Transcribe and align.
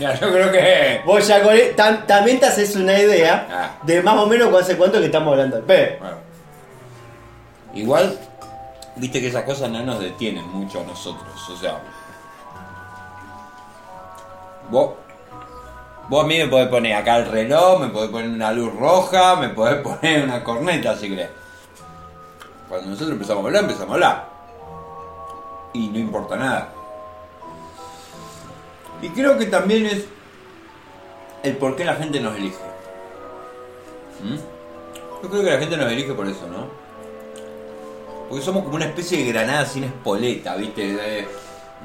Ya, 0.04 0.14
yo 0.18 0.30
creo 0.32 0.50
que. 0.50 1.02
Vos 1.04 1.26
ya 1.26 1.42
con 1.42 1.54
tam- 1.76 2.06
también 2.06 2.40
te 2.40 2.46
haces 2.46 2.74
una 2.76 2.98
idea 2.98 3.46
Ah. 3.50 3.70
de 3.82 4.02
más 4.02 4.16
o 4.16 4.26
menos 4.26 4.52
hace 4.60 4.76
cuánto 4.76 4.98
que 4.98 5.06
estamos 5.06 5.32
hablando 5.32 5.56
del 5.56 5.64
Pepe. 5.66 5.98
Bueno. 6.00 6.16
Igual, 7.74 8.18
viste 8.96 9.20
que 9.20 9.28
esas 9.28 9.44
cosas 9.44 9.68
no 9.70 9.82
nos 9.82 10.00
detienen 10.00 10.48
mucho 10.48 10.80
a 10.80 10.84
nosotros. 10.84 11.48
O 11.50 11.56
sea. 11.56 11.78
Vos. 14.70 14.90
Vos 16.08 16.24
a 16.24 16.26
mí 16.26 16.38
me 16.38 16.48
podés 16.48 16.68
poner 16.68 16.94
acá 16.94 17.18
el 17.18 17.26
reloj, 17.26 17.80
me 17.80 17.88
podés 17.88 18.10
poner 18.10 18.28
una 18.30 18.50
luz 18.52 18.74
roja, 18.74 19.36
me 19.36 19.50
podés 19.50 19.76
poner 19.82 20.24
una 20.24 20.42
corneta 20.42 20.96
si 20.96 21.08
querés. 21.10 21.28
Cuando 22.68 22.88
nosotros 22.88 23.12
empezamos 23.12 23.44
a 23.44 23.46
hablar, 23.46 23.62
empezamos 23.64 23.90
a 23.90 23.94
hablar. 23.94 24.24
Y 25.74 25.88
no 25.88 25.98
importa 25.98 26.36
nada. 26.36 26.68
Y 29.02 29.08
creo 29.10 29.38
que 29.38 29.46
también 29.46 29.86
es 29.86 30.04
el 31.42 31.56
por 31.56 31.76
qué 31.76 31.84
la 31.84 31.94
gente 31.94 32.20
nos 32.20 32.36
elige. 32.36 32.58
¿Mm? 34.22 34.36
Yo 35.22 35.28
creo 35.30 35.42
que 35.42 35.50
la 35.50 35.58
gente 35.58 35.76
nos 35.76 35.90
elige 35.90 36.12
por 36.12 36.26
eso, 36.26 36.46
¿no? 36.46 36.68
Porque 38.28 38.44
somos 38.44 38.62
como 38.62 38.76
una 38.76 38.86
especie 38.86 39.18
de 39.24 39.32
granada 39.32 39.66
sin 39.66 39.84
espoleta, 39.84 40.54
¿viste? 40.56 40.82
Eh, 40.92 41.26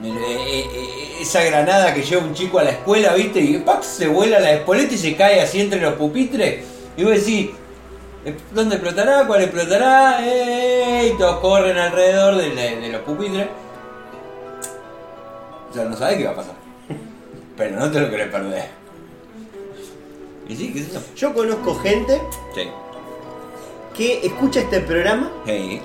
eh, 0.03 0.69
eh, 0.73 1.17
esa 1.21 1.43
granada 1.43 1.93
que 1.93 2.03
lleva 2.03 2.23
un 2.23 2.33
chico 2.33 2.59
a 2.59 2.63
la 2.63 2.71
escuela, 2.71 3.13
¿viste? 3.13 3.39
Y 3.39 3.57
¡pac! 3.59 3.81
se 3.81 4.07
vuela 4.07 4.39
la 4.39 4.51
espoleta 4.51 4.93
y 4.93 4.97
se 4.97 5.15
cae 5.15 5.41
así 5.41 5.61
entre 5.61 5.79
los 5.79 5.93
pupitres. 5.93 6.65
Y 6.97 7.03
vos 7.03 7.13
decís, 7.13 7.51
"Eh, 8.25 8.35
¿dónde 8.51 8.75
explotará? 8.75 9.25
¿Cuál 9.25 9.43
explotará? 9.43 10.19
¡Eh! 10.21 11.11
Y 11.13 11.17
todos 11.17 11.39
corren 11.39 11.77
alrededor 11.77 12.35
de 12.35 12.89
los 12.91 13.01
pupitres. 13.01 13.47
O 15.71 15.73
sea, 15.73 15.85
no 15.85 15.97
sabés 15.97 16.17
qué 16.17 16.25
va 16.25 16.31
a 16.31 16.35
pasar. 16.35 16.64
Pero 17.57 17.79
no 17.79 17.89
te 17.91 17.99
lo 17.99 18.09
querés 18.09 18.29
perder. 18.29 18.65
Y 20.47 20.55
sí, 20.55 20.71
¿qué 20.73 20.79
es 20.81 20.89
eso? 20.89 21.01
Yo 21.15 21.33
conozco 21.33 21.75
gente 21.75 22.21
Sí. 22.53 22.69
que 23.95 24.25
escucha 24.25 24.59
este 24.59 24.81
programa 24.81 25.31
Hey. 25.45 25.81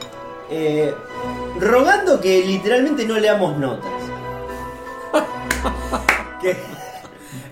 eh, 0.50 0.92
rogando 1.58 2.20
que 2.20 2.42
literalmente 2.44 3.04
no 3.06 3.18
leamos 3.18 3.56
notas. 3.56 3.90
que 6.42 6.56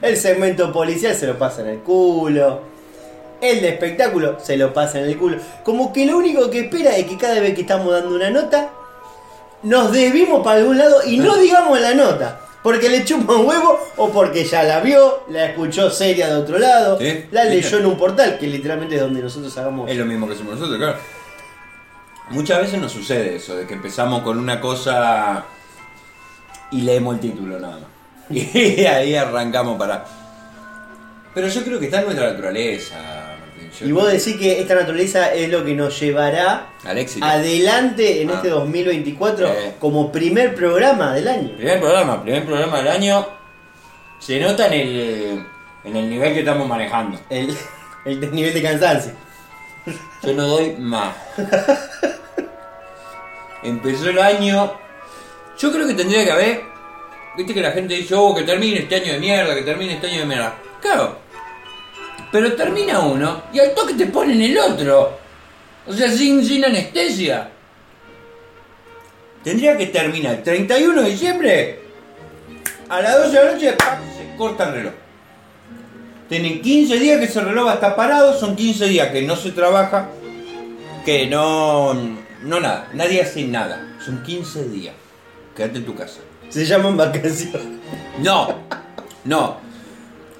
el 0.02 0.16
segmento 0.16 0.72
policial 0.72 1.14
se 1.14 1.26
lo 1.26 1.38
pasa 1.38 1.62
en 1.62 1.68
el 1.68 1.78
culo. 1.80 2.60
El 3.40 3.60
de 3.60 3.68
espectáculo 3.68 4.38
se 4.40 4.56
lo 4.56 4.72
pasa 4.74 4.98
en 4.98 5.04
el 5.06 5.16
culo. 5.16 5.38
Como 5.64 5.92
que 5.92 6.06
lo 6.06 6.16
único 6.18 6.50
que 6.50 6.60
espera 6.60 6.96
es 6.96 7.06
que 7.06 7.16
cada 7.16 7.38
vez 7.40 7.54
que 7.54 7.60
estamos 7.62 7.92
dando 7.92 8.14
una 8.14 8.30
nota, 8.30 8.70
nos 9.62 9.92
desvimos 9.92 10.42
para 10.44 10.58
algún 10.60 10.76
lado 10.78 11.04
y 11.06 11.18
no 11.18 11.36
digamos 11.36 11.80
la 11.80 11.94
nota. 11.94 12.40
Porque 12.62 12.88
le 12.88 13.04
chupa 13.04 13.34
un 13.34 13.46
huevo 13.46 13.78
o 13.96 14.10
porque 14.10 14.44
ya 14.44 14.62
la 14.64 14.80
vio, 14.80 15.24
la 15.28 15.46
escuchó 15.46 15.90
seria 15.90 16.28
de 16.28 16.36
otro 16.36 16.58
lado, 16.58 16.98
Sí, 16.98 17.24
la 17.30 17.44
sí. 17.44 17.50
leyó 17.50 17.78
en 17.78 17.86
un 17.86 17.96
portal, 17.96 18.36
que 18.38 18.46
literalmente 18.48 18.96
es 18.96 19.00
donde 19.00 19.22
nosotros 19.22 19.56
hagamos. 19.56 19.88
Es 19.90 19.96
lo 19.96 20.04
mismo 20.04 20.26
que 20.26 20.34
hacemos 20.34 20.54
nosotros, 20.54 20.76
claro. 20.78 20.98
Muchas 22.30 22.60
veces 22.60 22.80
nos 22.80 22.92
sucede 22.92 23.36
eso, 23.36 23.56
de 23.56 23.66
que 23.66 23.74
empezamos 23.74 24.22
con 24.22 24.38
una 24.38 24.60
cosa 24.60 25.44
y 26.70 26.82
leemos 26.82 27.14
el 27.14 27.20
título 27.20 27.58
nada 27.58 27.74
más. 27.78 27.88
Y 28.30 28.84
ahí 28.84 29.14
arrancamos 29.14 29.78
para... 29.78 30.04
Pero 31.32 31.48
yo 31.48 31.62
creo 31.62 31.78
que 31.78 31.86
está 31.86 32.00
en 32.00 32.06
nuestra 32.06 32.30
naturaleza. 32.32 32.96
Yo 33.80 33.86
Y 33.86 33.92
vos 33.92 34.06
decís 34.10 34.36
que 34.36 34.60
esta 34.60 34.74
naturaleza 34.74 35.32
es 35.34 35.48
lo 35.50 35.64
que 35.64 35.74
nos 35.74 35.98
llevará 36.00 36.68
Al 36.84 36.98
éxito. 36.98 37.24
adelante 37.26 38.22
en 38.22 38.30
Ah. 38.30 38.34
este 38.34 38.48
2024 38.48 39.46
Eh. 39.48 39.74
como 39.78 40.10
primer 40.12 40.54
programa 40.54 41.14
del 41.14 41.28
año. 41.28 41.56
Primer 41.56 41.80
programa, 41.80 42.22
primer 42.22 42.44
programa 42.44 42.78
del 42.78 42.88
año. 42.88 43.26
Se 44.18 44.40
nota 44.40 44.66
en 44.66 44.72
el, 44.72 45.46
en 45.84 45.96
el 45.96 46.10
nivel 46.10 46.32
que 46.34 46.40
estamos 46.40 46.66
manejando. 46.68 47.18
El, 47.30 47.56
el 48.04 48.32
nivel 48.34 48.52
de 48.54 48.62
cansancio. 48.62 49.12
Yo 50.22 50.32
no 50.34 50.46
doy 50.48 50.74
más. 50.78 51.14
Empezó 53.62 54.10
el 54.10 54.18
año. 54.18 54.72
Yo 55.58 55.72
creo 55.72 55.86
que 55.86 55.94
tendría 55.94 56.24
que 56.24 56.32
haber. 56.32 56.62
Viste 57.36 57.54
que 57.54 57.60
la 57.60 57.70
gente 57.72 57.94
dice, 57.94 58.14
oh, 58.14 58.34
que 58.34 58.42
termine 58.42 58.80
este 58.80 58.96
año 58.96 59.12
de 59.12 59.18
mierda, 59.20 59.54
que 59.54 59.62
termine 59.62 59.94
este 59.94 60.08
año 60.08 60.20
de 60.20 60.26
mierda. 60.26 60.54
Claro. 60.80 61.16
Pero 62.30 62.52
termina 62.54 63.00
uno 63.00 63.44
y 63.52 63.58
al 63.58 63.74
toque 63.74 63.94
te 63.94 64.06
ponen 64.06 64.40
el 64.40 64.58
otro. 64.58 65.18
O 65.86 65.92
sea, 65.92 66.10
sin, 66.10 66.44
sin 66.44 66.64
anestesia. 66.64 67.50
Tendría 69.42 69.76
que 69.76 69.86
terminar 69.86 70.34
el 70.34 70.42
31 70.42 71.02
de 71.02 71.10
diciembre. 71.10 71.80
A 72.88 73.00
las 73.00 73.24
12 73.24 73.28
de 73.28 73.44
la 73.44 73.52
noche, 73.52 73.76
se 74.16 74.36
corta 74.36 74.68
el 74.68 74.74
reloj. 74.74 74.92
Tienen 76.28 76.60
15 76.60 76.98
días 76.98 77.18
que 77.18 77.24
ese 77.24 77.40
reloj 77.40 77.66
va 77.66 77.72
a 77.72 77.74
estar 77.74 77.96
parado, 77.96 78.38
son 78.38 78.54
15 78.54 78.86
días 78.86 79.08
que 79.08 79.22
no 79.22 79.36
se 79.36 79.52
trabaja, 79.52 80.10
que 81.04 81.26
no. 81.26 81.94
No 82.42 82.60
nada, 82.60 82.88
nadie 82.92 83.22
hace 83.22 83.44
nada. 83.44 83.96
Son 84.04 84.22
15 84.22 84.68
días. 84.68 84.94
Quédate 85.56 85.78
en 85.78 85.86
tu 85.86 85.94
casa. 85.94 86.20
Se 86.50 86.64
llaman 86.64 86.96
vacaciones. 86.96 87.66
No, 88.22 88.54
no. 89.24 89.67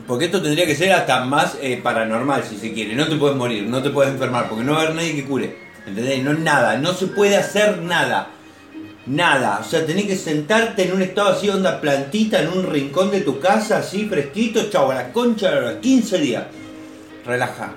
Porque 0.08 0.24
esto 0.24 0.40
tendría 0.40 0.64
que 0.64 0.74
ser 0.74 0.90
hasta 0.92 1.22
más 1.26 1.58
eh, 1.60 1.78
paranormal, 1.82 2.42
si 2.42 2.56
se 2.56 2.72
quiere. 2.72 2.96
No 2.96 3.06
te 3.06 3.16
puedes 3.16 3.36
morir, 3.36 3.64
no 3.64 3.82
te 3.82 3.90
puedes 3.90 4.10
enfermar, 4.10 4.48
porque 4.48 4.64
no 4.64 4.72
va 4.72 4.78
a 4.78 4.82
haber 4.84 4.94
nadie 4.94 5.14
que 5.14 5.24
cure. 5.26 5.54
¿Entendés? 5.86 6.24
No 6.24 6.32
nada, 6.32 6.78
no 6.78 6.94
se 6.94 7.08
puede 7.08 7.36
hacer 7.36 7.82
nada. 7.82 8.30
Nada. 9.04 9.60
O 9.60 9.64
sea, 9.68 9.84
tenés 9.84 10.06
que 10.06 10.16
sentarte 10.16 10.84
en 10.84 10.94
un 10.94 11.02
estado 11.02 11.28
así, 11.28 11.50
onda 11.50 11.78
plantita, 11.78 12.40
en 12.40 12.48
un 12.48 12.66
rincón 12.66 13.10
de 13.10 13.20
tu 13.20 13.38
casa, 13.38 13.78
así 13.78 14.06
fresquito, 14.06 14.70
chau, 14.70 14.90
a 14.90 14.94
la 14.94 15.12
concha 15.12 15.50
de 15.50 15.60
los 15.60 15.74
15 15.74 16.18
días. 16.18 16.44
Relaja. 17.26 17.74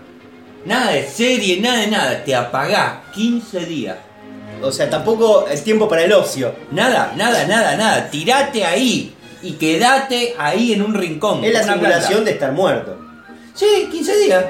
Nada 0.65 0.91
de 0.91 1.07
serie, 1.09 1.59
nada 1.59 1.81
de 1.81 1.87
nada. 1.87 2.23
Te 2.23 2.33
apagás 2.33 3.11
15 3.13 3.65
días. 3.65 3.97
O 4.61 4.71
sea, 4.71 4.89
tampoco 4.89 5.47
es 5.49 5.65
tiempo 5.65 5.89
para 5.89 6.03
el 6.03 6.13
ocio. 6.13 6.55
Nada, 6.71 7.11
nada, 7.17 7.45
nada, 7.45 7.75
nada. 7.75 8.09
Tirate 8.09 8.63
ahí. 8.63 9.15
Y 9.43 9.53
quedate 9.53 10.35
ahí 10.37 10.73
en 10.73 10.81
un 10.81 10.93
rincón. 10.93 11.43
Es 11.43 11.53
la 11.53 11.63
simulación 11.63 12.23
de 12.25 12.31
estar 12.31 12.51
muerto. 12.51 12.97
Sí, 13.55 13.87
15 13.91 14.17
días. 14.19 14.45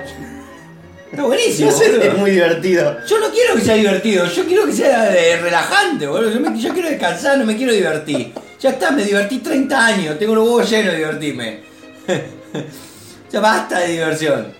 Está 1.09 1.23
buenísimo. 1.23 1.71
No 1.71 1.77
sé 1.77 2.07
es 2.07 2.17
muy 2.17 2.31
divertido. 2.31 2.97
Yo 3.07 3.19
no 3.19 3.29
quiero 3.29 3.55
que 3.55 3.61
sea 3.61 3.75
divertido, 3.75 4.25
yo 4.27 4.45
quiero 4.45 4.65
que 4.65 4.73
sea 4.73 5.13
eh, 5.15 5.37
relajante, 5.41 6.07
boludo. 6.07 6.31
Yo, 6.31 6.39
me- 6.39 6.59
yo 6.59 6.73
quiero 6.73 6.89
descansar, 6.89 7.37
no 7.37 7.45
me 7.45 7.55
quiero 7.55 7.73
divertir. 7.73 8.33
Ya 8.59 8.69
está, 8.71 8.91
me 8.91 9.03
divertí 9.03 9.39
30 9.39 9.85
años, 9.85 10.19
tengo 10.19 10.35
los 10.35 10.45
huevos 10.45 10.69
llenos 10.69 10.91
de 10.93 10.97
divertirme. 10.99 11.59
ya 13.31 13.39
basta 13.39 13.79
de 13.79 13.87
diversión. 13.87 14.53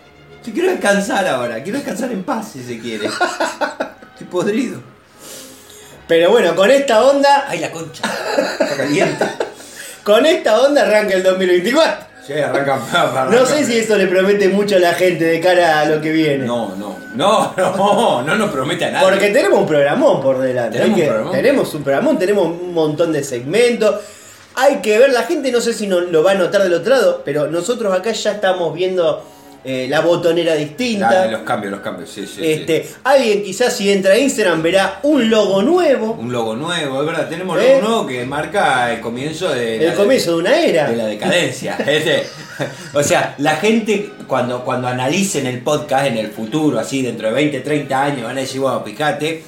Yo 0.46 0.53
quiero 0.53 0.69
descansar 0.72 1.28
ahora, 1.28 1.62
quiero 1.62 1.78
descansar 1.78 2.12
en 2.12 2.24
paz 2.24 2.52
si 2.53 2.63
se 2.63 2.80
quiere. 2.80 3.06
Estoy 4.13 4.28
podrido. 4.30 4.81
Pero 6.08 6.31
bueno, 6.31 6.56
con 6.56 6.69
esta 6.72 7.03
onda, 7.06 7.46
Ay, 7.48 7.59
la 7.59 7.72
concha. 7.72 8.03
Está 8.59 8.75
caliente. 8.75 9.25
Con 10.03 10.25
esta 10.25 10.59
onda 10.62 10.84
arranca 10.84 11.16
el 11.16 11.23
2024. 11.23 12.12
Sí, 12.25 12.34
arranca, 12.34 12.75
arranca. 12.94 13.35
No 13.35 13.45
sé 13.45 13.66
si 13.66 13.78
eso 13.78 13.97
le 13.97 14.07
promete 14.07 14.50
mucho 14.50 14.75
a 14.75 14.79
la 14.79 14.94
gente 14.94 15.25
de 15.25 15.39
cara 15.39 15.81
a 15.81 15.85
lo 15.85 16.01
que 16.01 16.12
viene. 16.12 16.45
No, 16.45 16.75
no, 16.75 16.97
no, 17.16 17.53
no, 17.57 18.22
no 18.22 18.35
nos 18.35 18.51
promete 18.51 18.85
a 18.85 18.91
nadie. 18.91 19.09
Porque 19.09 19.29
tenemos 19.29 19.59
un 19.59 19.67
programón 19.67 20.22
por 20.22 20.39
delante. 20.39 20.78
Tenemos 20.78 21.00
un 21.00 21.06
programón. 21.06 21.34
tenemos 21.34 21.73
un 21.73 21.84
programón, 21.84 22.19
tenemos 22.19 22.45
un 22.45 22.73
montón 22.73 23.12
de 23.12 23.23
segmentos. 23.23 23.95
Hay 24.56 24.78
que 24.78 25.00
ver, 25.00 25.12
la 25.12 25.23
gente 25.23 25.51
no 25.51 25.62
sé 25.62 25.73
si 25.73 25.88
no, 25.88 26.00
lo 26.01 26.23
va 26.23 26.31
a 26.31 26.35
notar 26.35 26.62
del 26.62 26.73
otro 26.73 26.94
lado, 26.94 27.22
pero 27.23 27.47
nosotros 27.47 27.94
acá 27.94 28.12
ya 28.12 28.33
estamos 28.33 28.73
viendo 28.73 29.25
eh, 29.64 29.86
la 29.88 30.02
botonera 30.02 30.56
distinta. 30.56 31.28
Los 31.28 31.42
cambios, 31.42 31.72
los 31.72 31.82
cambios, 31.82 32.10
sí, 32.10 32.26
sí, 32.26 32.42
este, 32.44 32.84
sí. 32.84 32.96
Alguien 33.04 33.44
quizás 33.44 33.76
si 33.76 33.92
entra 33.92 34.14
a 34.14 34.18
Instagram 34.18 34.64
verá 34.64 35.00
un 35.04 35.30
logo 35.30 35.62
nuevo, 35.62 36.14
Un 36.14 36.32
logo 36.32 36.56
nuevo, 36.56 37.02
es 37.02 37.06
verdad, 37.06 37.30
tenemos 37.30 37.60
¿Eh? 37.62 37.68
logo 37.69 37.88
nuevo 37.88 38.08
que 38.08 38.25
marca 38.25 38.92
el 38.92 39.02
comienzo 39.02 39.50
de 39.50 39.86
el 39.86 39.94
comienzo 39.94 40.31
de 40.31 40.38
una 40.38 40.60
era. 40.60 40.90
de 40.90 40.96
la 40.98 41.06
decadencia. 41.06 41.78
Este, 41.92 42.24
o 42.94 43.04
sea, 43.04 43.36
la 43.38 43.58
gente 43.58 44.12
cuando, 44.28 44.63
cuando 44.63 44.88
analicen 44.88 45.46
el 45.46 45.60
podcast 45.60 46.07
en 46.07 46.18
el 46.18 46.30
futuro, 46.30 46.80
así 46.80 47.02
dentro 47.02 47.28
de 47.28 47.34
20, 47.34 47.60
30 47.60 48.04
años, 48.04 48.24
van 48.24 48.38
a 48.38 48.42
decir, 48.42 48.62
bueno, 48.62 48.81
fíjate 48.84 49.44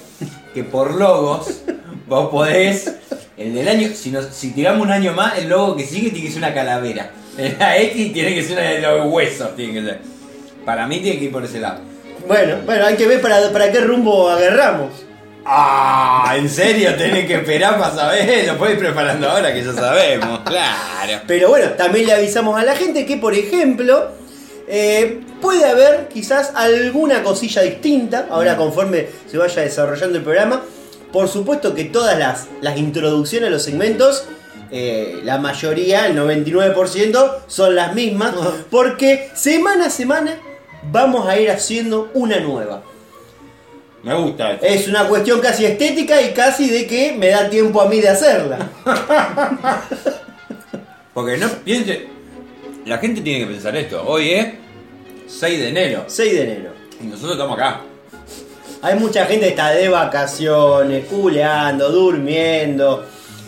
que 0.53 0.63
por 0.63 0.93
logos 0.95 1.61
vos 2.07 2.29
podés, 2.29 2.93
el 3.37 3.53
del 3.53 3.67
año, 3.67 3.89
si, 3.95 4.11
nos, 4.11 4.27
si 4.27 4.51
tiramos 4.51 4.85
un 4.85 4.91
año 4.91 5.13
más, 5.13 5.37
el 5.37 5.49
logo 5.49 5.75
que 5.75 5.85
sigue 5.85 6.11
tiene 6.11 6.27
que 6.27 6.33
ser 6.33 6.39
una 6.39 6.53
calavera. 6.53 7.11
La 7.59 7.77
X 7.77 8.13
tiene 8.13 8.35
que 8.35 8.43
ser 8.43 8.57
una 8.57 8.69
de 8.69 8.79
los 8.79 9.11
huesos, 9.11 9.55
tiene 9.55 9.73
que 9.73 9.85
ser. 9.85 9.99
Para 10.65 10.87
mí 10.87 10.99
tiene 10.99 11.19
que 11.19 11.25
ir 11.25 11.31
por 11.31 11.43
ese 11.43 11.59
lado. 11.59 11.81
Bueno, 12.27 12.57
bueno, 12.65 12.85
hay 12.85 12.95
que 12.95 13.07
ver 13.07 13.21
para, 13.21 13.51
para 13.51 13.71
qué 13.71 13.81
rumbo 13.81 14.29
agarramos. 14.29 14.91
Ah, 15.45 16.35
¿en 16.37 16.49
serio? 16.49 16.95
Tenés 16.95 17.25
que 17.25 17.35
esperar 17.35 17.77
para 17.77 17.93
saber, 17.93 18.45
lo 18.47 18.57
podés 18.57 18.75
ir 18.75 18.79
preparando 18.79 19.29
ahora 19.29 19.53
que 19.53 19.63
ya 19.63 19.73
sabemos, 19.73 20.39
claro. 20.45 21.21
Pero 21.27 21.49
bueno, 21.49 21.71
también 21.71 22.07
le 22.07 22.13
avisamos 22.13 22.57
a 22.57 22.63
la 22.63 22.75
gente 22.75 23.05
que, 23.05 23.17
por 23.17 23.33
ejemplo, 23.33 24.11
eh, 24.67 25.19
puede 25.41 25.65
haber 25.65 26.07
quizás 26.07 26.53
alguna 26.55 27.23
cosilla 27.23 27.61
distinta, 27.61 28.27
ahora 28.29 28.55
conforme 28.55 29.07
se 29.29 29.37
vaya 29.37 29.63
desarrollando 29.63 30.17
el 30.17 30.23
programa. 30.23 30.63
Por 31.11 31.27
supuesto 31.27 31.75
que 31.75 31.83
todas 31.83 32.17
las, 32.17 32.47
las 32.61 32.77
introducciones 32.77 33.49
a 33.49 33.51
los 33.51 33.63
segmentos 33.63 34.25
eh, 34.75 35.19
la 35.23 35.37
mayoría, 35.37 36.07
el 36.07 36.17
99%, 36.17 37.41
son 37.45 37.75
las 37.75 37.93
mismas, 37.93 38.33
porque 38.71 39.29
semana 39.35 39.85
a 39.85 39.89
semana 39.91 40.39
vamos 40.91 41.27
a 41.27 41.39
ir 41.39 41.51
haciendo 41.51 42.09
una 42.15 42.39
nueva. 42.39 42.81
Me 44.01 44.15
gusta 44.15 44.53
esto. 44.53 44.65
Es 44.65 44.87
una 44.87 45.07
cuestión 45.07 45.39
casi 45.41 45.65
estética 45.65 46.19
y 46.23 46.33
casi 46.33 46.71
de 46.71 46.87
que 46.87 47.11
me 47.13 47.27
da 47.27 47.51
tiempo 47.51 47.81
a 47.83 47.87
mí 47.87 48.01
de 48.01 48.09
hacerla. 48.09 48.67
Porque 51.13 51.37
no 51.37 51.47
piense. 51.63 52.07
La 52.87 52.97
gente 52.97 53.21
tiene 53.21 53.45
que 53.45 53.51
pensar 53.53 53.75
esto. 53.75 54.03
Hoy 54.03 54.31
es 54.31 54.47
6 55.27 55.59
de 55.59 55.69
enero. 55.69 56.05
6 56.07 56.33
de 56.33 56.41
enero. 56.41 56.71
Y 56.99 57.05
nosotros 57.05 57.33
estamos 57.33 57.59
acá. 57.59 57.81
Hay 58.81 58.95
mucha 58.95 59.25
gente 59.27 59.45
que 59.45 59.51
está 59.51 59.69
de 59.69 59.87
vacaciones, 59.87 61.05
culeando, 61.05 61.89
durmiendo. 61.91 63.05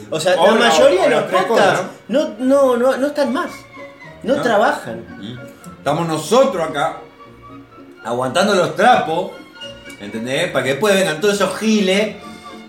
O 0.10 0.20
sea, 0.20 0.36
O 0.40 0.48
la 0.56 0.68
mayoría 0.70 1.04
de 1.04 1.10
los 1.10 1.24
podcasts 1.24 1.84
no, 2.08 2.36
no, 2.40 2.78
no, 2.78 2.98
no 2.98 3.08
están 3.08 3.34
más. 3.34 3.52
No 4.24 4.42
trabajan. 4.42 5.04
Estamos 5.78 6.08
nosotros 6.08 6.64
acá. 6.70 6.98
Aguantando 8.04 8.54
los 8.56 8.76
trapos. 8.76 9.32
¿Entendés? 10.00 10.52
Para 10.52 10.64
que 10.64 10.72
después 10.72 10.94
vengan 10.96 11.20
todos 11.22 11.36
esos 11.36 11.58
giles. 11.58 12.16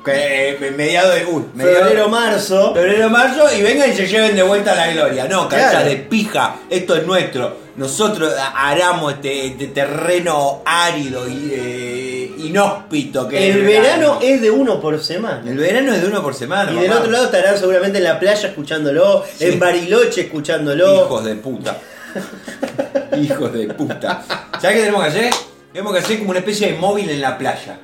Que 0.05 0.51
eh, 0.51 0.71
mediado 0.77 1.11
de. 1.11 1.27
Uy, 1.27 1.45
mediado- 1.55 1.85
Febrero, 1.87 2.09
marzo. 2.09 2.73
Febrero, 2.75 3.11
marzo 3.11 3.45
y 3.57 3.63
vengan 3.63 3.91
y 3.91 3.93
se 3.95 4.07
lleven 4.07 4.37
de 4.37 4.43
vuelta 4.45 4.75
la 4.75 4.87
gloria. 4.93 5.27
No, 5.29 5.49
cabeza 5.49 5.71
Claro. 5.71 5.89
de 5.89 5.97
pija, 5.97 6.57
esto 6.71 6.95
es 6.95 7.05
nuestro. 7.07 7.57
Nosotros 7.77 8.33
aramos 8.55 9.15
este, 9.15 9.47
este 9.49 9.67
terreno 9.67 10.63
árido 10.65 11.29
y 11.29 11.51
eh, 11.53 12.16
inhóspito 12.49 13.29
que 13.29 13.51
El 13.51 13.59
es 13.61 13.67
verano 13.67 14.19
es 14.23 14.41
de 14.41 14.51
uno 14.51 14.81
por 14.81 15.03
semana. 15.03 15.43
El 15.49 15.57
verano 15.59 15.93
es 15.95 16.03
de 16.03 16.09
uno 16.09 16.23
por 16.23 16.35
semana. 16.35 16.73
Y 16.73 16.77
del 16.77 16.93
otro 16.93 17.11
lado 17.11 17.27
estarán 17.27 17.59
seguramente 17.59 17.99
en 17.99 18.05
la 18.05 18.19
playa 18.19 18.49
escuchándolo, 18.49 19.25
Sí. 19.37 19.45
en 19.47 19.59
Bariloche 19.59 20.23
escuchándolo. 20.23 21.05
Hijos 21.07 21.25
de 21.25 21.35
puta. 21.37 21.77
Hijos 23.21 23.53
de 23.53 23.67
puta. 23.69 24.23
¿Sabes 24.61 24.77
qué 24.77 24.83
tenemos 24.85 25.03
que 25.05 25.09
hacer? 25.11 25.35
Tenemos 25.73 25.93
que 25.93 25.99
hacer 26.01 26.19
como 26.19 26.31
una 26.31 26.39
especie 26.41 26.73
de 26.73 26.79
móvil 26.79 27.11
en 27.11 27.21
la 27.21 27.37
playa. 27.37 27.79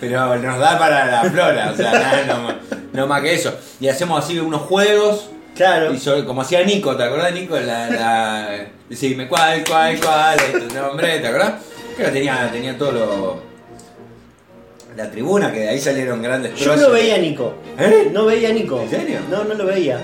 Pero 0.00 0.36
nos 0.36 0.58
da 0.58 0.78
para 0.78 1.06
la 1.06 1.30
flora, 1.30 1.70
o 1.72 1.76
sea, 1.76 1.92
nada, 1.92 2.24
no, 2.26 2.42
más- 2.42 2.54
no 2.92 3.06
más 3.06 3.22
que 3.22 3.34
eso. 3.34 3.54
Y 3.80 3.88
hacemos 3.88 4.22
así 4.24 4.38
unos 4.38 4.62
juegos. 4.62 5.30
Claro. 5.56 5.94
Y 5.94 5.98
sobre- 6.00 6.24
como 6.24 6.42
hacía 6.42 6.62
Nico, 6.64 6.96
¿te 6.96 7.04
acordás 7.04 7.32
Nico? 7.32 7.56
La, 7.58 7.88
la, 7.88 8.66
decime 8.88 9.28
cuál, 9.28 9.62
cuál, 9.64 9.98
cuál 10.00 10.36
es 10.38 10.68
tu 10.68 10.74
nombre, 10.74 11.20
¿te 11.20 11.28
acordás? 11.28 11.54
Pero 11.96 12.10
tenía, 12.12 12.50
tenía 12.52 12.76
todo 12.78 12.92
lo. 12.92 13.54
La 14.96 15.10
tribuna, 15.10 15.52
que 15.52 15.60
de 15.60 15.68
ahí 15.70 15.80
salieron 15.80 16.22
grandes 16.22 16.54
Yo 16.54 16.76
no 16.76 16.90
veía 16.90 17.16
a 17.16 17.18
Nico. 17.18 17.54
¿Eh? 17.78 18.10
No 18.12 18.26
veía 18.26 18.50
a 18.50 18.52
Nico. 18.52 18.80
¿En 18.80 18.88
serio? 18.90 19.18
No, 19.28 19.42
no 19.42 19.54
lo 19.54 19.66
veía. 19.66 19.98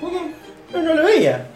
¿Por 0.00 0.10
qué? 0.10 0.18
No, 0.74 0.82
no 0.82 0.94
lo 0.94 1.02
veía. 1.04 1.46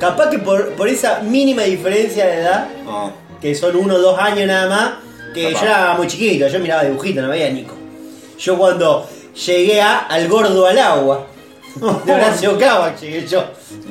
Capaz 0.00 0.30
que 0.30 0.38
por, 0.40 0.70
por 0.70 0.88
esa 0.88 1.20
mínima 1.20 1.62
diferencia 1.62 2.26
de 2.26 2.40
edad, 2.40 2.68
No. 2.84 3.12
que 3.40 3.54
son 3.54 3.76
uno 3.76 3.94
o 3.94 3.98
dos 3.98 4.18
años 4.18 4.46
nada 4.48 4.68
más, 4.68 4.92
que 5.32 5.52
Capaz. 5.52 5.60
yo 5.60 5.66
era 5.66 5.94
muy 5.96 6.06
chiquito, 6.08 6.48
yo 6.48 6.58
miraba 6.60 6.84
dibujito, 6.84 7.22
no 7.22 7.28
veía 7.28 7.46
a 7.46 7.50
Nico. 7.50 7.74
Yo 8.38 8.56
cuando 8.58 9.08
llegué 9.46 9.80
a 9.80 9.98
Al 9.98 10.26
Gordo 10.28 10.66
al 10.66 10.78
Agua, 10.78 11.26
de 12.04 12.12
Horacio 12.12 12.58
Cava 12.58 12.96
llegué 12.96 13.26
yo, 13.26 13.44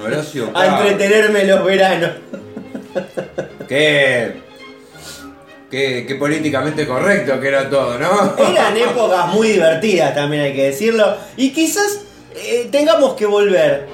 Horacio 0.03 0.49
a 0.49 0.53
Cava. 0.65 0.87
entretenerme 0.89 1.41
en 1.41 1.47
los 1.49 1.63
veranos. 1.65 2.09
Qué, 3.67 4.41
qué, 5.69 6.05
qué 6.07 6.15
políticamente 6.15 6.87
correcto 6.87 7.39
que 7.39 7.47
era 7.47 7.69
todo, 7.69 7.97
¿no? 7.97 8.35
Eran 8.37 8.77
épocas 8.77 9.27
muy 9.27 9.49
divertidas 9.49 10.15
también 10.15 10.43
hay 10.43 10.53
que 10.53 10.65
decirlo, 10.65 11.17
y 11.35 11.51
quizás 11.51 12.01
eh, 12.35 12.69
tengamos 12.71 13.13
que 13.13 13.25
volver. 13.25 13.87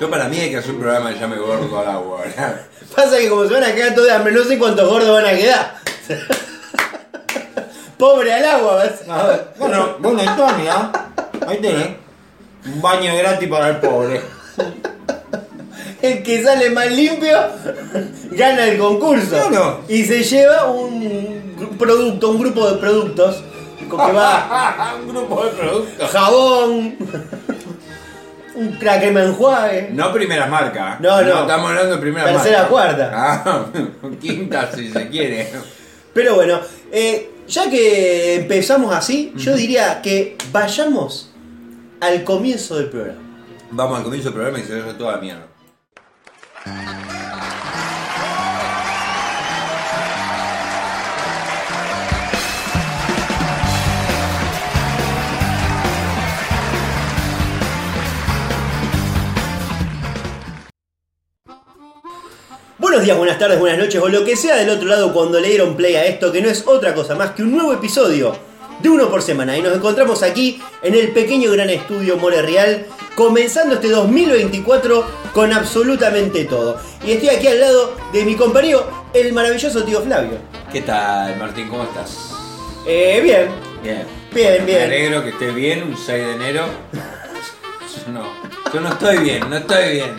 Yo 0.00 0.10
para 0.10 0.28
mí 0.28 0.38
hay 0.38 0.50
que 0.50 0.58
hacer 0.58 0.72
un 0.72 0.80
programa 0.80 1.12
que 1.12 1.20
llame 1.20 1.36
Gordo 1.36 1.78
al 1.78 1.88
agua, 1.88 2.20
¿verdad? 2.22 2.60
Pasa 2.94 3.18
que 3.18 3.28
como 3.28 3.46
se 3.46 3.52
van 3.52 3.64
a 3.64 3.74
quedar 3.74 3.94
todos 3.94 4.06
de 4.06 4.14
hambre, 4.14 4.32
no 4.32 4.44
sé 4.44 4.58
cuántos 4.58 4.88
gordos 4.88 5.10
van 5.10 5.26
a 5.26 5.36
quedar. 5.36 5.74
Pobre 7.98 8.32
al 8.32 8.44
agua, 8.44 8.84
¿ves? 8.84 8.92
Bueno, 9.58 9.96
buena 9.98 10.24
historia. 10.24 10.92
Ahí 11.46 11.58
tenés. 11.58 11.88
Un 12.64 12.82
baño 12.82 13.16
gratis 13.16 13.48
para 13.48 13.68
el 13.70 13.76
pobre. 13.76 14.20
El 16.02 16.22
que 16.22 16.42
sale 16.42 16.70
más 16.70 16.90
limpio 16.90 17.36
gana 18.32 18.66
el 18.66 18.78
concurso. 18.78 19.82
Y 19.88 20.04
se 20.04 20.22
lleva 20.22 20.70
un 20.70 21.56
producto, 21.78 22.30
un 22.30 22.38
grupo 22.40 22.70
de 22.70 22.78
productos. 22.78 23.42
con 23.88 24.06
Que 24.06 24.12
va 24.12 24.94
un 25.00 25.08
grupo 25.08 25.44
de 25.44 25.50
productos. 25.52 26.10
jabón, 26.10 26.96
un 28.54 28.72
crema 28.78 29.22
enjuague. 29.22 29.90
No 29.92 30.12
primeras 30.12 30.48
marcas. 30.50 31.00
No, 31.00 31.22
no. 31.22 31.40
estamos 31.42 31.70
hablando 31.70 31.94
de 31.96 32.00
primeras 32.00 32.30
Tercera, 32.32 32.58
marcas. 32.58 32.70
cuarta. 32.70 33.10
Ah, 33.14 33.66
quinta 34.20 34.70
si 34.74 34.90
se 34.90 35.08
quiere. 35.08 35.48
Pero 36.12 36.34
bueno, 36.36 36.60
eh, 36.92 37.30
ya 37.46 37.68
que 37.70 38.36
empezamos 38.36 38.94
así, 38.94 39.32
yo 39.36 39.54
diría 39.54 40.00
que 40.02 40.36
vayamos 40.52 41.30
al 42.00 42.24
comienzo 42.24 42.76
del 42.76 42.86
programa. 42.90 43.20
Vamos 43.70 43.98
al 43.98 44.04
comienzo 44.04 44.28
del 44.30 44.34
programa 44.34 44.58
y 44.58 44.62
se 44.62 44.74
deja 44.74 44.96
toda 44.96 45.12
la 45.12 45.18
mierda. 45.18 45.46
Buenos 62.78 63.04
días, 63.04 63.16
buenas 63.16 63.38
tardes, 63.38 63.60
buenas 63.60 63.78
noches 63.78 64.02
o 64.02 64.08
lo 64.08 64.24
que 64.24 64.34
sea 64.34 64.56
del 64.56 64.70
otro 64.70 64.88
lado 64.88 65.12
cuando 65.12 65.38
le 65.38 65.48
dieron 65.48 65.76
play 65.76 65.94
a 65.94 66.06
esto 66.06 66.32
que 66.32 66.42
no 66.42 66.48
es 66.48 66.66
otra 66.66 66.94
cosa 66.94 67.14
más 67.14 67.30
que 67.30 67.44
un 67.44 67.52
nuevo 67.52 67.74
episodio 67.74 68.36
de 68.80 68.88
uno 68.88 69.08
por 69.10 69.22
semana 69.22 69.56
y 69.56 69.62
nos 69.62 69.74
encontramos 69.74 70.22
aquí 70.22 70.60
en 70.82 70.94
el 70.94 71.08
pequeño 71.12 71.50
gran 71.52 71.70
estudio 71.70 72.16
More 72.16 72.42
Real 72.42 72.86
comenzando 73.14 73.74
este 73.76 73.88
2024 73.88 75.04
con 75.32 75.52
absolutamente 75.52 76.44
todo 76.44 76.78
y 77.04 77.12
estoy 77.12 77.30
aquí 77.30 77.46
al 77.48 77.60
lado 77.60 77.94
de 78.12 78.24
mi 78.24 78.34
compañero 78.36 78.86
el 79.14 79.32
maravilloso 79.32 79.82
tío 79.84 80.00
Flavio 80.02 80.38
¿Qué 80.72 80.82
tal, 80.82 81.36
Martín? 81.38 81.68
¿Cómo 81.68 81.84
estás? 81.84 82.32
eh, 82.86 83.20
bien 83.22 83.48
Bien. 83.82 84.04
Bien, 84.34 84.58
Me 84.64 84.66
bien. 84.72 84.82
alegro 84.82 85.22
que 85.22 85.30
estés 85.30 85.54
bien, 85.54 85.82
un 85.84 85.96
6 85.96 86.06
de 86.26 86.32
enero. 86.34 86.66
Yo 86.92 88.12
no, 88.12 88.24
yo 88.74 88.80
no 88.80 88.88
estoy 88.90 89.18
bien, 89.18 89.48
no 89.48 89.56
estoy 89.56 89.92
bien. 89.92 90.10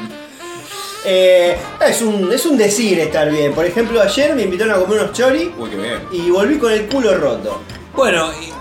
Eh, 1.05 1.55
es, 1.87 2.01
un, 2.01 2.31
es 2.33 2.45
un 2.45 2.57
decir 2.57 2.99
estar 2.99 3.29
bien 3.31 3.53
por 3.53 3.65
ejemplo 3.65 4.01
ayer 4.01 4.33
me 4.35 4.41
invitaron 4.43 4.73
a 4.75 4.79
comer 4.79 4.99
unos 5.01 5.13
chori 5.13 5.53
Uy, 5.57 5.69
qué 5.69 5.75
bien. 5.77 5.99
y 6.11 6.29
volví 6.31 6.57
con 6.57 6.71
el 6.71 6.85
culo 6.87 7.15
roto 7.15 7.61
Bueno, 7.97 8.27
y, 8.41 8.45
eh, 8.45 8.53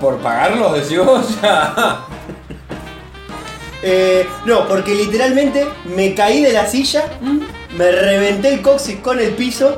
por 0.00 0.16
pagarlos, 0.18 0.72
decís 0.74 0.98
vos. 1.04 1.26
Eh, 3.86 4.26
no, 4.46 4.66
porque 4.66 4.94
literalmente 4.94 5.66
me 5.94 6.14
caí 6.14 6.42
de 6.42 6.54
la 6.54 6.66
silla, 6.66 7.04
me 7.76 7.90
reventé 7.90 8.54
el 8.54 8.62
coxis 8.62 9.00
con 9.00 9.18
el 9.20 9.32
piso 9.32 9.76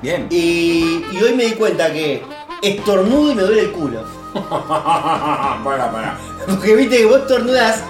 bien. 0.00 0.28
y, 0.30 1.04
y 1.10 1.18
hoy 1.20 1.34
me 1.34 1.46
di 1.46 1.52
cuenta 1.54 1.92
que 1.92 2.22
estornudo 2.62 3.32
y 3.32 3.34
me 3.34 3.42
duele 3.42 3.62
el 3.62 3.72
culo. 3.72 4.04
para, 4.34 5.90
para. 5.90 6.16
Porque 6.46 6.76
viste 6.76 6.98
que 6.98 7.06
vos 7.06 7.22
estornudás 7.22 7.82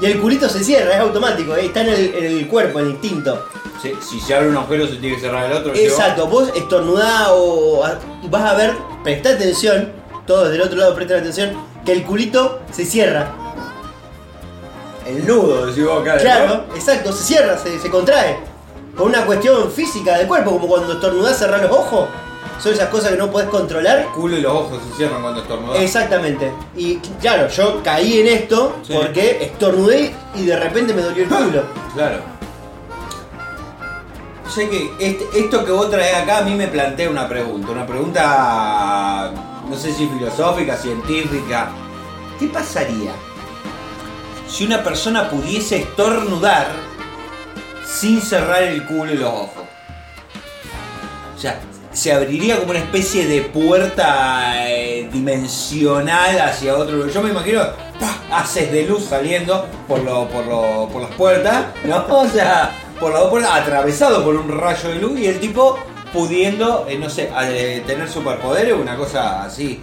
y 0.00 0.06
el 0.06 0.20
culito 0.20 0.48
se 0.48 0.62
cierra, 0.62 0.94
es 0.94 1.00
automático, 1.00 1.56
eh, 1.56 1.66
está 1.66 1.80
en 1.80 1.88
el, 1.88 2.14
en 2.14 2.24
el 2.38 2.46
cuerpo, 2.46 2.78
el 2.78 2.90
instinto. 2.90 3.44
Si, 3.82 3.92
si 4.08 4.20
se 4.20 4.36
abre 4.36 4.50
un 4.50 4.56
agujero, 4.56 4.86
se 4.86 4.96
tiene 4.98 5.16
que 5.16 5.22
cerrar 5.22 5.46
el 5.50 5.56
otro. 5.56 5.74
¿sí 5.74 5.82
vos? 5.82 5.90
Exacto, 5.90 6.28
vos 6.28 6.52
estornudás 6.54 7.26
o 7.32 7.84
a- 7.84 7.98
vas 8.30 8.52
a 8.52 8.54
ver, 8.54 8.74
presta 9.02 9.30
atención, 9.30 9.90
todos 10.26 10.50
del 10.50 10.60
otro 10.62 10.78
lado 10.78 10.94
presten 10.94 11.18
atención, 11.20 11.50
que 11.84 11.92
el 11.92 12.04
culito 12.04 12.60
se 12.70 12.84
cierra. 12.84 13.30
El 15.06 15.26
nudo, 15.26 15.66
decís 15.66 15.84
vos 15.84 16.00
acá. 16.02 16.16
Claro, 16.18 16.64
exacto, 16.74 17.12
se 17.12 17.24
cierra, 17.24 17.58
se, 17.58 17.78
se 17.80 17.90
contrae. 17.90 18.36
Por 18.96 19.06
una 19.08 19.24
cuestión 19.24 19.70
física 19.72 20.18
del 20.18 20.26
cuerpo, 20.28 20.52
como 20.52 20.68
cuando 20.68 20.92
estornudás 20.92 21.38
cerrar 21.38 21.60
los 21.62 21.72
ojos. 21.72 22.08
Son 22.60 22.72
esas 22.72 22.88
cosas 22.90 23.10
que 23.10 23.16
no 23.16 23.28
podés 23.30 23.48
controlar. 23.48 23.98
El 24.00 24.06
culo 24.08 24.36
y 24.36 24.40
los 24.42 24.52
ojos 24.52 24.78
se 24.88 24.96
cierran 24.96 25.20
cuando 25.22 25.40
estornudás. 25.42 25.80
Exactamente. 25.80 26.52
Y 26.76 26.96
claro, 27.20 27.48
yo 27.48 27.82
caí 27.82 28.20
en 28.20 28.28
esto 28.28 28.76
Sí. 28.86 28.92
porque 28.94 29.42
estornudé 29.44 30.14
y 30.36 30.44
de 30.46 30.56
repente 30.56 30.94
me 30.94 31.02
dolió 31.02 31.24
el 31.24 31.28
culo. 31.28 31.62
Claro. 31.94 32.18
Sé 34.48 34.68
que 34.68 34.92
este- 35.00 35.26
esto 35.40 35.64
que 35.64 35.72
vos 35.72 35.90
traes 35.90 36.14
acá 36.14 36.38
a 36.38 36.42
mí 36.42 36.54
me 36.54 36.68
plantea 36.68 37.08
una 37.10 37.26
pregunta. 37.28 37.72
Una 37.72 37.86
pregunta, 37.86 39.32
no 39.68 39.76
sé 39.76 39.92
si 39.92 40.06
filosófica, 40.06 40.76
científica. 40.76 41.70
¿Qué 42.38 42.46
pasaría 42.48 43.12
si 44.48 44.64
una 44.64 44.82
persona 44.82 45.30
pudiese 45.30 45.78
estornudar 45.78 46.68
sin 47.86 48.20
cerrar 48.20 48.62
el 48.62 48.84
culo 48.84 49.12
y 49.12 49.16
los 49.16 49.32
ojos? 49.32 49.64
O 51.36 51.38
sea, 51.38 51.60
se 51.92 52.12
abriría 52.12 52.58
como 52.58 52.70
una 52.70 52.80
especie 52.80 53.26
de 53.26 53.42
puerta 53.42 54.68
eh, 54.68 55.08
dimensional 55.12 56.40
hacia 56.40 56.76
otro. 56.76 57.06
Yo 57.08 57.22
me 57.22 57.30
imagino 57.30 57.62
haces 58.32 58.72
de 58.72 58.86
luz 58.86 59.04
saliendo 59.04 59.66
por, 59.86 60.00
lo, 60.00 60.26
por, 60.28 60.44
por 60.90 61.02
las 61.02 61.14
puertas, 61.14 61.66
¿no? 61.84 62.04
O 62.08 62.28
sea, 62.28 62.72
por 62.98 63.12
las 63.12 63.20
dos 63.20 63.30
puertas, 63.30 63.52
atravesado 63.52 64.24
por 64.24 64.36
un 64.36 64.58
rayo 64.58 64.88
de 64.88 64.94
luz 64.96 65.18
y 65.20 65.26
el 65.26 65.40
tipo 65.40 65.78
pudiendo, 66.12 66.86
eh, 66.88 66.98
no 66.98 67.08
sé, 67.08 67.30
eh, 67.42 67.82
tener 67.86 68.08
superpoderes 68.08 68.74
o 68.74 68.78
una 68.78 68.96
cosa 68.96 69.44
así. 69.44 69.80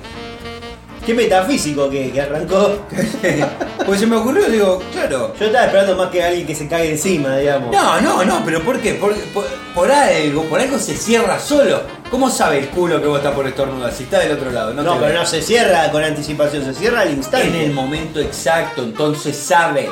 Qué 1.06 1.14
metafísico 1.14 1.90
que, 1.90 2.12
que 2.12 2.22
arrancó. 2.22 2.80
Pues 3.86 4.02
se 4.02 4.06
me 4.06 4.18
ocurrió, 4.18 4.46
digo, 4.48 4.84
claro. 4.92 5.34
Yo 5.40 5.48
estaba 5.48 5.66
esperando 5.66 5.96
más 5.96 6.12
que 6.12 6.24
alguien 6.24 6.46
que 6.46 6.54
se 6.54 6.68
caiga 6.68 6.92
encima, 6.92 7.38
digamos. 7.38 7.72
No, 7.72 8.00
no, 8.00 8.24
no, 8.24 8.44
pero 8.46 8.62
¿por 8.62 8.80
qué? 8.80 8.94
Por, 8.94 9.16
por, 9.34 9.46
por 9.74 9.92
algo, 9.92 10.44
por 10.44 10.60
algo 10.60 10.78
se 10.78 10.96
cierra 10.96 11.40
solo. 11.40 11.82
¿Cómo 12.12 12.30
sabe 12.30 12.60
el 12.60 12.68
culo 12.68 13.02
que 13.02 13.08
vos 13.08 13.18
estás 13.18 13.34
por 13.34 13.48
estornudar 13.48 13.92
si 13.92 14.04
está 14.04 14.20
del 14.20 14.34
otro 14.34 14.52
lado? 14.52 14.76
No, 14.76 14.94
te 14.94 15.00
pero 15.00 15.20
no 15.20 15.26
se 15.26 15.42
cierra 15.42 15.90
con 15.92 16.04
anticipación, 16.04 16.64
se 16.64 16.76
cierra 16.76 17.02
al 17.02 17.12
instante. 17.12 17.48
En 17.48 17.56
el 17.56 17.72
momento 17.72 18.20
exacto, 18.20 18.84
entonces 18.84 19.36
sabe. 19.36 19.90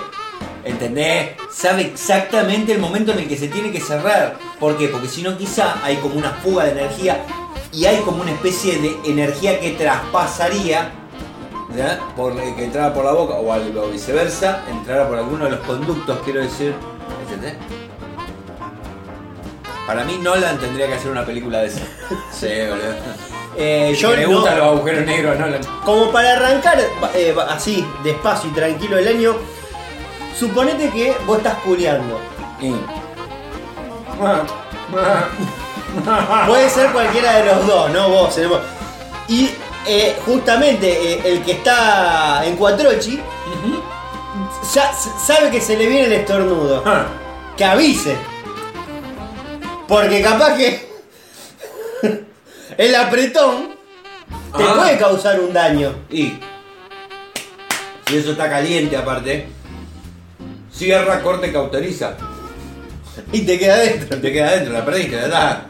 ¿Entendés? 0.68 1.32
Sabe 1.52 1.84
exactamente 1.84 2.74
el 2.74 2.80
momento 2.80 3.12
en 3.14 3.20
el 3.20 3.28
que 3.28 3.38
se 3.38 3.48
tiene 3.48 3.72
que 3.72 3.80
cerrar. 3.80 4.38
¿Por 4.60 4.78
qué? 4.78 4.88
Porque 4.90 5.08
si 5.08 5.22
no 5.22 5.38
quizá 5.38 5.76
hay 5.84 5.96
como 5.98 6.16
una 6.16 6.32
fuga 6.32 6.66
de 6.66 6.72
energía 6.72 7.24
y 7.72 7.86
hay 7.86 7.98
como 8.02 8.22
una 8.22 8.32
especie 8.32 8.78
de 8.80 8.96
energía 9.06 9.60
que 9.60 9.72
traspasaría, 9.72 10.92
¿ya? 11.76 12.00
Por, 12.16 12.34
eh, 12.34 12.54
que 12.56 12.66
entrara 12.66 12.94
por 12.94 13.06
la 13.06 13.12
boca 13.14 13.36
o 13.36 13.52
algo 13.54 13.88
viceversa, 13.90 14.64
entrara 14.70 15.08
por 15.08 15.18
alguno 15.18 15.46
de 15.46 15.52
los 15.52 15.60
conductos, 15.62 16.20
quiero 16.26 16.42
decir. 16.42 16.74
¿Entendés? 17.24 17.56
Para 19.86 20.04
mí 20.04 20.18
Nolan 20.22 20.58
tendría 20.60 20.88
que 20.88 20.96
hacer 20.96 21.12
una 21.12 21.26
película 21.26 21.60
de 21.60 21.68
esa. 21.68 21.80
Sí, 22.32 22.48
boludo. 22.70 22.94
Eh, 23.60 23.94
Yo 23.98 24.12
yo 24.12 24.18
me 24.18 24.24
no- 24.24 24.30
gustan 24.38 24.58
los 24.60 24.68
agujeros 24.68 25.06
negros 25.06 25.40
Nolan. 25.40 25.62
Como 25.86 26.12
para 26.12 26.34
arrancar 26.34 26.78
eh, 27.16 27.36
así, 27.50 27.86
despacio 28.04 28.50
y 28.50 28.54
tranquilo 28.54 28.98
el 28.98 29.08
año, 29.08 29.36
suponete 30.38 30.89
que 30.89 31.15
vos 31.25 31.38
estás 31.38 31.56
culeando. 31.60 32.20
Y- 32.62 32.72
Puede 36.48 36.70
ser 36.70 36.91
cualquiera 36.91 37.38
de 37.38 37.46
los 37.46 37.67
dos, 37.67 37.89
¿no? 37.91 38.10
Vos, 38.10 38.36
tenemos. 38.36 38.60
Y 39.27 39.50
eh, 39.86 40.15
justamente 40.25 41.13
eh, 41.13 41.22
el 41.25 41.44
que 41.44 41.53
está 41.53 42.44
en 42.46 42.56
Cuatrochi 42.56 43.20
ya 44.74 44.94
sabe 44.94 45.50
que 45.50 45.62
se 45.62 45.77
le 45.77 45.88
viene 45.88 46.06
el 46.06 46.13
estornudo. 46.13 46.84
Ah. 46.86 47.06
Que 47.56 47.65
avise. 47.65 48.15
Porque 49.88 50.22
capaz 50.22 50.56
que 50.56 50.88
el 52.77 52.96
apretón 52.96 53.70
te 54.56 54.63
Ah. 54.63 54.74
puede 54.75 54.98
causar 54.98 55.39
un 55.39 55.53
daño. 55.53 55.94
Y 56.10 56.34
si 58.08 58.17
eso 58.17 58.32
está 58.32 58.50
caliente 58.50 58.96
aparte, 58.96 59.48
cierra, 60.77 61.22
corte, 61.22 61.51
cauteriza. 61.51 62.13
Y 63.31 63.41
te 63.41 63.57
queda 63.57 63.77
dentro. 63.77 64.19
Te 64.19 64.31
queda 64.31 64.50
adentro, 64.50 64.74
la 64.74 64.86
perdiste, 64.86 65.17
está. 65.24 65.65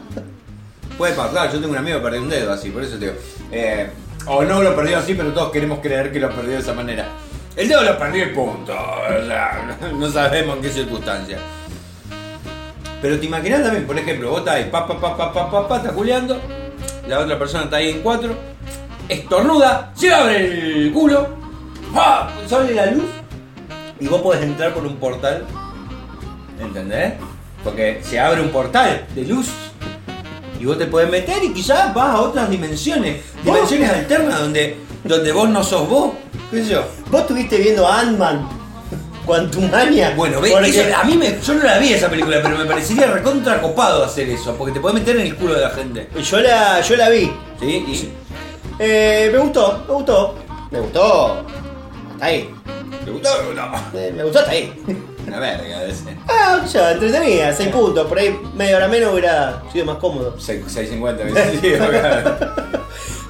Puede 0.96 1.14
pasar, 1.14 1.50
yo 1.52 1.60
tengo 1.60 1.72
un 1.72 1.78
amigo 1.78 1.98
que 1.98 2.02
perdió 2.04 2.22
un 2.22 2.28
dedo 2.28 2.52
así, 2.52 2.70
por 2.70 2.82
eso 2.82 2.98
te 2.98 3.06
digo. 3.06 3.16
eh, 3.52 3.88
o 4.26 4.42
no 4.42 4.62
lo 4.62 4.74
perdió 4.74 4.98
así, 4.98 5.14
pero 5.14 5.32
todos 5.32 5.52
queremos 5.52 5.78
creer 5.78 6.12
que 6.12 6.20
lo 6.20 6.28
perdió 6.28 6.52
de 6.54 6.58
esa 6.58 6.74
manera. 6.74 7.06
El 7.56 7.68
dedo 7.68 7.82
lo 7.82 7.98
perdió 7.98 8.24
y 8.24 8.34
punto. 8.34 8.72
O 8.72 9.26
sea, 9.26 9.78
no 9.94 10.10
sabemos 10.10 10.56
en 10.56 10.62
qué 10.62 10.70
circunstancia. 10.70 11.38
Pero 13.00 13.18
te 13.18 13.26
imaginas 13.26 13.62
también, 13.62 13.86
por 13.86 13.96
ejemplo, 13.96 14.30
vos 14.30 14.40
estás 14.40 14.56
ahí, 14.56 14.68
pa, 14.70 14.86
pa, 14.86 15.00
pa, 15.00 15.16
pa, 15.16 15.32
pa, 15.32 15.50
pa, 15.50 15.68
pa, 15.68 15.76
estás 15.76 15.92
culeando, 15.92 16.40
la 17.06 17.20
otra 17.20 17.38
persona 17.38 17.64
está 17.64 17.76
ahí 17.76 17.90
en 17.90 18.00
cuatro, 18.02 18.34
estornuda, 19.08 19.92
se 19.94 20.12
abre 20.12 20.36
el 20.36 20.92
culo, 20.92 21.28
pa, 21.94 22.28
sale 22.48 22.74
la 22.74 22.86
luz 22.86 23.04
y 24.00 24.06
vos 24.06 24.20
podés 24.22 24.42
entrar 24.42 24.72
por 24.74 24.84
un 24.86 24.96
portal, 24.96 25.44
¿entendés? 26.60 27.14
Porque 27.64 28.00
se 28.02 28.18
abre 28.20 28.40
un 28.40 28.50
portal 28.50 29.06
de 29.14 29.24
luz 29.24 29.48
y 30.60 30.64
vos 30.64 30.78
te 30.78 30.86
podés 30.86 31.10
meter 31.10 31.42
y 31.44 31.52
quizás 31.52 31.92
vas 31.94 32.10
a 32.14 32.20
otras 32.20 32.48
dimensiones, 32.50 33.22
dimensiones 33.44 33.90
alternas 33.90 34.40
donde, 34.40 34.76
donde 35.04 35.32
vos 35.32 35.48
no 35.48 35.62
sos 35.62 35.88
vos, 35.88 36.12
qué 36.50 36.62
sé 36.64 36.70
yo. 36.72 36.84
Vos 37.10 37.22
estuviste 37.22 37.58
viendo 37.58 37.86
Ant-Man, 37.86 38.48
Quantumania. 39.26 40.14
Bueno, 40.16 40.40
ve, 40.40 40.50
Porque- 40.52 40.70
eso- 40.70 40.96
a 40.96 41.04
mí 41.04 41.16
me, 41.16 41.38
yo 41.40 41.54
no 41.54 41.62
la 41.64 41.78
vi 41.78 41.92
esa 41.92 42.08
película, 42.08 42.38
pero 42.42 42.56
me 42.56 42.64
parecería 42.64 43.06
recontra 43.08 43.60
copado 43.60 44.04
hacer 44.04 44.28
eso, 44.30 44.54
porque 44.56 44.72
te 44.72 44.80
podés 44.80 44.94
meter 44.94 45.16
en 45.16 45.26
el 45.26 45.36
culo 45.36 45.54
de 45.54 45.60
la 45.60 45.70
gente. 45.70 46.08
Yo 46.22 46.40
la, 46.40 46.80
yo 46.80 46.96
la 46.96 47.08
vi. 47.10 47.30
¿Sí? 47.60 47.66
Y, 47.66 48.12
Eh, 48.80 49.30
me 49.32 49.38
gustó, 49.40 49.84
me 49.88 49.94
gustó. 49.94 50.34
Me 50.70 50.78
gustó. 50.80 51.44
Hasta 52.12 52.24
ahí. 52.26 52.48
¿Te 53.04 53.10
gustó 53.10 53.28
o 53.50 53.54
no? 53.54 53.72
Eh, 53.94 54.12
me 54.14 54.24
gustó 54.24 54.40
hasta 54.40 54.50
ahí. 54.52 54.72
Una 55.26 55.40
verga 55.40 55.84
ese. 55.84 56.16
Ah, 56.28 56.64
ya, 56.66 56.92
entretenida, 56.92 57.52
6 57.52 57.68
puntos. 57.68 58.06
Por 58.06 58.18
ahí 58.18 58.38
media 58.54 58.76
hora 58.76 58.88
menos 58.88 59.12
hubiera 59.12 59.62
sido 59.72 59.84
más 59.84 59.98
cómodo. 59.98 60.38
650 60.38 61.24
veces. 61.24 61.60
Sí, 61.60 61.74
acá. 61.74 62.54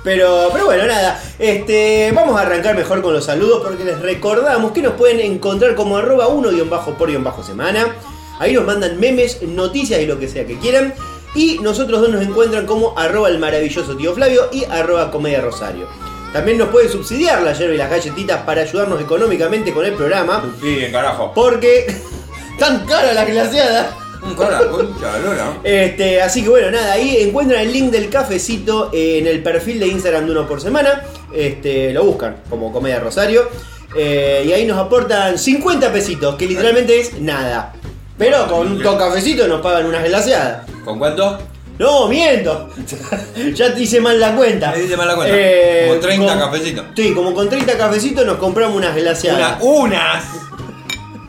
Pero, 0.05 0.49
pero 0.53 0.67
bueno, 0.67 0.87
nada. 0.87 1.21
Este, 1.39 2.13
vamos 2.15 2.39
a 2.39 2.43
arrancar 2.43 2.77
mejor 2.77 3.03
con 3.03 3.13
los 3.13 3.25
saludos 3.25 3.63
porque 3.63 3.85
les 3.85 4.01
recordamos 4.01 4.73
que 4.73 4.81
nos 4.81 4.95
pueden 4.95 5.21
encontrar 5.21 5.75
como 5.75 5.97
arroba 5.97 6.29
1 6.29 6.65
bajo 6.67 6.95
por 6.95 7.11
guion 7.11 7.25
bajo 7.25 7.43
semana. 7.43 7.95
Ahí 8.39 8.55
nos 8.55 8.65
mandan 8.65 8.99
memes, 9.01 9.43
noticias 9.43 10.01
y 10.01 10.07
lo 10.07 10.19
que 10.19 10.29
sea 10.29 10.47
que 10.47 10.59
quieran. 10.59 10.95
Y 11.35 11.59
nosotros 11.59 12.01
dos 12.01 12.11
nos 12.11 12.23
encuentran 12.23 12.65
como 12.65 12.99
arroba 12.99 13.29
el 13.29 13.39
maravilloso 13.39 13.97
tío 13.97 14.15
Flavio 14.15 14.49
y 14.53 14.65
arroba 14.65 15.11
comedia 15.11 15.41
rosario. 15.41 15.87
También 16.33 16.59
nos 16.59 16.69
pueden 16.69 16.91
subsidiar 16.91 17.43
la 17.43 17.53
yerba 17.53 17.75
y 17.75 17.79
las 17.79 17.91
galletitas 17.91 18.43
para 18.43 18.63
ayudarnos 18.63 19.01
económicamente 19.01 19.73
con 19.73 19.85
el 19.85 19.95
programa. 19.95 20.45
Sí, 20.61 20.87
carajo. 20.93 21.33
Porque 21.35 21.87
tan 22.59 22.85
cara 22.87 23.13
la 23.13 23.25
glaseada. 23.25 23.97
Un 24.23 24.35
cara, 24.35 24.69
concha, 24.69 25.17
lora. 25.19 25.59
Este, 25.63 26.21
así 26.21 26.43
que 26.43 26.49
bueno, 26.49 26.71
nada, 26.73 26.93
ahí 26.93 27.19
encuentran 27.21 27.63
el 27.63 27.73
link 27.73 27.91
del 27.91 28.11
cafecito 28.11 28.91
en 28.93 29.27
el 29.27 29.43
perfil 29.43 29.79
de 29.79 29.87
Instagram 29.87 30.27
de 30.27 30.33
uno 30.33 30.47
por 30.47 30.61
semana. 30.61 31.05
Este, 31.33 31.93
lo 31.93 32.05
buscan 32.05 32.43
como 32.51 32.73
Comedia 32.73 33.01
Rosario. 33.01 33.49
Eh, 33.97 34.45
y 34.47 34.53
ahí 34.53 34.67
nos 34.67 34.79
aportan 34.79 35.39
50 35.39 35.93
pesitos, 35.93 36.35
que 36.35 36.47
literalmente 36.47 37.01
es 37.01 37.19
nada. 37.21 37.73
Pero 38.19 38.47
con, 38.49 38.83
con 38.83 38.99
cafecito 38.99 39.47
nos 39.47 39.61
pagan 39.61 39.87
unas 39.87 40.05
glaseadas. 40.05 40.67
¿Con 40.85 40.99
cuánto? 40.99 41.39
No, 41.79 42.09
miento. 42.09 42.69
ya 43.55 43.75
te 43.75 43.83
hice 43.83 44.01
mal 44.01 44.19
la 44.19 44.35
cuenta. 44.35 44.73
Me 44.73 44.83
hice 44.85 44.97
mal 44.97 45.07
la 45.09 45.15
cuenta. 45.15 45.35
Eh, 45.37 45.87
Como 45.89 46.01
30 46.01 46.27
con- 46.27 46.39
cafecitos. 46.39 46.85
Sí, 46.97 47.13
como 47.15 47.35
con 47.35 47.49
30 47.49 47.77
cafecitos 47.79 48.27
nos 48.27 48.37
compramos 48.39 48.77
unas 48.77 48.95
glaseadas. 48.97 49.59
Una, 49.63 49.85
unas. 49.85 50.25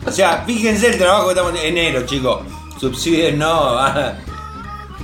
O 0.06 0.12
sea, 0.12 0.44
fíjense 0.48 0.88
el 0.88 0.98
trabajo 0.98 1.26
que 1.28 1.32
estamos 1.34 1.52
en 1.54 1.78
enero, 1.78 2.06
chicos. 2.06 2.42
Subsiden, 2.80 3.38
no. 3.40 3.78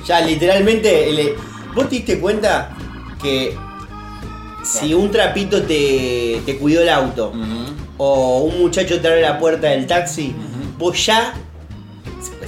Ya, 0.07 0.21
literalmente, 0.21 1.09
el- 1.09 1.33
¿vos 1.73 1.89
te 1.89 1.95
diste 1.95 2.19
cuenta 2.19 2.69
que 3.21 3.57
si 4.63 4.93
un 4.93 5.09
trapito 5.09 5.63
te, 5.63 6.41
te 6.45 6.57
cuidó 6.57 6.81
el 6.83 6.89
auto 6.89 7.33
o 7.97 8.39
un 8.41 8.59
muchacho 8.61 9.01
te 9.01 9.07
abre 9.07 9.21
la 9.21 9.39
puerta 9.39 9.67
del 9.69 9.87
taxi, 9.87 10.27
Ujú. 10.37 10.77
vos 10.77 11.05
ya, 11.07 11.33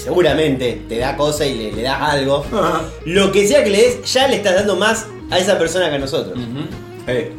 seguramente, 0.07 0.83
te 0.87 0.99
da 0.99 1.17
cosa 1.17 1.45
y 1.45 1.53
le, 1.53 1.71
le 1.73 1.81
das 1.81 2.01
algo. 2.01 2.45
Ajá. 2.53 2.83
Lo 3.03 3.29
que 3.29 3.45
sea 3.45 3.61
que 3.61 3.69
le 3.69 3.81
des, 3.81 4.13
ya 4.13 4.27
le 4.29 4.37
estás 4.37 4.55
dando 4.55 4.77
más 4.77 5.05
a 5.29 5.37
esa 5.37 5.57
persona 5.59 5.89
que 5.89 5.95
a 5.95 5.99
nosotros. 5.99 6.37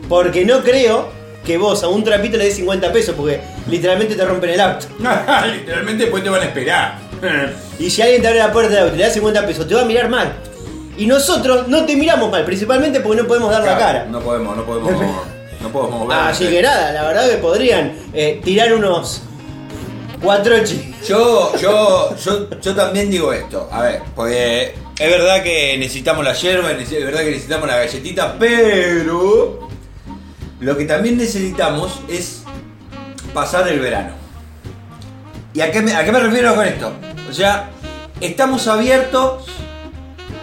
Porque 0.06 0.44
no 0.44 0.62
creo 0.62 1.08
que 1.46 1.56
vos 1.56 1.82
a 1.82 1.88
un 1.88 2.04
trapito 2.04 2.37
le 2.37 2.44
des 2.44 2.56
50 2.56 2.92
pesos, 2.92 3.14
porque 3.16 3.40
literalmente 3.70 4.14
te 4.16 4.25
rompen 4.25 4.50
el 4.50 4.60
auto. 4.60 4.87
Literalmente 5.50 6.04
después 6.04 6.22
te 6.22 6.28
van 6.28 6.42
a 6.42 6.44
esperar. 6.44 6.98
Y 7.78 7.88
si 7.88 8.02
alguien 8.02 8.20
te 8.20 8.28
abre 8.28 8.38
la 8.40 8.52
puerta 8.52 8.75
del 8.75 8.82
auto 8.84 8.94
y 8.96 8.98
le 8.98 9.04
da 9.04 9.10
50 9.10 9.46
pesos, 9.46 9.66
te 9.66 9.75
va 9.75 9.80
a 9.80 9.84
mirar 9.87 10.10
mal. 10.10 10.30
Y 10.98 11.06
nosotros 11.06 11.68
no 11.68 11.87
te 11.87 11.96
miramos 11.96 12.30
mal, 12.30 12.44
principalmente 12.44 13.00
porque 13.00 13.22
no 13.22 13.28
podemos 13.28 13.50
dar 13.50 13.64
la 13.64 13.78
cara. 13.78 14.04
No 14.10 14.20
podemos, 14.20 14.54
no 14.54 14.64
podemos. 14.66 14.92
No 15.62 15.68
podemos 15.72 16.00
mover. 16.00 16.18
Así 16.18 16.46
que 16.48 16.60
nada, 16.60 16.92
la 16.92 17.04
verdad 17.04 17.30
que 17.30 17.37
podrían 17.38 17.94
eh, 18.12 18.42
tirar 18.44 18.75
unos 18.75 19.22
cuatro 20.22 20.62
chi. 20.64 20.94
Yo, 21.06 21.56
yo, 21.58 22.16
yo, 22.16 22.60
yo 22.60 22.75
también 22.75 23.10
digo 23.10 23.32
esto. 23.32 23.68
A 23.72 23.82
ver, 23.82 24.02
porque 24.14 24.75
es 24.98 25.10
verdad 25.10 25.42
que 25.42 25.76
necesitamos 25.78 26.25
la 26.25 26.32
yerba, 26.32 26.72
es 26.72 26.90
verdad 26.90 27.20
que 27.20 27.30
necesitamos 27.30 27.68
la 27.68 27.76
galletita, 27.76 28.37
pero 28.38 29.68
lo 30.60 30.76
que 30.76 30.84
también 30.84 31.16
necesitamos 31.16 32.00
es 32.08 32.42
pasar 33.32 33.68
el 33.68 33.80
verano. 33.80 34.14
¿Y 35.54 35.60
a 35.60 35.70
qué 35.70 35.82
me, 35.82 35.94
a 35.94 36.04
qué 36.04 36.12
me 36.12 36.20
refiero 36.20 36.54
con 36.54 36.66
esto? 36.66 36.92
O 37.30 37.32
sea, 37.32 37.70
estamos 38.20 38.66
abiertos, 38.66 39.46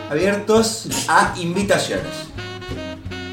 abiertos 0.10 0.88
a 1.08 1.34
invitaciones. 1.38 2.05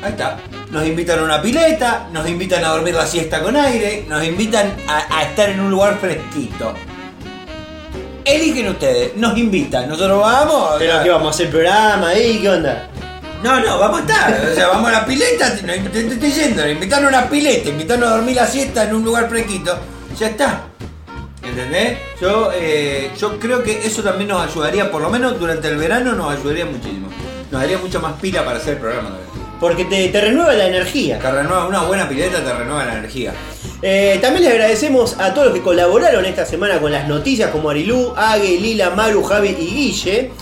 Ahí 0.02 0.10
está. 0.10 0.38
Nos 0.72 0.84
invitan 0.86 1.18
a 1.20 1.22
una 1.22 1.40
pileta, 1.42 2.08
nos 2.12 2.26
invitan 2.28 2.64
a 2.64 2.68
dormir 2.70 2.94
la 2.94 3.06
siesta 3.06 3.40
con 3.42 3.54
aire, 3.56 4.06
nos 4.08 4.24
invitan 4.24 4.74
a, 4.88 5.18
a 5.18 5.22
estar 5.24 5.50
en 5.50 5.60
un 5.60 5.70
lugar 5.70 5.98
fresquito. 6.00 6.72
Eligen 8.24 8.68
ustedes, 8.68 9.14
nos 9.16 9.36
invitan, 9.36 9.88
nosotros 9.88 10.20
vamos. 10.20 10.76
Pero 10.78 11.02
que 11.02 11.10
vamos 11.10 11.26
a 11.28 11.30
hacer 11.30 11.50
programa 11.50 12.08
ahí, 12.08 12.38
¿qué 12.40 12.48
onda? 12.48 12.88
No, 13.42 13.60
no, 13.60 13.78
vamos 13.78 14.00
a 14.00 14.02
estar. 14.02 14.48
O 14.50 14.54
sea, 14.54 14.68
vamos 14.68 14.88
a 14.88 14.92
la 14.92 15.06
pileta, 15.06 15.54
te, 15.54 15.62
te- 15.62 16.04
te 16.04 16.14
estoy 16.14 16.30
yendo, 16.32 16.66
invitarnos 16.68 17.12
a 17.12 17.18
una 17.18 17.28
pileta, 17.28 17.68
invitarnos 17.68 18.08
a 18.08 18.16
dormir 18.16 18.36
la 18.36 18.46
siesta 18.46 18.84
en 18.84 18.94
un 18.94 19.04
lugar 19.04 19.28
fresquito. 19.28 19.76
Ya 20.18 20.28
está. 20.28 20.62
¿Entendés? 21.42 21.98
Yo, 22.20 22.50
eh, 22.54 23.10
yo 23.18 23.38
creo 23.40 23.62
que 23.64 23.84
eso 23.84 24.02
también 24.02 24.28
nos 24.30 24.48
ayudaría, 24.48 24.90
por 24.90 25.02
lo 25.02 25.10
menos 25.10 25.38
durante 25.38 25.68
el 25.68 25.76
verano 25.76 26.12
nos 26.12 26.32
ayudaría 26.32 26.64
muchísimo. 26.64 27.08
Nos 27.50 27.60
daría 27.60 27.76
mucha 27.78 27.98
más 27.98 28.12
pila 28.20 28.44
para 28.44 28.58
hacer 28.58 28.74
el 28.74 28.78
programa 28.80 29.08
también. 29.10 29.41
Porque 29.62 29.84
te, 29.84 30.08
te 30.08 30.20
renueva 30.20 30.54
la 30.54 30.66
energía. 30.66 31.20
Te 31.20 31.30
renueva, 31.30 31.68
una 31.68 31.84
buena 31.84 32.08
pileta 32.08 32.42
te 32.42 32.52
renueva 32.52 32.84
la 32.84 32.98
energía. 32.98 33.32
Eh, 33.80 34.18
también 34.20 34.42
les 34.42 34.54
agradecemos 34.54 35.20
a 35.20 35.32
todos 35.32 35.46
los 35.46 35.54
que 35.54 35.62
colaboraron 35.62 36.24
esta 36.24 36.44
semana 36.44 36.80
con 36.80 36.90
las 36.90 37.06
noticias 37.06 37.48
como 37.52 37.70
Arilú, 37.70 38.12
Ague, 38.16 38.58
Lila, 38.58 38.90
Maru, 38.90 39.22
Javi 39.22 39.50
y 39.50 39.66
Guille. 39.66 40.32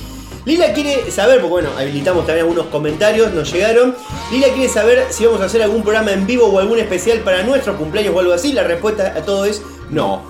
Lila 0.47 0.73
quiere 0.73 1.11
saber, 1.11 1.37
porque 1.41 1.51
bueno, 1.51 1.69
habilitamos 1.79 2.25
también 2.25 2.47
algunos 2.47 2.69
comentarios, 2.69 3.31
nos 3.35 3.53
llegaron. 3.53 3.95
Lila 4.33 4.49
quiere 4.55 4.71
saber 4.71 5.05
si 5.11 5.27
vamos 5.27 5.43
a 5.43 5.45
hacer 5.45 5.63
algún 5.63 5.83
programa 5.83 6.13
en 6.13 6.27
vivo 6.27 6.47
o 6.47 6.59
algún 6.59 6.79
especial 6.79 7.19
para 7.19 7.43
nuestros 7.43 7.77
cumpleaños 7.77 8.15
o 8.17 8.21
algo 8.21 8.33
así. 8.33 8.55
La 8.55 8.63
respuesta 8.63 9.13
a 9.15 9.21
todo 9.21 9.45
es 9.45 9.61
no. 9.91 10.23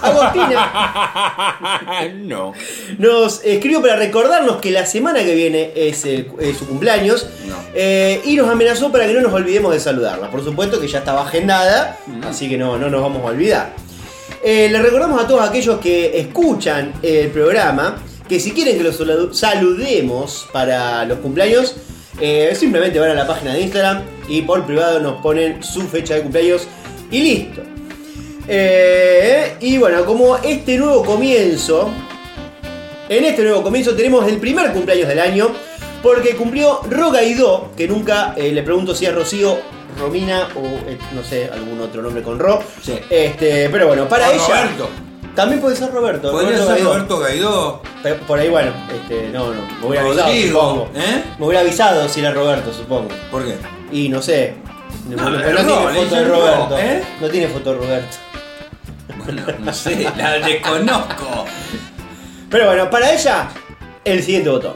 Agostina 0.00 2.10
no. 2.14 2.52
nos 2.98 3.44
escribió 3.44 3.80
para 3.82 3.96
recordarnos 3.96 4.56
que 4.56 4.70
la 4.70 4.86
semana 4.86 5.20
que 5.20 5.34
viene 5.34 5.72
es, 5.74 6.04
el- 6.04 6.28
es 6.40 6.56
su 6.56 6.66
cumpleaños 6.66 7.26
No. 7.46 7.56
eh, 7.74 8.20
y 8.24 8.36
nos 8.36 8.48
amenazó 8.48 8.90
para 8.90 9.06
que 9.06 9.12
no 9.12 9.20
nos 9.20 9.32
olvidemos 9.32 9.72
de 9.72 9.80
saludarla. 9.80 10.30
Por 10.30 10.42
supuesto 10.44 10.80
que 10.80 10.88
ya 10.88 10.98
estaba 11.00 11.22
agendada, 11.22 11.98
así 12.28 12.48
que 12.48 12.56
no, 12.56 12.78
no 12.78 12.88
nos 12.90 13.02
vamos 13.02 13.22
a 13.22 13.26
olvidar. 13.26 13.74
Eh, 14.42 14.68
le 14.70 14.80
recordamos 14.82 15.22
a 15.22 15.26
todos 15.26 15.48
aquellos 15.48 15.78
que 15.78 16.18
escuchan 16.18 16.92
el 17.02 17.28
programa 17.28 18.02
que 18.28 18.40
si 18.40 18.52
quieren 18.52 18.76
que 18.78 18.84
los 18.84 18.98
salu- 18.98 19.32
saludemos 19.32 20.48
para 20.52 21.04
los 21.04 21.18
cumpleaños, 21.18 21.76
eh, 22.20 22.54
simplemente 22.58 22.98
van 22.98 23.10
a 23.10 23.14
la 23.14 23.26
página 23.26 23.52
de 23.54 23.60
Instagram 23.60 24.02
y 24.28 24.42
por 24.42 24.64
privado 24.66 25.00
nos 25.00 25.20
ponen 25.22 25.62
su 25.62 25.82
fecha 25.82 26.14
de 26.14 26.22
cumpleaños 26.22 26.66
y 27.10 27.20
listo. 27.20 27.62
Eh, 28.48 29.11
y 29.62 29.78
bueno, 29.78 30.04
como 30.04 30.36
este 30.38 30.76
nuevo 30.76 31.04
comienzo, 31.04 31.88
en 33.08 33.24
este 33.24 33.42
nuevo 33.42 33.62
comienzo 33.62 33.94
tenemos 33.94 34.26
el 34.28 34.38
primer 34.38 34.72
cumpleaños 34.72 35.08
del 35.08 35.20
año, 35.20 35.50
porque 36.02 36.34
cumplió 36.34 36.80
Rogaidó, 36.90 37.70
que 37.76 37.86
nunca 37.86 38.34
eh, 38.36 38.50
le 38.52 38.62
pregunto 38.62 38.94
si 38.94 39.06
es 39.06 39.14
Rocío, 39.14 39.56
Romina 39.98 40.48
o 40.56 40.64
eh, 40.88 40.98
no 41.14 41.22
sé, 41.22 41.48
algún 41.52 41.80
otro 41.80 42.02
nombre 42.02 42.22
con 42.22 42.38
Ro. 42.38 42.62
Sí. 42.82 42.94
Este, 43.08 43.68
pero 43.70 43.86
bueno, 43.86 44.08
para 44.08 44.28
O 44.30 44.32
ella. 44.32 44.46
Roberto. 44.48 44.88
También 45.36 45.60
puede 45.60 45.76
ser 45.76 45.90
Roberto. 45.92 46.30
Podría 46.30 46.58
Roberto 46.58 46.66
ser 46.66 46.74
Gaidó. 46.76 46.92
Roberto 46.92 47.18
Gaidó. 47.20 47.82
Pero 48.02 48.16
por 48.26 48.38
ahí, 48.38 48.48
bueno, 48.48 48.72
este, 48.94 49.28
no, 49.30 49.54
no, 49.54 49.62
me 49.80 49.86
hubiera 49.86 50.04
avisado, 50.04 50.32
supongo. 50.42 50.90
¿eh? 50.96 51.22
Me 51.38 51.46
hubiera 51.46 51.60
avisado 51.60 52.08
si 52.08 52.20
era 52.20 52.32
Roberto, 52.32 52.72
supongo. 52.72 53.08
¿Por 53.30 53.44
qué? 53.44 53.56
Y 53.92 54.08
no 54.08 54.20
sé. 54.20 54.54
No, 55.08 55.30
No, 55.30 55.38
tiene 55.40 55.54
foto 55.94 56.14
de 56.16 56.24
Roberto. 56.24 56.68
no, 56.70 56.78
¿eh? 56.78 57.02
No 57.20 57.28
tiene 57.28 57.48
foto 57.48 57.72
de 57.72 57.78
Roberto. 57.78 58.16
Bueno, 59.24 59.42
no 59.60 59.72
sé, 59.72 60.08
la 60.16 60.32
desconozco. 60.38 61.44
Pero 62.50 62.66
bueno, 62.66 62.90
para 62.90 63.12
ella, 63.12 63.48
el 64.04 64.22
siguiente 64.22 64.50
botón. 64.50 64.74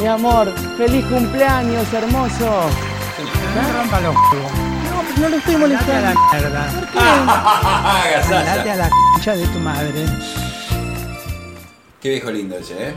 Mi 0.00 0.06
amor, 0.06 0.52
feliz 0.76 1.04
cumpleaños, 1.06 1.92
hermoso. 1.92 2.70
No 3.54 3.72
rompa 3.78 4.00
los 4.00 4.14
huevos. 4.14 4.52
No, 5.16 5.22
no 5.22 5.28
lo 5.28 5.36
estoy 5.36 5.54
Andate 5.54 5.92
a 5.92 6.00
la 6.00 6.14
molestando. 6.14 6.32
mierda. 6.32 6.64
Andate 8.38 8.70
a 8.70 8.76
la 8.76 8.90
concha 9.12 9.36
de 9.36 9.46
tu 9.48 9.58
madre. 9.58 10.06
Qué 12.00 12.08
viejo 12.10 12.30
lindo 12.30 12.56
ese, 12.56 12.88
¿eh? 12.88 12.94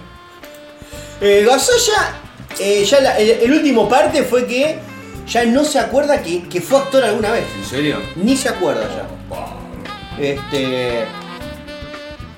Eh, 1.21 1.45
Gasalla, 1.47 2.13
eh, 2.59 2.83
ya 2.85 2.99
la- 3.01 3.17
el, 3.19 3.29
el 3.29 3.51
último 3.53 3.87
parte 3.87 4.23
fue 4.23 4.45
que 4.47 4.79
ya 5.27 5.45
no 5.45 5.63
se 5.63 5.79
acuerda 5.79 6.21
que, 6.21 6.43
que 6.47 6.61
fue 6.61 6.77
actor 6.79 7.03
alguna 7.03 7.31
vez. 7.31 7.45
¿En 7.57 7.65
serio? 7.65 8.01
Ni 8.15 8.35
se 8.37 8.49
acuerda 8.49 8.83
ya. 8.83 10.23
Este. 10.23 11.03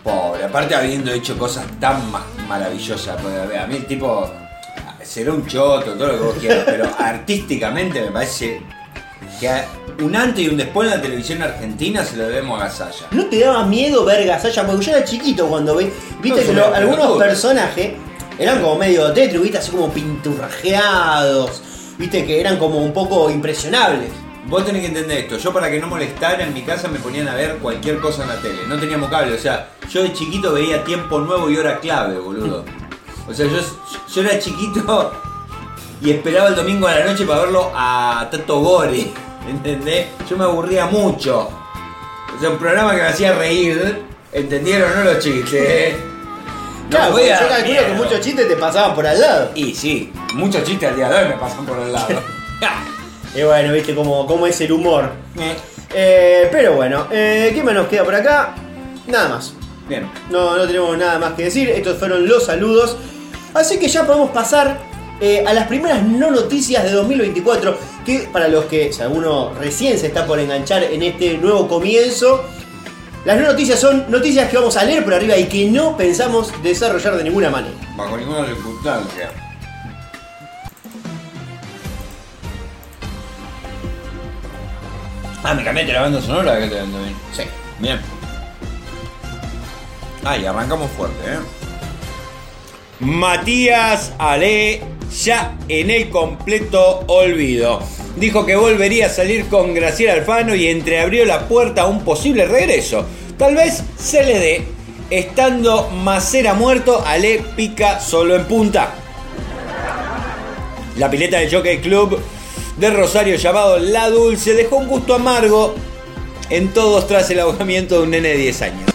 Pobre, 0.03 0.45
aparte 0.45 0.73
habiendo 0.73 1.12
hecho 1.12 1.38
cosas 1.38 1.65
tan 1.79 2.09
ma- 2.12 2.25
maravillosas. 2.47 3.21
porque, 3.21 3.57
a 3.57 3.67
mí 3.67 3.75
el 3.75 3.85
tipo 3.85 4.29
será 5.03 5.33
un 5.33 5.45
choto, 5.45 5.93
todo 5.93 6.07
lo 6.07 6.13
que 6.13 6.23
vos 6.23 6.35
quieras, 6.39 6.63
pero 6.65 6.89
artísticamente 6.99 8.01
me 8.01 8.12
parece 8.12 8.62
que 9.39 9.49
un 10.01 10.15
antes 10.15 10.43
y 10.45 10.47
un 10.47 10.57
después 10.57 10.89
en 10.89 10.95
la 10.97 11.01
televisión 11.01 11.41
argentina 11.41 12.03
se 12.05 12.15
lo 12.17 12.27
debemos 12.27 12.59
a 12.62 12.65
Gasalla. 12.65 13.07
¿No 13.12 13.25
te 13.25 13.39
daba 13.39 13.65
miedo 13.65 14.05
ver 14.05 14.25
Gasalla? 14.25 14.65
Porque 14.65 14.85
yo 14.85 14.91
era 14.95 15.03
chiquito 15.03 15.47
cuando 15.47 15.75
vi. 15.75 15.89
Viste 16.21 16.41
No, 16.41 16.47
que 16.47 16.53
lo- 16.53 16.73
algunos 16.73 17.17
personajes 17.17 17.91
eran 18.39 18.62
como 18.62 18.75
medio 18.77 19.12
tétricos, 19.12 19.43
viste, 19.43 19.57
así 19.57 19.71
como 19.71 19.91
pinturrajeados. 19.91 21.63
Viste 21.97 22.25
que 22.25 22.39
eran 22.39 22.57
como 22.57 22.77
un 22.77 22.93
poco 22.93 23.29
impresionables. 23.29 24.12
Vos 24.47 24.65
tenés 24.65 24.81
que 24.81 24.88
entender 24.88 25.17
esto, 25.17 25.38
yo 25.38 25.51
para 25.51 25.69
que 25.69 25.77
no 25.77 25.88
molestara 25.88 26.41
en 26.41 26.53
mi 26.53 26.62
casa 26.62 26.88
me 26.88 26.99
ponían 26.99 27.27
a 27.27 27.36
ver 27.36 27.57
cualquier 27.57 27.99
cosa 27.99 28.23
en 28.23 28.29
la 28.29 28.39
tele, 28.39 28.60
no 28.65 28.79
teníamos 28.79 29.10
cable, 29.10 29.36
o 29.36 29.38
sea, 29.38 29.71
yo 29.89 30.03
de 30.03 30.13
chiquito 30.13 30.53
veía 30.53 30.86
tiempo 30.86 31.19
nuevo 31.19 31.49
y 31.49 31.57
hora 31.57 31.81
clave, 31.81 32.17
boludo. 32.17 32.63
O 33.27 33.33
sea, 33.33 33.45
yo, 33.45 33.60
yo 34.13 34.21
era 34.21 34.39
chiquito 34.39 35.12
y 36.01 36.12
esperaba 36.12 36.47
el 36.47 36.55
domingo 36.55 36.88
a 36.88 36.97
la 36.97 37.05
noche 37.07 37.25
para 37.25 37.41
verlo 37.41 37.73
a 37.75 38.25
Tato 38.31 38.62
Gori, 38.62 39.12
¿entendés? 39.49 40.07
Yo 40.29 40.38
me 40.38 40.45
aburría 40.45 40.86
mucho. 40.86 41.49
O 42.33 42.39
sea, 42.39 42.49
un 42.49 42.57
programa 42.57 42.91
que 42.91 43.01
me 43.01 43.07
hacía 43.07 43.33
reír, 43.33 44.05
¿entendieron 44.31 44.95
no 44.95 45.03
los 45.03 45.19
chistes? 45.19 45.93
Claro, 46.89 47.12
voy 47.12 47.21
porque 47.21 47.34
a 47.34 47.41
yo 47.41 47.47
calculo 47.50 47.86
que 47.86 47.93
muchos 47.93 48.19
chistes 48.21 48.47
te 48.47 48.56
pasaban 48.56 48.95
por 48.95 49.06
al 49.08 49.19
lado. 49.19 49.52
Y 49.56 49.73
sí, 49.76 50.12
muchos 50.34 50.63
chistes 50.63 50.89
al 50.89 50.95
día 50.95 51.10
de 51.10 51.23
hoy 51.23 51.30
me 51.30 51.36
pasan 51.38 51.65
por 51.65 51.80
el 51.80 51.91
lado. 51.91 52.08
Y 53.36 53.43
bueno, 53.43 53.71
viste 53.73 53.93
cómo, 53.93 54.26
cómo 54.26 54.47
es 54.47 54.60
el 54.62 54.71
humor. 54.71 55.12
Eh, 55.39 55.56
Eh, 55.93 56.50
pero 56.52 56.73
bueno, 56.73 57.08
eh, 57.12 57.52
¿qué 57.54 57.63
más 57.63 57.73
nos 57.73 57.88
queda 57.88 58.04
por 58.04 58.15
acá? 58.15 58.56
Nada 59.08 59.30
más. 59.30 59.54
Bien. 59.88 60.10
No, 60.30 60.58
no 60.58 60.65
tenemos 60.65 60.97
nada 60.97 61.17
más 61.19 61.34
que 61.34 61.43
decir. 61.45 61.69
Estos 61.69 61.97
fueron 61.97 62.28
los 62.28 62.45
saludos. 62.45 62.97
Así 63.54 63.78
que 63.80 63.88
ya 63.88 64.06
podemos 64.06 64.32
pasar 64.32 64.80
eh, 65.21 65.43
a 65.47 65.54
las 65.54 65.67
primeras 65.67 66.04
no 66.04 66.30
noticias 66.32 66.84
de 66.84 66.91
2024. 66.91 67.78
Que 68.06 68.28
para 68.32 68.47
los 68.47 68.65
que, 68.65 68.91
si 68.91 69.02
alguno 69.02 69.54
recién 69.54 69.97
se 70.00 70.08
está 70.08 70.26
por 70.26 70.39
enganchar 70.39 70.84
en 70.84 71.04
este 71.04 71.38
nuevo 71.38 71.67
comienzo, 71.67 72.43
las 73.27 73.37
no 73.41 73.47
noticias 73.47 73.77
son 73.77 74.09
noticias 74.09 74.49
que 74.49 74.55
vamos 74.55 74.77
a 74.77 74.85
leer 74.85 75.03
por 75.03 75.13
arriba 75.13 75.35
y 75.35 75.47
que 75.47 75.69
no 75.69 75.97
pensamos 75.97 76.49
desarrollar 76.63 77.17
de 77.17 77.25
ninguna 77.25 77.49
manera. 77.49 77.75
Bajo 77.97 78.15
ninguna 78.15 78.45
circunstancia. 78.45 79.29
Ah, 85.43 85.53
me 85.53 85.61
cambiaste 85.61 85.91
la 85.91 86.01
banda 86.03 86.21
sonora 86.21 86.57
que 86.57 86.67
te 86.67 86.79
ando 86.79 86.99
bien. 86.99 87.15
Sí. 87.33 87.43
Bien. 87.79 87.99
Ah, 90.23 90.37
y 90.37 90.45
arrancamos 90.45 90.89
fuerte, 90.91 91.33
¿eh? 91.33 91.39
Matías 93.01 94.13
Ale 94.19 94.81
ya 95.23 95.57
en 95.67 95.89
el 95.89 96.09
completo 96.09 97.03
olvido. 97.07 97.81
Dijo 98.15 98.45
que 98.45 98.55
volvería 98.55 99.07
a 99.07 99.09
salir 99.09 99.47
con 99.47 99.73
Graciela 99.73 100.13
Alfano 100.13 100.55
y 100.55 100.67
entreabrió 100.67 101.25
la 101.25 101.47
puerta 101.47 101.83
a 101.83 101.87
un 101.87 102.03
posible 102.03 102.45
regreso. 102.45 103.05
Tal 103.37 103.55
vez 103.55 103.83
se 103.97 104.23
le 104.23 104.39
dé. 104.39 104.63
Estando 105.09 105.89
Macera 105.89 106.53
muerto, 106.53 107.03
Ale 107.05 107.41
pica 107.55 107.99
solo 107.99 108.35
en 108.35 108.45
punta. 108.45 108.93
La 110.97 111.09
pileta 111.09 111.39
del 111.39 111.53
Jockey 111.53 111.77
Club 111.79 112.19
de 112.77 112.89
Rosario 112.89 113.35
llamado 113.35 113.77
La 113.77 114.09
Dulce 114.09 114.53
dejó 114.53 114.77
un 114.77 114.87
gusto 114.87 115.13
amargo 115.15 115.75
en 116.49 116.69
todos 116.73 117.07
tras 117.07 117.29
el 117.29 117.39
ahogamiento 117.39 117.97
de 117.97 118.03
un 118.03 118.11
nene 118.11 118.29
de 118.29 118.37
10 118.37 118.61
años. 118.63 118.91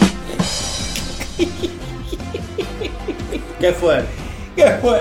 ¿Qué 3.60 3.72
fue? 3.72 4.02
¿Qué 4.56 4.66
fue? 4.80 5.00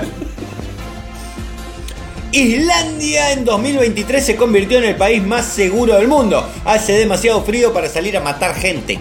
Islandia 2.32 3.34
en 3.34 3.44
2023 3.44 4.26
se 4.26 4.36
convirtió 4.38 4.78
en 4.78 4.86
el 4.86 4.96
país 4.96 5.22
más 5.22 5.46
seguro 5.46 5.96
del 5.96 6.08
mundo. 6.08 6.48
Hace 6.64 6.94
demasiado 6.94 7.44
frío 7.44 7.74
para 7.74 7.90
salir 7.90 8.16
a 8.16 8.22
matar 8.22 8.56
gente. 8.56 9.00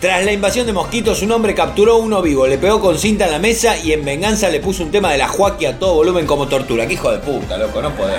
Tras 0.00 0.24
la 0.24 0.32
invasión 0.32 0.66
de 0.66 0.72
mosquitos, 0.72 1.20
un 1.20 1.30
hombre 1.30 1.54
capturó 1.54 1.98
uno 1.98 2.22
vivo, 2.22 2.46
le 2.46 2.56
pegó 2.56 2.80
con 2.80 2.98
cinta 2.98 3.26
en 3.26 3.32
la 3.32 3.38
mesa 3.38 3.76
y 3.76 3.92
en 3.92 4.02
venganza 4.02 4.48
le 4.48 4.58
puso 4.58 4.82
un 4.82 4.90
tema 4.90 5.12
de 5.12 5.18
la 5.18 5.28
Joaquí 5.28 5.66
a 5.66 5.78
todo 5.78 5.92
volumen 5.92 6.24
como 6.24 6.48
tortura. 6.48 6.86
¡Qué 6.86 6.94
hijo 6.94 7.12
de 7.12 7.18
puta, 7.18 7.58
loco! 7.58 7.82
No 7.82 7.90
podés. 7.94 8.16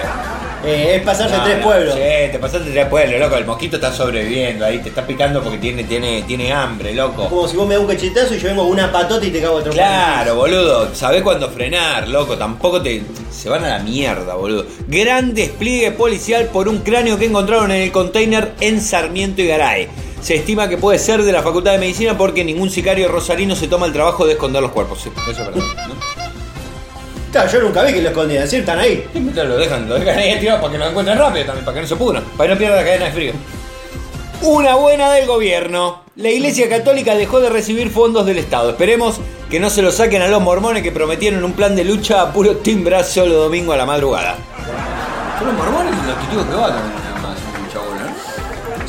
Eh, 0.63 0.97
es 0.97 1.01
pasarse 1.01 1.35
No, 1.35 1.43
tres 1.43 1.57
no, 1.57 1.63
pueblos. 1.63 1.95
Sí, 1.95 2.31
te 2.31 2.37
pasaste 2.37 2.69
tres 2.69 2.85
pueblos, 2.85 3.19
loco. 3.19 3.35
El 3.35 3.45
mosquito 3.47 3.77
está 3.77 3.91
sobreviviendo 3.91 4.63
ahí, 4.63 4.77
te 4.77 4.89
está 4.89 5.07
picando 5.07 5.41
porque 5.41 5.57
tiene, 5.57 5.83
tiene, 5.85 6.21
tiene 6.21 6.53
hambre, 6.53 6.93
loco. 6.93 7.27
Como 7.27 7.47
si 7.47 7.57
vos 7.57 7.67
me 7.67 7.73
das 7.73 7.81
un 7.81 7.89
cachetazo 7.89 8.35
y 8.35 8.37
yo 8.37 8.49
vengo 8.49 8.61
con 8.61 8.73
una 8.73 8.91
patota 8.91 9.25
y 9.25 9.31
te 9.31 9.41
cago 9.41 9.55
otro 9.55 9.71
Claro, 9.73 10.35
boludo. 10.35 10.93
Sabés 10.93 11.23
cuándo 11.23 11.49
frenar, 11.49 12.07
loco. 12.07 12.37
Tampoco 12.37 12.79
te. 12.79 13.01
Se 13.31 13.49
van 13.49 13.63
a 13.63 13.69
la 13.69 13.79
mierda, 13.79 14.35
boludo. 14.35 14.67
Gran 14.87 15.33
despliegue 15.33 15.89
policial 15.89 16.45
por 16.53 16.67
un 16.67 16.77
cráneo 16.81 17.17
que 17.17 17.25
encontraron 17.25 17.71
en 17.71 17.81
el 17.81 17.91
container 17.91 18.53
en 18.59 18.81
Sarmiento 18.81 19.41
y 19.41 19.47
Garay. 19.47 19.87
Se 20.21 20.35
estima 20.35 20.69
que 20.69 20.77
puede 20.77 20.99
ser 20.99 21.23
de 21.23 21.31
la 21.31 21.41
Facultad 21.41 21.71
de 21.71 21.79
Medicina 21.79 22.17
porque 22.17 22.43
ningún 22.43 22.69
sicario 22.69 23.07
rosarino 23.07 23.55
se 23.55 23.67
toma 23.67 23.87
el 23.87 23.93
trabajo 23.93 24.25
de 24.25 24.33
esconder 24.33 24.61
los 24.61 24.71
cuerpos. 24.71 25.01
Sí, 25.01 25.09
Eso 25.23 25.31
es 25.31 25.37
verdad. 25.37 25.55
¿no? 25.87 25.95
Claro, 27.31 27.49
yo 27.49 27.61
nunca 27.61 27.83
vi 27.83 27.93
que 27.93 28.01
lo 28.01 28.09
escondían, 28.09 28.47
¿sí? 28.47 28.57
Están 28.57 28.77
ahí. 28.79 29.07
Lo 29.13 29.57
dejan, 29.57 29.87
lo 29.87 29.95
dejan 29.95 30.19
ahí 30.19 30.37
tirado 30.39 30.59
para 30.61 30.73
que 30.73 30.77
lo 30.77 30.87
encuentren 30.89 31.17
rápido 31.17 31.45
también, 31.45 31.65
para 31.65 31.75
que 31.75 31.81
no 31.81 31.87
se 31.87 31.95
pudran, 31.95 32.23
para 32.37 32.49
que 32.49 32.53
no 32.53 32.59
pierda 32.59 32.75
la 32.75 32.83
cadena 32.83 33.05
de 33.05 33.11
frío. 33.11 33.33
Una 34.41 34.75
buena 34.75 35.11
del 35.11 35.27
gobierno. 35.27 36.01
La 36.17 36.29
Iglesia 36.29 36.67
Católica 36.67 37.15
dejó 37.15 37.39
de 37.39 37.49
recibir 37.49 37.89
fondos 37.89 38.25
del 38.25 38.37
Estado. 38.37 38.71
Esperemos 38.71 39.21
que 39.49 39.59
no 39.59 39.69
se 39.69 39.81
lo 39.81 39.91
saquen 39.91 40.21
a 40.21 40.27
los 40.27 40.41
mormones 40.41 40.83
que 40.83 40.91
prometieron 40.91 41.43
un 41.43 41.53
plan 41.53 41.75
de 41.75 41.85
lucha 41.85 42.21
a 42.21 42.33
puro 42.33 42.57
timbrazo 42.57 43.21
solo 43.21 43.35
domingo 43.35 43.71
a 43.71 43.77
la 43.77 43.85
madrugada. 43.85 44.35
Son 45.37 45.47
los 45.47 45.55
mormones 45.55 45.93
y 45.93 46.07
los 46.07 46.19
testigos 46.19 46.49
de 46.49 47.10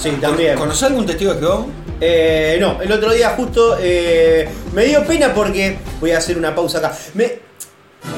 Sí, 0.03 0.11
también. 0.21 0.59
¿Conoces 0.59 0.83
algún 0.83 1.07
testigo 1.07 1.33
de 1.33 1.39
Jehová? 1.39 1.65
Eh, 2.01 2.57
no, 2.61 2.83
el 2.83 2.91
otro 2.91 3.13
día 3.13 3.31
justo 3.37 3.77
eh, 3.81 4.49
me 4.75 4.85
dio 4.87 5.07
pena 5.07 5.33
porque. 5.33 5.79
Voy 6.01 6.11
a 6.11 6.19
hacer 6.19 6.37
una 6.37 6.53
pausa 6.53 6.79
acá. 6.79 6.93
Me, 7.15 7.39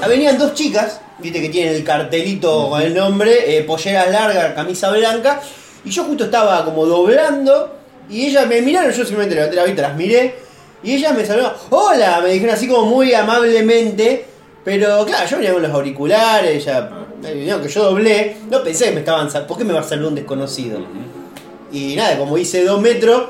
venían 0.08 0.38
dos 0.38 0.54
chicas, 0.54 1.02
viste 1.18 1.42
que 1.42 1.50
tienen 1.50 1.74
el 1.74 1.84
cartelito 1.84 2.70
con 2.70 2.80
el 2.80 2.94
nombre, 2.94 3.58
eh, 3.58 3.64
polleras 3.64 4.10
largas, 4.10 4.54
camisa 4.54 4.90
blanca, 4.90 5.42
y 5.84 5.90
yo 5.90 6.04
justo 6.04 6.24
estaba 6.24 6.64
como 6.64 6.86
doblando, 6.86 7.76
y 8.08 8.28
ellas 8.28 8.46
me 8.46 8.62
miraron, 8.62 8.90
yo 8.90 9.04
simplemente 9.04 9.34
levanté 9.34 9.56
la 9.56 9.64
vista, 9.64 9.82
las 9.82 9.94
miré, 9.94 10.36
y 10.82 10.94
ellas 10.94 11.14
me 11.14 11.26
saludaron, 11.26 11.58
hola, 11.68 12.22
me 12.22 12.30
dijeron 12.30 12.54
así 12.54 12.66
como 12.66 12.86
muy 12.86 13.12
amablemente, 13.12 14.24
pero 14.64 15.04
claro, 15.04 15.28
yo 15.28 15.36
venía 15.36 15.52
con 15.52 15.62
los 15.62 15.72
auriculares, 15.72 16.64
ya, 16.64 16.90
vieron 17.20 17.60
que 17.60 17.68
yo 17.68 17.84
doblé, 17.84 18.36
no 18.50 18.62
pensé 18.62 18.86
que 18.86 18.92
me 18.92 19.00
estaban, 19.00 19.28
¿por 19.46 19.58
qué 19.58 19.64
me 19.64 19.74
va 19.74 19.80
a 19.80 19.82
saludar 19.82 20.08
un 20.08 20.14
desconocido? 20.14 20.78
Y 21.76 21.96
nada, 21.96 22.16
como 22.18 22.38
hice 22.38 22.64
dos 22.64 22.80
metros 22.80 23.24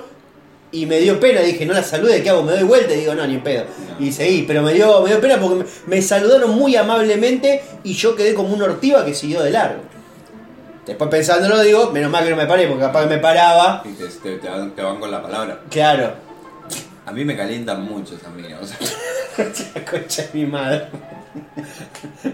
y 0.71 0.87
me 0.87 0.99
dio 0.99 1.19
pena, 1.19 1.41
dije, 1.41 1.65
no 1.67 1.73
la 1.73 1.83
salude, 1.83 2.23
¿qué 2.23 2.31
hago? 2.31 2.43
Me 2.43 2.53
doy 2.53 2.65
vuelta 2.65 2.93
y 2.95 2.99
digo, 3.01 3.15
no, 3.15 3.27
ni 3.27 3.35
en 3.35 3.43
pedo. 3.43 3.65
Y 3.99 4.13
seguí, 4.13 4.43
pero 4.43 4.61
me 4.63 4.73
dio, 4.75 5.01
me 5.03 5.09
dio 5.09 5.21
pena 5.21 5.39
porque 5.41 5.65
me, 5.65 5.65
me 5.87 6.03
saludaron 6.03 6.51
muy 6.51 6.77
amablemente 6.77 7.63
y 7.85 7.95
yo 7.95 8.15
quedé 8.17 8.35
como 8.35 8.53
una 8.55 8.65
ortiva 8.67 9.05
que 9.05 9.15
siguió 9.15 9.43
de 9.43 9.51
largo. 9.51 9.81
Después 10.85 11.09
pensándolo 11.09 11.61
digo, 11.61 11.91
menos 11.93 12.11
mal 12.11 12.25
que 12.25 12.31
no 12.31 12.37
me 12.37 12.47
paré, 12.47 12.67
porque 12.67 12.83
capaz 12.83 13.05
que 13.05 13.15
me 13.15 13.19
paraba. 13.19 13.83
Y 13.87 13.93
te, 13.95 14.07
te- 14.09 14.37
te 14.39 14.49
van, 14.49 14.71
te 14.73 14.83
van 14.83 15.01
con 15.01 15.11
la 15.11 15.23
palabra. 15.23 15.61
Claro. 15.71 16.13
A 17.07 17.13
mí 17.13 17.25
me 17.25 17.37
calientan 17.37 17.83
mucho 17.83 18.17
esas 18.17 18.31
minas. 18.35 18.61
O 18.63 18.67
sea, 18.67 18.79
La 19.75 19.85
concha 19.91 20.23
de 20.23 20.29
mi 20.35 20.45
madre. 20.47 20.89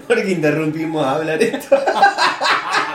¿Por 0.07 0.23
qué 0.23 0.31
interrumpimos 0.33 1.05
a 1.07 1.13
hablar 1.17 1.41
esto? 1.43 1.77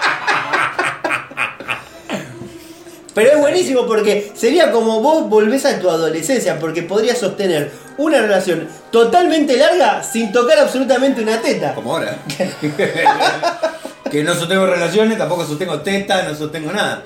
Pero 3.16 3.32
es 3.32 3.38
buenísimo 3.38 3.88
porque 3.88 4.34
sería 4.36 4.72
como 4.74 5.00
vos 5.00 5.30
volvés 5.30 5.66
a 5.66 5.80
tu 5.80 5.90
adolescencia, 5.90 6.60
porque 6.60 6.84
podrías 6.84 7.18
sostener 7.18 7.72
una 7.98 8.22
relación 8.22 8.68
totalmente 8.92 9.56
larga 9.56 10.04
sin 10.04 10.34
tocar 10.34 10.60
absolutamente 10.60 11.22
una 11.22 11.42
teta. 11.42 11.74
como 11.74 11.94
ahora. 11.94 12.18
que 14.12 14.22
no 14.22 14.36
sostengo 14.36 14.66
relaciones, 14.66 15.18
tampoco 15.18 15.46
sostengo 15.46 15.80
teta, 15.80 16.24
no 16.24 16.36
sostengo 16.36 16.74
nada. 16.74 17.04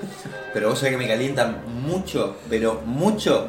Pero 0.52 0.70
vos 0.70 0.80
sabés 0.80 0.94
que 0.94 0.98
me 0.98 1.06
calientan 1.06 1.62
mucho, 1.80 2.38
pero 2.50 2.82
mucho. 2.84 3.46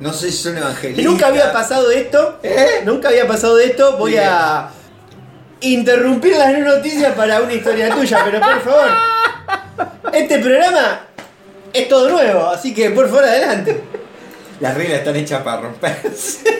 No 0.00 0.12
sé 0.12 0.30
si 0.30 0.36
son 0.36 0.58
evangelistas. 0.58 1.02
Nunca 1.02 1.28
había 1.28 1.50
pasado 1.50 1.90
esto. 1.90 2.40
¿Eh? 2.42 2.82
Nunca 2.84 3.08
había 3.08 3.26
pasado 3.26 3.58
esto. 3.58 3.96
Voy 3.96 4.10
Bien. 4.10 4.24
a 4.26 4.68
interrumpir 5.62 6.36
las 6.36 6.58
noticias 6.58 7.14
para 7.14 7.40
una 7.40 7.54
historia 7.54 7.88
tuya, 7.94 8.20
pero 8.22 8.38
por 8.38 8.60
favor. 8.60 8.88
Este 10.12 10.38
programa 10.40 11.00
es 11.74 11.88
todo 11.88 12.08
nuevo, 12.08 12.46
así 12.48 12.72
que 12.72 12.90
por 12.90 13.06
favor 13.08 13.24
adelante. 13.24 13.80
Las 14.60 14.74
reglas 14.76 14.98
están 15.00 15.16
hechas 15.16 15.42
para 15.42 15.60
romperse. 15.62 16.38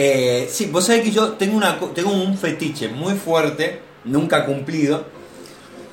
Eh, 0.00 0.48
sí, 0.48 0.66
vos 0.66 0.86
sabés 0.86 1.02
que 1.02 1.10
yo 1.10 1.30
tengo, 1.32 1.56
una, 1.56 1.76
tengo 1.92 2.12
un 2.12 2.38
fetiche 2.38 2.86
muy 2.88 3.14
fuerte, 3.14 3.80
nunca 4.04 4.46
cumplido, 4.46 5.04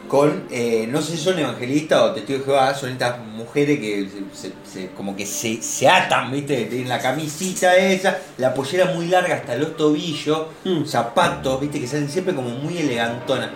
con, 0.07 0.43
eh, 0.51 0.85
no 0.87 1.01
sé 1.01 1.13
si 1.13 1.23
son 1.23 1.39
evangelistas 1.39 2.01
o 2.03 2.11
testigos 2.11 2.41
de 2.41 2.45
Jehová, 2.45 2.75
son 2.75 2.91
estas 2.91 3.17
mujeres 3.17 3.79
que 3.79 4.07
se, 4.31 4.51
se- 4.71 4.89
como 4.91 5.15
que 5.15 5.25
se, 5.25 5.59
se 5.63 5.87
atan, 5.89 6.31
¿viste? 6.31 6.65
Tienen 6.65 6.87
la 6.87 6.99
camisita 6.99 7.75
esa, 7.77 8.19
la 8.37 8.53
pollera 8.53 8.85
muy 8.93 9.07
larga 9.07 9.37
hasta 9.37 9.55
los 9.55 9.75
tobillos, 9.75 10.49
Mm. 10.63 10.85
zapatos, 10.85 11.59
¿viste? 11.59 11.79
Que 11.79 11.87
salen 11.87 12.07
siempre 12.07 12.35
como 12.35 12.49
muy 12.49 12.77
elegantonas. 12.77 13.49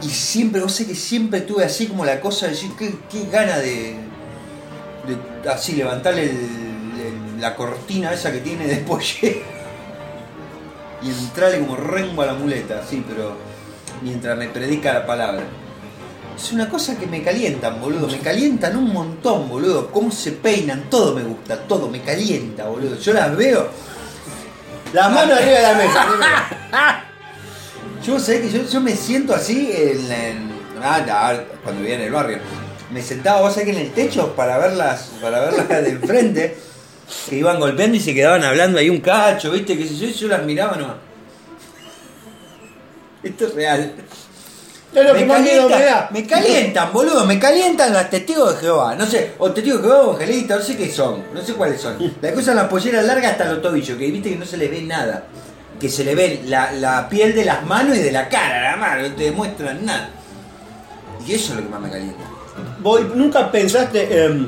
Y 0.00 0.08
siempre, 0.08 0.60
vos 0.60 0.72
sé 0.72 0.86
que 0.86 0.94
siempre 0.94 1.42
tuve 1.42 1.64
así 1.64 1.86
como 1.86 2.04
la 2.04 2.20
cosa 2.20 2.46
de 2.46 2.52
decir, 2.52 2.70
qué, 2.78 2.94
qué 3.10 3.26
gana 3.30 3.58
de, 3.58 3.96
de 5.42 5.50
así 5.50 5.74
levantarle 5.74 6.32
la 7.38 7.56
cortina 7.56 8.12
esa 8.12 8.32
que 8.32 8.38
tiene 8.38 8.66
de 8.68 9.42
y 11.02 11.10
entrarle 11.10 11.58
como 11.58 11.76
rengo 11.76 12.22
a 12.22 12.26
la 12.26 12.34
muleta, 12.34 12.78
así, 12.78 13.04
pero 13.06 13.36
mientras 14.02 14.38
me 14.38 14.48
predica 14.48 14.92
la 14.92 15.04
palabra. 15.04 15.42
Es 16.36 16.52
una 16.52 16.68
cosa 16.68 16.96
que 16.96 17.06
me 17.06 17.22
calientan, 17.22 17.80
boludo, 17.80 18.06
me 18.06 18.18
calientan 18.18 18.76
un 18.76 18.92
montón, 18.92 19.48
boludo. 19.48 19.90
Cómo 19.90 20.10
se 20.10 20.32
peinan, 20.32 20.88
todo 20.88 21.14
me 21.14 21.22
gusta, 21.22 21.58
todo 21.64 21.88
me 21.88 22.00
calienta, 22.00 22.66
boludo. 22.68 22.96
Yo 22.98 23.12
las 23.12 23.36
veo. 23.36 23.68
Las 24.92 25.12
manos 25.12 25.38
arriba 25.38 25.58
de 25.58 25.62
la 25.62 25.74
mesa. 25.74 27.04
Yo 28.04 28.18
sé 28.18 28.40
que 28.40 28.50
yo, 28.50 28.62
yo 28.68 28.80
me 28.80 28.96
siento 28.96 29.34
así 29.34 29.70
en, 29.72 30.10
en- 30.12 30.52
ah, 30.82 31.34
cuando 31.62 31.80
vivía 31.82 31.96
en 31.96 32.02
el 32.02 32.12
barrio. 32.12 32.38
Me 32.90 33.00
sentaba, 33.02 33.40
vos 33.42 33.52
sabés 33.54 33.66
que 33.70 33.72
en 33.80 33.86
el 33.86 33.92
techo 33.92 34.34
para 34.34 34.58
verlas, 34.58 35.12
para 35.20 35.40
verlas 35.40 35.68
de 35.68 35.88
enfrente, 35.90 36.56
que 37.28 37.36
iban 37.36 37.58
golpeando 37.58 37.96
y 37.96 38.00
se 38.00 38.14
quedaban 38.14 38.44
hablando 38.44 38.78
ahí 38.78 38.90
un 38.90 39.00
cacho, 39.00 39.50
viste, 39.52 39.78
que 39.78 39.86
yo, 39.88 40.06
yo 40.08 40.28
las 40.28 40.42
miraba 40.44 40.76
nomás. 40.76 40.96
Esto 43.22 43.46
es 43.46 43.54
real. 43.54 43.94
Me 45.14 45.20
calientan, 45.38 45.80
me 46.10 46.26
calientan, 46.26 46.92
boludo, 46.92 47.24
me 47.24 47.38
calientan 47.38 47.94
las 47.94 48.10
testigos 48.10 48.54
de 48.56 48.60
Jehová. 48.60 48.94
No 48.94 49.06
sé, 49.06 49.30
o 49.38 49.50
testigos 49.52 49.80
de 49.80 49.88
Jehová 49.88 50.02
o 50.02 50.14
evangelistas, 50.16 50.58
no 50.58 50.64
sé 50.64 50.76
qué 50.76 50.90
son, 50.90 51.22
no 51.32 51.40
sé 51.40 51.54
cuáles 51.54 51.80
son. 51.80 51.96
La 52.20 52.32
cosa 52.34 52.50
es 52.50 52.56
las 52.56 52.68
polleras 52.68 53.06
largas 53.06 53.32
hasta 53.32 53.44
los 53.46 53.62
tobillos, 53.62 53.96
que 53.96 54.10
viste 54.10 54.28
que 54.30 54.36
no 54.36 54.44
se 54.44 54.56
les 54.58 54.70
ve 54.70 54.82
nada. 54.82 55.24
Que 55.82 55.88
se 55.88 56.04
le 56.04 56.14
ve 56.14 56.42
la, 56.46 56.70
la 56.70 57.08
piel 57.08 57.34
de 57.34 57.44
las 57.44 57.66
manos 57.66 57.96
y 57.96 58.00
de 58.00 58.12
la 58.12 58.28
cara, 58.28 58.62
nada 58.62 58.76
más, 58.76 59.02
no 59.02 59.16
te 59.16 59.24
demuestran 59.24 59.84
nada. 59.84 60.10
Y 61.26 61.32
eso 61.34 61.54
es 61.54 61.58
lo 61.58 61.64
que 61.64 61.68
más 61.70 61.80
me 61.80 61.90
calienta. 61.90 62.22
Voy, 62.78 63.10
¿Nunca 63.16 63.50
pensaste 63.50 64.24
em, 64.24 64.46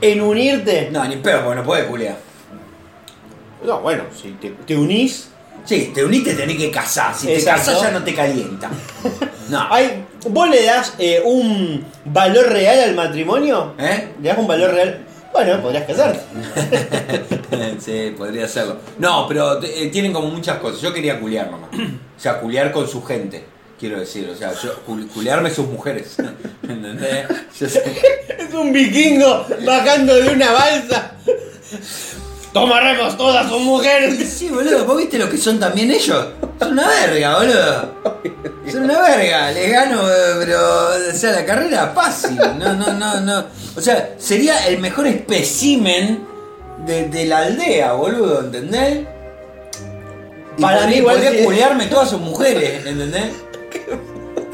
en 0.00 0.20
unirte? 0.22 0.88
No, 0.90 1.04
ni 1.04 1.16
peor, 1.16 1.44
porque 1.44 1.56
no 1.60 1.64
puede 1.66 1.86
culiar. 1.86 2.16
No, 3.62 3.80
bueno, 3.80 4.04
si 4.18 4.30
te, 4.32 4.48
te 4.50 4.74
unís. 4.74 5.28
Sí, 5.66 5.92
te 5.94 6.02
unís 6.02 6.24
te 6.24 6.32
tenés 6.32 6.56
que 6.56 6.70
casar. 6.70 7.14
Si 7.14 7.30
Exacto. 7.30 7.60
te 7.60 7.66
casas 7.72 7.82
ya 7.82 7.98
no 7.98 8.02
te 8.02 8.14
calienta. 8.14 8.70
No. 9.48 9.66
Hay, 9.70 10.04
¿Vos 10.28 10.50
le 10.50 10.62
das 10.62 10.92
eh, 10.98 11.22
un 11.24 11.82
valor 12.04 12.50
real 12.50 12.80
al 12.80 12.94
matrimonio? 12.94 13.74
¿Eh? 13.78 14.08
¿Le 14.20 14.28
das 14.28 14.36
un 14.36 14.46
valor 14.46 14.74
real? 14.74 15.06
Bueno, 15.32 15.62
podrías 15.62 15.84
casarte. 15.86 16.20
sí, 17.80 18.14
podría 18.16 18.46
hacerlo. 18.46 18.78
No, 18.98 19.26
pero 19.28 19.62
eh, 19.62 19.88
tienen 19.92 20.12
como 20.12 20.28
muchas 20.28 20.58
cosas. 20.58 20.80
Yo 20.80 20.92
quería 20.92 21.20
culiar 21.20 21.50
nomás. 21.50 21.70
O 21.72 22.20
sea, 22.20 22.40
culiar 22.40 22.72
con 22.72 22.88
su 22.88 23.04
gente, 23.04 23.44
quiero 23.78 24.00
decir. 24.00 24.28
O 24.30 24.36
sea, 24.36 24.52
yo, 24.54 24.74
cul- 24.86 25.08
culiarme 25.08 25.50
sus 25.50 25.66
mujeres. 25.68 26.16
¿Entendés? 26.62 27.26
Yo 27.58 27.68
sé. 27.68 27.82
Es 28.38 28.54
un 28.54 28.72
vikingo 28.72 29.46
bajando 29.66 30.14
de 30.14 30.30
una 30.30 30.50
balsa. 30.52 31.12
Tomaremos 32.52 33.16
todas 33.16 33.48
sus 33.48 33.60
mujeres. 33.60 34.28
Sí, 34.38 34.48
boludo, 34.48 34.84
¿vos 34.84 34.96
viste 34.96 35.18
lo 35.18 35.28
que 35.28 35.36
son 35.36 35.58
también 35.58 35.90
ellos? 35.90 36.26
Son 36.58 36.72
una 36.72 36.88
verga, 36.88 37.38
boludo. 37.38 37.94
Son 38.70 38.84
una 38.84 39.00
verga, 39.00 39.50
les 39.50 39.72
gano, 39.72 40.08
eh, 40.08 40.34
pero, 40.38 40.60
o 41.10 41.14
sea, 41.14 41.32
la 41.32 41.44
carrera 41.44 41.92
fácil. 41.94 42.36
No, 42.36 42.74
no, 42.74 42.92
no, 42.92 43.20
no. 43.20 43.44
O 43.76 43.80
sea, 43.80 44.14
sería 44.18 44.66
el 44.66 44.78
mejor 44.78 45.06
espécimen 45.06 46.26
de, 46.86 47.08
de 47.08 47.26
la 47.26 47.38
aldea, 47.38 47.92
boludo, 47.92 48.40
¿entendés? 48.40 49.06
Para 50.60 50.86
mí 50.86 50.96
igual 50.96 51.20
sí. 51.20 51.44
culiarme 51.44 51.86
todas 51.86 52.10
sus 52.10 52.20
mujeres, 52.20 52.86
¿entendés? 52.86 53.32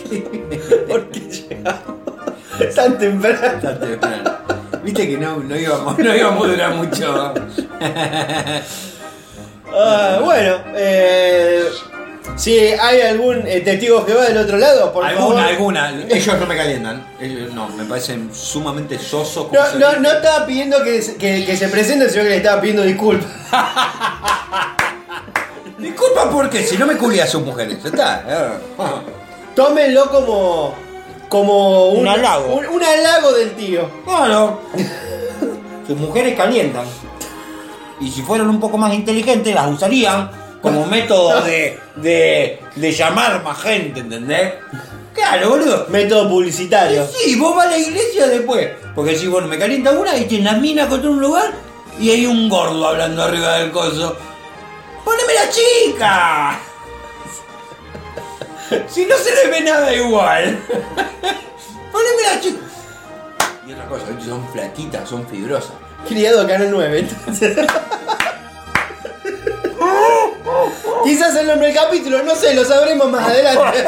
¿Por 0.88 1.10
qué 1.10 1.20
llegamos 1.20 2.04
tan 2.74 2.98
temprano? 2.98 3.60
Tan 3.60 3.80
temprano. 3.80 4.43
Viste 4.84 5.08
que 5.08 5.16
no, 5.16 5.36
no, 5.38 5.56
íbamos, 5.56 5.98
no 5.98 6.14
íbamos 6.14 6.44
a 6.46 6.50
durar 6.50 6.74
mucho. 6.74 7.34
Ah, 9.76 10.20
bueno, 10.22 10.58
eh, 10.76 11.64
si 12.36 12.58
hay 12.58 13.00
algún 13.00 13.42
eh, 13.46 13.60
testigo 13.60 14.04
que 14.06 14.14
va 14.14 14.24
del 14.26 14.36
otro 14.38 14.56
lado, 14.58 14.92
por 14.92 15.04
alguna, 15.04 15.26
favor. 15.26 15.40
alguna. 15.78 15.90
Ellos 16.08 16.38
no 16.38 16.46
me 16.46 16.56
calientan. 16.56 17.06
Ellos 17.20 17.52
no, 17.52 17.68
me 17.70 17.84
parecen 17.84 18.30
sumamente 18.32 18.98
sosos. 18.98 19.50
No, 19.52 19.60
no, 19.78 19.88
dice. 19.88 20.00
no 20.00 20.12
estaba 20.12 20.46
pidiendo 20.46 20.82
que, 20.84 21.02
se- 21.02 21.16
que, 21.16 21.44
que 21.44 21.56
se 21.56 21.68
presente, 21.68 22.08
sino 22.08 22.22
que 22.22 22.28
le 22.30 22.36
estaba 22.36 22.60
pidiendo 22.60 22.82
disculpas. 22.82 23.26
Disculpa 25.78 26.30
porque 26.30 26.62
si 26.62 26.78
no 26.78 26.86
me 26.86 26.96
culia 26.96 27.24
a 27.24 27.26
sus 27.26 27.42
mujeres. 27.42 27.84
Está. 27.84 28.58
Tómenlo 29.56 30.08
como. 30.10 30.74
Como 31.28 31.90
Un 31.90 32.06
halago. 32.08 32.54
Un, 32.54 32.66
un 32.66 32.82
halago 32.82 33.32
del 33.32 33.52
tío. 33.54 33.88
Bueno. 34.04 34.60
Sus 35.86 35.96
mujeres 35.98 36.34
calientan. 36.36 36.86
Y 38.00 38.10
si 38.10 38.22
fueran 38.22 38.48
un 38.48 38.58
poco 38.60 38.76
más 38.78 38.92
inteligentes, 38.94 39.54
las 39.54 39.70
usarían 39.70 40.30
como 40.62 40.86
método 40.86 41.42
de, 41.42 41.78
de, 41.96 42.60
de 42.74 42.92
llamar 42.92 43.42
más 43.42 43.58
gente, 43.60 44.00
¿entendés? 44.00 44.54
Claro, 45.12 45.50
boludo. 45.50 45.86
Método 45.90 46.28
publicitario. 46.28 47.06
Sí, 47.06 47.36
vos 47.36 47.54
vas 47.54 47.66
a 47.66 47.70
la 47.70 47.78
iglesia 47.78 48.26
después. 48.26 48.68
Porque 48.94 49.12
decís, 49.12 49.28
bueno, 49.28 49.46
me 49.46 49.58
calienta 49.58 49.92
una 49.92 50.16
y 50.16 50.24
tienes 50.24 50.52
la 50.52 50.58
mina 50.58 50.88
contra 50.88 51.10
un 51.10 51.20
lugar 51.20 51.52
y 52.00 52.10
hay 52.10 52.26
un 52.26 52.48
gordo 52.48 52.88
hablando 52.88 53.22
arriba 53.22 53.58
del 53.58 53.70
coso. 53.70 54.16
¡Poneme 55.04 55.34
la 55.34 55.50
chica! 55.50 56.58
Si 58.88 59.06
no 59.06 59.16
se 59.16 59.34
le 59.34 59.50
ve 59.50 59.60
nada 59.62 59.92
igual. 59.94 60.58
¡Poneme 61.92 62.22
la 62.22 62.40
chica! 62.40 62.58
Y 63.66 63.72
otra 63.72 63.86
cosa, 63.86 64.04
son 64.24 64.46
flaquitas, 64.48 65.08
son 65.08 65.26
fibrosas. 65.26 65.72
Criado 66.06 66.42
a 66.42 66.46
Canal 66.46 66.70
9, 66.70 66.98
entonces. 66.98 67.56
Quizás 71.04 71.36
el 71.36 71.46
nombre 71.46 71.66
del 71.68 71.76
capítulo, 71.76 72.22
no 72.22 72.34
sé, 72.34 72.54
lo 72.54 72.64
sabremos 72.64 73.10
más 73.10 73.28
adelante. 73.28 73.84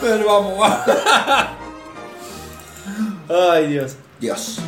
Pero 0.00 0.26
vamos. 0.26 0.70
Ay, 3.28 3.68
Dios. 3.68 3.96
Dios. 4.20 4.58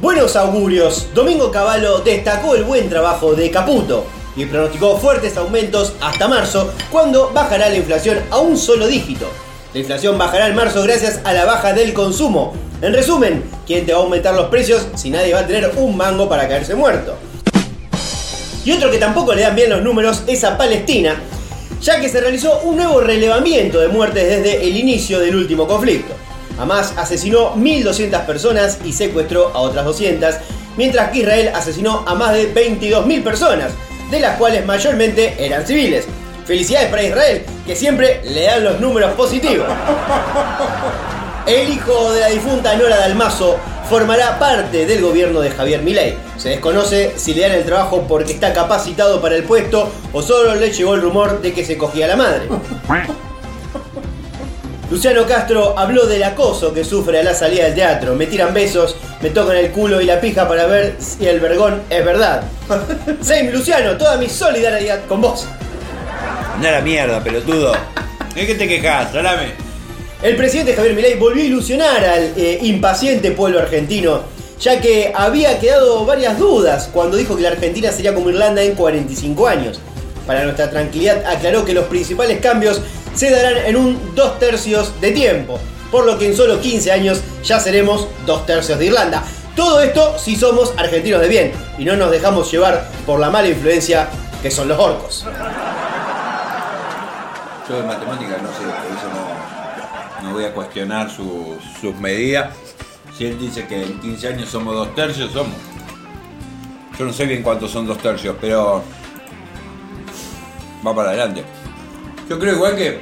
Buenos 0.00 0.34
augurios. 0.34 1.06
Domingo 1.14 1.52
Cavallo 1.52 2.00
destacó 2.00 2.56
el 2.56 2.64
buen 2.64 2.88
trabajo 2.88 3.34
de 3.34 3.48
Caputo 3.52 4.04
y 4.34 4.44
pronosticó 4.44 4.98
fuertes 4.98 5.36
aumentos 5.36 5.92
hasta 6.00 6.26
marzo, 6.26 6.72
cuando 6.90 7.30
bajará 7.32 7.68
la 7.68 7.76
inflación 7.76 8.18
a 8.30 8.38
un 8.38 8.58
solo 8.58 8.88
dígito. 8.88 9.28
La 9.72 9.78
inflación 9.78 10.18
bajará 10.18 10.48
en 10.48 10.56
marzo 10.56 10.82
gracias 10.82 11.20
a 11.22 11.32
la 11.32 11.44
baja 11.44 11.72
del 11.72 11.94
consumo. 11.94 12.54
En 12.82 12.92
resumen, 12.92 13.44
¿quién 13.68 13.86
te 13.86 13.92
va 13.92 14.00
a 14.00 14.02
aumentar 14.02 14.34
los 14.34 14.48
precios 14.48 14.84
si 14.96 15.10
nadie 15.10 15.32
va 15.32 15.40
a 15.40 15.46
tener 15.46 15.70
un 15.76 15.96
mango 15.96 16.28
para 16.28 16.48
caerse 16.48 16.74
muerto? 16.74 17.14
Y 18.64 18.72
otro 18.72 18.90
que 18.90 18.98
tampoco 18.98 19.32
le 19.32 19.42
dan 19.42 19.54
bien 19.54 19.70
los 19.70 19.82
números 19.82 20.24
es 20.26 20.42
a 20.42 20.58
Palestina, 20.58 21.20
ya 21.80 22.00
que 22.00 22.08
se 22.08 22.20
realizó 22.20 22.62
un 22.64 22.78
nuevo 22.78 23.00
relevamiento 23.00 23.78
de 23.78 23.86
muertes 23.86 24.28
desde 24.28 24.66
el 24.66 24.76
inicio 24.76 25.20
del 25.20 25.36
último 25.36 25.68
conflicto. 25.68 26.14
Hamas 26.58 26.94
asesinó 26.96 27.54
1.200 27.54 28.26
personas 28.26 28.78
y 28.84 28.92
secuestró 28.92 29.48
a 29.54 29.58
otras 29.60 29.84
200, 29.84 30.34
mientras 30.76 31.10
que 31.10 31.20
Israel 31.20 31.50
asesinó 31.54 32.04
a 32.06 32.14
más 32.14 32.32
de 32.32 32.54
22.000 32.54 33.22
personas, 33.22 33.72
de 34.10 34.20
las 34.20 34.36
cuales 34.36 34.64
mayormente 34.64 35.34
eran 35.38 35.66
civiles. 35.66 36.06
Felicidades 36.46 36.90
para 36.90 37.02
Israel, 37.02 37.44
que 37.66 37.74
siempre 37.74 38.20
le 38.24 38.44
dan 38.44 38.64
los 38.64 38.80
números 38.80 39.12
positivos. 39.12 39.66
El 41.46 41.68
hijo 41.70 42.12
de 42.12 42.20
la 42.20 42.28
difunta 42.28 42.74
Nora 42.76 42.98
Dalmazo 42.98 43.58
formará 43.88 44.38
parte 44.38 44.86
del 44.86 45.02
gobierno 45.02 45.40
de 45.40 45.50
Javier 45.50 45.82
Milei. 45.82 46.16
Se 46.38 46.50
desconoce 46.50 47.12
si 47.16 47.34
le 47.34 47.42
dan 47.42 47.52
el 47.52 47.64
trabajo 47.64 48.04
porque 48.08 48.32
está 48.32 48.52
capacitado 48.52 49.20
para 49.20 49.36
el 49.36 49.44
puesto 49.44 49.90
o 50.12 50.22
solo 50.22 50.54
le 50.54 50.72
llegó 50.72 50.94
el 50.94 51.02
rumor 51.02 51.42
de 51.42 51.52
que 51.52 51.64
se 51.64 51.76
cogía 51.76 52.06
la 52.06 52.16
madre. 52.16 52.48
Luciano 54.94 55.26
Castro 55.26 55.76
habló 55.76 56.06
del 56.06 56.22
acoso 56.22 56.72
que 56.72 56.84
sufre 56.84 57.18
a 57.18 57.24
la 57.24 57.34
salida 57.34 57.64
del 57.64 57.74
teatro. 57.74 58.14
Me 58.14 58.26
tiran 58.26 58.54
besos, 58.54 58.94
me 59.20 59.30
tocan 59.30 59.56
el 59.56 59.72
culo 59.72 60.00
y 60.00 60.04
la 60.04 60.20
pija 60.20 60.46
para 60.46 60.68
ver 60.68 60.94
si 61.00 61.26
el 61.26 61.40
vergón 61.40 61.82
es 61.90 62.04
verdad. 62.04 62.44
Same 63.20 63.50
Luciano, 63.50 63.96
toda 63.96 64.16
mi 64.18 64.28
solidaridad 64.28 65.04
con 65.06 65.20
vos. 65.20 65.48
A 66.56 66.62
la 66.62 66.80
mierda, 66.80 67.20
pelotudo. 67.24 67.72
¿De 68.36 68.46
qué 68.46 68.54
te 68.54 68.68
quejas? 68.68 69.10
Salame. 69.10 69.54
El 70.22 70.36
presidente 70.36 70.74
Javier 70.74 70.94
Milei 70.94 71.18
volvió 71.18 71.42
a 71.42 71.46
ilusionar 71.46 72.04
al 72.04 72.32
eh, 72.36 72.60
impaciente 72.62 73.32
pueblo 73.32 73.58
argentino, 73.58 74.22
ya 74.60 74.80
que 74.80 75.12
había 75.12 75.58
quedado 75.58 76.06
varias 76.06 76.38
dudas 76.38 76.88
cuando 76.92 77.16
dijo 77.16 77.34
que 77.34 77.42
la 77.42 77.48
Argentina 77.48 77.90
sería 77.90 78.14
como 78.14 78.30
Irlanda 78.30 78.62
en 78.62 78.76
45 78.76 79.48
años. 79.48 79.80
Para 80.24 80.44
nuestra 80.44 80.70
tranquilidad 80.70 81.24
aclaró 81.26 81.64
que 81.64 81.74
los 81.74 81.86
principales 81.86 82.38
cambios 82.38 82.80
se 83.14 83.30
darán 83.30 83.56
en 83.66 83.76
un 83.76 84.14
dos 84.14 84.38
tercios 84.38 85.00
de 85.00 85.12
tiempo, 85.12 85.58
por 85.90 86.04
lo 86.06 86.18
que 86.18 86.26
en 86.26 86.36
solo 86.36 86.60
15 86.60 86.92
años 86.92 87.20
ya 87.42 87.60
seremos 87.60 88.08
dos 88.26 88.44
tercios 88.46 88.78
de 88.78 88.86
Irlanda. 88.86 89.22
Todo 89.54 89.80
esto 89.80 90.18
si 90.18 90.34
somos 90.36 90.72
argentinos 90.76 91.20
de 91.20 91.28
bien 91.28 91.52
y 91.78 91.84
no 91.84 91.94
nos 91.96 92.10
dejamos 92.10 92.50
llevar 92.50 92.88
por 93.06 93.20
la 93.20 93.30
mala 93.30 93.48
influencia 93.48 94.08
que 94.42 94.50
son 94.50 94.66
los 94.68 94.78
orcos. 94.78 95.24
Yo 97.68 97.76
de 97.76 97.82
matemáticas 97.84 98.42
no 98.42 98.48
sé, 98.48 98.64
por 98.64 98.98
eso 98.98 100.22
no, 100.22 100.32
voy 100.32 100.44
a 100.44 100.52
cuestionar 100.52 101.10
su- 101.10 101.56
sus 101.80 101.94
medidas. 101.96 102.52
Si 103.16 103.26
él 103.26 103.38
dice 103.38 103.66
que 103.66 103.84
en 103.84 104.00
15 104.00 104.28
años 104.28 104.48
somos 104.48 104.74
dos 104.74 104.94
tercios, 104.94 105.30
somos. 105.32 105.54
Yo 106.98 107.04
no 107.04 107.12
sé 107.12 107.24
bien 107.26 107.42
cuántos 107.42 107.70
son 107.70 107.86
dos 107.86 107.98
tercios, 107.98 108.36
pero 108.40 108.82
va 110.86 110.94
para 110.94 111.10
adelante. 111.10 111.44
Yo 112.28 112.38
creo 112.38 112.54
igual 112.54 112.76
que 112.76 113.00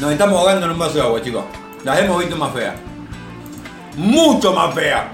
nos 0.00 0.12
estamos 0.12 0.38
ahogando 0.38 0.66
en 0.66 0.72
un 0.72 0.78
vaso 0.78 0.94
de 0.94 1.02
agua, 1.02 1.22
chicos. 1.22 1.44
Las 1.82 1.98
hemos 2.00 2.20
visto 2.20 2.36
más 2.36 2.52
feas. 2.52 2.74
Mucho 3.96 4.52
más 4.52 4.74
feas. 4.74 5.04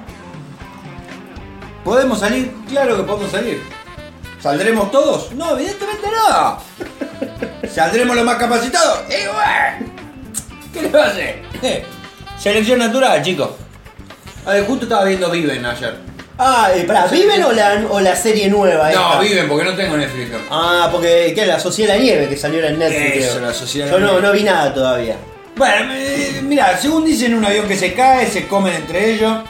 ¿Podemos 1.84 2.18
salir? 2.18 2.52
Claro 2.68 2.96
que 2.96 3.02
podemos 3.04 3.30
salir. 3.30 3.62
¿Saldremos 4.40 4.90
todos? 4.90 5.32
No, 5.32 5.56
evidentemente 5.56 6.06
no. 6.10 6.58
¿Saldremos 7.68 8.16
los 8.16 8.24
más 8.24 8.36
capacitados? 8.36 9.00
¡Y 9.08 9.26
bueno! 9.26 9.92
¿Qué 10.72 10.82
le 10.82 10.88
va 10.90 11.04
a 11.04 11.08
hacer? 11.08 11.42
Eh, 11.62 11.84
Selección 12.38 12.78
natural, 12.78 13.22
chicos. 13.22 13.50
A 14.46 14.52
ver, 14.52 14.66
justo 14.66 14.84
estaba 14.86 15.04
viendo 15.04 15.30
Viven 15.30 15.64
ayer. 15.64 16.09
Ah, 16.42 16.70
eh, 16.74 16.85
pará, 16.85 17.07
¿viven 17.07 17.42
o 17.44 17.53
la, 17.53 17.85
o 17.90 18.00
la 18.00 18.16
serie 18.16 18.48
nueva? 18.48 18.90
No, 18.90 19.11
esta? 19.11 19.20
Viven 19.20 19.46
porque 19.46 19.64
no 19.66 19.76
tengo 19.76 19.94
Netflix. 19.98 20.31
Ah, 20.50 20.88
porque 20.90 21.33
¿qué? 21.35 21.44
La 21.44 21.61
Sociedad 21.61 21.92
de 21.92 21.98
la 21.98 22.05
Nieve 22.05 22.29
que 22.31 22.37
salió 22.38 22.64
en 22.64 22.79
Netflix. 22.79 23.24
Eso, 23.26 23.37
creo. 23.37 23.46
la 23.48 23.53
Sociedad 23.55 23.87
de 23.88 23.92
Yo 23.92 24.00
no, 24.00 24.07
Nieve. 24.07 24.22
no 24.22 24.33
vi 24.33 24.42
nada 24.44 24.72
todavía. 24.72 25.16
Bueno, 25.57 25.92
eh, 25.94 26.40
mira, 26.42 26.79
según 26.79 27.05
dicen 27.05 27.35
un 27.35 27.44
avión 27.44 27.68
que 27.68 27.76
se 27.76 27.92
cae, 27.92 28.26
se 28.26 28.46
comen 28.46 28.72
entre 28.74 29.11
ellos, 29.12 29.40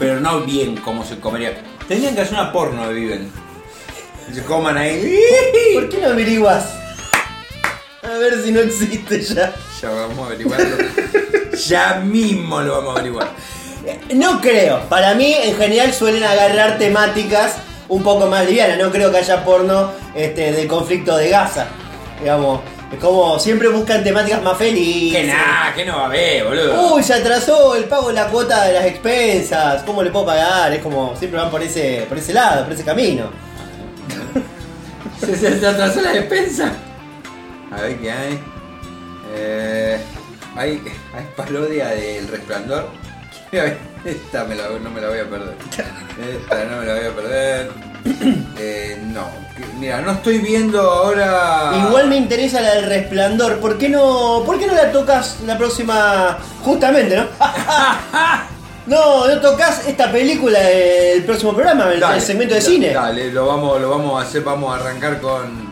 pero 0.00 0.18
no 0.18 0.40
bien 0.40 0.76
como 0.78 1.04
se 1.04 1.20
comería. 1.20 1.54
Tendrían 1.86 2.16
que 2.16 2.22
hacer 2.22 2.34
una 2.34 2.50
porno 2.50 2.88
de 2.88 2.94
Viven. 2.94 3.30
Se 4.34 4.42
coman 4.42 4.76
ahí. 4.78 5.16
¿Por 5.74 5.88
qué 5.88 5.98
no 5.98 6.08
averiguas? 6.08 6.64
A 8.02 8.18
ver 8.18 8.42
si 8.42 8.50
no 8.50 8.60
existe 8.62 9.20
ya. 9.22 9.54
Ya 9.80 9.90
vamos 9.90 10.18
a 10.18 10.26
averiguarlo. 10.26 10.76
ya 11.68 12.00
mismo 12.00 12.60
lo 12.62 12.78
vamos 12.78 12.96
a 12.96 12.98
averiguar. 12.98 13.28
No 14.14 14.40
creo. 14.40 14.80
Para 14.88 15.14
mí, 15.14 15.34
en 15.34 15.56
general, 15.56 15.92
suelen 15.92 16.24
agarrar 16.24 16.78
temáticas 16.78 17.56
un 17.88 18.02
poco 18.02 18.26
más 18.26 18.46
livianas. 18.46 18.78
No 18.78 18.90
creo 18.90 19.10
que 19.10 19.18
haya 19.18 19.44
porno 19.44 19.90
este, 20.14 20.52
del 20.52 20.66
conflicto 20.68 21.16
de 21.16 21.28
Gaza. 21.30 21.66
Digamos, 22.20 22.60
es 22.92 22.98
como 22.98 23.38
siempre 23.38 23.68
buscan 23.68 24.04
temáticas 24.04 24.42
más 24.42 24.56
felices. 24.56 25.20
Que 25.20 25.26
nada, 25.26 25.74
que 25.74 25.84
no 25.84 25.96
va 25.96 26.02
a 26.02 26.06
haber, 26.06 26.44
boludo. 26.44 26.94
Uy, 26.94 27.02
se 27.02 27.14
atrasó 27.14 27.74
el 27.74 27.84
pago 27.84 28.08
de 28.08 28.14
la 28.14 28.26
cuota 28.28 28.64
de 28.64 28.74
las 28.74 28.84
expensas. 28.84 29.82
¿Cómo 29.82 30.02
le 30.02 30.10
puedo 30.10 30.26
pagar? 30.26 30.72
Es 30.72 30.82
como 30.82 31.16
siempre 31.16 31.40
van 31.40 31.50
por 31.50 31.62
ese, 31.62 32.04
por 32.08 32.18
ese 32.18 32.32
lado, 32.32 32.64
por 32.64 32.74
ese 32.74 32.84
camino. 32.84 33.30
¿Se, 35.20 35.36
se, 35.36 35.58
se 35.58 35.66
atrasó 35.66 36.00
la 36.02 36.12
despensa? 36.12 36.72
A 37.70 37.80
ver 37.80 37.96
qué 37.98 38.12
hay. 38.12 38.40
Eh, 39.34 39.98
hay, 40.54 40.82
hay 41.14 41.26
parodia 41.36 41.88
del 41.88 42.28
resplandor. 42.28 42.88
Esta 43.52 44.44
me 44.44 44.54
la, 44.54 44.64
no 44.82 44.88
me 44.90 44.98
la 45.00 45.08
voy 45.08 45.18
a 45.18 45.28
perder. 45.28 45.54
Esta 45.68 46.64
no 46.64 46.78
me 46.80 46.86
la 46.86 46.94
voy 46.94 47.04
a 47.06 47.14
perder. 47.14 47.70
Eh, 48.58 48.98
no, 49.08 49.26
mira, 49.78 50.00
no 50.00 50.12
estoy 50.12 50.38
viendo 50.38 50.80
ahora. 50.80 51.72
Igual 51.86 52.08
me 52.08 52.16
interesa 52.16 52.62
la 52.62 52.74
del 52.76 52.86
resplandor. 52.86 53.60
¿Por 53.60 53.76
qué 53.76 53.90
no, 53.90 54.42
por 54.46 54.58
qué 54.58 54.66
no 54.66 54.72
la 54.74 54.90
tocas 54.90 55.40
la 55.44 55.58
próxima? 55.58 56.38
Justamente, 56.62 57.14
¿no? 57.14 57.26
no, 58.86 59.28
no 59.28 59.40
tocas 59.42 59.86
esta 59.86 60.10
película 60.10 60.58
del 60.58 61.22
próximo 61.24 61.52
programa, 61.54 61.92
el, 61.92 62.00
Dale, 62.00 62.16
el 62.16 62.22
segmento 62.22 62.54
de 62.54 62.60
cine. 62.62 62.94
Dale, 62.94 63.30
lo 63.30 63.46
vamos, 63.46 63.78
lo 63.82 63.90
vamos 63.90 64.18
a 64.18 64.26
hacer, 64.26 64.42
vamos 64.42 64.72
a 64.72 64.80
arrancar 64.80 65.20
con, 65.20 65.70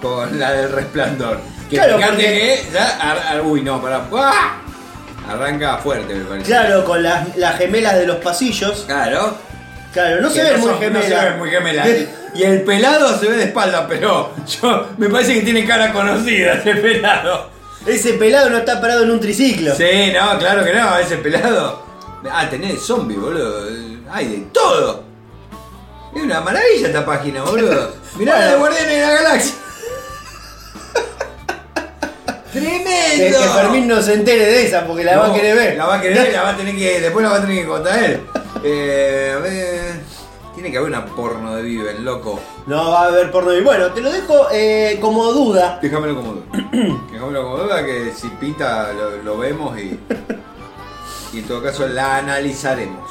con 0.00 0.38
la 0.38 0.52
del 0.52 0.72
resplandor. 0.72 1.38
Que 1.68 1.76
Claro, 1.76 1.98
porque- 2.04 2.16
que 2.24 2.68
ya. 2.72 2.96
ar- 2.98 3.22
ar- 3.36 3.42
uy, 3.42 3.60
no, 3.60 3.80
pará. 3.80 4.06
¡Ah! 4.16 4.56
Arranca 5.30 5.78
fuerte, 5.78 6.12
me 6.12 6.24
parece. 6.24 6.46
Claro, 6.46 6.84
con 6.84 7.02
las, 7.02 7.36
las 7.36 7.56
gemelas 7.56 7.96
de 7.96 8.06
los 8.06 8.16
pasillos. 8.16 8.84
Claro. 8.86 9.36
Claro, 9.92 10.20
no 10.20 10.28
se 10.30 10.42
ven 10.42 10.60
muy 10.60 10.72
gemelas. 10.74 11.08
No 11.08 11.16
se 11.16 11.24
ven 11.24 11.38
muy 11.38 11.50
gemelas. 11.50 11.88
Y 12.34 12.42
el 12.42 12.62
pelado 12.62 13.18
se 13.18 13.28
ve 13.28 13.36
de 13.36 13.44
espalda, 13.44 13.86
pero 13.88 14.32
yo 14.60 14.88
me 14.98 15.08
parece 15.08 15.34
que 15.34 15.42
tiene 15.42 15.64
cara 15.64 15.92
conocida 15.92 16.54
ese 16.54 16.74
pelado. 16.74 17.50
Ese 17.86 18.14
pelado 18.14 18.50
no 18.50 18.58
está 18.58 18.80
parado 18.80 19.04
en 19.04 19.10
un 19.12 19.20
triciclo. 19.20 19.74
Sí, 19.74 20.12
no, 20.12 20.38
claro 20.38 20.64
que 20.64 20.72
no, 20.72 20.96
ese 20.98 21.16
pelado. 21.18 21.82
Ah, 22.30 22.48
tenés 22.50 22.82
zombie, 22.82 23.16
boludo. 23.16 23.68
Hay 24.10 24.26
de 24.28 24.38
todo. 24.52 25.04
Es 26.14 26.22
una 26.22 26.40
maravilla 26.40 26.88
esta 26.88 27.06
página, 27.06 27.42
boludo. 27.42 27.94
Mirá 28.16 28.38
la 28.38 28.46
de 28.48 28.56
Guardianes 28.56 28.90
de 28.90 29.00
la 29.00 29.10
Galaxia. 29.12 29.54
¡Tremendo! 32.52 32.90
Que, 33.16 33.32
Fermín 33.32 33.88
no 33.88 34.02
se 34.02 34.14
entere 34.14 34.44
de 34.44 34.66
esa 34.66 34.86
porque 34.86 35.04
la 35.04 35.18
va 35.18 35.26
a 35.28 35.34
querer 35.34 35.56
ver. 35.56 35.76
La 35.76 35.86
va 35.86 35.96
a 35.96 36.00
querer 36.00 36.18
ver, 36.18 36.32
la 36.32 36.42
va 36.42 36.50
a 36.50 36.56
tener 36.56 36.76
que. 36.76 37.00
Después 37.00 37.22
la 37.22 37.30
va 37.30 37.36
a 37.36 37.40
tener 37.40 37.62
que 37.62 37.68
contar 37.68 38.02
él. 38.02 38.20
Eh, 38.62 39.32
a 39.34 39.38
ver. 39.38 40.00
Tiene 40.54 40.70
que 40.70 40.76
haber 40.76 40.90
una 40.90 41.06
porno 41.06 41.56
de 41.56 41.62
Viven, 41.62 42.04
loco. 42.04 42.38
No 42.66 42.90
va 42.90 43.04
a 43.04 43.06
haber 43.06 43.30
porno. 43.30 43.54
Y 43.54 43.62
bueno, 43.62 43.90
te 43.92 44.02
lo 44.02 44.12
dejo 44.12 44.48
eh, 44.52 44.98
como 45.00 45.32
duda. 45.32 45.78
Déjamelo 45.80 46.16
como 46.16 46.32
duda. 46.34 46.44
Déjamelo 47.10 47.42
como 47.44 47.56
duda 47.56 47.86
que 47.86 48.12
si 48.14 48.28
pinta 48.28 48.92
lo, 48.92 49.16
lo 49.22 49.38
vemos 49.38 49.78
y. 49.78 49.98
Y 51.32 51.38
en 51.38 51.44
todo 51.44 51.62
caso 51.62 51.86
la 51.88 52.16
analizaremos. 52.16 53.10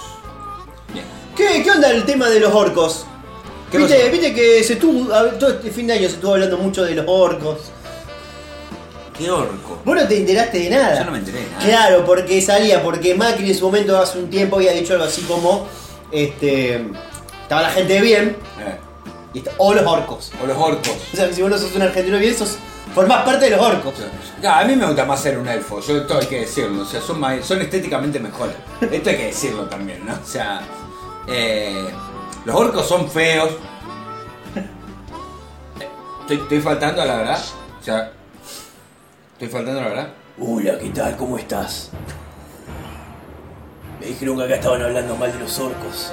Bien. 0.93 1.05
¿Qué, 1.35 1.63
qué 1.63 1.71
onda 1.71 1.89
el 1.89 2.05
tema 2.05 2.29
de 2.29 2.41
los 2.41 2.53
orcos? 2.53 3.05
¿Qué 3.71 3.77
¿Viste, 3.77 4.09
viste 4.09 4.33
que 4.33 4.63
se 4.63 4.73
estuvo, 4.73 5.07
todo 5.39 5.51
este 5.51 5.71
fin 5.71 5.87
de 5.87 5.93
año 5.93 6.09
se 6.09 6.15
estuvo 6.15 6.33
hablando 6.33 6.57
mucho 6.57 6.83
de 6.83 6.95
los 6.95 7.05
orcos. 7.07 7.71
Qué 9.19 9.29
orco. 9.29 9.81
Vos 9.85 9.95
no 9.95 10.07
te 10.07 10.17
enteraste 10.17 10.57
de 10.59 10.69
nada. 10.71 10.97
Yo 10.97 11.05
no 11.05 11.11
me 11.11 11.17
enteré 11.19 11.41
de 11.43 11.49
nada. 11.51 11.63
Claro, 11.63 12.05
porque 12.05 12.41
salía, 12.41 12.81
porque 12.81 13.13
Macri 13.15 13.49
en 13.49 13.55
su 13.57 13.65
momento 13.65 13.97
hace 13.99 14.17
un 14.17 14.29
tiempo 14.29 14.55
había 14.55 14.71
dicho 14.71 14.93
algo 14.93 15.05
así 15.05 15.21
como, 15.23 15.67
este, 16.11 16.81
estaba 17.43 17.61
la 17.63 17.69
gente 17.69 17.93
de 17.93 18.01
bien, 18.01 18.37
Eh, 18.59 18.77
y 19.33 19.39
está- 19.39 19.51
o 19.57 19.73
los 19.73 19.85
orcos. 19.85 20.31
O 20.41 20.47
los 20.47 20.57
orcos. 20.57 20.95
O 21.13 21.15
sea, 21.17 21.31
si 21.33 21.41
vos 21.41 21.51
no 21.51 21.57
sos 21.57 21.75
un 21.75 21.81
argentino 21.81 22.17
bien, 22.17 22.35
sos, 22.35 22.57
formás 22.95 23.23
parte 23.23 23.45
de 23.45 23.51
los 23.51 23.59
orcos. 23.61 23.93
No, 24.41 24.49
a 24.49 24.63
mí 24.63 24.75
me 24.75 24.85
gusta 24.85 25.03
más 25.05 25.21
ser 25.21 25.37
un 25.37 25.47
elfo, 25.47 25.81
yo 25.81 25.97
esto 25.97 26.17
hay 26.17 26.25
que 26.25 26.39
decirlo, 26.41 26.83
o 26.83 26.85
sea, 26.85 27.01
son, 27.01 27.19
más- 27.19 27.45
son 27.45 27.61
estéticamente 27.61 28.19
mejores. 28.19 28.55
Esto 28.81 29.09
hay 29.09 29.17
que 29.17 29.25
decirlo 29.25 29.63
también, 29.65 30.05
¿no? 30.05 30.13
O 30.13 30.25
sea, 30.25 30.61
eh, 31.27 31.89
los 32.45 32.55
orcos 32.55 32.87
son 32.87 33.09
feos. 33.11 33.49
Estoy, 36.21 36.37
estoy 36.37 36.61
faltando 36.61 37.01
a 37.01 37.05
la 37.05 37.17
verdad. 37.17 37.39
O 37.81 37.83
sea, 37.83 38.11
estoy 39.39 39.47
faltando 39.47 39.79
la 39.81 39.87
verdad. 39.87 40.09
Hola, 40.37 40.77
¿qué 40.77 40.89
tal? 40.89 41.15
¿Cómo 41.15 41.37
estás? 41.37 41.91
Me 44.01 44.07
dijeron 44.07 44.37
que 44.37 44.43
acá 44.43 44.55
estaban 44.55 44.81
hablando 44.81 45.15
mal 45.15 45.31
de 45.31 45.39
los 45.39 45.57
orcos. 45.59 46.11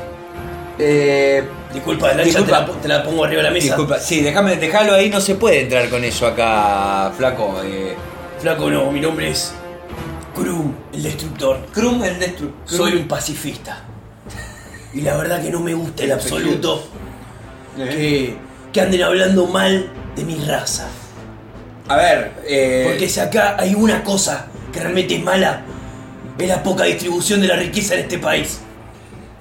Eh, 0.79 1.43
Disculpa, 1.73 2.09
Lancha, 2.09 2.23
Disculpa. 2.25 2.65
Te, 2.67 2.73
la, 2.75 2.81
te 2.83 2.89
la 2.89 3.03
pongo 3.03 3.25
arriba 3.25 3.43
de 3.43 3.49
la 3.49 3.53
mesa. 3.53 3.67
disculpa, 3.67 3.99
sí, 3.99 4.21
déjame, 4.21 4.57
déjalo 4.57 4.95
ahí, 4.95 5.11
no 5.11 5.21
se 5.21 5.35
puede 5.35 5.63
entrar 5.63 5.89
con 5.89 6.05
eso 6.05 6.27
acá, 6.27 7.13
flaco. 7.17 7.61
Eh, 7.65 7.97
Flaco, 8.39 8.71
no, 8.71 8.93
mi 8.93 9.01
nombre 9.01 9.31
es 9.31 9.53
Krum, 10.35 10.73
el 10.93 11.03
destructor. 11.03 11.67
Krum 11.73 12.05
el 12.05 12.19
destructor. 12.21 12.77
Soy 12.79 12.93
un 12.93 13.09
pacifista. 13.09 13.83
Y 14.95 15.01
la 15.01 15.17
verdad 15.17 15.43
que 15.43 15.51
no 15.51 15.59
me 15.61 15.75
gusta 15.75 16.05
en 16.05 16.13
absoluto 16.13 16.87
que, 17.77 18.37
que 18.73 18.81
anden 18.81 19.03
hablando 19.03 19.47
mal 19.47 19.91
de 20.15 20.25
mi 20.25 20.37
raza. 20.45 20.89
A 21.89 21.97
ver, 21.97 22.33
eh, 22.47 22.85
Porque 22.89 23.09
si 23.09 23.21
acá 23.21 23.57
hay 23.59 23.75
una 23.75 24.03
cosa 24.03 24.47
que 24.73 24.81
realmente 24.81 25.15
es 25.17 25.23
mala, 25.23 25.63
es 26.39 26.49
la 26.49 26.63
poca 26.63 26.85
distribución 26.85 27.41
de 27.41 27.49
la 27.49 27.57
riqueza 27.57 27.95
en 27.95 28.01
este 28.01 28.19
país. 28.19 28.61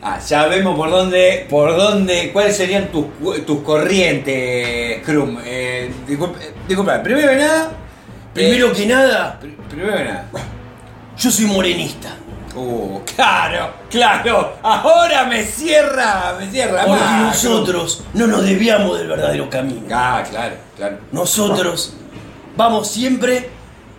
Ah, 0.02 0.20
ya 0.20 0.46
vemos 0.46 0.76
por 0.78 0.92
dónde, 0.92 1.48
por 1.50 1.76
dónde, 1.76 2.30
cuáles 2.32 2.56
serían 2.56 2.90
tus, 2.90 3.06
tus 3.46 3.62
corrientes, 3.64 5.02
Krum. 5.04 5.40
Eh, 5.44 5.92
disculpa, 6.08 6.40
eh, 6.44 6.54
disculpa, 6.68 7.02
primero 7.02 7.30
que 7.30 7.36
nada. 7.38 7.72
Primero 8.34 8.68
eh, 8.68 8.72
que 8.74 8.86
nada, 8.86 9.40
pr- 9.42 9.56
primero 9.68 9.98
que 9.98 10.04
nada. 10.04 10.26
yo 11.18 11.32
soy 11.32 11.46
morenista. 11.46 12.10
Uh, 12.54 13.02
claro, 13.16 13.74
claro. 13.90 14.54
Ahora 14.62 15.26
me 15.26 15.44
cierra, 15.44 16.36
me 16.40 16.50
cierra. 16.50 16.86
Porque 16.86 17.04
más, 17.04 17.22
nosotros 17.44 18.04
no 18.14 18.28
nos 18.28 18.46
desviamos 18.46 18.98
del 19.00 19.08
verdadero 19.08 19.50
camino. 19.50 19.82
Ah, 19.92 20.24
claro, 20.30 20.56
claro. 20.78 20.98
Nosotros 21.12 21.94
vamos 22.56 22.90
siempre 22.90 23.50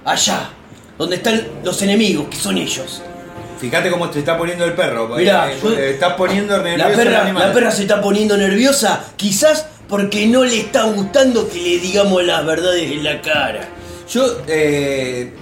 allá, 0.04 0.50
donde 0.98 1.16
están 1.16 1.42
los 1.64 1.80
enemigos, 1.82 2.26
que 2.28 2.36
son 2.36 2.56
ellos. 2.58 3.02
Fíjate 3.60 3.90
cómo 3.90 4.10
te 4.10 4.18
está 4.18 4.36
poniendo 4.36 4.64
el 4.64 4.74
perro. 4.74 5.08
Mirá, 5.16 5.50
eh, 5.50 5.58
yo- 5.62 5.74
te 5.74 5.90
está 5.90 6.14
poniendo 6.16 6.58
nervioso 6.62 6.88
La 6.90 6.96
perra, 6.96 7.32
la 7.32 7.52
perra 7.52 7.70
se 7.70 7.82
está 7.82 8.00
poniendo 8.02 8.36
nerviosa, 8.36 9.04
quizás 9.16 9.66
porque 9.88 10.26
no 10.26 10.44
le 10.44 10.58
está 10.60 10.82
gustando 10.84 11.48
que 11.48 11.58
le 11.60 11.78
digamos 11.78 12.22
las 12.24 12.44
verdades 12.44 12.90
en 12.90 13.02
la 13.04 13.20
cara. 13.22 13.66
Yo, 14.12 14.40
eh, 14.46 15.32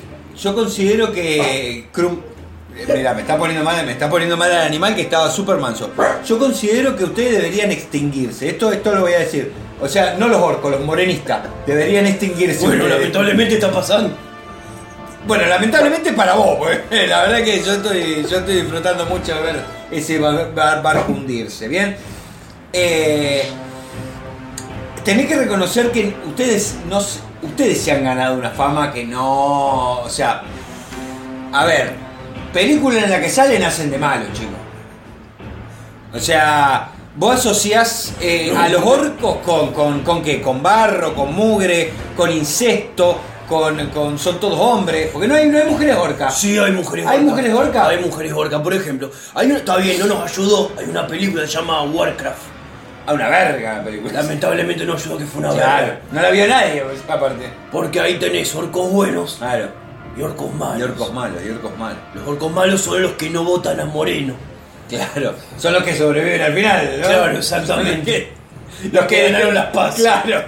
yo 0.40 0.54
considero 0.54 1.12
que 1.12 1.88
Krum. 1.92 2.20
eh, 2.76 2.84
Mira, 2.94 3.14
me 3.14 3.22
está 3.22 3.36
poniendo 3.36 3.64
mal, 3.64 3.84
me 3.84 3.92
está 3.92 4.08
poniendo 4.08 4.36
mal 4.36 4.50
al 4.52 4.66
animal 4.66 4.94
que 4.94 5.02
estaba 5.02 5.30
súper 5.30 5.56
manso. 5.56 5.90
Yo 6.26 6.38
considero 6.38 6.94
que 6.96 7.04
ustedes 7.04 7.32
deberían 7.38 7.70
extinguirse. 7.72 8.48
Esto, 8.48 8.70
esto 8.72 8.94
lo 8.94 9.02
voy 9.02 9.12
a 9.12 9.18
decir. 9.20 9.52
O 9.80 9.88
sea, 9.88 10.14
no 10.18 10.28
los 10.28 10.40
orcos, 10.40 10.70
los 10.70 10.80
morenistas. 10.84 11.40
Deberían 11.66 12.06
extinguirse. 12.06 12.64
Bueno, 12.66 12.84
ustedes. 12.84 13.00
lamentablemente 13.00 13.54
está 13.54 13.70
pasando. 13.72 14.16
Bueno, 15.26 15.46
lamentablemente 15.46 16.12
para 16.12 16.34
vos, 16.34 16.56
pues. 16.58 16.80
La 17.08 17.22
verdad 17.22 17.42
que 17.42 17.62
yo 17.62 17.72
estoy, 17.74 18.26
yo 18.30 18.38
estoy 18.38 18.56
disfrutando 18.62 19.06
mucho 19.06 19.34
de 19.34 19.42
ver 19.42 19.56
ese 19.90 20.18
bar, 20.18 20.52
bar- 20.54 20.82
barco 20.82 21.12
hundirse, 21.12 21.66
¿bien? 21.68 21.96
Eh, 22.72 23.48
tenés 25.04 25.26
que 25.26 25.36
reconocer 25.36 25.90
que 25.90 26.14
ustedes 26.26 26.76
no 26.88 27.00
se- 27.00 27.20
ustedes 27.42 27.80
se 27.82 27.92
han 27.92 28.04
ganado 28.04 28.36
una 28.38 28.50
fama 28.50 28.92
que 28.92 29.04
no. 29.04 30.00
O 30.00 30.08
sea. 30.08 30.42
A 31.52 31.64
ver, 31.66 31.92
películas 32.52 33.04
en 33.04 33.10
las 33.10 33.20
que 33.20 33.28
salen 33.30 33.62
hacen 33.62 33.90
de 33.90 33.98
malo, 33.98 34.24
chicos. 34.32 34.54
O 36.12 36.18
sea, 36.18 36.88
vos 37.16 37.34
asociás 37.36 38.14
eh, 38.20 38.52
a 38.56 38.68
los 38.68 38.82
orcos 38.84 39.38
con, 39.38 39.72
con, 39.72 40.00
con 40.00 40.22
qué? 40.22 40.40
Con 40.40 40.62
barro, 40.62 41.14
con 41.14 41.34
mugre, 41.34 41.92
con 42.16 42.30
incesto, 42.30 43.18
con, 43.48 43.88
con 43.90 44.18
son 44.18 44.38
todos 44.40 44.58
hombres. 44.58 45.10
Porque 45.12 45.28
no 45.28 45.34
hay, 45.34 45.48
no 45.48 45.58
hay 45.58 45.64
mujeres 45.68 45.96
orcas. 45.96 46.38
Sí, 46.38 46.58
hay 46.58 46.72
mujeres 46.72 47.06
¿Hay 47.06 47.20
mujeres 47.20 47.52
orca? 47.54 47.88
Hay 47.88 47.98
mujeres 48.00 48.32
orca, 48.32 48.62
por 48.62 48.74
ejemplo. 48.74 49.10
Hay 49.34 49.46
una- 49.46 49.58
está 49.58 49.76
bien, 49.76 49.98
no 50.00 50.06
nos 50.06 50.30
ayudó. 50.30 50.72
Hay 50.78 50.86
una 50.86 51.06
película 51.06 51.42
que 51.42 51.48
se 51.48 51.54
llama 51.54 51.82
Warcraft. 51.82 52.54
A 53.06 53.12
una 53.12 53.28
verga 53.28 53.74
la 53.78 53.84
película. 53.84 54.14
Lamentablemente 54.14 54.86
no 54.86 54.94
ayudó 54.94 55.18
que 55.18 55.26
fue 55.26 55.40
una 55.40 55.50
Claro, 55.52 55.86
verga. 55.88 56.00
no 56.10 56.22
la 56.22 56.30
vio 56.30 56.46
nadie, 56.48 56.80
pues, 56.82 57.00
aparte. 57.06 57.50
Porque 57.70 58.00
ahí 58.00 58.18
tenés 58.18 58.54
orcos 58.54 58.90
buenos 58.90 59.34
Claro. 59.38 59.68
y 60.16 60.22
orcos 60.22 60.54
malos. 60.54 60.78
Y 60.78 60.82
orcos 60.84 61.12
malos, 61.12 61.42
y 61.46 61.50
orcos 61.50 61.76
malos. 61.78 61.98
Los 62.14 62.26
orcos 62.26 62.50
malos 62.52 62.80
son 62.80 63.02
los 63.02 63.12
que 63.12 63.28
no 63.28 63.44
votan 63.44 63.78
a 63.78 63.84
Moreno. 63.84 64.32
Claro, 64.88 65.34
son 65.56 65.72
los 65.72 65.82
que 65.82 65.96
sobreviven 65.96 66.42
al 66.42 66.54
final, 66.54 67.00
¿no? 67.00 67.06
Claro, 67.06 67.38
exactamente. 67.38 68.32
Los 68.92 69.04
que 69.06 69.30
Ganaron 69.30 69.54
las 69.54 69.66
paz. 69.66 69.94
Claro. 69.96 70.44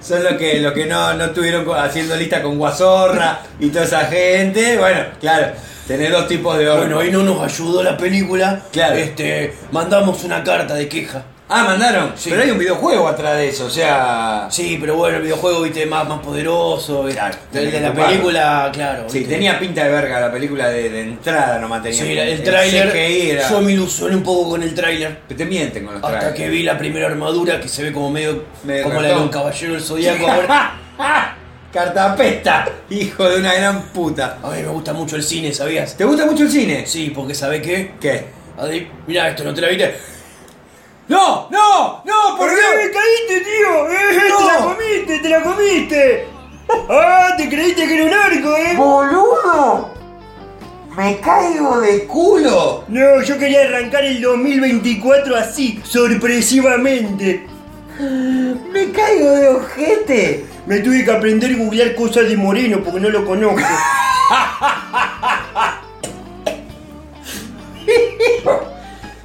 Son 0.00 0.22
los 0.22 0.34
que, 0.34 0.60
los 0.60 0.72
que 0.72 0.86
no, 0.86 1.14
no 1.14 1.24
estuvieron 1.26 1.66
haciendo 1.76 2.16
lista 2.16 2.42
con 2.42 2.58
Guazorra 2.58 3.40
y 3.58 3.68
toda 3.68 3.84
esa 3.84 4.04
gente. 4.06 4.78
Bueno, 4.78 5.04
claro, 5.20 5.52
tenés 5.86 6.10
dos 6.10 6.28
tipos 6.28 6.56
de 6.58 6.68
orcos. 6.68 6.86
Bueno, 6.86 7.00
ahí 7.00 7.10
no 7.10 7.22
nos 7.22 7.42
ayudó 7.42 7.82
la 7.82 7.96
película. 7.96 8.62
Claro. 8.72 8.94
Este, 8.96 9.54
mandamos 9.72 10.22
una 10.24 10.42
carta 10.42 10.74
de 10.74 10.88
queja. 10.88 11.24
Ah, 11.56 11.64
mandaron. 11.64 12.12
Sí. 12.16 12.30
Pero 12.30 12.42
hay 12.42 12.50
un 12.50 12.58
videojuego 12.58 13.06
atrás 13.08 13.36
de 13.36 13.48
eso, 13.48 13.66
o 13.66 13.70
sea. 13.70 14.48
Sí, 14.50 14.76
pero 14.80 14.96
bueno, 14.96 15.18
el 15.18 15.22
videojuego, 15.22 15.62
viste, 15.62 15.86
más, 15.86 16.08
más 16.08 16.20
poderoso. 16.20 17.06
Claro, 17.12 17.36
el 17.52 17.70
de 17.70 17.80
la 17.80 17.88
ocuparlo. 17.88 18.10
película, 18.10 18.70
claro. 18.72 19.04
Sí, 19.08 19.18
viste. 19.20 19.34
tenía 19.34 19.58
pinta 19.58 19.84
de 19.84 19.90
verga 19.90 20.20
la 20.20 20.32
película 20.32 20.68
de, 20.68 20.88
de 20.90 21.00
entrada, 21.02 21.58
nomás 21.58 21.82
tenía. 21.82 21.98
Sí, 21.98 22.06
pinta. 22.08 22.24
el 22.24 22.42
tráiler. 22.42 22.96
Era- 22.96 23.48
Yo 23.50 23.60
me 23.60 23.72
ilusioné 23.72 24.16
un 24.16 24.22
poco 24.22 24.50
con 24.50 24.62
el 24.62 24.74
tráiler. 24.74 25.20
Te 25.28 25.44
mienten 25.44 25.84
con 25.84 25.94
los 25.94 26.02
Hasta 26.04 26.18
trailers. 26.18 26.36
que 26.40 26.48
vi 26.48 26.62
la 26.62 26.76
primera 26.76 27.06
armadura 27.06 27.60
que 27.60 27.68
se 27.68 27.82
ve 27.84 27.92
como 27.92 28.10
medio, 28.10 28.44
como 28.82 29.00
la 29.00 29.08
de 29.08 29.16
un 29.16 29.28
caballero 29.28 29.74
del 29.74 29.82
zodiaco. 29.82 30.26
A 30.28 30.36
ver, 30.38 30.48
Cartapesta, 31.74 32.68
hijo 32.90 33.28
de 33.28 33.38
una 33.40 33.52
gran 33.54 33.82
puta. 33.88 34.38
a 34.42 34.50
mí 34.50 34.62
me 34.62 34.68
gusta 34.68 34.92
mucho 34.92 35.16
el 35.16 35.24
cine, 35.24 35.52
¿sabías? 35.52 35.96
¿Te 35.96 36.04
gusta 36.04 36.24
mucho 36.24 36.44
el 36.44 36.50
cine? 36.50 36.86
Sí, 36.86 37.10
porque 37.14 37.34
¿sabe 37.34 37.60
qué? 37.60 37.94
¿Qué? 38.00 38.26
Adri, 38.56 38.88
Mirá 39.08 39.30
esto, 39.30 39.42
¿no 39.42 39.52
te 39.52 39.60
la 39.60 39.66
viste? 39.68 39.96
¡No! 41.08 41.48
¡No! 41.50 42.02
¡No! 42.04 42.36
¡Por 42.38 42.50
Dios! 42.50 42.62
caíste, 42.92 43.40
tío! 43.44 43.88
¡Eh, 43.90 44.28
¡No! 44.30 44.38
¡Te 44.38 44.44
la 44.44 44.58
comiste, 44.58 45.18
te 45.18 45.28
la 45.28 45.42
comiste! 45.42 46.28
¡Ah, 46.88 47.34
te 47.36 47.48
creíste 47.48 47.86
que 47.86 47.94
era 47.94 48.04
un 48.04 48.14
arco, 48.14 48.56
eh! 48.56 48.74
¡Boludo! 48.76 49.90
¡Me 50.96 51.18
caigo 51.18 51.80
de 51.80 52.06
culo! 52.06 52.84
No, 52.88 53.22
yo 53.22 53.38
quería 53.38 53.62
arrancar 53.62 54.04
el 54.04 54.22
2024 54.22 55.36
así, 55.36 55.80
sorpresivamente. 55.84 57.46
¡Me 58.72 58.90
caigo 58.90 59.30
de 59.30 59.48
ojete! 59.48 60.46
Me 60.66 60.78
tuve 60.80 61.04
que 61.04 61.10
aprender 61.10 61.52
a 61.52 61.56
googlear 61.58 61.94
cosas 61.94 62.28
de 62.28 62.36
Moreno 62.36 62.80
porque 62.82 63.00
no 63.00 63.10
lo 63.10 63.24
conozco. 63.26 63.60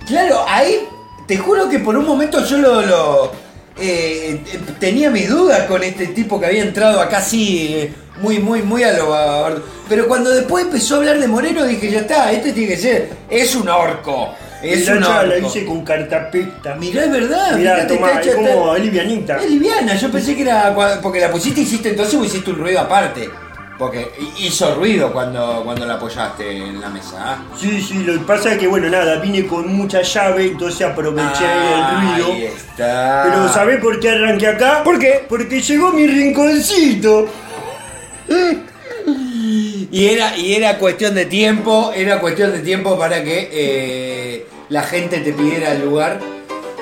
Claro, 0.06 0.44
ahí 0.48 0.88
te 1.30 1.38
juro 1.38 1.70
que 1.70 1.78
por 1.78 1.96
un 1.96 2.08
momento 2.08 2.44
yo 2.44 2.58
lo. 2.58 2.82
lo, 2.82 3.32
eh, 3.80 4.42
tenía 4.80 5.12
mis 5.12 5.30
dudas 5.30 5.68
con 5.68 5.84
este 5.84 6.08
tipo 6.08 6.40
que 6.40 6.48
había 6.48 6.64
entrado 6.64 7.00
acá 7.00 7.20
así, 7.20 7.68
eh, 7.72 7.94
muy, 8.20 8.40
muy, 8.40 8.64
muy 8.64 8.82
a 8.82 8.94
lo. 8.94 9.62
Pero 9.88 10.08
cuando 10.08 10.32
después 10.32 10.66
empezó 10.66 10.96
a 10.96 10.98
hablar 10.98 11.20
de 11.20 11.28
Moreno 11.28 11.66
dije, 11.66 11.92
ya 11.92 12.00
está, 12.00 12.32
este 12.32 12.52
tiene 12.52 12.70
que 12.70 12.78
ser. 12.78 13.10
Es 13.30 13.56
un 13.56 13.70
orco. 13.70 14.34
Es 14.64 14.88
un 14.90 15.04
orco. 15.04 15.48
hice 15.48 15.66
con 15.66 15.86
cartapesta. 15.86 16.74
Mirá, 16.74 17.04
es 17.04 17.12
verdad. 17.12 17.56
Mirá, 17.56 17.86
tomá, 17.86 18.20
es 18.20 18.34
como 18.34 18.74
está- 18.74 18.84
livianita. 18.84 19.38
Es 19.38 19.52
liviana, 19.52 19.96
yo 19.98 20.12
pensé 20.12 20.36
que 20.36 20.42
era. 20.42 21.00
Porque 21.00 21.20
la 21.20 21.30
pusiste 21.30 21.62
hiciste 21.62 21.90
entonces 21.90 22.20
hiciste 22.26 22.50
un 22.50 22.58
ruido 22.58 22.80
aparte. 22.80 23.30
Porque 23.80 24.12
hizo 24.38 24.76
ruido 24.76 25.14
cuando, 25.14 25.62
cuando 25.64 25.86
la 25.86 25.94
apoyaste 25.94 26.52
en 26.52 26.82
la 26.82 26.90
mesa. 26.90 27.16
¿ah? 27.18 27.38
Sí, 27.58 27.82
sí, 27.82 28.04
lo 28.04 28.12
que 28.12 28.20
pasa 28.20 28.52
es 28.52 28.58
que, 28.58 28.68
bueno, 28.68 28.90
nada, 28.90 29.16
vine 29.22 29.48
con 29.48 29.74
mucha 29.74 30.02
llave, 30.02 30.48
entonces 30.48 30.86
aproveché 30.86 31.46
Ahí 31.46 32.18
el 32.18 32.26
ruido. 32.26 32.48
está. 32.56 33.24
Pero 33.24 33.48
¿sabés 33.54 33.80
por 33.80 33.98
qué 34.02 34.10
arranqué 34.10 34.48
acá? 34.48 34.84
¿Por 34.84 35.00
qué? 35.00 35.26
Porque 35.30 35.62
llegó 35.62 35.94
mi 35.94 36.06
rinconcito. 36.06 37.28
Y 39.92 40.08
era, 40.08 40.38
y 40.38 40.54
era 40.56 40.78
cuestión 40.78 41.16
de 41.16 41.26
tiempo, 41.26 41.92
era 41.96 42.20
cuestión 42.20 42.52
de 42.52 42.60
tiempo 42.60 43.00
para 43.00 43.24
que 43.24 43.50
eh, 43.52 44.48
la 44.68 44.84
gente 44.84 45.20
te 45.20 45.32
pidiera 45.32 45.72
el 45.72 45.86
lugar. 45.86 46.20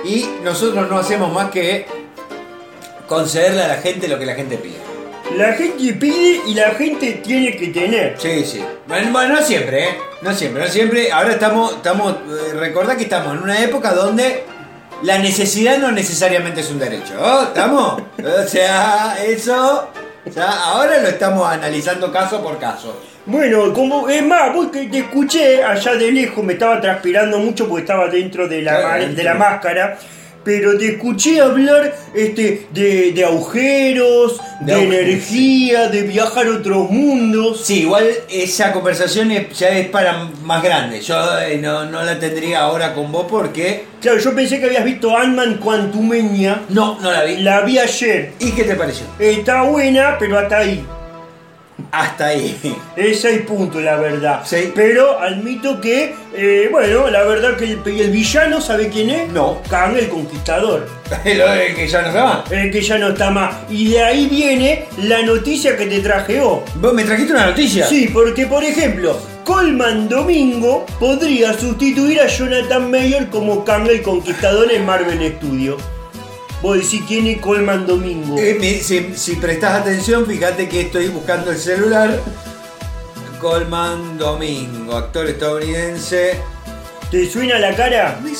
Y 0.03 0.25
nosotros 0.43 0.89
no 0.89 0.97
hacemos 0.97 1.31
más 1.31 1.51
que 1.51 1.85
concederle 3.07 3.61
a 3.63 3.67
la 3.67 3.77
gente 3.77 4.07
lo 4.07 4.17
que 4.17 4.25
la 4.25 4.33
gente 4.33 4.57
pide. 4.57 4.86
La 5.35 5.53
gente 5.53 5.93
pide 5.93 6.41
y 6.47 6.53
la 6.53 6.71
gente 6.71 7.13
tiene 7.23 7.55
que 7.55 7.67
tener. 7.67 8.15
Sí, 8.17 8.43
sí. 8.45 8.63
Bueno, 8.87 9.27
no 9.27 9.41
siempre, 9.41 9.83
¿eh? 9.83 9.97
No 10.21 10.33
siempre, 10.33 10.63
no 10.63 10.69
siempre. 10.69 11.11
Ahora 11.11 11.33
estamos, 11.33 11.73
estamos, 11.75 12.13
eh, 12.13 12.53
recordá 12.53 12.95
que 12.95 13.03
estamos 13.03 13.35
en 13.35 13.43
una 13.43 13.61
época 13.61 13.93
donde 13.93 14.43
la 15.03 15.19
necesidad 15.19 15.77
no 15.77 15.91
necesariamente 15.91 16.61
es 16.61 16.71
un 16.71 16.79
derecho. 16.79 17.13
¿oh? 17.19 17.43
¿Estamos? 17.43 18.01
O 18.23 18.47
sea, 18.47 19.17
eso, 19.23 19.89
o 20.25 20.31
sea, 20.31 20.49
ahora 20.49 21.01
lo 21.01 21.09
estamos 21.09 21.47
analizando 21.47 22.11
caso 22.11 22.41
por 22.41 22.57
caso. 22.57 22.99
Bueno, 23.25 23.73
como 23.73 24.07
es 24.09 24.25
más, 24.25 24.53
vos 24.53 24.67
que 24.71 24.87
te 24.87 24.99
escuché 24.99 25.61
allá 25.63 25.95
de 25.95 26.11
lejos, 26.11 26.43
me 26.43 26.53
estaba 26.53 26.79
transpirando 26.79 27.37
mucho 27.39 27.67
porque 27.67 27.81
estaba 27.81 28.07
dentro 28.07 28.47
de 28.47 28.61
la, 28.61 28.79
Claro, 28.79 29.13
de 29.13 29.23
la 29.23 29.33
máscara. 29.33 29.97
Pero 30.47 30.77
te 30.77 30.93
escuché 30.93 31.41
hablar 31.41 31.93
este, 32.15 32.67
de, 32.71 33.11
de 33.11 33.25
agujeros, 33.25 34.39
de, 34.61 34.65
De 34.65 34.73
agujeros, 34.75 34.93
energía, 35.03 35.87
de 35.89 36.03
viajar 36.03 36.47
a 36.47 36.51
otros 36.51 36.89
mundos. 36.89 37.65
Sí, 37.65 37.81
igual 37.81 38.05
esa 38.29 38.71
conversación 38.71 39.29
es- 39.31 39.59
ya 39.59 39.67
es 39.77 39.89
para 39.89 40.29
más 40.43 40.63
grande. 40.63 41.01
Yo 41.01 41.17
eh, 41.41 41.57
no, 41.57 41.83
no 41.83 42.01
la 42.01 42.17
tendría 42.17 42.61
ahora 42.61 42.93
con 42.93 43.11
vos 43.11 43.25
porque... 43.29 43.83
Claro, 43.99 44.19
yo 44.19 44.33
pensé 44.33 44.61
que 44.61 44.67
habías 44.67 44.85
visto 44.85 45.17
Ant-Man 45.17 45.57
Quantumania. 45.57 46.61
No, 46.69 46.97
no 47.01 47.11
la 47.11 47.25
vi. 47.25 47.37
La 47.37 47.59
vi 47.61 47.77
ayer. 47.79 48.31
¿Y 48.39 48.51
qué 48.51 48.63
te 48.63 48.75
pareció? 48.75 49.05
Está 49.19 49.63
buena, 49.63 50.15
pero 50.17 50.39
hasta 50.39 50.59
ahí. 50.59 50.81
Hasta 51.91 52.27
ahí. 52.27 52.57
Es 52.95 53.21
seis 53.21 53.41
puntos, 53.41 53.81
la 53.81 53.97
verdad. 53.97 54.41
Sí. 54.45 54.71
Pero 54.75 55.19
admito 55.19 55.79
que, 55.79 56.15
eh, 56.35 56.67
bueno, 56.71 57.09
la 57.09 57.23
verdad 57.23 57.55
que 57.55 57.65
el, 57.65 57.81
el 57.85 58.11
villano, 58.11 58.59
¿sabe 58.61 58.89
quién 58.89 59.09
es? 59.09 59.29
No. 59.29 59.61
Kang 59.69 59.95
el 59.95 60.09
Conquistador. 60.09 60.87
Lo 61.25 61.51
de 61.51 61.73
que 61.75 61.87
ya 61.87 62.01
no 62.01 62.11
se 62.11 62.17
va. 62.17 62.43
El 62.49 62.71
que 62.71 62.81
ya 62.81 62.97
no 62.97 63.09
está 63.09 63.29
más. 63.29 63.55
Y 63.69 63.89
de 63.91 64.03
ahí 64.03 64.27
viene 64.27 64.85
la 65.03 65.21
noticia 65.21 65.77
que 65.77 65.85
te 65.85 65.99
traje 65.99 66.41
hoy. 66.41 66.59
¿Vos 66.75 66.93
me 66.93 67.03
trajiste 67.03 67.33
una 67.33 67.47
noticia? 67.47 67.85
Sí, 67.85 68.09
porque 68.11 68.47
por 68.47 68.63
ejemplo, 68.63 69.17
Colman 69.43 70.09
Domingo 70.09 70.85
podría 70.99 71.53
sustituir 71.53 72.19
a 72.19 72.27
Jonathan 72.27 72.91
Mayer 72.91 73.29
como 73.29 73.63
Kang 73.63 73.87
el 73.87 74.01
Conquistador 74.01 74.71
en 74.71 74.85
Marvel 74.85 75.35
Studios. 75.37 75.81
Vos 76.61 76.77
decís 76.77 77.03
quién 77.07 77.27
es 77.27 77.39
Colman 77.39 77.85
Domingo. 77.85 78.35
Eh, 78.37 78.81
si, 78.83 79.13
si 79.15 79.35
prestás 79.35 79.81
atención, 79.81 80.25
fíjate 80.25 80.67
que 80.67 80.81
estoy 80.81 81.07
buscando 81.09 81.51
el 81.51 81.57
celular. 81.57 82.19
Coleman 83.39 84.17
Domingo, 84.17 84.95
actor 84.95 85.27
estadounidense. 85.27 86.41
¿Te 87.11 87.29
suena 87.29 87.59
la 87.59 87.75
cara? 87.75 88.19
Me 88.23 88.33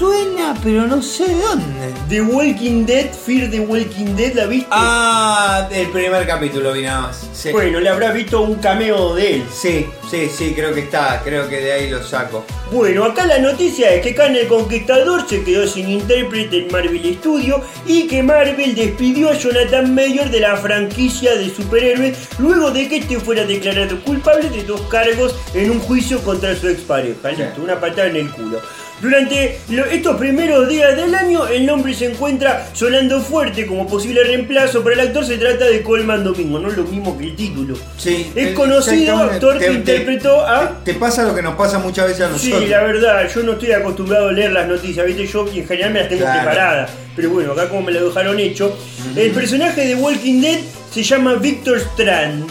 suena, 0.00 0.56
pero 0.64 0.86
no 0.86 1.02
sé 1.02 1.26
de 1.26 1.34
dónde. 1.42 1.92
The 2.08 2.22
Walking 2.22 2.86
Dead, 2.86 3.12
Fear 3.12 3.50
the 3.50 3.60
Walking 3.60 4.16
Dead, 4.16 4.32
¿la 4.32 4.46
viste? 4.46 4.66
Ah, 4.70 5.68
el 5.70 5.88
primer 5.88 6.26
capítulo 6.26 6.72
vi 6.72 6.84
nada 6.84 7.02
más. 7.02 7.28
Sí. 7.34 7.52
Bueno, 7.52 7.80
le 7.80 7.90
habrás 7.90 8.14
visto 8.14 8.40
un 8.40 8.54
cameo 8.54 9.14
de 9.14 9.34
él. 9.34 9.44
sí, 9.52 9.86
sí, 10.10 10.30
sí, 10.34 10.54
creo 10.54 10.72
que 10.72 10.80
está. 10.80 11.20
Creo 11.22 11.46
que 11.50 11.60
de 11.60 11.72
ahí 11.72 11.90
lo 11.90 12.02
saco. 12.02 12.46
Bueno, 12.72 13.04
acá 13.04 13.26
la 13.26 13.40
noticia 13.40 13.92
es 13.92 14.02
que 14.02 14.14
Khan 14.14 14.34
el 14.36 14.48
Conquistador 14.48 15.28
se 15.28 15.44
quedó 15.44 15.66
sin 15.66 15.90
intérprete 15.90 16.64
en 16.64 16.72
Marvel 16.72 17.18
Studios 17.18 17.60
y 17.84 18.06
que 18.06 18.22
Marvel 18.22 18.74
despidió 18.74 19.28
a 19.28 19.34
Jonathan 19.34 19.94
Mayer 19.94 20.30
de 20.30 20.40
la 20.40 20.56
franquicia 20.56 21.36
de 21.36 21.50
superhéroes 21.50 22.16
luego 22.38 22.70
de 22.70 22.88
que 22.88 22.96
este 22.98 23.20
fuera 23.20 23.44
declarado 23.44 24.00
culpable 24.02 24.48
de 24.48 24.62
dos 24.62 24.80
cargos 24.82 25.36
en 25.52 25.70
un 25.70 25.80
juicio 25.80 26.22
contra 26.22 26.56
su 26.56 26.68
expareja. 26.68 27.34
Sí. 27.34 27.42
Listo, 27.42 27.62
una 27.62 27.78
patada 27.78 28.08
en 28.08 28.16
el 28.16 28.30
culo. 28.30 28.60
Durante 29.00 29.58
estos 29.92 30.16
primeros 30.16 30.68
días 30.68 30.94
del 30.94 31.14
año, 31.14 31.46
el 31.48 31.64
nombre 31.64 31.94
se 31.94 32.06
encuentra 32.10 32.68
sonando 32.74 33.20
fuerte 33.22 33.66
como 33.66 33.86
posible 33.86 34.22
reemplazo 34.24 34.82
para 34.82 34.94
el 34.96 35.00
actor. 35.08 35.24
Se 35.24 35.38
trata 35.38 35.64
de 35.64 35.82
Colman 35.82 36.22
Domingo, 36.22 36.58
no 36.58 36.68
es 36.68 36.76
lo 36.76 36.84
mismo 36.84 37.16
que 37.16 37.24
el 37.24 37.36
título. 37.36 37.76
Sí. 37.96 38.30
Es 38.34 38.52
conocido 38.54 39.16
actor 39.16 39.54
que 39.58 39.64
Te- 39.64 39.70
te- 39.70 39.76
interpretó 39.78 40.40
a 40.46 40.84
Te 40.84 40.92
pasa 40.94 41.22
lo 41.24 41.34
que 41.34 41.40
nos 41.40 41.54
pasa 41.54 41.78
muchas 41.78 42.08
veces 42.08 42.22
a 42.26 42.28
nosotros. 42.28 42.60
Sí, 42.60 42.66
la 42.68 42.82
verdad, 42.82 43.26
yo 43.34 43.42
no 43.42 43.52
estoy 43.52 43.72
acostumbrado 43.72 44.28
a 44.28 44.32
leer 44.32 44.52
las 44.52 44.68
noticias, 44.68 45.06
¿viste? 45.06 45.26
Yo 45.26 45.46
en 45.48 45.66
general 45.66 45.92
me 45.92 46.00
las 46.00 46.08
tengo 46.10 46.22
Claro. 46.22 46.40
preparadas. 46.42 46.90
Pero 47.16 47.30
bueno, 47.30 47.52
acá 47.52 47.68
como 47.70 47.82
me 47.82 47.92
lo 47.92 48.06
dejaron 48.06 48.38
hecho. 48.38 48.76
El 49.16 49.30
personaje 49.30 49.86
de 49.86 49.94
Walking 49.94 50.40
Dead 50.42 50.58
se 50.92 51.02
llama 51.02 51.34
Victor 51.36 51.78
Strand. 51.78 52.50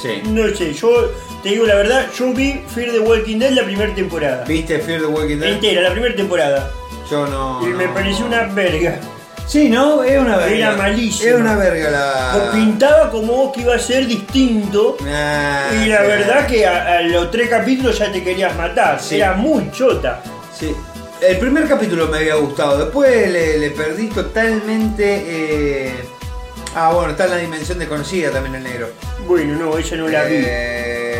Sí. 0.00 0.22
No 0.30 0.46
sé, 0.54 0.72
yo 0.74 1.12
te 1.42 1.50
digo 1.50 1.66
la 1.66 1.74
verdad, 1.76 2.06
yo 2.18 2.32
vi 2.32 2.60
Fear 2.74 2.92
the 2.92 3.00
Walking 3.00 3.38
Dead 3.38 3.50
la 3.52 3.64
primera 3.64 3.94
temporada. 3.94 4.44
¿Viste 4.46 4.78
Fear 4.80 5.00
the 5.02 5.06
Walking 5.06 5.36
Dead? 5.38 5.52
Entera, 5.54 5.82
la 5.82 5.90
primera 5.92 6.14
temporada. 6.14 6.70
Yo 7.10 7.26
no. 7.26 7.60
y 7.62 7.66
me 7.72 7.86
no. 7.86 7.94
pareció 7.94 8.26
una 8.26 8.44
verga. 8.44 8.98
Sí, 9.46 9.68
¿no? 9.68 10.02
Es 10.02 10.18
una 10.20 10.38
verga. 10.38 10.56
Era 10.56 10.72
malísima. 10.76 11.30
Es 11.30 11.36
una 11.36 11.54
verga 11.56 11.90
la. 11.90 12.50
Pintaba 12.52 13.10
como 13.10 13.52
que 13.52 13.60
iba 13.60 13.76
a 13.76 13.78
ser 13.78 14.04
distinto. 14.06 14.96
Ah, 15.06 15.70
Y 15.72 15.86
la 15.88 16.00
sí. 16.00 16.06
verdad 16.08 16.46
que 16.48 16.66
a, 16.66 16.98
a 16.98 17.02
los 17.02 17.30
tres 17.30 17.48
capítulos 17.48 17.96
ya 17.96 18.10
te 18.10 18.24
querías 18.24 18.56
matar. 18.56 19.00
Sí. 19.00 19.16
Era 19.16 19.34
muy 19.34 19.70
chota. 19.70 20.20
Sí. 20.52 20.74
El 21.20 21.38
primer 21.38 21.66
capítulo 21.68 22.08
me 22.08 22.18
había 22.18 22.34
gustado, 22.34 22.76
después 22.76 23.30
le, 23.30 23.56
le 23.58 23.70
perdí 23.70 24.08
totalmente. 24.08 25.24
eh, 25.26 25.94
Ah, 26.78 26.90
bueno, 26.92 27.12
está 27.12 27.24
en 27.24 27.30
la 27.30 27.36
dimensión 27.38 27.78
desconocida 27.78 28.30
también 28.30 28.56
el 28.56 28.62
negro. 28.64 28.88
Bueno, 29.26 29.54
no, 29.58 29.78
ella 29.78 29.96
no 29.96 30.08
la 30.08 30.24
vi. 30.24 30.34
Eh, 30.36 30.42
¿qué 30.44 31.15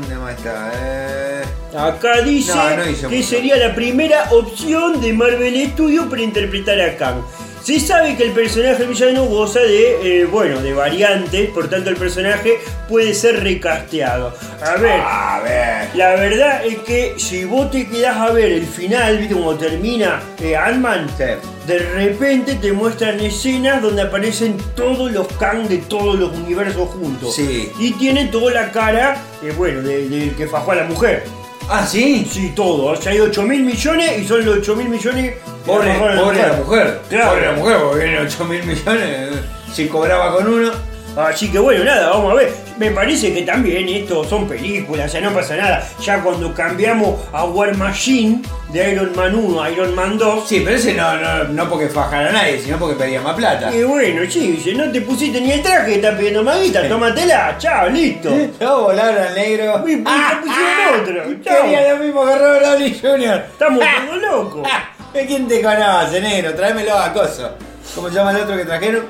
dónde 0.00 0.16
más 0.16 0.36
está? 0.36 0.70
Eh, 0.74 1.44
Acá 1.76 2.22
dice 2.22 2.54
No, 2.54 2.76
no 2.76 2.88
hizo 2.90 3.08
que 3.08 3.22
sería 3.22 3.56
la 3.56 3.74
primera 3.74 4.30
opción 4.30 5.00
de 5.00 5.12
Marvel 5.12 5.70
Studios 5.72 6.06
para 6.06 6.22
interpretar 6.22 6.80
a 6.80 6.96
Kang. 6.96 7.22
Se 7.66 7.80
sabe 7.80 8.16
que 8.16 8.22
el 8.22 8.30
personaje 8.30 8.86
villano 8.86 9.24
goza 9.24 9.58
de, 9.58 10.20
eh, 10.20 10.24
bueno, 10.24 10.62
de 10.62 10.72
variantes, 10.72 11.50
por 11.50 11.68
tanto 11.68 11.90
el 11.90 11.96
personaje 11.96 12.60
puede 12.88 13.12
ser 13.12 13.42
recasteado. 13.42 14.32
A 14.62 14.76
ver, 14.76 15.00
A 15.04 15.40
ver. 15.40 15.88
la 15.96 16.10
verdad 16.14 16.64
es 16.64 16.78
que 16.78 17.14
si 17.16 17.44
vos 17.44 17.68
te 17.72 17.88
quedás 17.88 18.18
a 18.18 18.30
ver 18.30 18.52
el 18.52 18.66
final, 18.66 19.18
¿viste 19.18 19.34
cómo 19.34 19.56
termina 19.56 20.22
eh, 20.40 20.54
Ant-Man? 20.54 21.08
Sí. 21.18 21.24
De 21.66 21.78
repente 21.80 22.54
te 22.54 22.72
muestran 22.72 23.18
escenas 23.18 23.82
donde 23.82 24.02
aparecen 24.02 24.56
todos 24.76 25.10
los 25.10 25.26
Kang 25.32 25.66
de 25.66 25.78
todos 25.78 26.16
los 26.16 26.32
universos 26.36 26.88
juntos. 26.90 27.34
Sí. 27.34 27.72
Y 27.80 27.94
tiene 27.94 28.26
toda 28.26 28.52
la 28.52 28.70
cara, 28.70 29.20
eh, 29.42 29.52
bueno, 29.56 29.82
del 29.82 30.08
de, 30.08 30.36
que 30.36 30.46
fajó 30.46 30.70
a 30.70 30.76
la 30.76 30.84
mujer. 30.84 31.24
Ah, 31.68 31.86
sí. 31.86 32.26
Sí, 32.30 32.52
todo. 32.54 32.86
O 32.92 32.96
sea, 32.96 33.12
hay 33.12 33.20
8 33.20 33.42
mil 33.42 33.62
millones 33.64 34.18
y 34.18 34.26
son 34.26 34.44
los 34.44 34.58
8 34.58 34.76
mil 34.76 34.88
millones. 34.88 35.32
que 35.34 35.38
Pobre, 35.64 35.94
pobre 35.98 36.42
la 36.42 36.52
mujer. 36.54 37.00
Claro. 37.08 37.30
Pobre 37.30 37.46
la 37.46 37.52
mujer, 37.52 37.76
porque 37.80 38.04
viene 38.04 38.20
8 38.20 38.44
mil 38.44 38.62
millones. 38.64 39.30
Si 39.72 39.88
cobraba 39.88 40.32
con 40.36 40.46
uno. 40.46 40.70
Así 41.16 41.50
que 41.50 41.58
bueno, 41.58 41.82
nada, 41.84 42.10
vamos 42.10 42.32
a 42.32 42.34
ver. 42.36 42.65
Me 42.76 42.90
parece 42.90 43.32
que 43.32 43.40
también 43.42 43.88
esto 43.88 44.22
son 44.22 44.46
películas, 44.46 45.10
sea, 45.10 45.22
no 45.22 45.32
pasa 45.32 45.56
nada. 45.56 45.88
Ya 46.02 46.22
cuando 46.22 46.52
cambiamos 46.52 47.18
a 47.32 47.44
War 47.44 47.74
Machine 47.74 48.42
de 48.70 48.92
Iron 48.92 49.16
Man 49.16 49.34
1 49.34 49.62
a 49.62 49.70
Iron 49.70 49.94
Man 49.94 50.18
2. 50.18 50.46
Sí, 50.46 50.60
pero 50.62 50.76
ese 50.76 50.92
no, 50.92 51.16
no, 51.16 51.44
no 51.44 51.70
porque 51.70 51.88
fajara 51.88 52.28
a 52.28 52.32
nadie, 52.32 52.60
sino 52.60 52.76
porque 52.78 52.96
pedía 52.96 53.22
más 53.22 53.34
plata. 53.34 53.74
Y 53.74 53.82
bueno, 53.82 54.30
sí, 54.30 54.74
no 54.76 54.92
te 54.92 55.00
pusiste 55.00 55.40
ni 55.40 55.52
el 55.52 55.62
traje, 55.62 55.94
estás 55.94 56.16
pidiendo 56.16 56.42
maguita, 56.42 56.86
tómatela, 56.86 57.56
chao, 57.58 57.88
listo. 57.88 58.30
No 58.60 58.82
volaron 58.82 59.24
al 59.24 59.34
negro. 59.34 59.80
Pues, 59.80 60.04
ya 60.04 60.42
pusieron 60.42 61.00
otro, 61.00 61.44
chao. 61.44 61.62
Quería 61.62 61.94
lo 61.94 62.04
mismo 62.04 62.26
que 62.26 62.38
Robert 62.38 62.64
Downey 62.66 62.98
Jr. 63.00 63.44
Estamos 63.52 63.84
todos 64.06 64.22
locos. 64.22 64.68
¿De 65.14 65.26
quién 65.26 65.48
te 65.48 65.62
conoce, 65.62 66.20
negro? 66.20 66.54
Tráemelo 66.54 66.98
a 66.98 67.10
coso. 67.10 67.52
¿Cómo 67.94 68.10
se 68.10 68.16
llama 68.16 68.32
el 68.32 68.42
otro 68.42 68.54
que 68.54 68.66
trajeron? 68.66 69.06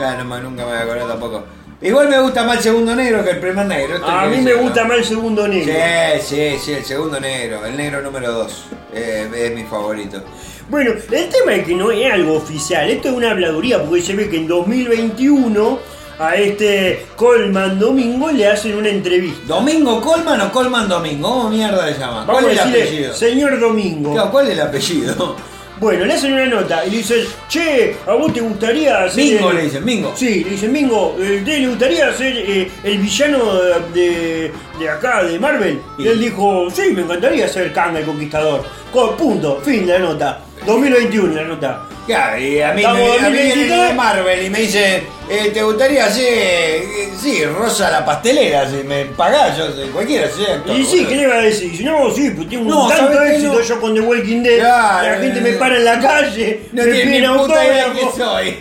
Ah, 0.00 0.14
no, 0.16 0.24
más 0.24 0.40
nunca 0.42 0.64
me 0.64 0.70
voy 0.70 0.78
a 0.78 0.82
acordar 0.82 1.08
tampoco. 1.08 1.44
Igual 1.82 2.08
me 2.10 2.20
gusta 2.20 2.44
más 2.44 2.58
el 2.58 2.62
segundo 2.62 2.94
negro 2.94 3.24
que 3.24 3.30
el 3.30 3.38
primer 3.40 3.64
negro. 3.66 3.94
esto 3.96 4.06
A 4.06 4.26
mí 4.26 4.38
me 4.38 4.52
gusta 4.54 4.84
más 4.84 4.98
el 4.98 5.04
segundo 5.04 5.48
negro. 5.48 5.72
Sí, 5.72 6.20
sí, 6.22 6.58
sí, 6.62 6.72
el 6.72 6.84
segundo 6.84 7.18
negro. 7.18 7.64
El 7.64 7.76
negro 7.76 8.02
número 8.02 8.32
2. 8.32 8.64
es 8.92 9.54
mi 9.54 9.64
favorito. 9.64 10.22
Bueno, 10.68 10.92
el 10.92 11.28
tema 11.28 11.54
es 11.54 11.66
que 11.66 11.74
no 11.74 11.90
es 11.90 12.12
algo 12.12 12.34
oficial, 12.36 12.88
esto 12.88 13.08
es 13.08 13.14
una 13.14 13.32
habladuría, 13.32 13.82
porque 13.82 14.02
se 14.02 14.14
ve 14.14 14.28
que 14.28 14.36
en 14.36 14.46
2021 14.46 15.78
a 16.20 16.36
este 16.36 17.06
Colman 17.16 17.78
Domingo 17.78 18.30
le 18.30 18.46
hacen 18.46 18.76
una 18.76 18.88
entrevista. 18.88 19.40
¿Domingo 19.46 20.00
Colman 20.00 20.40
o 20.42 20.52
Colman 20.52 20.88
Domingo? 20.88 21.28
¿Cómo 21.28 21.50
mierda 21.50 21.86
le 21.86 21.98
llama? 21.98 22.24
Vamos 22.24 22.42
¿Cuál 22.42 22.44
es 22.52 22.52
el 22.52 22.68
apellido? 22.68 23.14
señor 23.14 23.58
Domingo. 23.58 24.12
Claro, 24.12 24.30
¿Cuál 24.30 24.46
es 24.48 24.52
el 24.52 24.60
apellido? 24.60 25.36
Bueno, 25.80 26.04
le 26.04 26.12
hacen 26.12 26.34
una 26.34 26.44
nota 26.44 26.84
y 26.84 26.90
le 26.90 26.96
dicen, 26.98 27.24
che, 27.48 27.96
¿a 28.06 28.12
vos 28.12 28.32
te 28.34 28.40
gustaría 28.40 29.08
ser 29.08 29.24
Mingo 29.24 29.50
el- 29.50 29.56
le 29.56 29.62
dicen, 29.62 29.84
Mingo. 29.84 30.12
Sí, 30.14 30.44
le 30.44 30.50
dicen, 30.50 30.72
Mingo, 30.72 31.16
eh, 31.18 31.36
¿a 31.36 31.38
usted 31.38 31.58
le 31.58 31.68
gustaría 31.68 32.12
ser 32.12 32.36
eh, 32.36 32.70
el 32.84 32.98
villano 32.98 33.54
de, 33.94 34.52
de 34.78 34.88
acá, 34.90 35.22
de 35.24 35.38
Marvel? 35.38 35.80
Y 35.96 36.06
él 36.06 36.20
dijo, 36.20 36.68
sí, 36.70 36.92
me 36.94 37.00
encantaría 37.02 37.48
ser 37.48 37.72
Kang 37.72 37.96
el 37.96 38.04
Conquistador. 38.04 38.62
Co- 38.92 39.16
punto, 39.16 39.58
fin 39.64 39.86
de 39.86 39.94
la 39.94 39.98
nota. 40.00 40.40
2021 40.66 41.34
la 41.34 41.44
nota. 41.44 41.86
Claro, 42.10 42.38
y 42.40 42.60
a 42.60 42.72
mí, 42.72 42.80
Estamos 42.80 43.00
me, 43.20 43.26
a 43.26 43.30
mí 43.30 43.36
viene 43.36 43.48
2023. 43.68 43.88
de 43.88 43.94
Marvel 43.94 44.46
y 44.46 44.50
me 44.50 44.58
dice, 44.60 45.02
eh, 45.28 45.50
¿te 45.54 45.62
gustaría 45.62 46.10
ser, 46.10 46.24
eh, 46.24 47.08
sí, 47.20 47.44
Rosa 47.44 47.88
la 47.88 48.04
pastelera? 48.04 48.68
Si 48.68 48.82
me 48.82 49.04
pagás, 49.04 49.56
yo 49.56 49.70
soy 49.70 49.88
cualquiera, 49.90 50.26
actor. 50.26 50.76
Y 50.76 50.84
sí, 50.84 50.96
boludo. 50.96 51.08
¿qué 51.08 51.16
le 51.16 51.26
va 51.28 51.34
a 51.34 51.42
decir? 51.42 51.76
Si 51.76 51.84
no, 51.84 52.10
sí, 52.12 52.30
pues 52.34 52.48
tengo 52.48 52.64
No, 52.68 52.82
un 52.84 52.88
tanto 52.90 53.14
¿sabes 53.14 53.20
qué? 53.30 53.36
éxito 53.36 53.52
No. 53.54 53.60
yo 53.60 53.80
con 53.80 53.94
The 53.94 54.00
Walking 54.00 54.42
Dead. 54.42 54.58
Claro, 54.58 55.08
la 55.12 55.18
gente 55.22 55.40
me 55.40 55.52
para 55.52 55.76
en 55.76 55.84
la 55.84 56.00
calle, 56.00 56.62
No 56.72 56.82
me 56.84 56.90
tiene 56.90 57.10
piden 57.16 57.32
ni 57.32 57.38
puta 57.38 57.64
idea 57.64 57.84
autógrafo. 57.86 58.16
soy. 58.16 58.56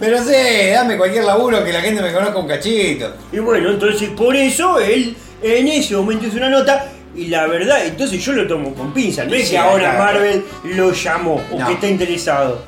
Pero 0.00 0.18
sí, 0.24 0.70
dame 0.72 0.96
cualquier 0.96 1.24
laburo 1.24 1.62
que 1.62 1.70
la 1.72 1.80
gente 1.82 2.00
me 2.00 2.12
conozca 2.14 2.38
un 2.38 2.48
cachito. 2.48 3.12
Y 3.30 3.38
bueno, 3.40 3.70
entonces 3.70 4.08
por 4.16 4.34
eso 4.34 4.80
él 4.80 5.14
en 5.42 5.68
ese 5.68 5.94
momento 5.96 6.26
hizo 6.26 6.38
una 6.38 6.48
nota 6.48 6.86
y 7.16 7.26
la 7.28 7.46
verdad, 7.46 7.84
entonces 7.86 8.22
yo 8.24 8.32
lo 8.32 8.46
tomo 8.46 8.74
con 8.74 8.92
pinza. 8.92 9.24
No 9.24 9.34
es 9.34 9.50
que 9.50 9.58
ahora 9.58 9.92
claro. 9.94 9.98
Marvel 9.98 10.44
lo 10.64 10.92
llamó 10.92 11.42
o 11.52 11.58
No. 11.58 11.66
que 11.66 11.72
está 11.74 11.86
interesado. 11.88 12.62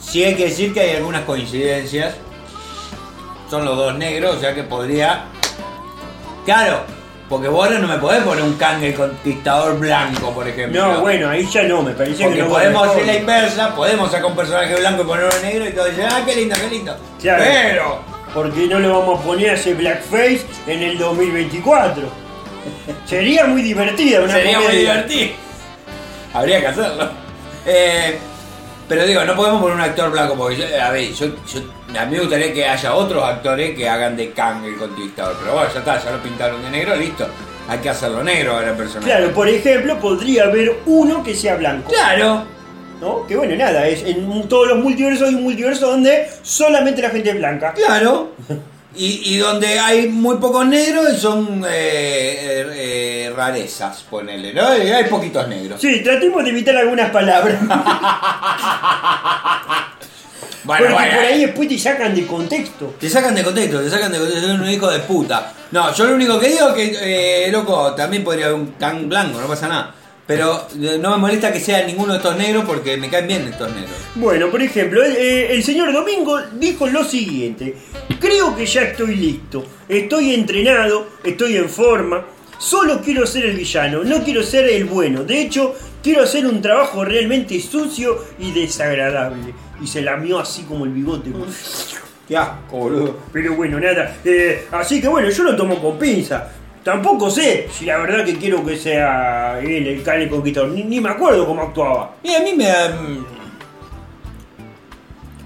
Sí 0.00 0.24
hay 0.24 0.34
que 0.34 0.44
decir 0.44 0.72
que 0.72 0.80
hay 0.80 0.96
algunas 0.96 1.22
coincidencias. 1.22 2.14
Son 3.50 3.64
los 3.64 3.76
dos 3.76 3.96
negros, 3.96 4.36
o 4.36 4.40
sea 4.40 4.54
que 4.54 4.62
podría... 4.62 5.24
Claro, 6.44 6.82
porque 7.28 7.48
vos 7.48 7.70
no 7.70 7.86
me 7.86 7.98
podés 7.98 8.22
poner 8.22 8.42
un 8.42 8.54
Kang 8.54 8.82
el 8.82 8.94
conquistador 8.94 9.78
blanco, 9.78 10.32
por 10.32 10.48
ejemplo. 10.48 10.80
No, 10.80 11.00
bueno, 11.00 11.28
ahí 11.28 11.46
ya 11.46 11.62
no, 11.64 11.82
me 11.82 11.92
parece 11.92 12.22
Porque 12.22 12.38
que 12.38 12.42
no 12.42 12.48
podemos 12.48 12.88
hacer 12.88 13.06
la 13.06 13.14
inversa, 13.16 13.74
podemos 13.74 14.10
sacar 14.10 14.26
un 14.26 14.36
personaje 14.36 14.74
blanco 14.76 15.02
y 15.02 15.06
ponerlo 15.06 15.30
negro 15.42 15.68
y 15.68 15.72
todos 15.72 15.90
dicen, 15.90 16.06
ah, 16.10 16.22
qué 16.24 16.36
lindo, 16.36 16.56
qué 16.58 16.68
lindo. 16.68 16.96
Claro. 17.20 17.44
Pero, 17.46 18.00
Porque 18.32 18.66
no 18.66 18.78
le 18.78 18.88
vamos 18.88 19.20
a 19.20 19.22
poner 19.22 19.50
a 19.50 19.54
ese 19.54 19.74
blackface 19.74 20.46
en 20.66 20.82
el 20.82 20.98
2024. 20.98 22.27
Sería 23.06 23.44
muy 23.46 23.62
divertida 23.62 24.20
una 24.22 24.32
sería 24.32 24.56
muy 24.58 24.66
comedia. 24.66 24.90
divertido. 24.94 25.28
Habría 26.34 26.60
que 26.60 26.66
hacerlo. 26.66 27.10
Eh, 27.66 28.18
pero 28.88 29.06
digo, 29.06 29.24
no 29.24 29.34
podemos 29.36 29.60
poner 29.60 29.76
un 29.76 29.82
actor 29.82 30.10
blanco 30.10 30.34
porque, 30.36 30.56
yo- 30.56 30.82
a 30.82 30.90
ver, 30.90 31.12
yo, 31.12 31.26
yo- 31.26 31.98
a 32.00 32.04
mí 32.06 32.12
me 32.16 32.20
gustaría 32.20 32.52
que 32.52 32.64
haya 32.66 32.94
otros 32.94 33.22
actores 33.24 33.74
que 33.76 33.88
hagan 33.88 34.16
de 34.16 34.30
Kang 34.32 34.64
el 34.64 34.76
conquistador. 34.76 35.36
Pero 35.40 35.54
bueno, 35.54 35.68
ya 35.72 35.78
está, 35.80 36.02
ya 36.02 36.10
lo 36.12 36.22
pintaron 36.22 36.62
de 36.62 36.70
negro, 36.70 36.96
listo. 36.96 37.26
Hay 37.68 37.78
que 37.80 37.90
hacerlo 37.90 38.22
negro 38.24 38.54
ahora 38.54 38.70
el 38.70 38.76
personaje. 38.76 39.10
Claro, 39.10 39.32
por 39.34 39.46
ejemplo, 39.48 39.98
podría 40.00 40.44
haber 40.44 40.78
uno 40.86 41.22
que 41.22 41.34
sea 41.34 41.56
blanco. 41.56 41.90
Claro. 41.92 42.44
¿No? 43.00 43.26
Que 43.26 43.36
bueno, 43.36 43.54
nada, 43.56 43.86
es 43.86 44.02
en 44.02 44.48
todos 44.48 44.68
los 44.68 44.78
multiversos 44.78 45.28
hay 45.28 45.34
un 45.34 45.44
multiverso 45.44 45.88
donde 45.90 46.28
solamente 46.42 47.00
la 47.02 47.10
gente 47.10 47.30
es 47.30 47.36
blanca. 47.36 47.72
Claro. 47.74 48.32
Y, 48.96 49.34
y 49.34 49.36
donde 49.36 49.78
hay 49.78 50.08
muy 50.08 50.38
pocos 50.38 50.66
negros 50.66 51.18
son 51.18 51.62
eh, 51.64 51.68
eh, 51.70 52.66
eh, 52.72 53.32
rarezas, 53.36 54.02
ponele, 54.08 54.54
¿no? 54.54 54.76
Y 54.76 54.90
hay 54.90 55.04
poquitos 55.04 55.46
negros. 55.46 55.80
Sí, 55.80 56.02
tratemos 56.02 56.42
de 56.42 56.50
evitar 56.50 56.76
algunas 56.76 57.10
palabras. 57.10 57.60
Bueno, 60.68 60.84
porque 60.84 61.02
bueno. 61.02 61.16
por 61.16 61.24
ahí 61.24 61.40
después 61.46 61.66
te 61.66 61.78
sacan 61.78 62.14
de 62.14 62.26
contexto. 62.26 62.94
Te 63.00 63.08
sacan 63.08 63.34
de 63.34 63.42
contexto, 63.42 63.80
te 63.80 63.88
sacan 63.88 64.12
de 64.12 64.18
contexto, 64.18 64.48
son 64.48 64.60
un 64.60 64.68
hijo 64.68 64.90
de 64.90 64.98
puta. 64.98 65.50
No, 65.70 65.94
yo 65.94 66.04
lo 66.04 66.14
único 66.14 66.38
que 66.38 66.48
digo 66.48 66.68
es 66.68 66.74
que, 66.74 67.46
eh, 67.46 67.50
loco, 67.50 67.94
también 67.94 68.22
podría 68.22 68.46
haber 68.46 68.58
un 68.58 68.72
can 68.72 69.08
blanco, 69.08 69.40
no 69.40 69.46
pasa 69.46 69.66
nada. 69.66 69.94
Pero 70.28 70.68
eh, 70.78 70.98
no 71.00 71.10
me 71.12 71.16
molesta 71.16 71.50
que 71.50 71.58
sea 71.58 71.86
ninguno 71.86 72.12
de 72.12 72.18
estos 72.18 72.36
negros 72.36 72.64
porque 72.66 72.98
me 72.98 73.08
caen 73.08 73.26
bien 73.26 73.48
estos 73.48 73.74
negros. 73.74 73.90
Bueno, 74.14 74.50
por 74.50 74.60
ejemplo, 74.60 75.02
el, 75.02 75.16
eh, 75.16 75.54
el 75.54 75.64
señor 75.64 75.90
Domingo 75.90 76.38
dijo 76.52 76.86
lo 76.86 77.02
siguiente. 77.02 77.74
Creo 78.20 78.54
que 78.54 78.66
ya 78.66 78.82
estoy 78.82 79.16
listo. 79.16 79.64
Estoy 79.88 80.34
entrenado, 80.34 81.08
estoy 81.24 81.56
en 81.56 81.70
forma. 81.70 82.26
Solo 82.58 83.00
quiero 83.00 83.26
ser 83.26 83.46
el 83.46 83.56
villano, 83.56 84.04
no 84.04 84.22
quiero 84.22 84.42
ser 84.42 84.68
el 84.68 84.84
bueno. 84.84 85.24
De 85.24 85.40
hecho, 85.40 85.74
quiero 86.02 86.24
hacer 86.24 86.46
un 86.46 86.60
trabajo 86.60 87.06
realmente 87.06 87.58
sucio 87.60 88.22
y 88.38 88.52
desagradable. 88.52 89.54
Y 89.80 89.86
se 89.86 90.02
lamió 90.02 90.40
así 90.40 90.64
como 90.64 90.84
el 90.84 90.90
bigote. 90.90 91.30
Qué 92.28 92.36
asco, 92.36 92.76
boludo. 92.76 93.18
Pero 93.32 93.54
bueno, 93.54 93.80
nada. 93.80 94.18
eh, 94.26 94.66
así 94.72 95.00
que 95.00 95.08
bueno, 95.08 95.30
yo 95.30 95.42
lo 95.42 95.56
tomo 95.56 95.80
con 95.80 95.98
pinza. 95.98 96.50
Tampoco 96.88 97.30
sé 97.30 97.68
si 97.70 97.84
la 97.84 97.98
verdad 97.98 98.24
que 98.24 98.38
quiero 98.38 98.64
que 98.64 98.74
sea 98.74 99.60
él 99.60 99.86
el 99.88 100.02
cane 100.02 100.26
conquistador. 100.26 100.70
Ni, 100.70 100.98
me 101.02 101.10
acuerdo 101.10 101.46
cómo 101.46 101.60
actuaba. 101.60 102.12
Y 102.22 102.34
a 102.34 102.40
mí 102.40 102.54
me 102.54 102.64
da. 102.64 102.88
mm, 102.88 103.26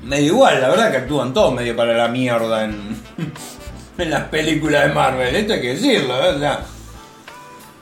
medio 0.04 0.26
igual, 0.34 0.60
la 0.60 0.68
verdad 0.68 0.92
que 0.92 0.98
actúan 0.98 1.34
todos 1.34 1.52
medio 1.52 1.74
para 1.74 1.94
la 1.94 2.06
mierda 2.06 2.62
en, 2.62 2.96
en 3.98 4.10
las 4.10 4.22
películas 4.28 4.86
de 4.86 4.94
Marvel. 4.94 5.34
Esto 5.34 5.54
hay 5.54 5.60
que 5.60 5.74
decirlo, 5.74 6.14
¿eh? 6.24 6.28
O 6.28 6.38
sea, 6.38 6.60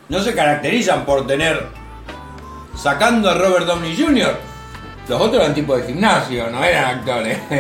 no 0.09 0.21
se 0.21 0.35
caracterizan 0.35 1.05
por 1.05 1.27
tener. 1.27 1.67
Sacando 2.75 3.29
a 3.29 3.35
Robert 3.35 3.67
Downey 3.67 3.95
Jr., 3.95 4.39
los 5.07 5.21
otros 5.21 5.43
eran 5.43 5.55
tipo 5.55 5.77
de 5.77 5.87
gimnasio, 5.87 6.49
no 6.49 6.65
eran 6.65 7.01
actores. 7.01 7.39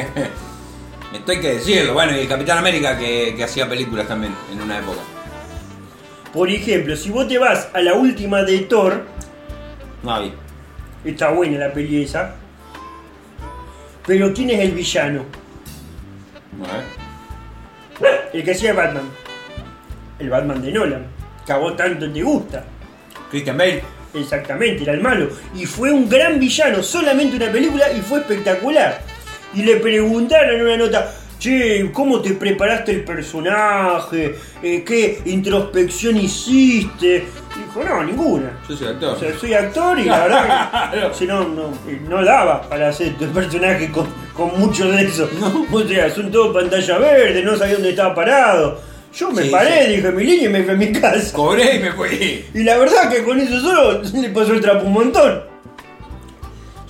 Esto 1.13 1.33
hay 1.33 1.41
que 1.41 1.57
decirlo. 1.57 1.93
Bueno, 1.93 2.17
y 2.17 2.21
el 2.21 2.29
Capitán 2.29 2.57
América 2.57 2.97
que 2.97 3.39
hacía 3.45 3.69
películas 3.69 4.09
también 4.09 4.35
en 4.51 4.63
una 4.63 4.79
época. 4.79 5.01
Por 6.33 6.49
ejemplo, 6.49 6.97
si 6.97 7.11
vos 7.11 7.27
te 7.27 7.39
vas 7.39 7.69
a 7.73 7.81
la 7.81 7.95
última 7.95 8.43
de 8.43 8.61
Thor, 8.61 9.03
No 10.03 10.33
está 11.05 11.31
buena 11.31 11.59
la 11.59 11.73
peli 11.73 12.03
esa. 12.03 12.35
Pero 14.07 14.33
¿quién 14.33 14.51
es 14.51 14.61
el 14.61 14.73
villano? 14.73 15.25
No, 16.59 16.65
¿eh? 16.67 18.21
El 18.33 18.45
que 18.45 18.53
hacía 18.53 18.73
Batman. 18.73 19.09
El 20.19 20.31
Batman 20.31 20.63
de 20.63 20.73
Nolan. 20.73 21.07
Que 21.45 21.53
a 21.53 21.57
vos 21.57 21.77
tanto 21.77 22.11
te 22.11 22.23
gusta. 22.23 22.65
Christian 23.31 23.57
Bale. 23.57 23.83
Exactamente, 24.13 24.83
era 24.83 24.93
el 24.93 25.01
malo. 25.01 25.29
Y 25.55 25.67
fue 25.67 25.93
un 25.93 26.09
gran 26.09 26.39
villano, 26.41 26.83
solamente 26.83 27.37
una 27.37 27.51
película 27.51 27.93
y 27.93 28.01
fue 28.01 28.21
espectacular. 28.21 29.01
Y 29.55 29.63
le 29.63 29.77
preguntaron 29.77 30.57
en 30.57 30.63
una 30.63 30.77
nota, 30.77 31.13
che, 31.41 31.91
¿cómo 31.93 32.21
te 32.21 32.35
preparaste 32.35 32.93
el 32.93 33.05
personaje? 33.05 34.37
Eh, 34.63 34.85
¿Qué 34.87 35.21
introspección 35.25 36.17
hiciste? 36.19 37.25
Dijo, 37.57 37.83
no, 37.85 38.05
ninguna. 38.05 38.61
Yo 38.69 38.77
soy 38.77 38.87
O 38.87 38.91
actor. 38.91 39.19
sea, 39.19 39.39
soy 39.39 39.55
actor 39.55 39.99
y 39.99 40.05
la 40.05 40.21
verdad 40.25 40.93
que 41.11 41.15
si 41.19 41.27
no, 41.27 41.49
no, 41.49 41.71
eh, 41.89 42.01
no 42.09 42.25
daba 42.25 42.63
para 42.69 42.91
hacer 42.91 43.17
tu 43.19 43.27
personaje 43.27 43.91
con, 43.91 44.07
con 44.37 44.57
mucho 44.61 44.89
de 44.93 45.03
eso. 45.03 45.29
O 45.73 45.81
sea, 45.83 46.11
son 46.11 46.31
todo 46.31 46.53
pantalla 46.53 46.99
verde, 46.99 47.43
no 47.43 47.57
sabía 47.57 47.75
dónde 47.75 47.91
estaba 47.91 48.15
parado. 48.15 48.81
Yo 49.13 49.33
me 49.33 49.43
Sí, 49.43 49.49
paré, 49.51 49.87
sí. 49.87 49.97
dije 49.97 50.13
mi 50.13 50.23
línea 50.23 50.45
y 50.47 50.53
me 50.53 50.63
fui 50.63 50.73
a 50.75 50.77
mi 50.77 50.93
casa. 50.93 51.33
Cobré 51.35 51.77
y 51.77 51.81
me 51.81 51.91
fui. 51.93 52.45
Y 52.55 52.63
la 52.63 52.79
verdad 52.79 53.11
que 53.11 53.25
con 53.25 53.41
eso 53.41 53.59
solo 53.61 54.03
le 54.03 54.29
pasó 54.29 54.53
el 54.53 54.61
trapo 54.61 54.87
un 54.87 54.93
montón. 54.93 55.50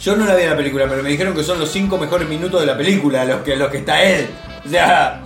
Yo 0.01 0.17
no 0.17 0.25
la 0.25 0.35
vi 0.35 0.47
la 0.47 0.57
película, 0.57 0.87
pero 0.89 1.03
me 1.03 1.11
dijeron 1.11 1.35
que 1.35 1.45
son 1.45 1.59
los 1.59 1.71
cinco 1.71 1.99
mejores 1.99 2.27
minutos 2.27 2.61
de 2.61 2.67
la 2.67 2.77
película 2.77 3.25
los 3.27 3.43
que, 3.43 3.55
los 3.55 3.69
que 3.69 3.79
está 3.79 4.03
él. 4.03 4.29
O 4.65 4.69
sea, 4.69 5.21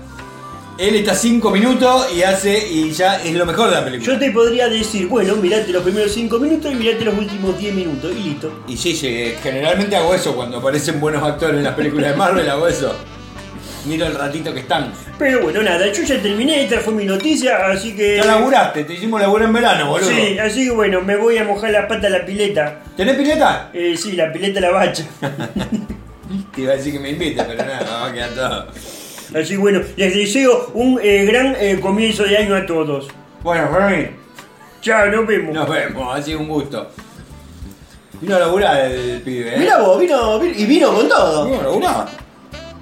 él 0.79 0.97
está 0.97 1.15
cinco 1.15 1.53
minutos 1.53 2.13
y 2.13 2.23
hace 2.23 2.69
y 2.69 2.91
ya 2.91 3.23
es 3.23 3.35
lo 3.35 3.47
mejor 3.47 3.71
de 3.71 3.77
la 3.77 3.85
película. 3.85 4.13
Yo 4.13 4.19
te 4.19 4.33
podría 4.33 4.69
decir, 4.69 5.07
bueno, 5.07 5.37
mirate 5.37 5.71
los 5.71 5.85
primeros 5.85 6.13
5 6.13 6.39
minutos 6.41 6.73
y 6.73 6.75
mirate 6.75 7.05
los 7.05 7.17
últimos 7.17 7.57
10 7.57 7.73
minutos 7.73 8.11
y 8.19 8.23
listo. 8.25 8.53
Y 8.67 8.77
sí, 8.77 8.97
sí, 8.97 9.35
generalmente 9.41 9.95
hago 9.95 10.13
eso 10.13 10.35
cuando 10.35 10.59
aparecen 10.59 10.99
buenos 11.01 11.23
actores 11.23 11.59
en 11.59 11.65
las 11.65 11.75
películas 11.75 12.11
de 12.11 12.17
Marvel, 12.17 12.51
hago 12.51 12.67
eso. 12.67 12.97
Miro 13.87 14.07
el 14.07 14.15
ratito 14.15 14.53
que 14.55 14.61
están. 14.61 14.93
Pero 15.19 15.43
bueno, 15.43 15.63
nada, 15.63 15.87
yo 15.93 16.03
ya 16.03 16.21
terminé, 16.21 16.65
esta 16.65 16.81
fue 16.81 16.95
mi 16.95 17.05
noticia, 17.05 17.67
así 17.67 17.95
que... 17.95 18.17
Ya 18.17 18.25
laburaste, 18.25 18.85
te 18.85 18.95
hicimos 18.95 19.21
laburo 19.21 19.45
en 19.45 19.53
verano, 19.53 19.89
boludo. 19.91 20.09
Sí, 20.09 20.39
así 20.39 20.65
que 20.65 20.71
bueno, 20.71 21.03
me 21.03 21.17
voy 21.17 21.37
a 21.37 21.45
mojar 21.45 21.71
la 21.71 21.87
pata 21.87 22.07
a 22.07 22.11
la 22.11 22.25
pileta. 22.25 22.81
¿Tenés 22.97 23.15
pileta? 23.17 23.71
Eh, 23.75 23.95
sí, 23.97 24.13
la 24.13 24.33
pileta 24.33 24.61
la 24.61 24.71
bacha. 24.71 25.05
Te 26.55 26.61
iba 26.63 26.73
a 26.73 26.77
decir 26.77 26.93
que 26.95 26.99
me 27.01 27.11
invites, 27.11 27.45
pero 27.45 27.63
nada, 27.65 27.81
vamos 27.91 28.11
a 28.11 28.13
quedar 28.15 28.31
todo. 28.31 28.67
Así 29.41 29.51
que 29.55 29.57
bueno, 29.59 29.81
les 29.97 30.15
deseo 30.15 30.71
un 30.75 30.99
eh, 31.03 31.25
gran 31.27 31.55
eh, 31.59 31.79
comienzo 31.81 32.23
de 32.25 32.37
año 32.39 32.55
a 32.57 32.65
todos. 32.65 33.09
Bueno, 33.43 33.69
Fermi, 33.71 34.07
Chao, 34.81 35.07
nos 35.11 35.27
vemos. 35.27 35.55
nos 35.55 35.69
vemos, 35.69 36.17
ha 36.19 36.23
sido 36.23 36.41
un 36.41 36.49
gusto. 36.49 36.91
Vino 38.21 38.37
a 38.37 38.39
laburar 38.39 38.81
el 38.87 39.21
pibe, 39.23 39.55
¿eh? 39.55 39.59
Mirá 39.59 39.79
vos, 39.79 40.01
vino, 40.01 40.39
vino- 40.39 40.55
y 40.57 40.65
vino 40.65 40.95
con 40.95 41.09
todo. 41.09 41.45
Vino 41.47 41.61
a 41.61 41.63
laburar. 41.65 42.24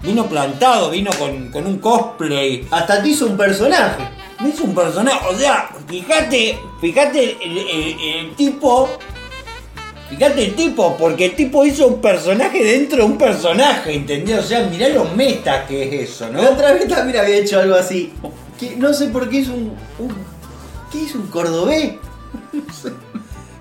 Vino 0.02 0.26
plantado, 0.26 0.90
vino 0.90 1.10
con, 1.18 1.48
con 1.50 1.66
un 1.66 1.78
cosplay. 1.78 2.66
Hasta 2.70 3.02
te 3.02 3.08
hizo 3.10 3.26
un 3.26 3.36
personaje. 3.36 4.02
Me 4.40 4.48
hizo 4.48 4.64
un 4.64 4.74
personaje, 4.74 5.20
o 5.28 5.38
sea, 5.38 5.70
fíjate, 5.88 6.58
fíjate 6.80 7.38
el, 7.44 7.58
el- 7.58 8.00
el 8.00 8.34
tipo. 8.34 8.88
Fíjate 10.10 10.44
el 10.44 10.54
tipo, 10.56 10.96
porque 10.98 11.26
el 11.26 11.36
tipo 11.36 11.64
hizo 11.64 11.86
un 11.86 12.00
personaje 12.00 12.62
dentro 12.62 12.98
de 12.98 13.04
un 13.04 13.16
personaje, 13.16 13.94
¿entendés? 13.94 14.40
O 14.40 14.42
sea, 14.42 14.64
mirá 14.64 14.88
lo 14.90 15.04
meta 15.04 15.64
que 15.66 15.84
es 16.02 16.10
eso, 16.10 16.28
¿no? 16.28 16.42
La 16.42 16.50
otra 16.50 16.72
vez 16.72 16.86
también 16.88 17.18
había 17.18 17.36
hecho 17.36 17.60
algo 17.60 17.76
así. 17.76 18.12
Que 18.58 18.76
no 18.76 18.92
sé 18.92 19.06
por 19.06 19.28
qué 19.30 19.38
hizo 19.38 19.52
un. 19.54 19.74
un 19.98 20.14
¿Qué 20.90 20.98
hizo 20.98 21.18
un 21.18 21.28
cordobés? 21.28 21.92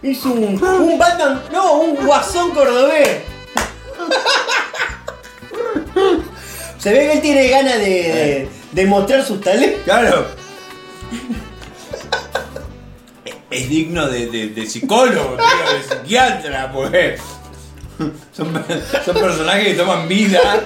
Es 0.03 0.25
un, 0.25 0.39
un 0.59 0.97
Batman, 0.97 1.43
no, 1.53 1.73
un 1.73 1.95
guasón 2.07 2.49
cordobés. 2.55 3.19
Se 6.81 6.91
ve 6.91 6.99
que 6.99 7.11
él 7.13 7.21
tiene 7.21 7.47
ganas 7.47 7.77
de, 7.77 7.85
de, 7.85 8.47
de 8.71 8.85
mostrar 8.87 9.23
sus 9.23 9.39
talentos. 9.41 9.81
Claro. 9.85 10.25
Es 13.49 13.69
digno 13.69 14.07
de, 14.07 14.27
de- 14.27 14.47
de 14.49 14.65
psicólogo, 14.65 15.35
tío, 15.37 15.77
de 15.77 15.83
psiquiatra, 15.95 16.71
pues. 16.71 17.19
Son, 18.35 18.65
son 19.05 19.13
personajes 19.15 19.67
que 19.67 19.73
toman 19.75 20.07
vida 20.07 20.63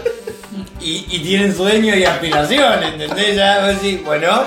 y, 0.79 1.05
y 1.11 1.19
tienen 1.19 1.53
sueños 1.53 1.97
y 1.97 2.05
aspiraciones, 2.05 2.93
¿entendés? 2.93 3.35
Ya 3.35 3.67
decís, 3.67 4.01
bueno, 4.05 4.43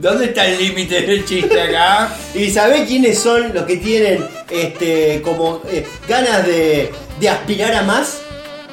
¿dónde 0.00 0.26
está 0.26 0.46
el 0.46 0.56
límite 0.56 1.02
del 1.02 1.24
chiste 1.26 1.60
acá? 1.60 2.08
¿Y 2.34 2.48
sabés 2.50 2.88
quiénes 2.88 3.18
son 3.18 3.52
los 3.52 3.64
que 3.64 3.76
tienen 3.76 4.24
este 4.48 5.20
como 5.22 5.60
eh, 5.68 5.84
ganas 6.08 6.46
de, 6.46 6.90
de 7.20 7.28
aspirar 7.28 7.74
a 7.74 7.82
más? 7.82 8.20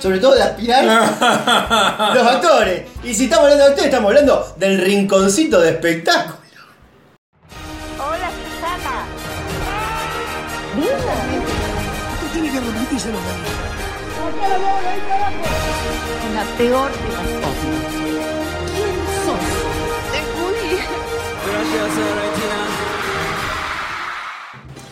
Sobre 0.01 0.19
todo 0.19 0.33
de 0.33 0.41
aspirar 0.41 0.83
los 2.15 2.27
actores. 2.27 2.83
Y 3.03 3.13
si 3.13 3.25
estamos 3.25 3.43
hablando 3.43 3.65
de 3.65 3.69
actores, 3.69 3.85
estamos 3.91 4.09
hablando 4.09 4.55
del 4.57 4.81
rinconcito 4.81 5.61
de 5.61 5.69
espectáculo. 5.69 6.37
Hola, 7.99 8.31
Susana. 8.31 9.05
Usted 12.13 12.31
tiene 12.33 12.49
que. 12.49 12.55
La 16.33 16.43
peor 16.57 16.89
de 16.91 17.09
las 17.09 17.27
cosas. 17.37 17.67
¿Quién 18.73 18.93
sos? 19.23 19.43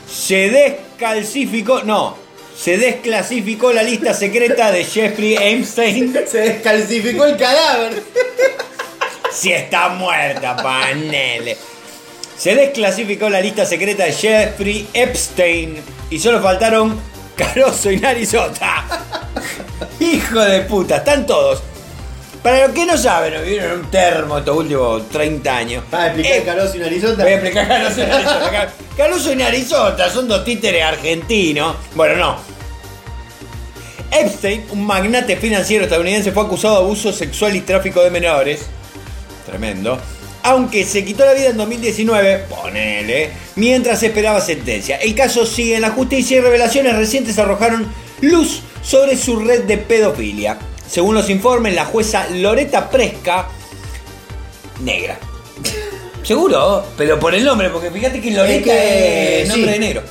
Te 0.05 0.13
Se 0.13 0.49
descalcificó, 0.51 1.81
no, 1.83 2.28
se 2.59 2.77
desclasificó 2.77 3.71
la 3.71 3.83
lista 3.83 4.13
secreta 4.13 4.69
de 4.69 4.83
Jeffrey 4.83 5.37
Epstein. 5.39 6.13
Se 6.27 6.39
descalcificó 6.39 7.23
el 7.23 7.37
cadáver. 7.37 8.03
Si 9.31 9.53
está 9.53 9.87
muerta, 9.89 10.57
panele. 10.57 11.55
Se 12.37 12.55
desclasificó 12.55 13.29
la 13.29 13.39
lista 13.39 13.65
secreta 13.65 14.03
de 14.03 14.11
Jeffrey 14.11 14.87
Epstein 14.93 15.77
y 16.09 16.19
solo 16.19 16.41
faltaron 16.41 16.99
Caroso 17.37 17.91
y 17.91 17.97
Narizota. 17.97 18.85
Hijo 20.01 20.41
de 20.41 20.61
puta, 20.61 20.97
están 20.97 21.25
todos. 21.25 21.61
Para 22.43 22.67
los 22.67 22.75
que 22.75 22.85
no 22.85 22.97
saben, 22.97 23.33
vivieron 23.43 23.71
en 23.71 23.79
un 23.79 23.91
termo 23.91 24.37
estos 24.37 24.55
últimos 24.57 25.09
30 25.09 25.57
años. 25.57 25.83
Para 25.91 26.07
explicar 26.07 26.57
Eh, 26.57 26.71
y 26.73 26.77
Narizota. 26.77 27.23
Voy 27.23 27.33
a 27.33 27.35
explicar 27.35 27.67
Caruso 27.67 28.01
y 28.01 28.05
Narizota. 28.05 28.73
Caruso 28.97 29.33
y 29.33 29.35
Narizota 29.35 30.09
son 30.09 30.27
dos 30.27 30.45
títeres 30.45 30.83
argentinos. 30.83 31.75
Bueno, 31.95 32.15
no. 32.15 32.37
Epstein, 34.11 34.65
un 34.71 34.85
magnate 34.85 35.35
financiero 35.35 35.83
estadounidense, 35.83 36.31
fue 36.31 36.43
acusado 36.43 36.75
de 36.75 36.85
abuso 36.85 37.11
sexual 37.11 37.55
y 37.55 37.61
tráfico 37.61 38.01
de 38.01 38.09
menores. 38.09 38.67
Tremendo. 39.45 39.99
Aunque 40.43 40.85
se 40.85 41.03
quitó 41.03 41.25
la 41.25 41.33
vida 41.33 41.49
en 41.49 41.57
2019, 41.57 42.45
ponele, 42.49 43.31
mientras 43.55 44.01
esperaba 44.01 44.39
sentencia. 44.39 44.95
El 44.97 45.13
caso 45.13 45.45
sigue 45.45 45.75
en 45.75 45.81
la 45.81 45.89
justicia 45.91 46.37
y 46.37 46.39
revelaciones 46.39 46.95
recientes 46.95 47.37
arrojaron 47.37 47.85
luz 48.21 48.61
sobre 48.81 49.17
su 49.17 49.41
red 49.41 49.63
de 49.63 49.77
pedofilia. 49.77 50.57
Según 50.89 51.13
los 51.15 51.29
informes, 51.29 51.75
la 51.75 51.85
jueza 51.85 52.27
Loreta 52.31 52.89
Presca, 52.89 53.47
negra. 54.81 55.19
Seguro, 56.23 56.85
pero 56.97 57.19
por 57.19 57.33
el 57.35 57.43
nombre, 57.45 57.69
porque 57.69 57.91
fíjate 57.91 58.19
que 58.21 58.31
Loreta 58.31 58.57
Es 58.57 58.63
que, 58.63 59.41
es 59.43 59.49
nombre 59.49 59.73
sí. 59.73 59.79
de 59.79 59.85
negro. 59.85 60.03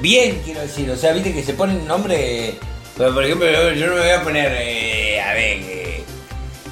Bien, 0.00 0.40
quiero 0.44 0.60
decir, 0.60 0.88
o 0.90 0.96
sea, 0.96 1.12
viste 1.12 1.32
que 1.34 1.42
se 1.42 1.54
ponen 1.54 1.86
nombre. 1.86 2.54
Pero, 2.96 3.12
por 3.12 3.24
ejemplo, 3.24 3.50
yo 3.50 3.72
yo 3.72 3.86
no 3.88 3.94
me 3.94 4.00
voy 4.00 4.10
a 4.10 4.22
poner. 4.22 4.56
eh, 4.60 5.20
a 5.20 5.32
ver, 5.34 5.58
eh, 5.62 6.02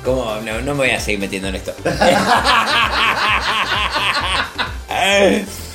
¿cómo? 0.05 0.37
No, 0.45 0.61
no 0.61 0.73
me 0.75 0.87
voy 0.87 0.91
a 0.91 1.01
seguir 1.01 1.19
metiendo 1.21 1.49
en 1.49 1.57
esto. 1.57 1.75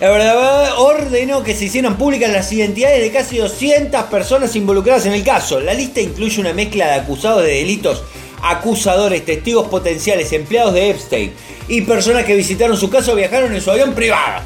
La 0.00 0.10
verdad, 0.10 0.78
ordenó 0.78 1.42
que 1.42 1.54
se 1.54 1.64
hicieran 1.64 1.96
públicas 1.96 2.30
las 2.30 2.52
identidades 2.52 3.00
de 3.00 3.10
casi 3.10 3.38
200 3.38 4.02
personas 4.04 4.54
involucradas 4.54 5.06
en 5.06 5.14
el 5.14 5.24
caso. 5.24 5.58
La 5.58 5.72
lista 5.72 6.02
incluye 6.02 6.38
una 6.38 6.52
mezcla 6.52 6.86
de 6.86 6.94
acusados 7.00 7.42
de 7.42 7.54
delitos, 7.54 8.02
acusadores, 8.42 9.24
testigos 9.24 9.68
potenciales, 9.68 10.32
empleados 10.32 10.74
de 10.74 10.90
Epstein 10.90 11.32
y 11.68 11.80
personas 11.80 12.24
que 12.24 12.34
visitaron 12.34 12.76
su 12.76 12.90
casa 12.90 13.12
o 13.12 13.16
viajaron 13.16 13.54
en 13.54 13.60
su 13.62 13.70
avión 13.70 13.94
privado. 13.94 14.42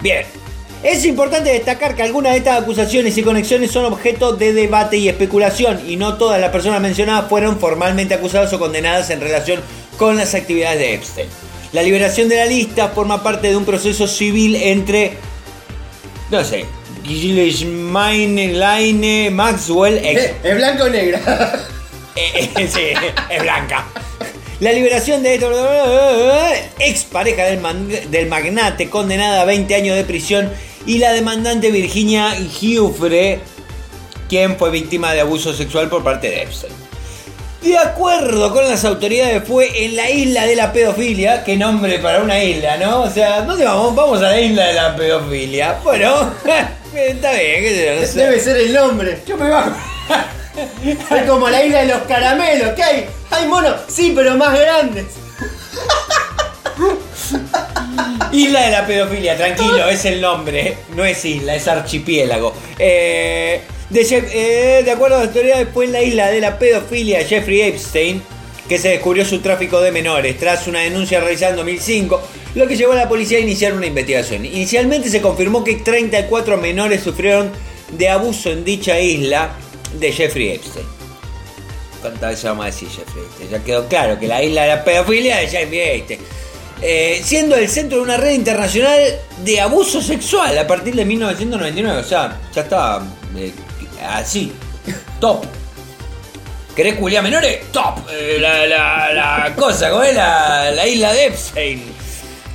Bien. 0.00 0.24
Es 0.82 1.04
importante 1.04 1.52
destacar 1.52 1.94
que 1.94 2.02
algunas 2.02 2.32
de 2.32 2.38
estas 2.38 2.62
acusaciones 2.62 3.16
y 3.16 3.22
conexiones 3.22 3.70
son 3.70 3.84
objeto 3.84 4.32
de 4.34 4.54
debate 4.54 4.96
y 4.96 5.10
especulación 5.10 5.80
y 5.86 5.96
no 5.96 6.16
todas 6.16 6.40
las 6.40 6.50
personas 6.50 6.80
mencionadas 6.80 7.28
fueron 7.28 7.58
formalmente 7.58 8.14
acusadas 8.14 8.52
o 8.54 8.58
condenadas 8.58 9.10
en 9.10 9.20
relación 9.20 9.60
con 9.98 10.16
las 10.16 10.34
actividades 10.34 10.78
de 10.78 10.94
Epstein. 10.94 11.28
La 11.72 11.82
liberación 11.82 12.28
de 12.28 12.36
la 12.36 12.46
lista 12.46 12.88
forma 12.88 13.22
parte 13.22 13.48
de 13.48 13.56
un 13.56 13.64
proceso 13.64 14.06
civil 14.08 14.56
entre, 14.56 15.12
no 16.30 16.42
sé, 16.44 16.64
Ghislaine 17.04 18.52
Line 18.58 19.30
Maxwell, 19.30 19.98
ex 20.04 20.32
Es 20.42 20.56
blanco 20.56 20.84
o 20.84 20.88
negra. 20.88 21.66
eh, 22.16 22.50
eh, 22.56 22.68
sí, 22.68 22.80
es 23.30 23.42
blanca. 23.42 23.86
La 24.58 24.72
liberación 24.72 25.22
de 25.22 25.34
esto, 25.36 25.50
ex 26.78 27.04
pareja 27.04 27.44
del, 27.44 27.60
man- 27.60 27.88
del 28.10 28.26
magnate 28.28 28.90
condenada 28.90 29.40
a 29.42 29.44
20 29.46 29.74
años 29.74 29.96
de 29.96 30.04
prisión 30.04 30.50
y 30.86 30.98
la 30.98 31.12
demandante 31.12 31.70
Virginia 31.70 32.34
Giuffre, 32.34 33.38
quien 34.28 34.56
fue 34.58 34.70
víctima 34.70 35.14
de 35.14 35.20
abuso 35.20 35.54
sexual 35.54 35.88
por 35.88 36.02
parte 36.04 36.28
de 36.28 36.42
Epstein. 36.42 36.72
De 37.62 37.76
acuerdo 37.76 38.52
con 38.52 38.68
las 38.68 38.84
autoridades, 38.86 39.42
fue 39.46 39.84
en 39.84 39.94
la 39.94 40.08
isla 40.08 40.46
de 40.46 40.56
la 40.56 40.72
pedofilia. 40.72 41.44
Qué 41.44 41.56
nombre 41.56 41.98
para 41.98 42.22
una 42.22 42.42
isla, 42.42 42.78
¿no? 42.78 43.02
O 43.02 43.10
sea, 43.10 43.42
¿dónde 43.42 43.66
vamos? 43.66 43.94
Vamos 43.94 44.18
a 44.18 44.30
la 44.30 44.40
isla 44.40 44.66
de 44.66 44.72
la 44.72 44.96
pedofilia. 44.96 45.78
Bueno, 45.84 46.32
está 46.94 47.32
bien, 47.32 47.62
qué 47.62 47.74
sé 47.74 47.86
yo, 47.86 48.00
no 48.00 48.06
sé. 48.06 48.18
Debe 48.18 48.40
ser 48.40 48.56
el 48.56 48.72
nombre. 48.72 49.18
Yo 49.26 49.36
me 49.36 49.50
bajo. 49.50 49.70
Es 51.10 51.22
como 51.28 51.48
la 51.48 51.64
isla 51.64 51.80
de 51.80 51.86
los 51.86 52.02
caramelos. 52.02 52.70
¿Qué 52.74 52.82
hay? 52.82 53.06
Hay 53.30 53.46
monos, 53.46 53.76
sí, 53.88 54.12
pero 54.14 54.36
más 54.36 54.58
grandes. 54.58 55.06
Isla 58.32 58.60
de 58.62 58.70
la 58.70 58.86
pedofilia, 58.86 59.36
tranquilo, 59.36 59.88
es 59.88 60.04
el 60.04 60.20
nombre, 60.20 60.78
no 60.94 61.04
es 61.04 61.24
isla, 61.24 61.54
es 61.54 61.68
archipiélago. 61.68 62.52
Eh, 62.78 63.60
eh, 63.92 64.82
de 64.84 64.90
acuerdo 64.90 65.16
a 65.16 65.20
la 65.20 65.24
autoridades, 65.26 65.68
fue 65.72 65.86
en 65.86 65.92
la 65.92 66.02
isla 66.02 66.30
de 66.30 66.40
la 66.40 66.58
pedofilia 66.58 67.24
Jeffrey 67.24 67.62
Epstein 67.62 68.22
que 68.68 68.78
se 68.78 68.90
descubrió 68.90 69.24
su 69.24 69.40
tráfico 69.40 69.80
de 69.80 69.90
menores 69.90 70.38
tras 70.38 70.68
una 70.68 70.78
denuncia 70.78 71.18
realizada 71.18 71.50
en 71.50 71.56
2005, 71.56 72.22
lo 72.54 72.68
que 72.68 72.76
llevó 72.76 72.92
a 72.92 72.96
la 72.96 73.08
policía 73.08 73.38
a 73.38 73.40
iniciar 73.40 73.72
una 73.72 73.86
investigación. 73.86 74.44
Inicialmente 74.44 75.10
se 75.10 75.20
confirmó 75.20 75.64
que 75.64 75.74
34 75.74 76.56
menores 76.56 77.02
sufrieron 77.02 77.50
de 77.90 78.08
abuso 78.08 78.48
en 78.48 78.64
dicha 78.64 79.00
isla 79.00 79.50
de 79.98 80.12
Jeffrey 80.12 80.50
Epstein. 80.50 80.86
¿Cuántas 82.00 82.30
veces 82.30 82.44
vamos 82.44 82.62
a 82.62 82.66
decir 82.66 82.88
Jeffrey 82.88 83.24
Epstein? 83.24 83.50
Ya 83.50 83.64
quedó 83.64 83.88
claro 83.88 84.20
que 84.20 84.28
la 84.28 84.40
isla 84.40 84.62
de 84.62 84.68
la 84.68 84.84
pedofilia 84.84 85.38
de 85.38 85.48
Jeffrey 85.48 85.80
Epstein. 85.80 86.20
Eh, 86.82 87.20
siendo 87.24 87.56
el 87.56 87.68
centro 87.68 87.98
de 87.98 88.04
una 88.04 88.16
red 88.16 88.34
internacional 88.34 89.00
de 89.44 89.60
abuso 89.60 90.00
sexual 90.00 90.56
a 90.56 90.66
partir 90.68 90.94
de 90.94 91.04
1999. 91.04 92.00
O 92.00 92.04
sea, 92.04 92.40
ya 92.54 92.62
estaba 92.62 93.04
eh, 93.36 93.52
así, 94.08 94.52
top. 95.20 95.44
¿Querés 96.74 96.94
culiar 96.94 97.22
menores? 97.22 97.70
Top. 97.72 97.98
Eh, 98.10 98.38
la, 98.40 98.66
la, 98.66 99.12
la 99.12 99.52
cosa, 99.56 99.90
¿cómo 99.90 100.02
es? 100.02 100.14
La, 100.14 100.70
la 100.70 100.86
isla 100.86 101.12
de 101.12 101.26
Epstein. 101.26 102.00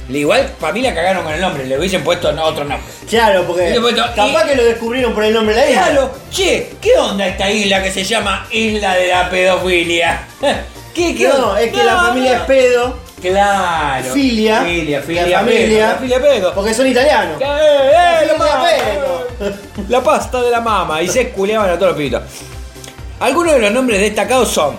Igual, 0.08 0.52
para 0.60 0.72
mí 0.72 0.82
la 0.82 0.94
cagaron 0.94 1.24
con 1.24 1.34
el 1.34 1.42
nombre, 1.42 1.66
le 1.66 1.78
hubiesen 1.80 2.04
puesto 2.04 2.32
no, 2.32 2.44
otro 2.44 2.64
nombre. 2.64 2.88
Claro, 3.10 3.44
porque 3.46 3.64
después- 3.64 3.96
capaz 3.96 4.46
y- 4.46 4.50
que 4.50 4.56
lo 4.56 4.64
descubrieron 4.64 5.14
por 5.14 5.24
el 5.24 5.34
nombre 5.34 5.56
de 5.56 5.62
la 5.62 5.70
isla. 5.70 5.84
Claro, 5.88 6.12
che, 6.32 6.74
¿qué 6.82 6.96
onda 6.98 7.28
esta 7.28 7.50
isla 7.52 7.82
que 7.84 7.92
se 7.92 8.04
llama 8.04 8.48
Isla 8.52 8.96
de 8.96 9.08
la 9.08 9.30
Pedofilia? 9.30 10.28
¿Qué, 10.94 11.16
qué 11.16 11.28
No, 11.28 11.50
onda? 11.50 11.62
es 11.62 11.72
que 11.72 11.84
la 11.84 11.94
No, 11.96 12.00
familia 12.08 12.32
no. 12.34 12.38
es 12.38 12.46
pedo, 12.46 13.00
Claro. 13.22 14.14
filia, 14.14 14.62
Filia, 14.62 15.00
la 15.00 15.04
filia, 15.06 15.40
familia, 15.40 15.66
pedo, 15.68 15.88
la 15.88 15.96
filia 15.98 16.22
pedo. 16.22 16.54
porque 16.54 16.74
son 16.76 16.88
italianos. 16.88 17.42
Eh, 17.42 17.46
eh, 17.46 18.28
la, 18.28 18.36
filia 18.36 18.94
pedo. 18.94 19.25
La 19.90 20.02
pasta 20.04 20.42
de 20.42 20.52
la 20.52 20.62
mama. 20.62 21.02
Y 21.02 21.08
se 21.08 21.30
culeaban 21.30 21.70
a 21.70 21.74
todos 21.76 21.90
los 21.90 21.98
pibitos. 21.98 22.22
Algunos 23.20 23.54
de 23.54 23.60
los 23.60 23.72
nombres 23.72 24.02
destacados 24.02 24.50
son. 24.50 24.76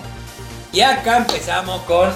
Y 0.72 0.80
acá 0.80 1.18
empezamos 1.18 1.82
con. 1.82 2.10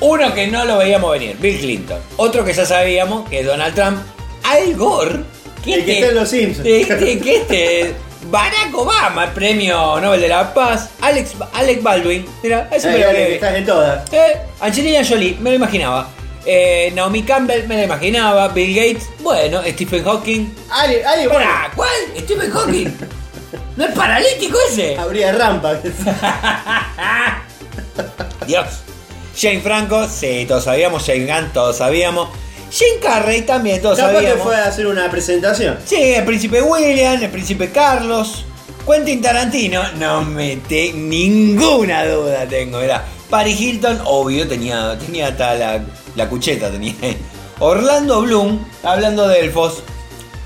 Uno 0.00 0.34
que 0.34 0.48
no 0.48 0.64
lo 0.64 0.78
veíamos 0.78 1.12
venir, 1.12 1.36
Bill 1.38 1.58
Clinton. 1.60 2.00
Otro 2.16 2.44
que 2.44 2.52
ya 2.52 2.66
sabíamos, 2.66 3.28
que 3.28 3.40
es 3.40 3.46
Donald 3.46 3.74
Trump. 3.74 3.98
Al 4.42 4.74
Gore. 4.74 5.20
El 5.64 5.84
que 5.84 5.94
está 5.94 6.08
en 6.08 6.14
Los 6.16 6.28
Simpsons. 6.28 6.66
Este, 6.66 7.18
que 7.20 7.36
este. 7.36 7.94
Barack 8.30 8.72
Obama, 8.76 9.24
el 9.24 9.30
premio 9.32 10.00
Nobel 10.00 10.20
de 10.20 10.28
la 10.28 10.52
Paz. 10.54 10.90
Alex, 11.00 11.32
Alec 11.54 11.82
Baldwin. 11.82 12.24
Mira, 12.42 12.68
ese 12.72 12.88
me 12.88 12.94
Eh, 12.96 12.98
lo 13.00 13.06
dale, 13.06 13.18
que 13.18 13.28
vi. 13.28 13.34
estás 13.34 13.54
en 13.56 13.66
todas. 13.66 14.12
Eh, 14.12 14.36
Angelina 14.60 15.00
Jolie, 15.08 15.36
me 15.40 15.50
lo 15.50 15.56
imaginaba. 15.56 16.08
Eh, 16.44 16.92
Naomi 16.94 17.22
Campbell, 17.22 17.66
me 17.68 17.76
la 17.76 17.84
imaginaba. 17.84 18.48
Bill 18.48 18.74
Gates, 18.74 19.08
bueno. 19.20 19.62
Stephen 19.66 20.04
Hawking. 20.04 20.46
Ali, 20.70 20.96
Ali, 21.02 21.26
bueno, 21.26 21.44
Pará, 21.44 21.70
¿Cuál? 21.74 21.90
Stephen 22.18 22.50
Hawking. 22.50 22.88
¿No 23.76 23.84
es 23.84 23.92
paralítico 23.92 24.58
ese? 24.70 24.96
habría 24.96 25.32
rampa. 25.32 25.74
Dios. 28.46 28.66
Jane 29.36 29.60
Franco, 29.60 30.06
sí, 30.08 30.44
todos 30.46 30.64
sabíamos. 30.64 31.04
Jane 31.06 31.26
Gunn, 31.26 31.52
todos 31.52 31.76
sabíamos. 31.78 32.28
Jane 32.70 33.00
Carrey 33.00 33.42
también, 33.42 33.80
todos 33.80 33.98
Capaz 33.98 34.10
que 34.10 34.16
sabíamos. 34.16 34.42
fue 34.42 34.56
a 34.56 34.66
hacer 34.66 34.86
una 34.86 35.10
presentación. 35.10 35.78
Sí, 35.84 35.96
el 36.14 36.24
príncipe 36.24 36.60
William, 36.62 37.22
el 37.22 37.30
príncipe 37.30 37.70
Carlos. 37.70 38.44
Quentin 38.86 39.22
Tarantino, 39.22 39.82
no 39.92 40.22
me 40.22 40.56
te 40.56 40.92
ninguna 40.92 42.04
duda 42.04 42.46
tengo. 42.46 42.80
Era 42.80 43.04
Paris 43.30 43.60
Hilton, 43.60 44.00
obvio, 44.04 44.46
tenía, 44.48 44.98
tenía 44.98 45.28
hasta 45.28 45.80
la, 46.16 46.28
cucheta. 46.28 46.70
Tenía. 46.70 46.94
Orlando 47.58 48.22
Bloom, 48.22 48.64
hablando 48.82 49.28
de 49.28 49.40
elfos. 49.40 49.82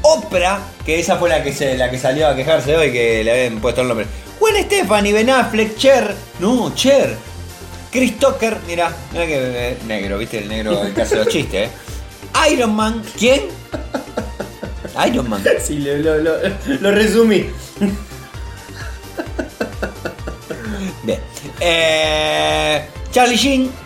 Oprah, 0.03 0.61
que 0.85 1.01
esa 1.01 1.17
fue 1.17 1.29
la 1.29 1.43
que, 1.43 1.53
se, 1.53 1.77
la 1.77 1.91
que 1.91 1.99
salió 1.99 2.29
a 2.29 2.37
quejarse 2.37 2.77
hoy, 2.77 2.93
que 2.93 3.25
le 3.25 3.33
habían 3.33 3.61
puesto 3.61 3.81
el 3.81 3.89
nombre. 3.89 4.07
Gwen 4.39 4.63
Stefani, 4.65 5.13
Ben 5.13 5.31
Affleck, 5.31 5.77
Cher. 5.77 6.15
No, 6.39 6.75
Cher. 6.75 7.17
Chris 7.91 8.19
Tucker, 8.19 8.59
mira, 8.67 8.95
mira 9.13 9.27
que 9.27 9.39
eh, 9.39 9.79
negro, 9.87 10.19
viste 10.19 10.39
el 10.39 10.49
negro 10.49 10.83
que 10.95 11.03
hace 11.03 11.17
los 11.17 11.29
chistes, 11.29 11.71
eh. 11.71 12.53
Iron 12.53 12.75
Man, 12.75 13.03
¿quién? 13.19 13.43
Iron 15.09 15.31
Man. 15.31 15.43
Sí, 15.65 15.79
lo, 15.79 15.97
lo, 15.97 16.19
lo, 16.19 16.33
lo 16.81 16.91
resumí. 16.91 17.47
Bien. 21.03 21.21
Eh, 21.61 22.85
Charlie 23.11 23.37
Sheen. 23.37 23.86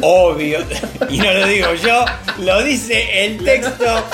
Obvio. 0.00 0.60
Y 1.08 1.18
no 1.18 1.32
lo 1.32 1.46
digo 1.46 1.74
yo, 1.74 2.04
lo 2.38 2.62
dice 2.62 3.24
el 3.24 3.44
texto 3.44 4.04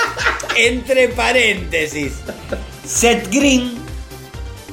entre 0.55 1.09
paréntesis. 1.09 2.13
Seth 2.85 3.29
Green. 3.31 3.77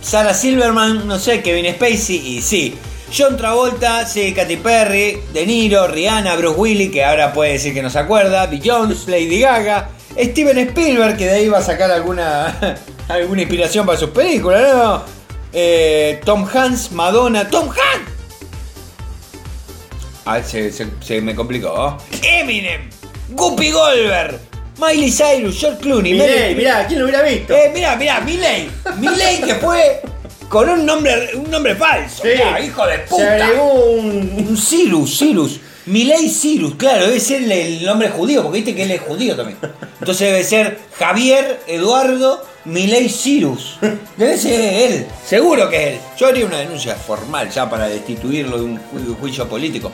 Sarah 0.01 0.35
Silverman, 0.35 1.07
no 1.07 1.19
sé, 1.19 1.43
Kevin 1.43 1.73
Spacey 1.75 2.37
y 2.37 2.43
sí. 2.43 2.79
John 3.17 3.37
Travolta, 3.37 4.05
sí, 4.07 4.33
Katy 4.33 4.57
Perry, 4.57 5.21
De 5.33 5.47
Niro, 5.47 5.87
Rihanna, 5.87 6.37
Bruce 6.37 6.59
Willis, 6.59 6.91
que 6.91 7.05
ahora 7.05 7.33
puede 7.33 7.53
decir 7.53 7.73
que 7.73 7.83
no 7.83 7.91
se 7.91 7.99
acuerda, 7.99 8.49
Jones, 8.65 9.07
Lady 9.07 9.41
Gaga, 9.41 9.89
Steven 10.17 10.59
Spielberg, 10.59 11.17
que 11.17 11.27
de 11.27 11.33
ahí 11.33 11.49
va 11.49 11.59
a 11.59 11.63
sacar 11.63 11.91
alguna, 11.91 12.79
alguna 13.09 13.43
inspiración 13.43 13.87
para 13.87 13.99
sus 13.99 14.11
películas, 14.11 14.75
¿no? 14.75 15.03
Eh, 15.53 16.21
Tom 16.25 16.47
Hanks, 16.53 16.93
Madonna, 16.93 17.49
Tom 17.49 17.69
Hanks. 17.69 18.16
Ah, 20.27 20.43
se, 20.43 20.71
se- 20.73 20.87
se 21.01 21.21
me 21.21 21.35
complicó. 21.35 21.97
Eminem, 22.23 22.91
Guppy 23.31 23.71
Goldberg, 23.71 24.39
Miley 24.79 25.11
Cyrus, 25.11 25.59
George 25.59 25.79
Clooney, 25.81 26.15
Meryl 26.15 26.57
Mirá, 26.57 26.87
¿quién 26.87 26.99
lo 26.99 27.07
hubiera 27.07 27.23
visto? 27.23 27.55
Eh, 27.55 27.71
mirá, 27.73 27.97
mirá, 27.97 28.21
Miley. 28.21 28.69
Miley 28.99 29.41
que 29.43 29.55
fue 29.55 30.03
con 30.49 30.69
un 30.69 30.85
nombre, 30.85 31.31
un 31.35 31.51
nombre 31.51 31.75
falso. 31.77 32.23
Sí. 32.23 32.29
Mirá, 32.35 32.61
hijo 32.61 32.87
de 32.87 32.95
Se 32.97 33.03
puta. 33.05 33.35
agregó 33.35 33.73
un. 33.91 34.47
Un 34.49 34.57
Cyrus, 34.57 35.19
Cyrus. 35.19 35.61
Miley 35.87 36.29
Cyrus, 36.29 36.75
claro, 36.75 37.07
debe 37.07 37.21
ser 37.21 37.45
el, 37.45 37.53
el 37.53 37.85
nombre 37.87 38.09
judío, 38.11 38.43
porque 38.43 38.57
viste 38.59 38.75
que 38.75 38.83
él 38.83 38.91
es 38.91 39.01
judío 39.03 39.37
también. 39.37 39.57
Entonces 40.01 40.27
debe 40.33 40.43
ser 40.43 40.81
Javier 40.99 41.61
Eduardo 41.69 42.45
Miley 42.65 43.09
Cyrus. 43.09 43.79
Debe 44.17 44.37
ser 44.37 44.61
él, 44.93 45.07
seguro 45.25 45.71
que 45.71 45.77
es 45.77 45.87
él. 45.95 46.01
Yo 46.19 46.27
haría 46.27 46.45
una 46.45 46.59
denuncia 46.59 46.97
formal 46.97 47.49
ya 47.51 47.71
para 47.71 47.87
destituirlo 47.89 48.59
de 48.59 48.65
un 48.65 48.79
ju- 48.79 49.17
juicio 49.21 49.49
político. 49.49 49.93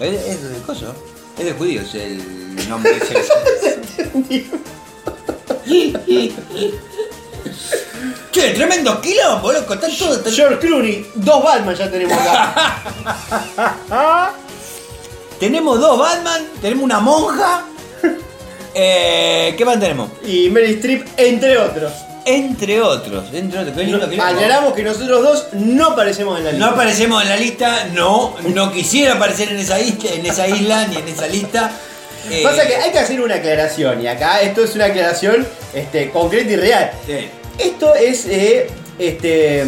Es, 0.00 0.26
es 0.26 0.50
de 0.50 0.58
coso, 0.66 0.94
es 1.38 1.44
de 1.44 1.52
judíos 1.52 1.94
el 1.94 2.68
nombre 2.68 2.96
ese. 2.96 3.24
Che, 8.32 8.50
tremendo 8.50 9.00
quilombo, 9.00 9.52
loco, 9.52 9.74
están 9.74 9.96
todos... 9.96 10.16
están- 10.18 10.32
George 10.34 10.58
Clooney, 10.58 11.06
dos 11.14 11.42
Batman 11.44 11.74
ya 11.76 11.90
tenemos 11.90 12.18
acá. 12.18 12.82
Tenemos 15.38 15.80
dos 15.80 15.98
Batman, 15.98 16.46
tenemos 16.60 16.84
una 16.84 17.00
monja. 17.00 17.64
Eh, 18.76 19.54
¿Qué 19.56 19.64
más 19.64 19.78
tenemos? 19.78 20.10
y 20.26 20.50
Meryl 20.50 20.74
Streep, 20.78 21.06
entre 21.16 21.56
otros. 21.58 21.92
Entre 22.26 22.80
otros, 22.80 23.26
entre 23.32 23.58
otros. 23.60 23.76
Qué 23.76 23.84
lindo, 23.84 24.00
qué 24.08 24.16
lindo. 24.16 24.24
Aclaramos 24.24 24.72
que 24.74 24.82
nosotros 24.82 25.22
dos 25.22 25.46
no 25.52 25.88
aparecemos 25.88 26.38
en 26.38 26.44
la 26.44 26.52
No 26.52 26.56
lista. 26.58 26.72
aparecemos 26.72 27.22
en 27.22 27.28
la 27.28 27.36
lista, 27.36 27.88
no, 27.92 28.34
no 28.54 28.72
quisiera 28.72 29.14
aparecer 29.14 29.50
en 29.50 29.58
esa 29.58 29.78
isla, 29.78 30.10
en 30.14 30.26
esa 30.26 30.48
isla 30.48 30.86
ni 30.88 30.96
en 30.96 31.08
esa 31.08 31.26
lista. 31.26 31.70
Eh, 32.30 32.42
Pasa 32.42 32.66
que 32.66 32.76
hay 32.76 32.90
que 32.90 32.98
hacer 32.98 33.20
una 33.20 33.34
aclaración, 33.34 34.00
y 34.00 34.06
acá 34.06 34.40
esto 34.40 34.64
es 34.64 34.74
una 34.74 34.86
aclaración 34.86 35.46
este, 35.74 36.10
concreta 36.10 36.50
y 36.52 36.56
real. 36.56 36.90
sí. 37.06 37.28
Esto 37.58 37.94
es 37.94 38.26
eh, 38.26 38.66
este, 38.98 39.64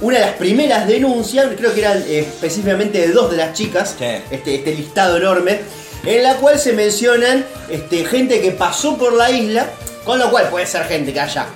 una 0.00 0.18
de 0.20 0.24
las 0.26 0.34
primeras 0.36 0.86
denuncias, 0.86 1.46
creo 1.58 1.74
que 1.74 1.80
eran 1.80 1.98
eh, 2.06 2.20
específicamente 2.20 2.98
de 3.00 3.08
dos 3.08 3.30
de 3.30 3.36
las 3.38 3.52
chicas, 3.52 3.94
Sí. 3.98 4.04
este, 4.30 4.54
este 4.54 4.74
listado 4.74 5.16
enorme, 5.18 5.60
en 6.06 6.22
la 6.22 6.36
cual 6.36 6.58
se 6.58 6.72
mencionan 6.72 7.44
este, 7.68 8.04
gente 8.06 8.40
que 8.40 8.52
pasó 8.52 8.96
por 8.96 9.12
la 9.12 9.30
isla, 9.30 9.66
con 10.04 10.18
lo 10.18 10.30
cual 10.30 10.48
puede 10.48 10.64
ser 10.66 10.84
gente 10.84 11.12
que 11.12 11.20
haya, 11.20 11.46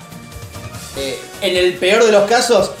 eh, 0.97 1.19
en 1.41 1.57
el 1.57 1.73
peor 1.73 2.05
de 2.05 2.11
los 2.11 2.29
casos, 2.29 2.71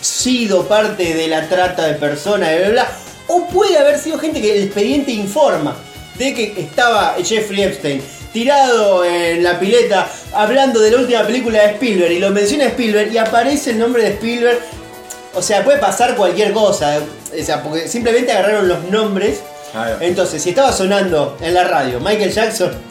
sido 0.00 0.66
parte 0.66 1.14
de 1.14 1.28
la 1.28 1.48
trata 1.48 1.86
de 1.86 1.94
personas, 1.94 2.50
bla, 2.50 2.58
bla, 2.58 2.70
bla, 2.70 2.90
o 3.28 3.46
puede 3.48 3.78
haber 3.78 3.98
sido 3.98 4.18
gente 4.18 4.40
que 4.40 4.56
el 4.56 4.64
expediente 4.64 5.12
informa 5.12 5.76
de 6.16 6.34
que 6.34 6.54
estaba 6.58 7.16
Jeffrey 7.22 7.62
Epstein 7.62 8.02
tirado 8.32 9.04
en 9.04 9.42
la 9.42 9.58
pileta 9.58 10.08
hablando 10.32 10.80
de 10.80 10.90
la 10.90 10.98
última 10.98 11.26
película 11.26 11.62
de 11.62 11.72
Spielberg 11.72 12.12
y 12.12 12.18
lo 12.18 12.30
menciona 12.30 12.64
Spielberg 12.66 13.12
y 13.12 13.18
aparece 13.18 13.70
el 13.70 13.78
nombre 13.78 14.02
de 14.02 14.10
Spielberg. 14.10 14.60
O 15.34 15.42
sea, 15.42 15.64
puede 15.64 15.78
pasar 15.78 16.16
cualquier 16.16 16.52
cosa. 16.52 17.00
O 17.38 17.44
sea, 17.44 17.62
porque 17.62 17.88
simplemente 17.88 18.32
agarraron 18.32 18.68
los 18.68 18.84
nombres. 18.84 19.40
Entonces, 20.00 20.42
si 20.42 20.50
estaba 20.50 20.72
sonando 20.72 21.38
en 21.40 21.54
la 21.54 21.62
radio 21.62 22.00
Michael 22.00 22.32
Jackson 22.32 22.89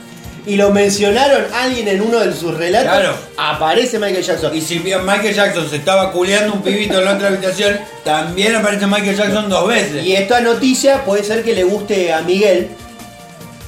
y 0.50 0.56
lo 0.56 0.72
mencionaron 0.72 1.46
alguien 1.54 1.88
en 1.88 2.02
uno 2.02 2.20
de 2.20 2.34
sus 2.34 2.56
relatos, 2.58 2.90
Claro. 2.92 3.16
aparece 3.38 4.00
Michael 4.00 4.24
Jackson. 4.24 4.56
Y 4.56 4.62
si 4.62 4.80
bien 4.80 5.06
Michael 5.06 5.34
Jackson 5.36 5.70
se 5.70 5.76
estaba 5.78 6.12
culeando 6.12 6.54
un 6.54 6.62
pibito 6.62 6.98
en 7.00 7.06
la 7.06 7.14
otra 7.14 7.28
habitación, 7.28 7.80
también 8.04 8.56
aparece 8.56 8.88
Michael 8.88 9.16
Jackson 9.16 9.48
dos 9.50 9.68
veces. 9.68 10.04
Y 10.04 10.16
esta 10.16 10.42
noticia 10.42 11.04
puede 11.06 11.24
ser 11.24 11.44
que 11.44 11.54
le 11.54 11.64
guste 11.64 12.12
a 12.14 12.22
Miguel, 12.22 12.70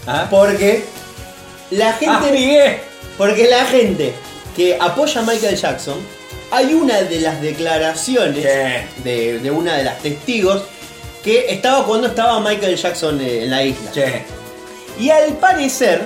¿Ah? 0.08 0.28
porque 0.30 0.84
la 1.70 1.94
gente. 1.94 2.16
Ah, 2.18 2.30
Miguel. 2.32 2.78
Porque 3.18 3.48
la 3.50 3.66
gente 3.66 4.14
que 4.56 4.78
apoya 4.80 5.22
a 5.22 5.24
Michael 5.24 5.56
Jackson, 5.56 5.98
hay 6.50 6.74
una 6.74 7.02
de 7.04 7.20
las 7.22 7.42
declaraciones 7.42 8.44
Sí. 8.44 9.04
de, 9.04 9.40
de 9.40 9.52
una 9.52 9.76
de 9.78 9.84
las 9.84 10.00
testigos 10.00 10.64
que 11.24 11.46
estaba 11.54 11.86
cuando 11.86 12.08
estaba 12.08 12.40
Michael 12.40 12.76
Jackson 12.76 13.22
eh, 13.22 13.44
en 13.44 13.52
la 13.52 13.64
isla. 13.64 13.92
Che, 13.94 14.24
Y 15.00 15.10
al 15.12 15.34
parecer 15.38 16.02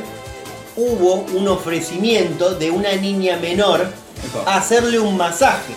hubo 0.77 1.25
un 1.33 1.47
ofrecimiento 1.47 2.55
de 2.55 2.71
una 2.71 2.93
niña 2.95 3.37
menor 3.37 3.85
a 4.45 4.57
hacerle 4.57 4.99
un 4.99 5.15
masaje. 5.17 5.73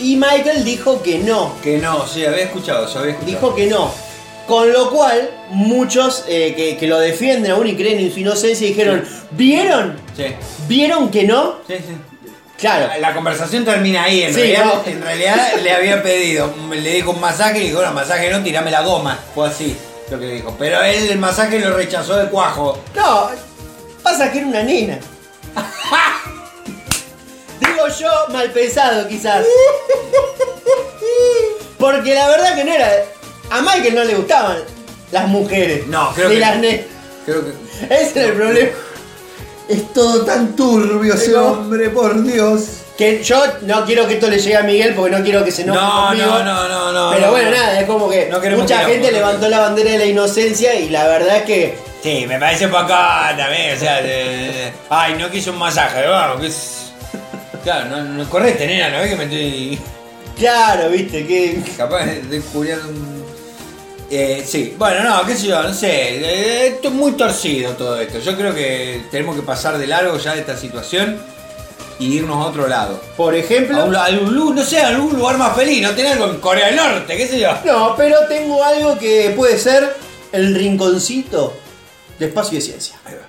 Y 0.00 0.16
Michael 0.16 0.64
dijo 0.64 1.02
que 1.02 1.18
no, 1.18 1.52
que 1.62 1.78
no, 1.78 2.06
sí, 2.06 2.24
había 2.24 2.44
escuchado, 2.44 2.86
había 2.98 3.12
escuchado. 3.12 3.24
dijo 3.26 3.54
que 3.54 3.66
no. 3.66 3.90
Con 4.46 4.72
lo 4.72 4.90
cual, 4.90 5.30
muchos 5.50 6.24
eh, 6.28 6.52
que, 6.54 6.76
que 6.76 6.86
lo 6.86 6.98
defienden 6.98 7.52
aún 7.52 7.66
y 7.66 7.76
creen 7.76 7.98
en 7.98 8.12
su 8.12 8.20
inocencia 8.20 8.66
dijeron, 8.66 9.02
¿vieron? 9.30 9.96
Sí, 10.16 10.24
¿Vieron 10.68 11.10
que 11.10 11.24
no? 11.24 11.56
sí, 11.66 11.74
sí. 11.78 11.96
Claro. 12.58 12.88
La 13.00 13.12
conversación 13.14 13.64
termina 13.64 14.04
ahí, 14.04 14.22
en, 14.22 14.32
Sí, 14.32 14.40
realidad, 14.40 14.64
no. 14.64 14.90
en 14.90 15.02
realidad 15.02 15.52
le 15.62 15.72
había 15.72 16.02
pedido, 16.02 16.52
le 16.70 16.90
dijo 16.94 17.10
un 17.10 17.20
masaje 17.20 17.58
y 17.58 17.68
dijo, 17.68 17.82
no, 17.82 17.92
masaje 17.92 18.30
no, 18.30 18.42
tirame 18.42 18.70
la 18.70 18.82
goma. 18.82 19.18
Fue 19.34 19.48
así 19.48 19.76
lo 20.10 20.18
que 20.20 20.26
dijo. 20.26 20.54
Pero 20.58 20.80
él 20.82 21.08
el 21.10 21.18
masaje 21.18 21.58
lo 21.58 21.76
rechazó 21.76 22.16
de 22.16 22.28
cuajo. 22.28 22.78
No, 22.94 23.30
pasa 24.04 24.30
que 24.30 24.38
era 24.38 24.46
una 24.46 24.62
nena. 24.62 24.98
Digo 27.60 27.88
yo 27.98 28.08
mal 28.32 28.50
pensado 28.52 29.08
quizás. 29.08 29.44
Porque 31.78 32.14
la 32.14 32.28
verdad 32.28 32.54
que 32.54 32.64
no 32.64 32.72
era. 32.72 32.88
A 33.50 33.60
Michael 33.62 33.94
no 33.94 34.04
le 34.04 34.14
gustaban 34.14 34.58
las 35.10 35.28
mujeres. 35.28 35.86
No, 35.88 36.12
creo 36.14 36.28
Ni 36.28 36.34
que 36.36 36.40
las 36.40 36.58
ne- 36.58 36.84
Creo 37.26 37.44
que... 37.44 37.50
Ese 37.86 38.02
es 38.04 38.16
el 38.16 38.32
problema. 38.34 38.70
Es 39.68 39.92
todo 39.92 40.24
tan 40.24 40.54
turbio 40.54 41.14
ese 41.14 41.34
hombre, 41.36 41.90
por 41.90 42.22
Dios. 42.22 42.66
Que 42.96 43.24
yo 43.24 43.42
no 43.62 43.84
quiero 43.84 44.06
que 44.06 44.14
esto 44.14 44.30
le 44.30 44.38
llegue 44.38 44.56
a 44.56 44.62
Miguel 44.62 44.94
porque 44.94 45.16
no 45.16 45.22
quiero 45.24 45.44
que 45.44 45.50
se 45.50 45.62
enoje 45.62 45.80
No, 45.80 46.06
conmigo. 46.06 46.26
no, 46.26 46.44
no, 46.44 46.68
no, 46.68 46.92
no. 46.92 47.10
Pero 47.12 47.26
no, 47.26 47.30
bueno, 47.32 47.50
no. 47.50 47.56
nada, 47.56 47.80
es 47.80 47.86
como 47.86 48.08
que 48.08 48.26
No 48.26 48.38
mucha 48.56 48.84
gente 48.84 49.10
levantó 49.10 49.48
la 49.48 49.58
bandera 49.60 49.90
de 49.92 49.98
la 49.98 50.04
inocencia 50.04 50.74
y 50.76 50.88
la 50.90 51.06
verdad 51.08 51.38
es 51.38 51.42
que. 51.42 51.78
Sí, 52.02 52.24
me 52.28 52.38
parece 52.38 52.68
poco 52.68 52.86
también, 52.86 53.76
o 53.76 53.80
sea, 53.80 54.00
de- 54.02 54.70
ay, 54.90 55.14
no 55.18 55.30
quiso 55.30 55.50
un 55.52 55.58
masaje, 55.58 56.06
vamos, 56.06 56.40
que 56.40 56.46
es... 56.48 56.92
Claro, 57.64 57.86
no, 57.86 58.02
no 58.04 58.28
correte, 58.28 58.66
nena, 58.66 58.90
no 58.90 58.98
ves 58.98 59.08
que 59.10 59.16
me 59.16 59.24
estoy 59.24 59.78
Claro, 60.38 60.90
viste, 60.90 61.26
que. 61.26 61.62
capaz 61.76 62.04
de 62.04 62.20
descubrir 62.22 62.74
un... 62.86 63.24
Eh, 64.10 64.44
sí, 64.46 64.74
bueno, 64.78 65.02
no, 65.02 65.24
qué 65.26 65.34
sé 65.34 65.46
yo, 65.46 65.62
no 65.62 65.72
sé. 65.72 65.88
eh, 65.90 66.66
esto 66.74 66.88
es 66.88 66.94
muy 66.94 67.12
torcido 67.12 67.72
todo 67.72 67.98
esto. 67.98 68.18
Yo 68.20 68.36
creo 68.36 68.54
que 68.54 69.00
tenemos 69.10 69.34
que 69.34 69.42
pasar 69.42 69.78
de 69.78 69.86
largo 69.86 70.18
ya 70.18 70.34
de 70.34 70.40
esta 70.40 70.56
situación 70.56 71.18
y 71.98 72.14
irnos 72.18 72.36
a 72.44 72.48
otro 72.48 72.66
lado. 72.66 73.00
Por 73.16 73.34
A 73.34 73.36
ejemplo. 73.38 73.84
un, 73.84 73.94
a 73.96 74.06
un 74.08 74.54
no 74.54 74.62
sé, 74.64 74.80
a 74.80 74.88
algún 74.88 75.16
lugar 75.18 75.38
más 75.38 75.54
feliz, 75.56 75.82
no 75.82 75.90
tener 75.94 76.12
algo 76.14 76.26
en 76.26 76.40
Corea 76.40 76.66
del 76.66 76.76
Norte, 76.76 77.16
qué 77.16 77.26
sé 77.28 77.38
yo. 77.40 77.50
No, 77.64 77.94
pero 77.96 78.16
tengo 78.28 78.62
algo 78.62 78.98
que 78.98 79.32
puede 79.36 79.58
ser 79.58 79.96
el 80.32 80.54
rinconcito 80.54 81.54
de 82.18 82.26
espacio 82.26 82.54
y 82.54 82.60
de 82.60 82.62
ciencia. 82.66 82.96
Ahí 83.04 83.14
va. 83.14 83.26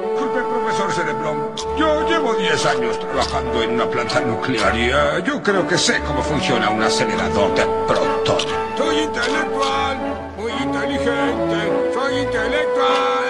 Disculpe, 0.00 0.40
profesor 0.42 0.92
Cerebrón. 0.92 1.50
Yo 1.78 2.08
llevo 2.08 2.34
10 2.34 2.66
años 2.66 2.98
trabajando 2.98 3.62
en 3.62 3.70
una 3.72 3.88
planta 3.90 4.20
nuclear 4.20 4.76
y 4.76 4.90
eh, 4.90 5.22
yo 5.24 5.42
creo 5.42 5.66
que 5.66 5.76
sé 5.78 6.00
cómo 6.06 6.22
funciona 6.22 6.70
un 6.70 6.82
acelerador 6.82 7.54
de 7.54 7.64
protón. 7.86 8.38
Soy 8.76 8.98
intelectual, 8.98 9.98
muy 10.36 10.52
inteligente. 10.52 11.92
Soy 11.94 12.18
intelectual, 12.18 13.24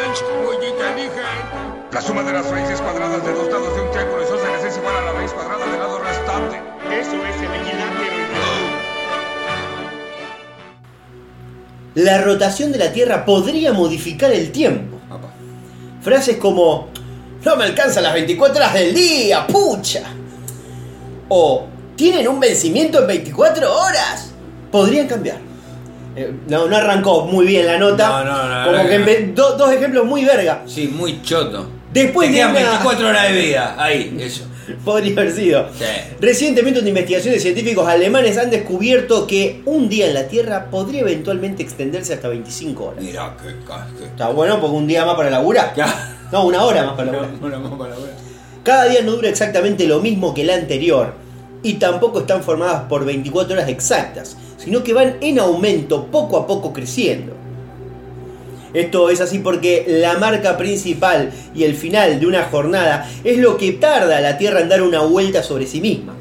muy 0.44 0.56
inteligente. 0.66 1.49
La 1.92 2.00
suma 2.00 2.22
de 2.22 2.32
las 2.32 2.48
raíces 2.48 2.80
cuadradas 2.80 3.24
de 3.24 3.32
dos 3.32 3.48
lados 3.48 3.74
de 3.74 3.82
un 3.82 3.90
triángulo 3.90 4.22
isósceles 4.22 4.64
es 4.64 4.76
igual 4.78 4.94
a 4.96 5.02
la 5.02 5.12
raíz 5.12 5.32
cuadrada 5.32 5.66
del 5.66 5.78
lado 5.80 5.98
restante. 5.98 6.56
Eso 6.88 7.16
es 7.26 7.36
el 7.36 7.54
equilátero. 7.60 8.30
La 11.96 12.20
rotación 12.22 12.70
de 12.72 12.78
la 12.78 12.92
Tierra 12.92 13.24
podría 13.24 13.72
modificar 13.72 14.30
el 14.32 14.52
tiempo. 14.52 14.98
Frases 16.02 16.36
como 16.36 16.88
no 17.44 17.56
me 17.56 17.64
alcanzan 17.64 18.04
las 18.04 18.14
24 18.14 18.56
horas 18.56 18.74
del 18.74 18.94
día, 18.94 19.46
pucha. 19.48 20.02
O 21.28 21.66
tienen 21.96 22.28
un 22.28 22.38
vencimiento 22.38 23.00
en 23.00 23.06
24 23.08 23.76
horas. 23.80 24.30
Podrían 24.70 25.08
cambiar. 25.08 25.38
Eh, 26.16 26.32
no, 26.48 26.66
no 26.68 26.76
arrancó 26.76 27.24
muy 27.26 27.46
bien 27.46 27.66
la 27.66 27.78
nota. 27.78 28.08
No, 28.08 28.24
no, 28.24 28.48
no, 28.48 28.64
Como 28.66 28.82
no, 28.82 28.88
que 28.88 29.32
do- 29.34 29.56
dos 29.56 29.72
ejemplos 29.72 30.06
muy 30.06 30.24
verga. 30.24 30.62
Sí, 30.66 30.86
muy 30.88 31.20
choto. 31.22 31.68
Después 31.92 32.32
de 32.32 32.44
una- 32.44 32.52
24 32.52 33.08
horas 33.08 33.32
de 33.32 33.40
vida, 33.40 33.74
ahí, 33.78 34.16
eso. 34.20 34.44
Podría 34.84 35.12
haber 35.22 35.32
sido. 35.32 35.66
Sí. 35.76 35.84
Recientemente, 36.20 36.78
una 36.78 36.88
investigación 36.90 37.34
de 37.34 37.40
científicos 37.40 37.88
alemanes 37.88 38.38
han 38.38 38.50
descubierto 38.50 39.26
que 39.26 39.62
un 39.64 39.88
día 39.88 40.06
en 40.06 40.14
la 40.14 40.28
Tierra 40.28 40.66
podría 40.70 41.00
eventualmente 41.00 41.62
extenderse 41.64 42.14
hasta 42.14 42.28
25 42.28 42.84
horas. 42.84 43.02
Mirá 43.02 43.36
qué 43.42 43.56
casque. 43.66 44.04
Está 44.04 44.28
bueno 44.28 44.60
porque 44.60 44.76
un 44.76 44.86
día 44.86 45.04
más 45.04 45.16
para 45.16 45.28
laburar. 45.30 45.74
No, 46.30 46.44
una 46.46 46.62
hora 46.62 46.84
más 46.84 46.94
para 46.94 47.10
laburar. 47.10 47.30
Una 47.42 47.58
más 47.58 47.72
para 47.72 47.96
ver. 47.96 48.12
Cada 48.62 48.84
día 48.84 49.00
no 49.02 49.12
dura 49.12 49.28
exactamente 49.28 49.86
lo 49.88 49.98
mismo 49.98 50.32
que 50.34 50.42
el 50.42 50.50
anterior 50.50 51.14
y 51.64 51.74
tampoco 51.74 52.20
están 52.20 52.44
formadas 52.44 52.82
por 52.88 53.04
24 53.04 53.54
horas 53.54 53.68
exactas, 53.68 54.36
sino 54.56 54.84
que 54.84 54.92
van 54.92 55.16
en 55.20 55.40
aumento 55.40 56.06
poco 56.06 56.36
a 56.36 56.46
poco 56.46 56.72
creciendo. 56.72 57.34
Esto 58.74 59.10
es 59.10 59.20
así 59.20 59.38
porque 59.40 59.84
la 59.88 60.18
marca 60.18 60.56
principal 60.56 61.30
y 61.54 61.64
el 61.64 61.74
final 61.74 62.20
de 62.20 62.26
una 62.26 62.44
jornada 62.44 63.10
es 63.24 63.38
lo 63.38 63.56
que 63.56 63.72
tarda 63.72 64.20
la 64.20 64.38
Tierra 64.38 64.60
en 64.60 64.68
dar 64.68 64.82
una 64.82 65.00
vuelta 65.00 65.42
sobre 65.42 65.66
sí 65.66 65.80
misma. 65.80 66.14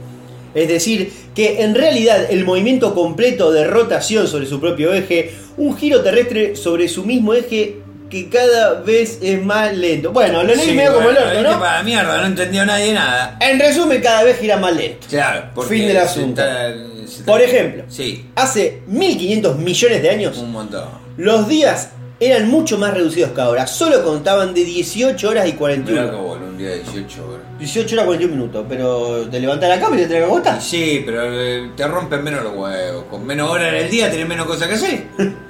Es 0.56 0.68
decir, 0.68 1.14
que 1.36 1.62
en 1.62 1.76
realidad 1.76 2.26
el 2.30 2.43
movimiento 2.43 2.95
completo 2.95 3.52
de 3.52 3.66
rotación 3.66 4.28
sobre 4.28 4.47
su 4.47 4.60
propio 4.60 4.91
eje, 4.93 5.32
un 5.58 5.78
giro 5.78 6.02
terrestre 6.02 6.56
sobre 6.56 6.88
su 6.88 7.06
mismo 7.06 7.34
eje 7.36 7.78
que 8.10 8.28
cada 8.30 8.82
vez 8.82 9.20
es 9.22 9.39
más 9.45 9.78
lento. 9.78 10.12
Bueno, 10.12 10.41
lo 10.43 10.56
leí 10.56 10.66
Sí, 10.70 10.72
medio 10.74 10.95
como 10.95 11.10
el 11.10 11.16
bueno, 11.16 11.30
orto, 11.30 11.52
¿no? 11.52 11.60
para 11.60 11.84
mierda, 11.84 12.18
no 12.22 12.26
entendió 12.26 12.66
nadie 12.66 12.91
nada. 12.93 13.38
En 13.39 13.60
resumen, 13.60 14.02
cada 14.02 14.24
vez 14.24 14.39
gira 14.39 14.58
más 14.58 14.76
lento. 14.76 15.06
Claro, 15.08 15.52
porque 15.54 15.76
Fin 15.76 15.88
del 15.88 15.97
asunto. 15.97 16.41
está- 16.41 16.74
se 17.06 17.20
está- 17.20 17.26
Por 17.32 17.41
ejemplo, 17.43 17.84
Sí, 17.88 18.26
hace 18.36 18.82
1500 18.88 19.58
millones 19.60 20.02
de 20.02 20.10
años, 20.10 20.38
un 20.39 20.52
montón. 20.52 20.86
los 21.18 21.47
días 21.47 21.89
eran 22.20 22.50
mucho 22.50 22.78
más 22.78 22.94
reducidos 22.94 23.32
que 23.32 23.42
ahora. 23.42 23.66
Solo 23.68 24.04
contaban 24.04 24.54
de 24.54 24.64
18 24.66 25.30
horas 25.30 25.48
y 25.48 25.54
Mirá 25.54 25.54
que 25.54 25.58
41. 25.58 26.22
voló 26.24 26.46
un 26.48 26.58
día 26.58 26.70
de 26.70 26.80
18 26.80 27.28
horas. 27.28 27.46
18 27.60 27.96
horas 27.96 28.04
y 28.04 28.08
41 28.08 28.36
minutos, 28.36 28.66
pero 28.68 29.28
te 29.30 29.40
levantas 29.40 29.70
la 29.70 29.80
cama 29.80 30.00
y 30.00 30.06
te 30.06 30.20
Y 30.20 30.24
acostar. 30.24 30.62
sí, 30.62 31.04
pero 31.06 31.22
eh, 31.26 31.72
te 31.76 31.88
rompen 31.88 32.24
menos 32.24 32.44
los 32.44 32.56
huevos. 32.56 33.04
Con 33.10 33.26
menos 33.26 33.50
horas 33.50 33.74
en 33.74 33.76
el 33.76 33.90
día 33.90 34.12
tenés 34.12 34.28
menos 34.28 34.46
cosas 34.48 34.68
que 34.68 34.74
hacer. 34.76 35.04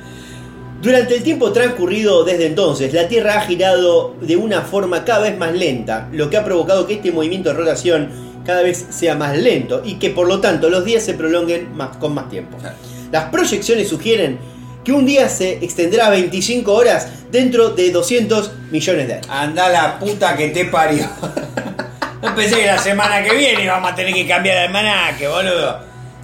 Durante 0.82 1.16
el 1.18 1.24
tiempo 1.24 1.52
transcurrido 1.52 2.24
desde 2.24 2.46
entonces, 2.46 2.94
la 2.94 3.08
Tierra 3.10 3.36
ha 3.38 3.42
girado 3.42 4.16
de 4.22 4.38
una 4.38 4.62
forma 4.62 5.04
cada 5.04 5.20
vez 5.20 5.38
más 5.38 5.54
lenta, 5.54 6.08
lo 6.14 6.30
que 6.30 6.38
ha 6.38 6.46
provocado 6.46 6.88
que 6.88 6.94
este 6.94 7.12
movimiento 7.12 7.50
de 7.50 7.56
rotación 7.56 8.10
cada 8.46 8.62
vez 8.62 8.86
sea 8.90 9.16
más 9.16 9.38
lento 9.38 9.82
y 9.84 9.96
que 9.96 10.10
por 10.10 10.26
lo 10.26 10.40
tanto 10.40 10.70
los 10.70 10.86
días 10.86 11.04
se 11.04 11.16
prolonguen 11.16 11.76
más, 11.76 11.98
con 11.98 12.14
más 12.14 12.30
tiempo. 12.30 12.58
Las 13.12 13.26
proyecciones 13.26 13.90
sugieren 13.90 14.40
que 14.84 14.92
un 14.92 15.06
día 15.06 15.30
se 15.30 15.64
extenderá 15.64 16.08
a 16.08 16.10
25 16.12 16.74
horas 16.74 17.08
dentro 17.32 17.70
de 17.70 17.92
200 17.92 18.52
millones 18.72 19.08
de 19.08 19.14
años. 19.16 19.28
Anda 19.30 19.70
la 19.70 20.00
puta 20.00 20.36
que 20.36 20.50
te 20.50 20.66
parió. 20.66 21.06
No 22.22 22.36
pensé 22.36 22.58
que 22.58 22.66
la 22.66 22.78
semana 22.78 23.24
que 23.24 23.34
viene 23.34 23.64
íbamos 23.64 23.94
a 23.94 23.96
tener 23.96 24.14
que 24.14 24.28
cambiar 24.28 24.58
el 24.58 24.64
almanaque, 24.68 25.26
boludo. 25.26 25.80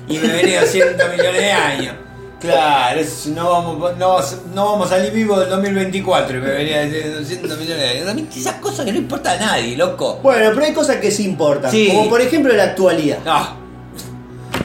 Y 0.10 0.18
me 0.18 0.28
venía 0.28 0.60
200 0.60 1.10
millones 1.10 1.41
de 1.41 1.51
años. 1.53 1.95
Claro, 2.41 3.01
no, 3.28 3.49
vamos, 3.49 3.97
no, 3.97 4.18
no 4.53 4.72
vamos 4.72 4.88
a 4.91 4.97
salir 4.97 5.14
vivos 5.14 5.39
del 5.39 5.49
2024 5.49 6.38
y 6.38 6.41
me 6.41 6.49
venía 6.49 6.78
a 6.78 6.80
decir 6.82 7.14
200 7.14 7.58
millones 7.58 7.82
de 7.82 7.89
años. 7.89 8.06
También 8.08 8.28
esas 8.36 8.56
cosas 8.56 8.86
que 8.86 8.91
no 8.91 8.97
importa 8.97 9.32
a 9.32 9.38
nadie, 9.38 9.78
loco. 9.78 10.20
Bueno, 10.22 10.51
pero 10.53 10.66
hay 10.66 10.74
cosas 10.74 10.97
que 10.97 11.12
sí 11.12 11.24
importan, 11.24 11.72
Sí. 11.72 11.88
como 11.88 12.10
por 12.10 12.22
ejemplo 12.22 12.53
la 12.53 12.66
actualidad. 12.66 13.20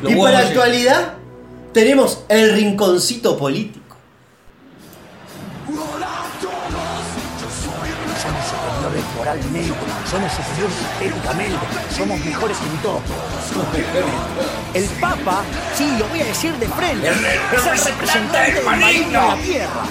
Los 0.03 0.13
y 0.13 0.17
para 0.17 0.33
la 0.33 0.39
actualidad 0.49 1.15
tenemos 1.73 2.25
el 2.29 2.53
rinconcito 2.55 3.39
político. 3.39 3.80
Somos 10.11 10.33
superiores 10.33 10.77
estéticamente, 10.93 11.67
somos 11.95 12.19
mejores 12.25 12.57
en 12.59 12.79
todo. 12.83 13.01
El 14.75 14.85
Papa, 15.01 15.43
sí, 15.77 15.89
lo 15.99 16.09
voy 16.09 16.21
a 16.21 16.25
decir 16.25 16.53
de 16.55 16.67
frente, 16.67 17.09
es 17.09 17.67
el 17.67 17.79
representante 17.79 18.53
del 18.55 18.65
maligno. 18.65 19.05
en 19.07 19.13
la 19.13 19.37
tierra. 19.37 19.83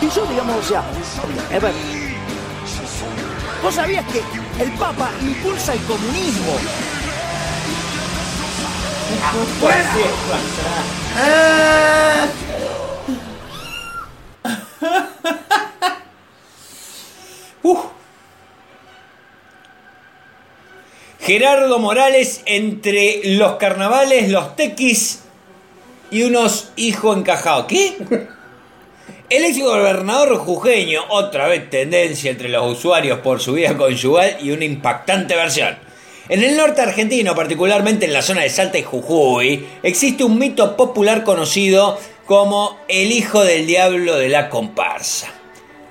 Y 0.00 0.10
yo, 0.10 0.26
digamos, 0.26 0.56
o 0.56 0.62
sea, 0.62 0.80
a 0.80 1.58
ver, 1.58 1.72
vos 3.62 3.74
sabías 3.74 4.04
que 4.06 4.22
el 4.62 4.70
Papa 4.72 5.10
impulsa 5.20 5.72
el 5.72 5.80
comunismo. 5.80 6.56
Ah, 11.16 12.26
Gerardo 21.24 21.78
Morales 21.78 22.42
entre 22.44 23.20
los 23.24 23.54
carnavales, 23.54 24.28
los 24.28 24.56
tequis 24.56 25.20
y 26.10 26.22
unos 26.22 26.72
hijos 26.76 27.16
encajados. 27.16 27.64
¿Qué? 27.66 27.94
El 29.30 29.44
ex 29.44 29.58
gobernador 29.58 30.36
jujeño, 30.36 31.02
otra 31.08 31.48
vez 31.48 31.70
tendencia 31.70 32.30
entre 32.30 32.50
los 32.50 32.76
usuarios 32.76 33.20
por 33.20 33.40
su 33.40 33.54
vida 33.54 33.74
conyugal 33.76 34.36
y 34.42 34.50
una 34.50 34.66
impactante 34.66 35.34
versión. 35.34 35.78
En 36.28 36.42
el 36.42 36.58
norte 36.58 36.82
argentino, 36.82 37.34
particularmente 37.34 38.04
en 38.04 38.12
la 38.12 38.20
zona 38.20 38.42
de 38.42 38.50
Salta 38.50 38.78
y 38.78 38.82
Jujuy, 38.82 39.66
existe 39.82 40.24
un 40.24 40.38
mito 40.38 40.76
popular 40.76 41.24
conocido 41.24 41.98
como 42.26 42.78
el 42.88 43.12
hijo 43.12 43.42
del 43.42 43.66
diablo 43.66 44.16
de 44.16 44.28
la 44.28 44.50
comparsa 44.50 45.28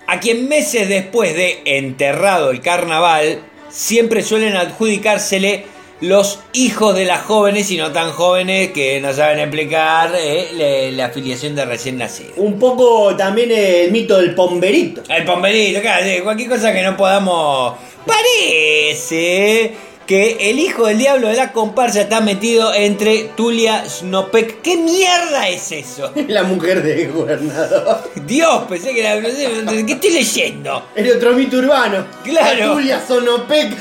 a 0.07 0.19
quien 0.19 0.47
meses 0.47 0.89
después 0.89 1.35
de 1.35 1.61
enterrado 1.65 2.51
el 2.51 2.61
carnaval, 2.61 3.39
siempre 3.73 4.23
suelen 4.23 4.55
adjudicársele 4.55 5.65
los 5.99 6.39
hijos 6.53 6.95
de 6.95 7.05
las 7.05 7.21
jóvenes 7.21 7.71
y 7.71 7.77
no 7.77 7.91
tan 7.91 8.11
jóvenes 8.11 8.71
que 8.71 8.99
no 8.99 9.13
saben 9.13 9.39
explicar 9.39 10.11
eh, 10.17 10.91
la 10.93 11.05
afiliación 11.05 11.55
de 11.55 11.65
recién 11.65 11.97
nacidos. 11.97 12.33
un 12.37 12.59
poco 12.59 13.15
también 13.15 13.51
el 13.51 13.91
mito 13.91 14.17
del 14.17 14.35
pomberito. 14.35 15.01
El 15.07 15.23
pomberito, 15.23 15.81
claro, 15.81 16.05
cualquier 16.23 16.49
cosa 16.49 16.73
que 16.73 16.83
no 16.83 16.95
podamos... 16.97 17.75
Parece 18.05 19.71
que 20.05 20.49
el 20.49 20.59
hijo 20.59 20.85
del 20.87 20.97
diablo 20.97 21.27
de 21.27 21.35
la 21.35 21.51
comparsa 21.51 22.01
está 22.01 22.21
metido 22.21 22.73
entre 22.73 23.29
Tulia 23.35 23.87
Snopek. 23.87 24.61
¿Qué 24.61 24.77
mierda 24.77 25.47
es 25.47 25.71
eso? 25.71 26.11
La 26.27 26.43
mujer 26.43 26.83
del 26.83 27.11
gobernador. 27.11 28.09
Dios, 28.25 28.63
pensé 28.67 28.93
que 28.93 28.99
era... 28.99 29.19
no 29.19 29.29
sé, 29.29 29.85
¿Qué 29.85 29.93
estoy 29.93 30.11
leyendo? 30.11 30.87
El 30.95 31.11
otro 31.15 31.33
mito 31.33 31.57
urbano. 31.57 32.05
Claro. 32.23 32.67
La 32.67 32.73
Tulia 32.73 33.01
Sonopec. 33.05 33.77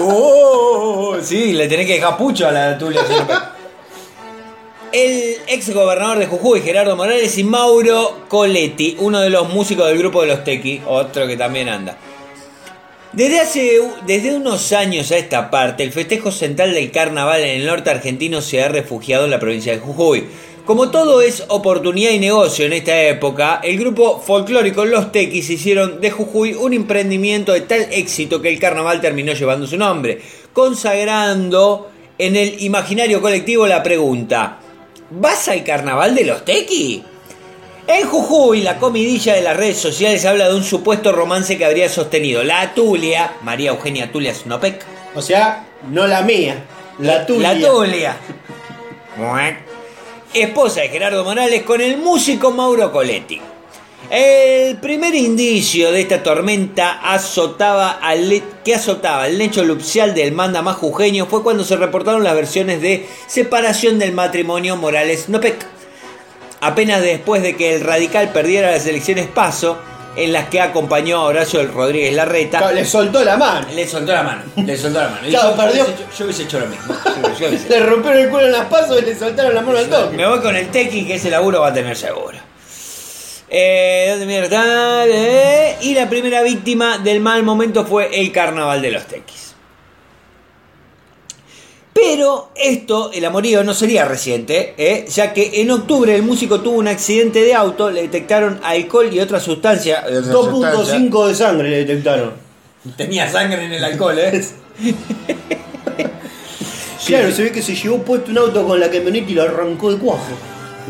Oh, 0.00 1.16
sí, 1.22 1.52
le 1.52 1.68
tenés 1.68 1.86
que 1.86 1.94
dejar 1.94 2.16
pucho 2.16 2.46
a 2.46 2.52
la 2.52 2.78
Tulia. 2.78 3.02
El 4.92 5.36
ex 5.48 5.74
gobernador 5.74 6.18
de 6.18 6.26
Jujuy, 6.26 6.60
Gerardo 6.60 6.96
Morales, 6.96 7.36
y 7.38 7.44
Mauro 7.44 8.24
Coletti, 8.28 8.96
uno 9.00 9.20
de 9.20 9.30
los 9.30 9.48
músicos 9.48 9.88
del 9.88 9.98
grupo 9.98 10.22
de 10.22 10.28
los 10.28 10.44
Tequi, 10.44 10.80
otro 10.86 11.26
que 11.26 11.36
también 11.36 11.68
anda. 11.68 11.96
Desde 13.16 13.40
hace 13.40 13.80
desde 14.06 14.36
unos 14.36 14.74
años 14.74 15.10
a 15.10 15.16
esta 15.16 15.50
parte, 15.50 15.82
el 15.82 15.90
festejo 15.90 16.30
central 16.30 16.74
del 16.74 16.90
carnaval 16.90 17.40
en 17.40 17.62
el 17.62 17.66
norte 17.66 17.88
argentino 17.88 18.42
se 18.42 18.62
ha 18.62 18.68
refugiado 18.68 19.24
en 19.24 19.30
la 19.30 19.38
provincia 19.38 19.72
de 19.72 19.78
Jujuy, 19.78 20.26
Como 20.66 20.90
todo 20.90 21.22
es 21.22 21.42
oportunidad 21.48 22.10
y 22.10 22.18
negocio 22.18 22.66
en 22.66 22.74
esta 22.74 23.00
época, 23.04 23.60
el 23.64 23.78
grupo 23.78 24.20
folclórico 24.20 24.84
Los 24.84 25.12
Tequis 25.12 25.48
hicieron 25.48 25.98
de 25.98 26.10
Jujuy 26.10 26.52
un 26.52 26.74
emprendimiento 26.74 27.54
de 27.54 27.62
tal 27.62 27.86
éxito 27.90 28.42
que 28.42 28.50
el 28.50 28.60
carnaval 28.60 29.00
terminó 29.00 29.32
llevando 29.32 29.66
su 29.66 29.78
nombre, 29.78 30.20
consagrando 30.52 31.90
en 32.18 32.36
el 32.36 32.62
imaginario 32.62 33.22
colectivo 33.22 33.66
la 33.66 33.82
pregunta, 33.82 34.58
¿vas 35.12 35.48
al 35.48 35.64
carnaval 35.64 36.14
de 36.14 36.24
Los 36.24 36.44
Tequis? 36.44 37.00
En 37.88 38.06
Jujuy, 38.08 38.62
la 38.62 38.78
comidilla 38.78 39.34
de 39.34 39.42
las 39.42 39.56
redes 39.56 39.78
sociales 39.78 40.24
habla 40.24 40.48
de 40.48 40.56
un 40.56 40.64
supuesto 40.64 41.12
romance 41.12 41.56
que 41.56 41.64
habría 41.64 41.88
sostenido 41.88 42.42
la 42.42 42.74
Tulia, 42.74 43.36
María 43.42 43.70
Eugenia 43.70 44.10
Tulia 44.10 44.34
Snopek, 44.34 44.84
O 45.14 45.22
sea, 45.22 45.66
no 45.90 46.06
la 46.08 46.22
mía, 46.22 46.64
la 46.98 47.24
tuya. 47.24 47.54
la 47.54 47.68
Tulia. 47.68 48.16
Esposa 50.34 50.80
de 50.80 50.88
Gerardo 50.88 51.22
Morales 51.24 51.62
con 51.62 51.80
el 51.80 51.96
músico 51.98 52.50
Mauro 52.50 52.90
Coletti. 52.90 53.40
El 54.10 54.76
primer 54.78 55.14
indicio 55.14 55.90
de 55.92 56.00
esta 56.00 56.22
tormenta 56.22 57.00
azotaba 57.02 57.98
al 58.02 58.42
que 58.64 58.74
azotaba 58.74 59.26
el 59.26 59.38
lecho 59.38 59.64
nupcial 59.64 60.14
del 60.14 60.32
manda 60.32 60.60
más 60.60 60.76
jujeño 60.76 61.26
fue 61.26 61.42
cuando 61.42 61.64
se 61.64 61.76
reportaron 61.76 62.24
las 62.24 62.34
versiones 62.34 62.80
de 62.80 63.06
separación 63.26 63.98
del 63.98 64.12
matrimonio 64.12 64.76
Morales-Nopec. 64.76 65.75
Apenas 66.66 67.00
después 67.02 67.42
de 67.42 67.56
que 67.56 67.74
el 67.76 67.80
radical 67.82 68.30
perdiera 68.32 68.70
las 68.70 68.86
elecciones 68.86 69.26
PASO, 69.28 69.78
en 70.16 70.32
las 70.32 70.48
que 70.48 70.60
acompañó 70.62 71.18
a 71.18 71.24
Horacio 71.24 71.62
Rodríguez 71.66 72.14
Larreta, 72.14 72.72
Le 72.72 72.84
soltó 72.86 73.22
la 73.22 73.36
mano. 73.36 73.66
le 73.74 73.86
soltó 73.86 74.12
la 74.12 74.22
mano. 74.22 74.42
Le 74.56 74.76
soltó 74.76 74.98
la 75.00 75.08
mano. 75.10 75.20
Claro, 75.28 75.50
yo, 75.50 75.56
perdió. 75.56 75.84
hubiese 75.84 76.02
hecho- 76.02 76.10
yo 76.18 76.24
hubiese 76.24 76.42
hecho 76.44 76.58
lo 76.60 76.66
mismo. 76.66 76.94
Yo- 77.38 77.48
Le 77.68 77.80
rompieron 77.80 78.18
el 78.22 78.28
culo 78.30 78.46
en 78.46 78.52
las 78.52 78.64
pasos 78.66 78.98
y 79.02 79.04
le 79.04 79.14
soltaron 79.14 79.54
la 79.54 79.60
mano 79.60 79.78
al 79.78 79.88
toque. 79.88 80.16
Me 80.16 80.26
voy 80.26 80.40
con 80.40 80.56
el 80.56 80.68
Tequi, 80.68 81.06
que 81.06 81.16
ese 81.16 81.28
laburo 81.30 81.60
va 81.60 81.68
a 81.68 81.72
tener 81.74 81.94
seguro. 81.96 82.38
Eh, 83.48 84.06
¿Dónde 84.10 84.26
mierda? 84.26 85.04
Eh, 85.06 85.76
y 85.82 85.94
la 85.94 86.08
primera 86.08 86.42
víctima 86.42 86.98
del 86.98 87.20
mal 87.20 87.42
momento 87.42 87.84
fue 87.86 88.18
el 88.20 88.32
carnaval 88.32 88.82
de 88.82 88.90
los 88.90 89.04
Tequis. 89.06 89.45
Pero 91.96 92.50
esto, 92.54 93.10
el 93.14 93.24
amorío, 93.24 93.64
no 93.64 93.72
sería 93.72 94.04
reciente, 94.04 94.74
eh, 94.76 95.06
ya 95.08 95.32
que 95.32 95.62
en 95.62 95.70
octubre 95.70 96.14
el 96.14 96.22
músico 96.22 96.60
tuvo 96.60 96.76
un 96.76 96.88
accidente 96.88 97.40
de 97.42 97.54
auto, 97.54 97.90
le 97.90 98.02
detectaron 98.02 98.60
alcohol 98.62 99.08
y 99.10 99.18
otra 99.18 99.40
sustancia. 99.40 100.04
y 100.10 100.16
otra 100.16 100.30
sustancia. 100.30 100.98
2.5 100.98 101.28
de 101.28 101.34
sangre 101.34 101.70
le 101.70 101.76
detectaron. 101.86 102.34
Tenía 102.98 103.30
sangre 103.30 103.64
en 103.64 103.72
el 103.72 103.82
alcohol, 103.82 104.18
¿eh? 104.18 104.44
Claro, 107.06 107.30
se 107.30 107.44
ve 107.44 107.52
que 107.52 107.62
se 107.62 107.74
llevó 107.74 108.02
puesto 108.02 108.32
un 108.32 108.38
auto 108.38 108.66
con 108.66 108.80
la 108.80 108.90
camioneta 108.90 109.30
y 109.30 109.34
lo 109.34 109.42
arrancó 109.44 109.92
de 109.92 109.98
cuajo. 109.98 110.32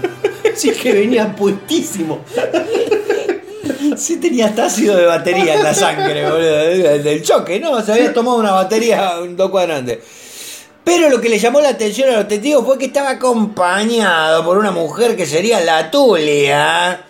Sí 0.57 0.71
que 0.71 0.93
venía 0.93 1.37
puestísimo. 1.37 2.25
Sí 3.97 4.17
tenía 4.17 4.47
hasta 4.47 4.67
ácido 4.67 4.97
de 4.97 5.07
batería 5.07 5.55
en 5.55 5.63
la 5.63 5.73
sangre, 5.73 6.29
boludo. 6.29 6.99
Del 6.99 7.23
choque, 7.23 7.61
¿no? 7.61 7.81
Se 7.83 7.93
había 7.93 8.13
tomado 8.13 8.39
una 8.39 8.53
batería 8.53 9.21
un 9.21 9.37
dos 9.37 9.51
cuadrantes. 9.51 9.99
Pero 10.87 11.11
lo 11.11 11.21
que 11.21 11.29
le 11.29 11.41
llamó 11.41 11.61
la 11.61 11.71
atención 11.71 12.11
a 12.11 12.19
los 12.19 12.29
testigos 12.29 12.65
fue 12.65 12.79
que 12.79 12.85
estaba 12.85 13.11
acompañado 13.11 14.45
por 14.45 14.57
una 14.57 14.71
mujer 14.71 15.17
que 15.17 15.27
sería 15.27 15.61
la 15.61 15.91
Tulia. 15.91 17.05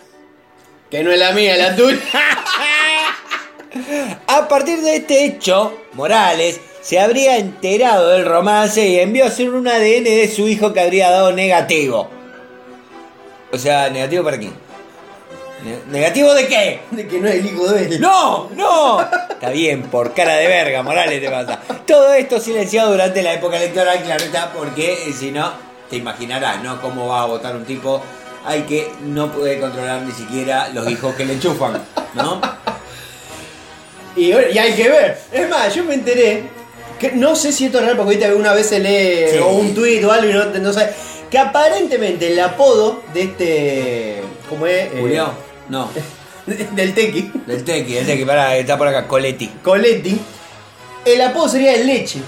Que 0.89 1.03
no 1.03 1.11
es 1.11 1.19
la 1.19 1.31
mía, 1.31 1.55
la 1.55 1.75
tuya. 1.75 1.99
A 4.25 4.47
partir 4.47 4.81
de 4.81 4.95
este 4.95 5.25
hecho, 5.25 5.77
Morales 5.93 6.59
se 6.81 6.99
habría 6.99 7.37
enterado 7.37 8.09
del 8.09 8.25
romance 8.25 8.83
y 8.83 8.99
envió 8.99 9.25
a 9.25 9.27
hacer 9.27 9.51
un 9.51 9.67
ADN 9.67 10.05
de 10.05 10.33
su 10.35 10.47
hijo 10.47 10.73
que 10.73 10.79
habría 10.79 11.11
dado 11.11 11.31
negativo. 11.31 12.09
O 13.51 13.59
sea, 13.59 13.91
¿negativo 13.91 14.23
para 14.23 14.39
quién? 14.39 14.53
Ne- 15.63 15.79
¿Negativo 15.89 16.33
de 16.33 16.47
qué? 16.47 16.81
De 16.91 17.07
que 17.07 17.19
no 17.19 17.27
es 17.27 17.35
el 17.35 17.45
hijo 17.47 17.67
de 17.69 17.85
él. 17.85 17.99
¡No! 18.01 18.49
¡No! 18.55 19.01
Está 19.01 19.49
bien, 19.49 19.83
por 19.83 20.13
cara 20.13 20.35
de 20.35 20.47
verga, 20.47 20.83
Morales 20.83 21.19
te 21.21 21.29
pasa. 21.29 21.59
Todo 21.85 22.13
esto 22.13 22.39
silenciado 22.39 22.91
durante 22.91 23.21
la 23.23 23.33
época 23.33 23.57
electoral, 23.57 24.01
claro 24.03 24.23
está, 24.23 24.51
porque 24.53 24.93
eh, 25.07 25.13
si 25.13 25.31
no, 25.31 25.51
te 25.89 25.95
imaginarás, 25.97 26.61
¿no? 26.63 26.79
Cómo 26.81 27.07
va 27.07 27.23
a 27.23 27.25
votar 27.25 27.55
un 27.55 27.65
tipo 27.65 28.01
al 28.45 28.65
que 28.65 28.89
no 29.01 29.31
puede 29.31 29.59
controlar 29.59 30.01
ni 30.03 30.11
siquiera 30.11 30.69
los 30.69 30.89
hijos 30.89 31.15
que 31.15 31.25
le 31.25 31.33
enchufan, 31.33 31.81
¿no? 32.13 32.39
Y, 34.15 34.31
hay 34.31 34.73
que 34.73 34.89
ver. 34.89 35.17
Es 35.31 35.49
más, 35.49 35.73
yo 35.75 35.83
me 35.83 35.93
enteré. 35.95 36.43
Que 36.99 37.11
no 37.11 37.35
sé 37.35 37.51
si 37.51 37.65
esto 37.65 37.77
es 37.77 37.83
real 37.85 37.95
porque 37.97 38.15
ahorita 38.15 38.33
una 38.39 38.53
vez 38.53 38.67
se 38.69 38.79
lee 38.79 39.31
Sí. 39.33 39.37
o 39.37 39.49
un 39.49 39.75
tuit 39.75 40.03
o 40.03 40.11
algo 40.11 40.27
y 40.29 40.33
no, 40.33 40.45
no 40.45 40.73
sabe. 40.73 40.91
Que 41.29 41.37
aparentemente 41.37 42.31
el 42.31 42.39
apodo 42.39 43.01
de 43.13 43.21
este. 43.21 44.21
¿Cómo 44.49 44.65
es? 44.65 44.85
Eh, 44.85 44.97
¿Julio? 44.99 45.29
No, 45.69 45.89
Del 46.45 46.93
Tequi. 46.93 47.31
del 47.45 47.63
Tequi, 47.65 47.93
del 47.95 48.05
Tequi, 48.05 48.23
pará, 48.25 48.55
está 48.55 48.77
por 48.77 48.87
acá, 48.87 49.05
Coletti. 49.07 49.47
Coletti. 49.63 50.17
El 51.05 51.21
apodo 51.21 51.49
sería 51.49 51.73
el 51.75 51.87
leche. 51.87 52.19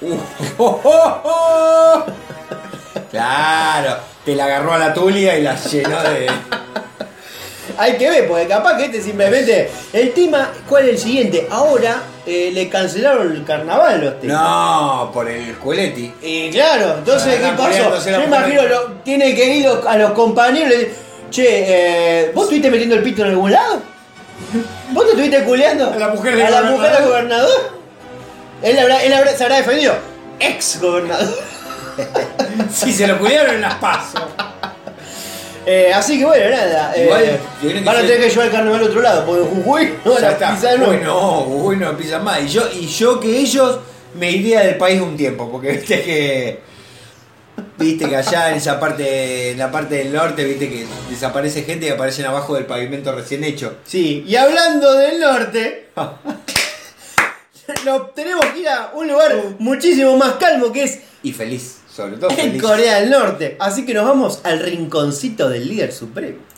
Claro, 3.10 3.96
te 4.24 4.34
la 4.34 4.44
agarró 4.46 4.72
a 4.72 4.78
la 4.78 4.94
Tulia 4.94 5.38
y 5.38 5.42
la 5.42 5.54
llenó 5.56 6.02
de. 6.02 6.30
Hay 7.78 7.96
que 7.96 8.10
ver, 8.10 8.28
porque 8.28 8.46
capaz 8.46 8.76
que 8.76 8.86
este 8.86 9.02
simplemente. 9.02 9.70
El 9.92 10.12
tema, 10.12 10.50
¿cuál 10.68 10.84
es 10.84 10.90
el 10.90 10.98
siguiente? 10.98 11.46
Ahora 11.50 12.02
eh, 12.26 12.50
le 12.52 12.68
cancelaron 12.68 13.32
el 13.32 13.44
carnaval 13.44 14.00
los 14.02 14.14
Tequi. 14.20 14.32
No, 14.32 15.10
por 15.12 15.28
el 15.28 15.56
Coletti. 15.58 16.12
Y 16.22 16.50
claro, 16.50 16.96
entonces, 16.98 17.38
¿qué 17.40 17.48
pasó? 17.56 18.10
Yo 18.10 18.22
imagino, 18.24 18.62
lo- 18.64 18.92
tiene 19.04 19.34
que 19.34 19.56
ir 19.56 19.66
a 19.86 19.96
los 19.98 20.12
compañeros 20.12 20.72
y 20.74 20.88
che, 21.32 21.46
eh, 22.26 22.30
¿vos 22.34 22.44
estuviste 22.44 22.70
metiendo 22.70 22.94
el 22.94 23.02
pito 23.02 23.22
en 23.24 23.30
algún 23.30 23.50
lado? 23.50 23.82
¿Vos 24.92 25.04
te 25.04 25.10
estuviste 25.12 25.42
culeando? 25.44 25.90
A 25.90 25.96
la 25.96 26.08
mujer 26.08 26.36
del 26.36 26.46
¿A 26.46 26.50
la 26.50 26.62
mujer 26.62 26.76
gobernador? 26.76 27.00
del 27.00 27.08
gobernador? 27.08 27.82
Él, 28.62 28.78
habrá- 28.78 29.02
él 29.02 29.12
habrá- 29.12 29.36
se 29.36 29.42
habrá 29.42 29.56
defendido. 29.56 29.94
Ex 30.38 30.80
gobernador. 30.80 31.34
Si 32.72 32.92
se 32.92 33.06
lo 33.06 33.18
culiaron 33.18 33.56
en 33.56 33.60
las 33.62 33.74
pasos. 33.76 34.20
Eh, 35.64 35.92
así 35.94 36.18
que 36.18 36.24
bueno, 36.24 36.50
nada. 36.50 36.92
eh, 36.96 37.04
Igual, 37.04 37.84
van 37.84 37.96
a 37.96 38.00
tener 38.00 38.20
que 38.20 38.28
llevar 38.30 38.46
el 38.46 38.52
carnaval 38.52 38.80
al 38.80 38.86
otro 38.88 39.00
lado, 39.02 39.24
porque 39.26 39.42
Jujuy 39.42 39.94
no 40.04 40.12
van 40.14 40.24
a 40.24 40.36
pisar, 40.54 40.78
no. 40.78 40.88
Uy, 40.88 40.96
no, 41.02 41.40
uy, 41.44 41.76
no 41.76 41.96
pisan 41.96 42.24
más. 42.24 42.40
Y 42.42 42.48
yo, 42.48 42.62
y 42.72 42.86
yo 42.86 43.20
que 43.20 43.38
ellos 43.38 43.78
me 44.14 44.30
iría 44.30 44.60
del 44.60 44.76
país 44.76 45.00
un 45.00 45.16
tiempo, 45.16 45.50
porque 45.50 45.70
viste 45.72 46.02
que. 46.02 46.60
Viste 47.78 48.08
que 48.08 48.16
allá 48.16 48.50
en 48.50 48.56
esa 48.56 48.78
parte, 48.78 49.52
en 49.52 49.58
la 49.58 49.70
parte 49.70 49.96
del 49.96 50.12
norte, 50.12 50.44
viste 50.44 50.68
que 50.68 50.86
desaparece 51.10 51.62
gente 51.62 51.86
y 51.86 51.88
aparecen 51.88 52.26
abajo 52.26 52.54
del 52.54 52.66
pavimento 52.66 53.12
recién 53.12 53.44
hecho. 53.44 53.76
Sí, 53.84 54.24
y 54.26 54.36
hablando 54.36 54.94
del 54.94 55.18
norte, 55.20 55.88
no, 57.84 58.02
tenemos 58.14 58.44
que 58.46 58.60
ir 58.60 58.68
a 58.68 58.92
un 58.94 59.08
lugar 59.08 59.34
muchísimo 59.58 60.16
más 60.16 60.32
calmo 60.34 60.72
que 60.72 60.84
es 60.84 61.00
Y 61.22 61.32
feliz, 61.32 61.78
sobre 61.94 62.16
todo 62.16 62.30
en 62.30 62.36
feliz. 62.36 62.62
Corea 62.62 63.00
del 63.00 63.10
Norte. 63.10 63.56
Así 63.58 63.84
que 63.84 63.94
nos 63.94 64.06
vamos 64.06 64.40
al 64.44 64.60
rinconcito 64.60 65.48
del 65.48 65.68
líder 65.68 65.92
supremo. 65.92 66.51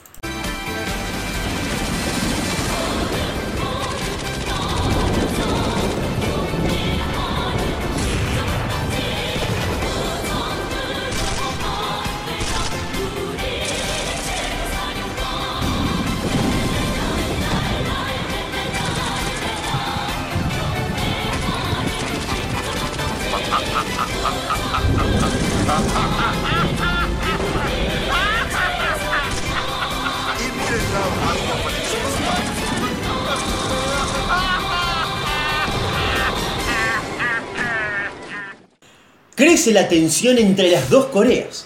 Crece 39.64 39.80
la 39.80 39.88
tensión 39.88 40.36
entre 40.36 40.70
las 40.70 40.90
dos 40.90 41.06
Coreas. 41.06 41.64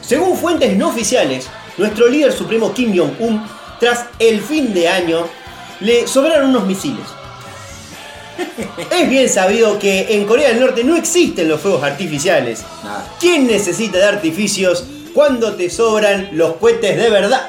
Según 0.00 0.36
fuentes 0.36 0.76
no 0.76 0.88
oficiales, 0.88 1.46
nuestro 1.78 2.08
líder 2.08 2.32
supremo 2.32 2.74
Kim 2.74 2.92
Jong-un, 2.92 3.40
tras 3.78 4.06
el 4.18 4.40
fin 4.40 4.74
de 4.74 4.88
año, 4.88 5.24
le 5.78 6.08
sobraron 6.08 6.50
unos 6.50 6.66
misiles. 6.66 7.06
Es 8.90 9.08
bien 9.08 9.28
sabido 9.28 9.78
que 9.78 10.12
en 10.16 10.24
Corea 10.24 10.48
del 10.48 10.58
Norte 10.58 10.82
no 10.82 10.96
existen 10.96 11.46
los 11.46 11.60
fuegos 11.60 11.84
artificiales. 11.84 12.64
¿Quién 13.20 13.46
necesita 13.46 13.98
de 13.98 14.06
artificios 14.06 14.82
cuando 15.14 15.54
te 15.54 15.70
sobran 15.70 16.30
los 16.32 16.56
cohetes 16.56 16.96
de 16.96 17.10
verdad? 17.10 17.48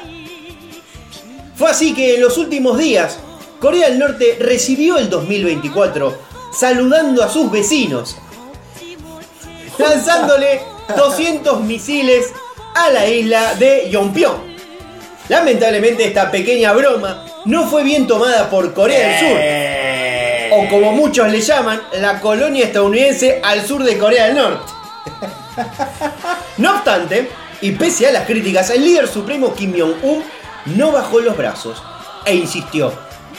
Fue 1.56 1.68
así 1.68 1.92
que 1.92 2.14
en 2.14 2.20
los 2.20 2.38
últimos 2.38 2.78
días, 2.78 3.18
Corea 3.58 3.88
del 3.88 3.98
Norte 3.98 4.36
recibió 4.38 4.96
el 4.96 5.10
2024 5.10 6.16
saludando 6.56 7.24
a 7.24 7.28
sus 7.28 7.50
vecinos, 7.50 8.16
lanzándole 9.78 10.62
200 10.96 11.60
misiles 11.60 12.32
a 12.74 12.90
la 12.90 13.06
isla 13.06 13.54
de 13.54 13.88
Yonpyong. 13.90 14.56
Lamentablemente 15.28 16.04
esta 16.06 16.30
pequeña 16.30 16.72
broma 16.72 17.24
no 17.46 17.68
fue 17.68 17.82
bien 17.82 18.06
tomada 18.06 18.48
por 18.48 18.72
Corea 18.74 19.08
del 19.08 19.18
Sur, 19.20 19.38
Eh. 19.40 20.50
o 20.52 20.68
como 20.68 20.92
muchos 20.92 21.28
le 21.30 21.40
llaman, 21.40 21.80
la 21.94 22.20
colonia 22.20 22.64
estadounidense 22.66 23.40
al 23.44 23.66
sur 23.66 23.82
de 23.82 23.98
Corea 23.98 24.26
del 24.26 24.36
Norte. 24.36 24.72
No 26.58 26.74
obstante, 26.74 27.28
y 27.60 27.72
pese 27.72 28.06
a 28.06 28.12
las 28.12 28.26
críticas, 28.26 28.70
el 28.70 28.84
líder 28.84 29.08
supremo 29.08 29.54
Kim 29.54 29.72
Jong-un 29.76 30.22
no 30.66 30.92
bajó 30.92 31.20
los 31.20 31.36
brazos 31.36 31.82
e 32.24 32.34
insistió, 32.34 32.92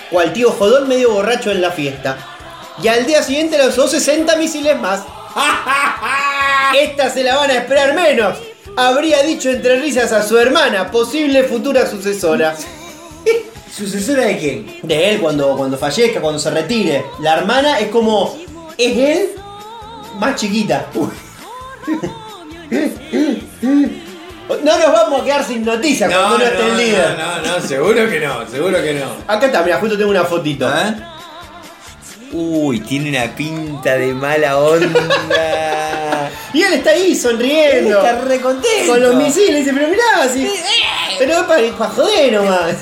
cual 0.09 0.33
tío 0.33 0.51
jodón 0.51 0.87
medio 0.87 1.11
borracho 1.11 1.51
en 1.51 1.61
la 1.61 1.71
fiesta. 1.71 2.17
Y 2.81 2.87
al 2.89 3.05
día 3.05 3.23
siguiente 3.23 3.57
lanzó 3.57 3.87
60 3.87 4.35
misiles 4.35 4.79
más. 4.79 5.03
Esta 6.79 7.09
se 7.09 7.23
la 7.23 7.35
van 7.35 7.51
a 7.51 7.55
esperar 7.55 7.93
menos. 7.93 8.37
Habría 8.75 9.23
dicho 9.23 9.49
entre 9.49 9.79
risas 9.79 10.11
a 10.11 10.23
su 10.23 10.37
hermana, 10.37 10.91
posible 10.91 11.43
futura 11.43 11.87
sucesora. 11.87 12.55
¿Sucesora 13.75 14.25
de 14.25 14.37
quién? 14.37 14.79
De 14.83 15.09
él 15.11 15.19
cuando, 15.19 15.55
cuando 15.55 15.77
fallezca, 15.77 16.21
cuando 16.21 16.39
se 16.39 16.49
retire. 16.51 17.05
La 17.19 17.37
hermana 17.37 17.79
es 17.79 17.89
como. 17.89 18.37
Es 18.77 18.97
él 18.97 19.29
más 20.19 20.35
chiquita. 20.35 20.87
No 24.47 24.79
nos 24.79 24.91
vamos 24.93 25.21
a 25.21 25.23
quedar 25.25 25.43
sin 25.43 25.65
noticias 25.65 26.09
cuando 26.09 26.37
no, 26.37 26.43
esté 26.45 26.65
el 26.65 26.77
líder. 26.77 27.17
no, 27.17 27.41
no, 27.41 27.67
seguro 27.67 28.09
que 28.09 28.19
no, 28.21 28.47
seguro 28.49 28.81
que 28.81 28.93
no. 28.93 29.05
Acá 29.27 29.47
está, 29.47 29.61
mira, 29.61 29.77
justo 29.77 29.97
tengo 29.97 30.09
una 30.09 30.23
fotito. 30.23 30.69
¿Eh? 30.69 30.95
Uy, 32.31 32.79
tiene 32.81 33.09
una 33.09 33.35
pinta 33.35 33.97
de 33.97 34.13
mala 34.13 34.57
onda. 34.57 36.31
Y 36.53 36.63
él 36.63 36.73
está 36.73 36.91
ahí 36.91 37.13
sonriendo. 37.15 37.97
Está 37.97 38.21
re 38.21 38.39
contento. 38.39 38.91
Con 38.91 39.01
los 39.01 39.15
misiles, 39.15 39.65
dice, 39.65 39.73
pero 39.73 39.89
mirá, 39.89 40.23
así. 40.23 40.49
Pero 41.19 41.33
es 41.33 41.43
para, 41.43 41.71
para 41.77 41.91
joder 41.91 42.33
nomás. 42.33 42.75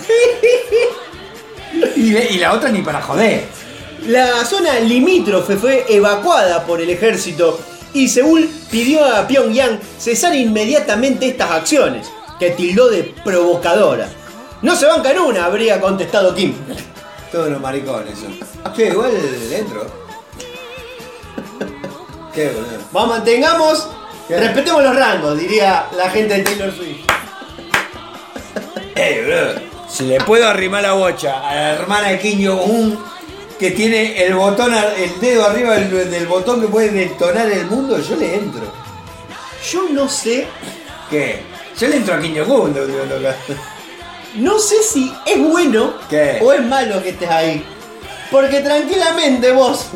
Y, 1.95 2.15
y 2.15 2.37
la 2.37 2.53
otra 2.53 2.69
ni 2.69 2.81
para 2.81 3.01
joder. 3.01 3.43
La 4.07 4.45
zona 4.45 4.79
limítrofe 4.79 5.57
fue 5.57 5.85
evacuada 5.89 6.63
por 6.63 6.79
el 6.79 6.89
ejército 6.89 7.59
y 7.93 8.07
Seúl 8.07 8.49
pidió 8.69 9.03
a 9.03 9.25
Pyongyang 9.25 9.79
cesar 9.97 10.35
inmediatamente 10.35 11.27
estas 11.27 11.51
acciones, 11.51 12.07
que 12.39 12.51
tildó 12.51 12.89
de 12.89 13.15
provocadoras. 13.23 14.11
No 14.61 14.75
se 14.75 14.85
banca 14.85 15.11
en 15.11 15.19
una, 15.19 15.45
habría 15.45 15.79
contestado 15.81 16.35
Kim. 16.35 16.53
Todos 17.35 17.49
los 17.49 17.59
maricones 17.59 18.17
son. 18.17 18.73
Che, 18.73 18.87
igual 18.87 19.11
dentro. 19.49 19.85
Qué 22.33 22.47
boludo. 22.47 22.79
Vamos, 22.93 23.17
mantengamos, 23.17 23.89
¿Qué? 24.25 24.39
respetemos 24.39 24.81
los 24.81 24.95
rangos, 24.95 25.37
diría 25.37 25.85
la 25.97 26.09
gente 26.11 26.35
de 26.35 26.43
Taylor 26.43 26.71
Swift. 26.73 27.05
Si 29.89 30.05
le 30.05 30.21
puedo 30.21 30.47
arrimar 30.47 30.83
la 30.83 30.93
bocha 30.93 31.45
a 31.45 31.55
la 31.55 31.73
hermana 31.73 32.07
de 32.07 32.19
Kim 32.19 32.39
Jong-un 32.47 33.03
que 33.59 33.71
tiene 33.71 34.25
el 34.25 34.35
botón, 34.35 34.73
el 34.73 35.19
dedo 35.19 35.45
arriba 35.45 35.73
del, 35.73 36.09
del 36.09 36.27
botón 36.27 36.61
que 36.61 36.67
puede 36.69 36.89
detonar 36.91 37.51
el 37.51 37.65
mundo, 37.65 37.99
yo 37.99 38.15
le 38.15 38.33
entro. 38.33 38.63
Yo 39.73 39.89
no 39.89 40.07
sé, 40.07 40.47
¿Qué? 41.09 41.41
Yo 41.77 41.89
le 41.89 41.97
entro 41.97 42.15
a 42.15 42.21
Kim 42.21 42.33
Jong-un. 42.37 42.73
No 44.37 44.59
sé 44.59 44.83
si 44.83 45.11
es 45.25 45.39
bueno 45.39 45.93
¿Qué? 46.09 46.39
o 46.41 46.53
es 46.53 46.61
malo 46.63 47.01
que 47.01 47.09
estés 47.09 47.29
ahí. 47.29 47.65
Porque 48.31 48.59
tranquilamente 48.61 49.51
vos, 49.51 49.87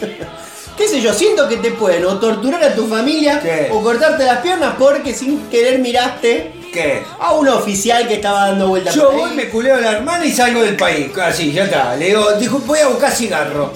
qué 0.76 0.88
sé 0.88 1.00
yo, 1.00 1.12
siento 1.12 1.48
que 1.48 1.56
te 1.58 1.70
pueden 1.72 2.04
o 2.06 2.18
torturar 2.18 2.62
a 2.64 2.74
tu 2.74 2.86
familia 2.86 3.40
¿Qué? 3.40 3.68
o 3.70 3.82
cortarte 3.82 4.24
las 4.24 4.38
piernas 4.40 4.74
porque 4.78 5.14
sin 5.14 5.48
querer 5.48 5.78
miraste 5.78 6.52
¿Qué? 6.72 7.02
a 7.18 7.32
un 7.32 7.48
oficial 7.48 8.06
que 8.08 8.14
estaba 8.14 8.48
dando 8.48 8.68
vueltas 8.68 8.94
Yo 8.94 9.04
por 9.06 9.14
ahí. 9.14 9.20
voy, 9.20 9.30
me 9.34 9.48
culeo 9.48 9.76
a 9.76 9.80
la 9.80 9.92
hermana 9.92 10.24
y 10.24 10.32
salgo 10.32 10.62
del 10.62 10.76
país. 10.76 11.16
Así, 11.18 11.52
ya 11.52 11.64
está. 11.64 11.96
Le 11.96 12.06
digo, 12.06 12.32
dijo, 12.32 12.58
voy 12.60 12.78
a 12.80 12.88
buscar 12.88 13.10
cigarro. 13.12 13.72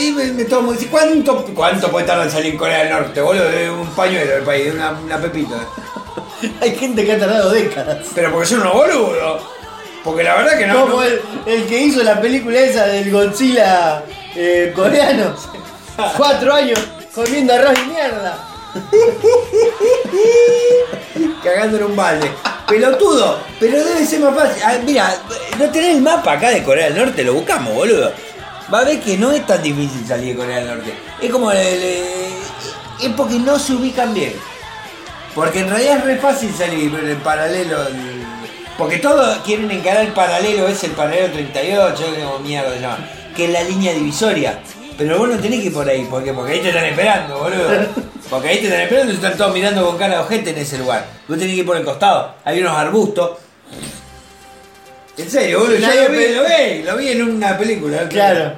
Y 0.00 0.10
me, 0.12 0.24
me 0.32 0.44
tomo, 0.44 0.72
dice, 0.72 0.86
¿cuánto, 0.88 1.44
¿cuánto 1.54 1.90
puede 1.90 2.06
tardar 2.06 2.26
en 2.26 2.32
salir 2.32 2.52
en 2.52 2.58
Corea 2.58 2.78
del 2.80 2.90
Norte, 2.90 3.20
boludo? 3.20 3.48
De 3.50 3.70
un 3.70 3.86
pañuelo 3.88 4.32
del 4.32 4.42
país, 4.42 4.64
de 4.66 4.72
una, 4.72 4.90
una 4.90 5.18
pepita. 5.18 5.56
Hay 6.60 6.74
gente 6.76 7.04
que 7.04 7.12
ha 7.12 7.18
tardado 7.18 7.50
décadas. 7.50 8.06
Pero 8.14 8.32
porque 8.32 8.46
son 8.46 8.60
unos 8.60 8.74
boludos. 8.74 9.42
Porque 10.04 10.22
la 10.24 10.36
verdad 10.36 10.58
que 10.58 10.66
no. 10.66 10.80
Como 10.82 10.94
no- 10.96 11.02
el, 11.02 11.20
el 11.46 11.66
que 11.66 11.78
hizo 11.80 12.02
la 12.02 12.20
película 12.20 12.58
esa 12.60 12.86
del 12.86 13.10
Godzilla 13.10 14.02
eh, 14.34 14.72
coreano. 14.74 15.34
Cuatro 16.16 16.54
años 16.54 16.78
comiendo 17.14 17.52
arroz 17.54 17.74
y 17.84 17.88
mierda. 17.88 18.38
cagando 21.42 21.78
en 21.78 21.84
un 21.84 21.96
balde. 21.96 22.30
Pelotudo, 22.68 23.38
pero 23.58 23.82
debe 23.82 24.04
ser 24.06 24.20
más 24.20 24.34
fácil. 24.34 24.62
Ah, 24.64 24.74
mira, 24.84 25.14
no 25.58 25.70
tenés 25.70 25.96
el 25.96 26.02
mapa 26.02 26.32
acá 26.32 26.50
de 26.50 26.62
Corea 26.62 26.86
del 26.90 26.98
Norte, 26.98 27.24
lo 27.24 27.34
buscamos, 27.34 27.72
boludo. 27.74 28.12
Va 28.72 28.80
a 28.80 28.84
ver 28.84 29.00
que 29.00 29.16
no 29.16 29.32
es 29.32 29.46
tan 29.46 29.62
difícil 29.62 30.06
salir 30.06 30.34
de 30.34 30.36
Corea 30.36 30.58
del 30.58 30.68
Norte. 30.68 30.92
Es 31.20 31.30
como 31.30 31.50
el, 31.50 31.56
el- 31.58 32.28
es 33.00 33.08
porque 33.16 33.38
no 33.38 33.58
se 33.58 33.72
ubican 33.72 34.12
bien. 34.12 34.34
Porque 35.34 35.60
en 35.60 35.70
realidad 35.70 35.98
es 35.98 36.04
re 36.04 36.16
fácil 36.16 36.52
salir 36.54 36.90
pero 36.92 37.06
el 37.08 37.16
paralelo. 37.18 37.86
el- 37.86 38.18
porque 38.76 38.98
todos 38.98 39.38
quieren 39.38 39.68
encarar 39.72 40.04
el 40.04 40.12
paralelo, 40.12 40.68
es 40.68 40.84
el 40.84 40.92
paralelo 40.92 41.32
38, 41.32 42.04
como 42.22 42.38
mierda 42.38 42.72
se 42.74 42.80
llama, 42.80 42.98
que 43.36 43.46
es 43.46 43.50
la 43.50 43.62
línea 43.64 43.92
divisoria. 43.92 44.60
Pero 44.96 45.18
vos 45.18 45.28
no 45.28 45.36
tenés 45.38 45.60
que 45.60 45.66
ir 45.66 45.72
por 45.72 45.88
ahí, 45.88 46.04
¿por 46.04 46.22
qué? 46.22 46.32
Porque 46.32 46.52
ahí 46.52 46.60
te 46.60 46.68
están 46.68 46.84
esperando, 46.84 47.38
boludo. 47.38 47.68
Porque 48.30 48.48
ahí 48.48 48.58
te 48.58 48.66
están 48.66 48.80
esperando 48.82 49.12
y 49.12 49.16
están 49.16 49.36
todos 49.36 49.52
mirando 49.52 49.84
con 49.86 49.96
cara 49.98 50.14
de 50.18 50.20
ojete 50.22 50.50
en 50.50 50.58
ese 50.58 50.78
lugar. 50.78 51.06
Vos 51.26 51.38
tenés 51.38 51.54
que 51.54 51.60
ir 51.60 51.66
por 51.66 51.76
el 51.76 51.84
costado, 51.84 52.34
hay 52.44 52.60
unos 52.60 52.76
arbustos. 52.76 53.38
En 55.16 55.28
serio, 55.30 55.60
boludo, 55.60 55.76
yo 55.78 55.86
lo 55.88 56.08
vi, 56.10 56.28
lo 56.34 56.42
vi, 56.44 56.82
lo 56.84 56.96
vi 56.96 57.08
en 57.08 57.22
una 57.22 57.58
película. 57.58 58.08
Claro. 58.08 58.52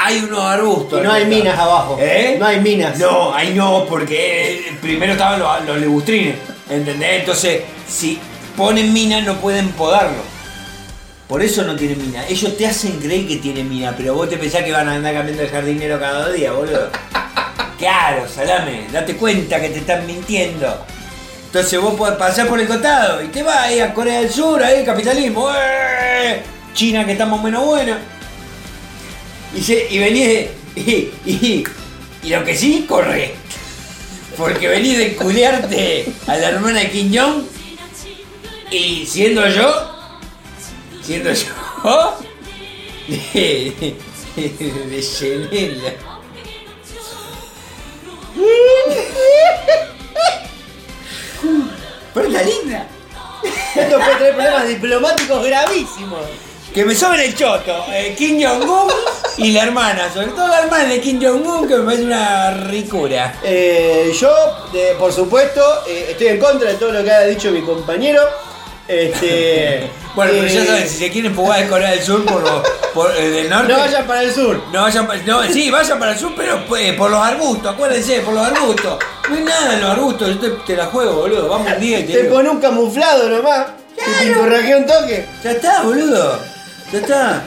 Hay 0.00 0.20
unos 0.20 0.40
arbustos. 0.40 1.00
Y 1.00 1.02
no 1.02 1.12
hay 1.12 1.24
minas 1.24 1.58
abajo. 1.58 1.98
¿Eh? 2.00 2.36
No 2.38 2.46
hay 2.46 2.60
minas. 2.60 2.96
No, 2.98 3.34
ahí 3.34 3.52
no, 3.52 3.84
porque 3.84 4.60
eh, 4.60 4.78
primero 4.80 5.12
estaban 5.12 5.40
los, 5.40 5.64
los 5.66 5.78
legustrines, 5.78 6.36
¿entendés? 6.70 7.20
Entonces, 7.20 7.62
si 7.88 8.20
ponen 8.56 8.92
mina 8.92 9.20
no 9.22 9.34
pueden 9.38 9.68
podarlo. 9.70 10.22
Por 11.26 11.42
eso 11.42 11.64
no 11.64 11.74
tienen 11.74 12.00
mina. 12.00 12.24
Ellos 12.28 12.56
te 12.56 12.68
hacen 12.68 13.00
creer 13.00 13.26
que 13.26 13.36
tienen 13.36 13.68
mina, 13.68 13.92
pero 13.96 14.14
vos 14.14 14.30
te 14.30 14.38
pensás 14.38 14.62
que 14.62 14.70
van 14.70 14.88
a 14.88 14.94
andar 14.94 15.14
cambiando 15.14 15.42
el 15.42 15.50
jardinero 15.50 15.98
cada 15.98 16.26
dos 16.26 16.34
días, 16.34 16.54
boludo. 16.54 16.90
Claro, 17.76 18.28
salame, 18.28 18.86
date 18.92 19.16
cuenta 19.16 19.60
que 19.60 19.70
te 19.70 19.78
están 19.80 20.06
mintiendo. 20.06 20.78
Entonces 21.46 21.80
vos 21.80 21.94
podés 21.94 22.16
pasar 22.16 22.46
por 22.46 22.60
el 22.60 22.68
costado 22.68 23.20
y 23.22 23.28
te 23.28 23.42
vas 23.42 23.58
ahí 23.58 23.80
a 23.80 23.92
Corea 23.92 24.20
del 24.20 24.30
Sur, 24.30 24.62
ahí 24.62 24.84
capitalismo, 24.84 25.50
¡eh! 25.50 26.40
China 26.72 27.04
que 27.04 27.12
estamos 27.12 27.42
menos 27.42 27.64
buena. 27.64 27.98
Y, 29.54 29.60
se- 29.62 29.86
y 29.90 29.98
venís 29.98 30.46
y, 30.76 31.10
y, 31.26 31.64
y 32.22 32.28
lo 32.30 32.44
que 32.44 32.56
sí, 32.56 32.84
corre. 32.88 33.34
Porque 34.36 34.68
venís 34.68 34.98
de 34.98 35.16
culearte 35.16 36.06
a 36.26 36.36
la 36.36 36.48
hermana 36.50 36.80
de 36.80 36.90
Kim 36.90 37.12
Jong 37.12 37.42
y 38.70 39.04
siendo 39.06 39.48
yo, 39.48 39.90
siendo 41.02 41.32
yo, 41.32 41.46
de, 43.08 43.96
de 44.36 45.02
Yenela. 45.02 45.92
Pero 52.14 52.28
linda. 52.28 52.86
Esto 53.74 53.96
puede 53.98 54.16
tener 54.16 54.34
problemas 54.34 54.68
diplomáticos 54.68 55.44
gravísimos. 55.44 56.20
Que 56.74 56.84
me 56.84 56.94
soben 56.94 57.18
el 57.20 57.34
choto, 57.34 57.86
eh, 57.92 58.14
Kim 58.16 58.40
Jong-un 58.40 58.88
y 59.38 59.50
la 59.52 59.64
hermana, 59.64 60.12
sobre 60.12 60.28
todo 60.28 60.46
la 60.46 60.60
hermana 60.60 60.84
de 60.84 61.00
Kim 61.00 61.20
Jong-un, 61.20 61.66
que 61.66 61.76
me 61.76 61.82
parece 61.84 62.04
una 62.04 62.50
ricura. 62.52 63.34
Eh, 63.42 64.12
yo, 64.20 64.30
por 64.98 65.12
supuesto, 65.12 65.60
eh, 65.88 66.08
estoy 66.10 66.28
en 66.28 66.38
contra 66.38 66.68
de 66.70 66.74
todo 66.76 66.92
lo 66.92 67.02
que 67.02 67.10
ha 67.10 67.22
dicho 67.22 67.50
mi 67.50 67.62
compañero. 67.62 68.22
Este, 68.86 69.90
Bueno, 70.14 70.32
pero 70.34 70.46
ya 70.48 70.62
eh, 70.62 70.66
saben, 70.66 70.88
si 70.88 70.96
se 70.96 71.10
quieren 71.10 71.34
fugar 71.34 71.60
de 71.62 71.68
Corea 71.68 71.90
del 71.90 72.02
Sur 72.02 72.24
por, 72.24 72.42
lo- 72.42 72.62
por 72.92 73.12
del 73.14 73.48
norte. 73.48 73.72
No 73.72 73.78
vayan 73.78 74.06
para 74.06 74.22
el 74.22 74.32
sur. 74.34 74.60
No 74.72 74.82
vayan 74.82 75.06
pa- 75.06 75.16
no, 75.26 75.42
sí, 75.44 75.70
vayan 75.70 75.98
para 75.98 76.12
el 76.12 76.18
sur, 76.18 76.32
pero 76.36 76.58
por 76.66 77.10
los 77.10 77.20
arbustos, 77.24 77.72
acuérdense, 77.72 78.20
por 78.20 78.34
los 78.34 78.44
arbustos. 78.46 78.98
No 79.28 79.36
hay 79.36 79.42
nada 79.44 79.74
en 79.74 79.80
los 79.80 79.90
arbustos, 79.90 80.28
yo 80.30 80.38
te, 80.40 80.48
te 80.66 80.76
la 80.76 80.86
juego, 80.86 81.12
boludo. 81.12 81.48
Vamos 81.48 81.70
un 81.72 81.80
día 81.80 82.00
y 82.00 82.04
te, 82.04 82.12
Te 82.14 82.24
pone 82.24 82.48
un 82.48 82.60
camuflado 82.60 83.28
nomás. 83.28 83.66
Y 83.96 84.26
te 84.32 84.76
un 84.76 84.86
toque. 84.86 85.26
Ya 85.44 85.50
está, 85.52 85.82
boludo. 85.82 86.57
Ya 86.92 87.00
está. 87.00 87.44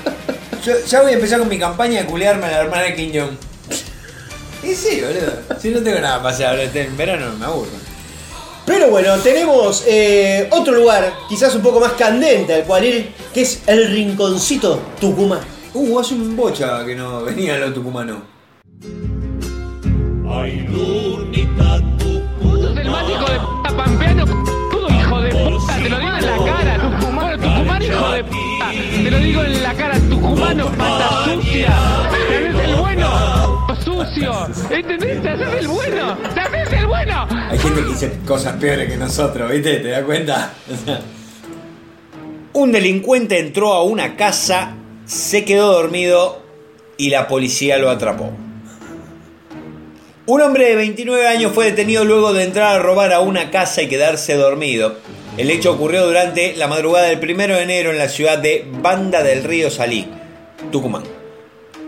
Yo 0.63 0.73
ya 0.85 1.01
voy 1.01 1.11
a 1.11 1.15
empezar 1.15 1.39
con 1.39 1.49
mi 1.49 1.57
campaña 1.57 2.01
de 2.01 2.05
culearme 2.05 2.45
a 2.45 2.51
la 2.51 2.59
hermana 2.61 2.83
de 2.83 2.95
Kim 2.95 3.11
Jong. 3.13 3.37
Y 4.63 4.75
sí, 4.75 5.01
boludo. 5.01 5.59
Si 5.59 5.69
no 5.71 5.81
tengo 5.81 5.99
nada 5.99 6.17
para 6.17 6.35
hacer 6.35 6.45
ahora 6.45 6.63
en 6.63 6.97
verano, 6.97 7.33
me 7.39 7.45
aburro. 7.45 7.71
Pero 8.65 8.91
bueno, 8.91 9.17
tenemos 9.17 9.83
eh, 9.87 10.47
otro 10.51 10.75
lugar, 10.75 11.11
quizás 11.27 11.55
un 11.55 11.63
poco 11.63 11.79
más 11.79 11.93
candente 11.93 12.53
al 12.53 12.63
cual 12.63 12.85
ir, 12.85 13.13
que 13.33 13.41
es 13.41 13.63
el 13.65 13.87
rinconcito 13.89 14.79
Tucumán. 14.99 15.39
Uh, 15.73 15.99
hace 15.99 16.13
un 16.13 16.35
bocha 16.35 16.85
que 16.85 16.95
no 16.95 17.23
venía 17.23 17.57
los 17.57 17.73
tucumanos. 17.73 18.19
el 18.83 20.23
mágico 20.23 21.10
tucumano, 30.41 30.77
pata 30.77 31.25
sucia. 31.25 31.73
Te 32.09 32.17
haces 32.17 32.69
el 32.69 32.75
bueno, 32.75 33.67
sucio. 33.83 34.47
¿Entendés? 34.69 35.21
Te 35.21 35.29
haces 35.29 35.53
el 35.59 35.67
bueno. 35.67 36.17
Te 36.33 36.39
haces 36.39 36.73
el 36.73 36.87
bueno. 36.87 37.27
Hay 37.49 37.59
gente 37.59 37.81
que 37.81 37.87
dice 37.87 38.19
cosas 38.25 38.55
peores 38.57 38.89
que 38.89 38.97
nosotros, 38.97 39.51
¿viste? 39.51 39.77
¿Te 39.77 39.89
das 39.89 40.03
cuenta? 40.03 40.53
Un 42.53 42.71
delincuente 42.71 43.39
entró 43.39 43.73
a 43.73 43.83
una 43.83 44.15
casa, 44.15 44.75
se 45.05 45.45
quedó 45.45 45.71
dormido 45.71 46.41
y 46.97 47.09
la 47.09 47.27
policía 47.27 47.77
lo 47.77 47.89
atrapó. 47.89 48.31
Un 50.25 50.41
hombre 50.41 50.69
de 50.69 50.75
29 50.75 51.27
años 51.27 51.51
fue 51.53 51.65
detenido 51.65 52.03
luego 52.05 52.33
de 52.33 52.43
entrar 52.43 52.75
a 52.75 52.79
robar 52.79 53.11
a 53.13 53.21
una 53.21 53.51
casa 53.51 53.81
y 53.81 53.87
quedarse 53.87 54.35
dormido. 54.35 54.97
El 55.37 55.49
hecho 55.49 55.71
ocurrió 55.71 56.05
durante 56.05 56.55
la 56.55 56.67
madrugada 56.67 57.07
del 57.07 57.19
1 57.19 57.55
de 57.55 57.63
enero 57.63 57.91
en 57.91 57.97
la 57.97 58.09
ciudad 58.09 58.37
de 58.37 58.65
Banda 58.81 59.23
del 59.23 59.43
Río 59.43 59.71
Salí, 59.71 60.07
Tucumán. 60.71 61.03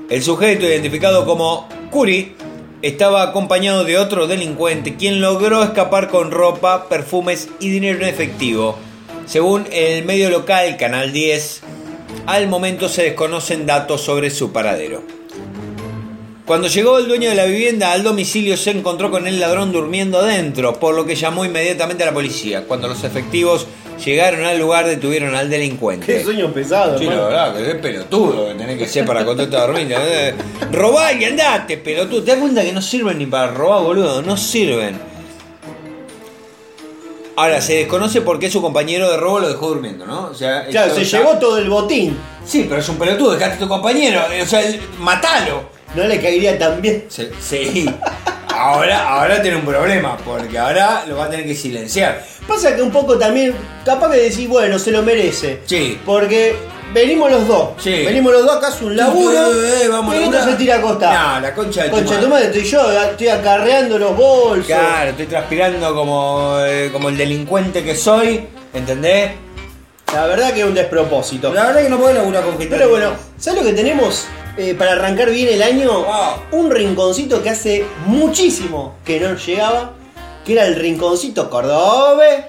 El 0.09 0.21
sujeto, 0.21 0.65
identificado 0.65 1.25
como 1.25 1.67
Curi, 1.91 2.35
estaba 2.81 3.23
acompañado 3.23 3.83
de 3.83 3.97
otro 3.97 4.27
delincuente, 4.27 4.95
quien 4.95 5.21
logró 5.21 5.63
escapar 5.63 6.09
con 6.09 6.31
ropa, 6.31 6.89
perfumes 6.89 7.49
y 7.59 7.69
dinero 7.69 7.99
en 7.99 8.09
efectivo. 8.09 8.77
Según 9.25 9.65
el 9.71 10.03
medio 10.03 10.29
local 10.29 10.75
Canal 10.77 11.13
10, 11.13 11.61
al 12.25 12.47
momento 12.47 12.89
se 12.89 13.03
desconocen 13.03 13.65
datos 13.65 14.01
sobre 14.01 14.29
su 14.29 14.51
paradero. 14.51 15.01
Cuando 16.45 16.67
llegó 16.67 16.97
el 16.97 17.07
dueño 17.07 17.29
de 17.29 17.35
la 17.35 17.45
vivienda 17.45 17.93
al 17.93 18.03
domicilio 18.03 18.57
se 18.57 18.71
encontró 18.71 19.09
con 19.09 19.27
el 19.27 19.39
ladrón 19.39 19.71
durmiendo 19.71 20.19
adentro, 20.19 20.77
por 20.77 20.93
lo 20.93 21.05
que 21.05 21.15
llamó 21.15 21.45
inmediatamente 21.45 22.03
a 22.03 22.07
la 22.07 22.13
policía. 22.13 22.65
Cuando 22.67 22.89
los 22.89 23.05
efectivos 23.05 23.65
llegaron 24.05 24.43
al 24.45 24.57
lugar 24.59 24.85
detuvieron 24.85 25.35
al 25.35 25.49
delincuente. 25.49 26.05
Qué 26.05 26.23
sueño 26.23 26.51
pesado, 26.53 26.97
Sí, 26.97 27.05
la 27.05 27.11
hermano. 27.13 27.29
verdad, 27.29 27.55
que 27.55 27.69
es 27.71 27.75
pelotudo 27.75 28.47
que 28.47 28.53
tenés 28.55 28.77
que 28.77 28.87
ser 28.87 29.05
para 29.05 29.23
contarte 29.25 29.55
a 29.55 29.61
dormir. 29.61 29.93
Eh, 29.97 30.33
Robá 30.71 31.13
y 31.13 31.23
andate, 31.25 31.77
pelotudo. 31.77 32.23
¿Te 32.23 32.31
das 32.31 32.39
cuenta 32.39 32.63
que 32.63 32.71
no 32.71 32.81
sirven 32.81 33.17
ni 33.17 33.25
para 33.25 33.51
robar, 33.51 33.81
boludo? 33.83 34.21
No 34.21 34.35
sirven. 34.37 34.99
Ahora, 37.35 37.61
se 37.61 37.73
desconoce 37.73 38.21
por 38.21 38.37
qué 38.39 38.51
su 38.51 38.61
compañero 38.61 39.09
de 39.09 39.17
robo 39.17 39.39
lo 39.39 39.47
dejó 39.47 39.69
durmiendo, 39.69 40.05
¿no? 40.05 40.27
O 40.27 40.35
sea, 40.35 40.67
Claro, 40.67 40.87
esto 40.87 40.99
se 40.99 41.05
está- 41.05 41.17
llevó 41.17 41.39
todo 41.39 41.57
el 41.57 41.67
botín. 41.67 42.15
Sí, 42.45 42.67
pero 42.69 42.79
es 42.81 42.87
un 42.89 42.97
pelotudo, 42.97 43.31
dejaste 43.33 43.55
a 43.55 43.59
tu 43.59 43.67
compañero. 43.67 44.21
eh, 44.31 44.43
O 44.43 44.45
sea, 44.45 44.61
el- 44.61 44.79
matalo. 44.99 45.63
No 45.95 46.03
le 46.05 46.19
caería 46.21 46.57
tan 46.59 46.79
bien. 46.81 47.05
Sí. 47.09 47.89
Sí. 48.63 48.69
Ahora, 48.69 49.09
ahora 49.09 49.41
tiene 49.41 49.57
un 49.57 49.65
problema, 49.65 50.17
porque 50.17 50.57
ahora 50.57 51.03
lo 51.07 51.17
va 51.17 51.25
a 51.25 51.29
tener 51.29 51.45
que 51.45 51.55
silenciar. 51.55 52.23
Pasa 52.47 52.75
que 52.75 52.81
un 52.81 52.91
poco 52.91 53.17
también, 53.17 53.53
capaz 53.85 54.11
que 54.11 54.17
decís, 54.17 54.47
bueno, 54.47 54.77
se 54.79 54.91
lo 54.91 55.01
merece. 55.03 55.61
Sí. 55.65 55.99
Porque 56.05 56.55
venimos 56.93 57.31
los 57.31 57.47
dos. 57.47 57.69
Sí. 57.77 58.03
Venimos 58.05 58.33
los 58.33 58.45
dos 58.45 58.57
acá, 58.57 58.69
es 58.69 58.81
un 58.81 58.95
laburo. 58.95 59.53
Eh, 59.53 59.83
eh, 59.83 59.87
vamos, 59.87 60.15
y 60.15 60.19
esto 60.19 60.31
labura. 60.31 60.51
se 60.51 60.57
tira 60.57 60.75
a 60.77 60.81
costar. 60.81 61.13
No, 61.13 61.39
la 61.39 61.53
concha 61.53 61.83
de 61.83 61.89
Concha 61.89 62.19
tu 62.19 62.27
madre, 62.27 62.45
estoy 62.45 62.63
yo, 62.63 63.01
estoy 63.01 63.27
acarreando 63.27 63.97
los 63.97 64.15
bolsos. 64.15 64.65
Claro, 64.67 65.11
estoy 65.11 65.25
transpirando 65.25 65.93
como, 65.93 66.57
eh, 66.65 66.89
como 66.91 67.09
el 67.09 67.17
delincuente 67.17 67.83
que 67.83 67.95
soy, 67.95 68.47
¿entendés? 68.73 69.31
La 70.13 70.27
verdad 70.27 70.53
que 70.53 70.61
es 70.61 70.65
un 70.65 70.75
despropósito. 70.75 71.51
La 71.53 71.65
verdad 71.65 71.81
que 71.81 71.89
no 71.89 71.97
puedo 71.97 72.13
laburar 72.13 72.43
con 72.43 72.57
gente. 72.57 72.75
Pero 72.75 72.89
bueno, 72.89 73.13
¿sabes 73.37 73.61
lo 73.61 73.67
que 73.67 73.73
tenemos 73.73 74.27
eh, 74.57 74.75
para 74.75 74.93
arrancar 74.93 75.31
bien 75.31 75.49
el 75.49 75.63
año? 75.63 76.03
Wow. 76.03 76.59
Un 76.59 76.71
rinconcito 76.71 77.41
que 77.41 77.49
hace 77.49 77.85
muchísimo 78.05 78.95
que 79.03 79.19
no 79.19 79.35
llegaba, 79.35 79.93
que 80.45 80.53
era 80.53 80.65
el 80.65 80.75
rinconcito 80.75 81.49
cordobés. 81.49 82.45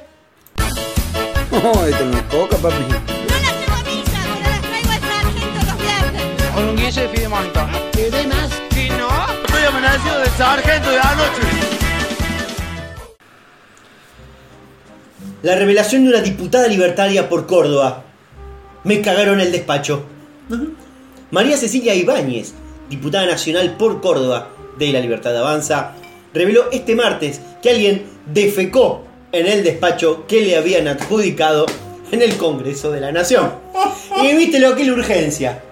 No, 1.51 1.87
esto 1.87 2.05
no 2.05 2.17
es 2.17 2.23
coca, 2.25 2.57
papi. 2.57 2.75
No 2.83 2.89
las 2.89 3.61
llevo 3.61 3.73
a 3.73 3.83
misa, 3.85 4.19
pero 4.35 4.51
las 4.51 4.61
traigo 4.61 4.91
al 4.91 5.01
sargento 5.01 5.61
los 5.67 5.79
viernes. 5.79 6.51
Con 6.55 6.65
un 6.65 6.77
guille 6.77 7.01
de 7.01 7.09
fidemonito. 7.09 7.61
¿Querés 7.93 8.27
más? 8.27 8.51
Si 8.73 8.89
no, 8.91 9.09
Estoy 9.47 9.65
amenazado 9.69 10.21
del 10.21 10.31
sargento 10.31 10.91
de 10.91 10.99
anoche. 10.99 11.43
La 15.43 15.55
revelación 15.57 16.05
de 16.05 16.09
una 16.11 16.21
diputada 16.21 16.67
libertaria 16.69 17.29
por 17.29 17.47
Córdoba. 17.47 18.03
Me 18.83 19.01
cagaron 19.01 19.41
el 19.41 19.53
despacho. 19.53 20.05
María 21.35 21.57
Cecilia 21.57 21.97
Ibáñez, 21.97 22.55
diputada 22.89 23.27
nacional 23.27 23.77
por 23.77 24.01
Córdoba 24.01 24.51
de 24.79 24.93
la 24.93 25.01
Libertad 25.01 25.37
Avanza, 25.37 25.91
reveló 26.33 26.71
este 26.71 26.95
martes 26.95 27.41
que 27.61 27.71
alguien 27.71 28.07
defecó 28.27 29.03
en 29.33 29.49
el 29.49 29.65
despacho 29.65 30.29
que 30.29 30.43
le 30.43 30.57
habían 30.57 30.87
adjudicado 30.87 31.67
en 32.13 32.23
el 32.23 32.37
Congreso 32.37 32.93
de 32.93 33.01
la 33.01 33.11
Nación. 33.11 33.53
Y 34.23 34.37
viste 34.37 34.61
lo 34.61 34.77
que 34.77 34.83
es 34.83 34.89
la 34.89 34.95
urgencia. 34.95 35.63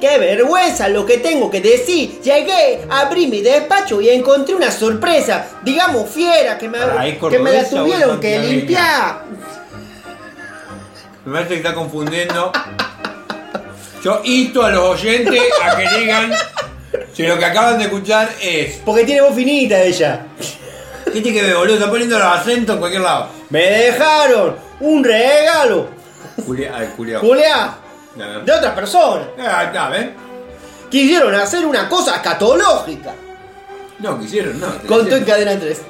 ¡Qué 0.00 0.18
vergüenza 0.18 0.88
lo 0.88 1.04
que 1.04 1.18
tengo 1.18 1.50
que 1.50 1.60
decir! 1.60 2.20
Llegué, 2.20 2.86
abrí 2.88 3.26
mi 3.26 3.40
despacho 3.40 4.00
y 4.00 4.10
encontré 4.10 4.54
una 4.54 4.70
sorpresa, 4.70 5.48
digamos 5.64 6.08
fiera, 6.08 6.56
que 6.56 6.68
me, 6.68 6.78
Pará, 6.78 7.08
¿es 7.08 7.18
que 7.18 7.38
me 7.40 7.50
la 7.50 7.68
tuvieron 7.68 8.20
que 8.20 8.38
limpiar. 8.38 9.24
Me 11.24 11.32
parece 11.32 11.54
que 11.54 11.56
está 11.56 11.74
confundiendo. 11.74 12.52
Yo 14.04 14.20
insto 14.22 14.62
a 14.62 14.70
los 14.70 14.84
oyentes 14.84 15.42
a 15.62 15.78
que 15.78 15.98
digan 15.98 16.30
si 17.14 17.22
lo 17.22 17.38
que 17.38 17.44
acaban 17.46 17.78
de 17.78 17.84
escuchar 17.84 18.28
es. 18.38 18.76
Porque 18.84 19.04
tiene 19.04 19.22
voz 19.22 19.34
finita 19.34 19.80
ella. 19.80 20.26
¿Qué 21.06 21.22
tiene 21.22 21.32
que 21.32 21.42
ver, 21.46 21.56
boludo? 21.56 21.76
Está 21.76 21.88
poniendo 21.88 22.18
los 22.18 22.28
acentos 22.28 22.74
en 22.74 22.80
cualquier 22.80 23.00
lado. 23.00 23.28
Me 23.48 23.60
dejaron 23.62 24.56
un 24.80 25.02
regalo, 25.02 25.88
Julia, 26.44 26.74
ay, 26.76 26.92
Julia. 26.94 27.78
De 28.44 28.52
otras 28.52 28.74
personas. 28.74 29.28
Ah, 29.40 29.88
¿ven? 29.90 30.14
Quisieron 30.90 31.34
hacer 31.34 31.64
una 31.64 31.88
cosa 31.88 32.16
escatológica. 32.16 33.14
No, 34.00 34.20
quisieron, 34.20 34.60
no. 34.60 34.66
Contó 34.86 35.16
en 35.16 35.24
cadena 35.24 35.58
3. 35.58 35.80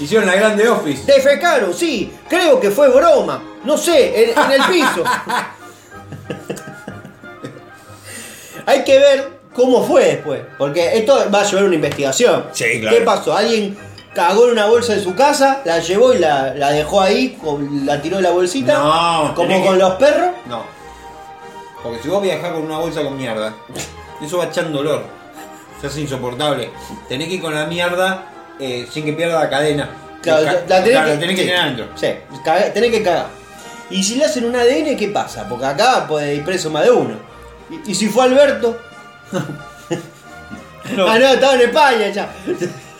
Hicieron 0.00 0.26
la 0.26 0.34
grande 0.34 0.68
office. 0.68 1.04
Defecaron, 1.04 1.72
sí, 1.72 2.12
creo 2.28 2.58
que 2.58 2.72
fue 2.72 2.88
broma. 2.88 3.40
No 3.62 3.78
sé, 3.78 4.32
en, 4.32 4.36
en 4.36 4.50
el 4.50 4.62
piso. 4.64 5.04
Hay 8.66 8.84
que 8.84 8.98
ver 8.98 9.40
cómo 9.54 9.82
fue 9.84 10.04
después. 10.04 10.40
Porque 10.58 10.96
esto 10.98 11.18
va 11.32 11.40
a 11.40 11.44
llevar 11.44 11.64
una 11.64 11.74
investigación. 11.74 12.46
Sí, 12.52 12.80
claro. 12.80 12.96
¿Qué 12.96 13.02
pasó? 13.04 13.36
¿Alguien 13.36 13.76
cagó 14.14 14.44
en 14.46 14.52
una 14.52 14.66
bolsa 14.66 14.94
de 14.94 15.02
su 15.02 15.14
casa? 15.14 15.62
¿La 15.64 15.78
llevó 15.80 16.12
y 16.14 16.18
la, 16.18 16.54
la 16.54 16.70
dejó 16.70 17.00
ahí? 17.00 17.38
¿La 17.84 18.00
tiró 18.00 18.16
de 18.16 18.22
la 18.22 18.30
bolsita? 18.30 18.74
No, 18.74 19.32
¿Como 19.34 19.62
con 19.64 19.72
que- 19.74 19.78
los 19.78 19.94
perros? 19.94 20.30
No. 20.46 20.62
Porque 21.82 22.00
si 22.02 22.08
vos 22.08 22.22
viajás 22.22 22.52
con 22.52 22.62
una 22.62 22.78
bolsa 22.78 23.02
con 23.02 23.16
mierda, 23.16 23.54
eso 24.24 24.38
va 24.38 24.44
echando 24.44 24.80
olor. 24.80 25.02
Se 25.80 25.88
hace 25.88 26.00
insoportable. 26.02 26.70
Tenés 27.08 27.26
que 27.28 27.34
ir 27.34 27.42
con 27.42 27.52
la 27.54 27.66
mierda 27.66 28.26
eh, 28.60 28.86
sin 28.90 29.04
que 29.04 29.12
pierda 29.14 29.40
la 29.40 29.50
cadena. 29.50 29.90
Claro, 30.22 30.44
Ca- 30.44 30.52
la 30.52 30.60
tenés 30.84 30.90
claro, 30.90 31.10
que, 31.10 31.16
tenés 31.18 31.34
que 31.36 31.42
sí, 31.42 31.48
tener 31.48 31.60
adentro. 31.60 31.86
Sí, 31.96 32.06
tenés 32.72 32.90
que 32.92 33.02
cagar. 33.02 33.26
Y 33.90 34.04
si 34.04 34.14
le 34.14 34.24
hacen 34.26 34.44
un 34.44 34.54
ADN, 34.54 34.96
¿qué 34.96 35.08
pasa? 35.12 35.48
Porque 35.48 35.66
acá 35.66 36.06
puede 36.06 36.36
ir 36.36 36.44
preso 36.44 36.70
más 36.70 36.84
de 36.84 36.92
uno. 36.92 37.16
¿Y, 37.72 37.90
y 37.90 37.94
si 37.94 38.08
fue 38.08 38.24
Alberto? 38.24 38.78
No. 40.96 41.06
Ah, 41.06 41.16
no, 41.16 41.28
estaba 41.28 41.54
en 41.54 41.60
España 41.60 42.08
ya. 42.08 42.28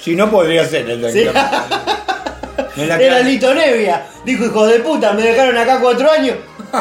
Si 0.01 0.15
no, 0.15 0.31
podría 0.31 0.65
ser 0.67 0.89
el 0.89 1.13
Sí. 1.13 1.27
En 2.77 2.89
la 2.89 2.97
Era. 2.97 3.19
Lito 3.21 3.53
Nevia. 3.53 4.07
Dijo, 4.25 4.45
hijos 4.45 4.71
de 4.71 4.79
puta, 4.81 5.13
me 5.13 5.23
dejaron 5.23 5.57
acá 5.59 5.81
cuatro 5.81 6.11
años. 6.11 6.37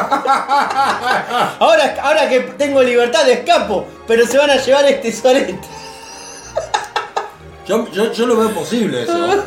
Ahora, 1.58 1.96
ahora 2.02 2.28
que 2.28 2.40
tengo 2.56 2.82
libertad 2.82 3.28
escapo, 3.28 3.86
pero 4.06 4.26
se 4.26 4.38
van 4.38 4.50
a 4.50 4.56
llevar 4.56 4.86
este 4.86 5.12
solete. 5.12 5.58
Yo, 7.66 7.90
yo, 7.90 8.12
yo 8.12 8.26
lo 8.26 8.36
veo 8.36 8.50
posible 8.54 9.02
eso. 9.02 9.44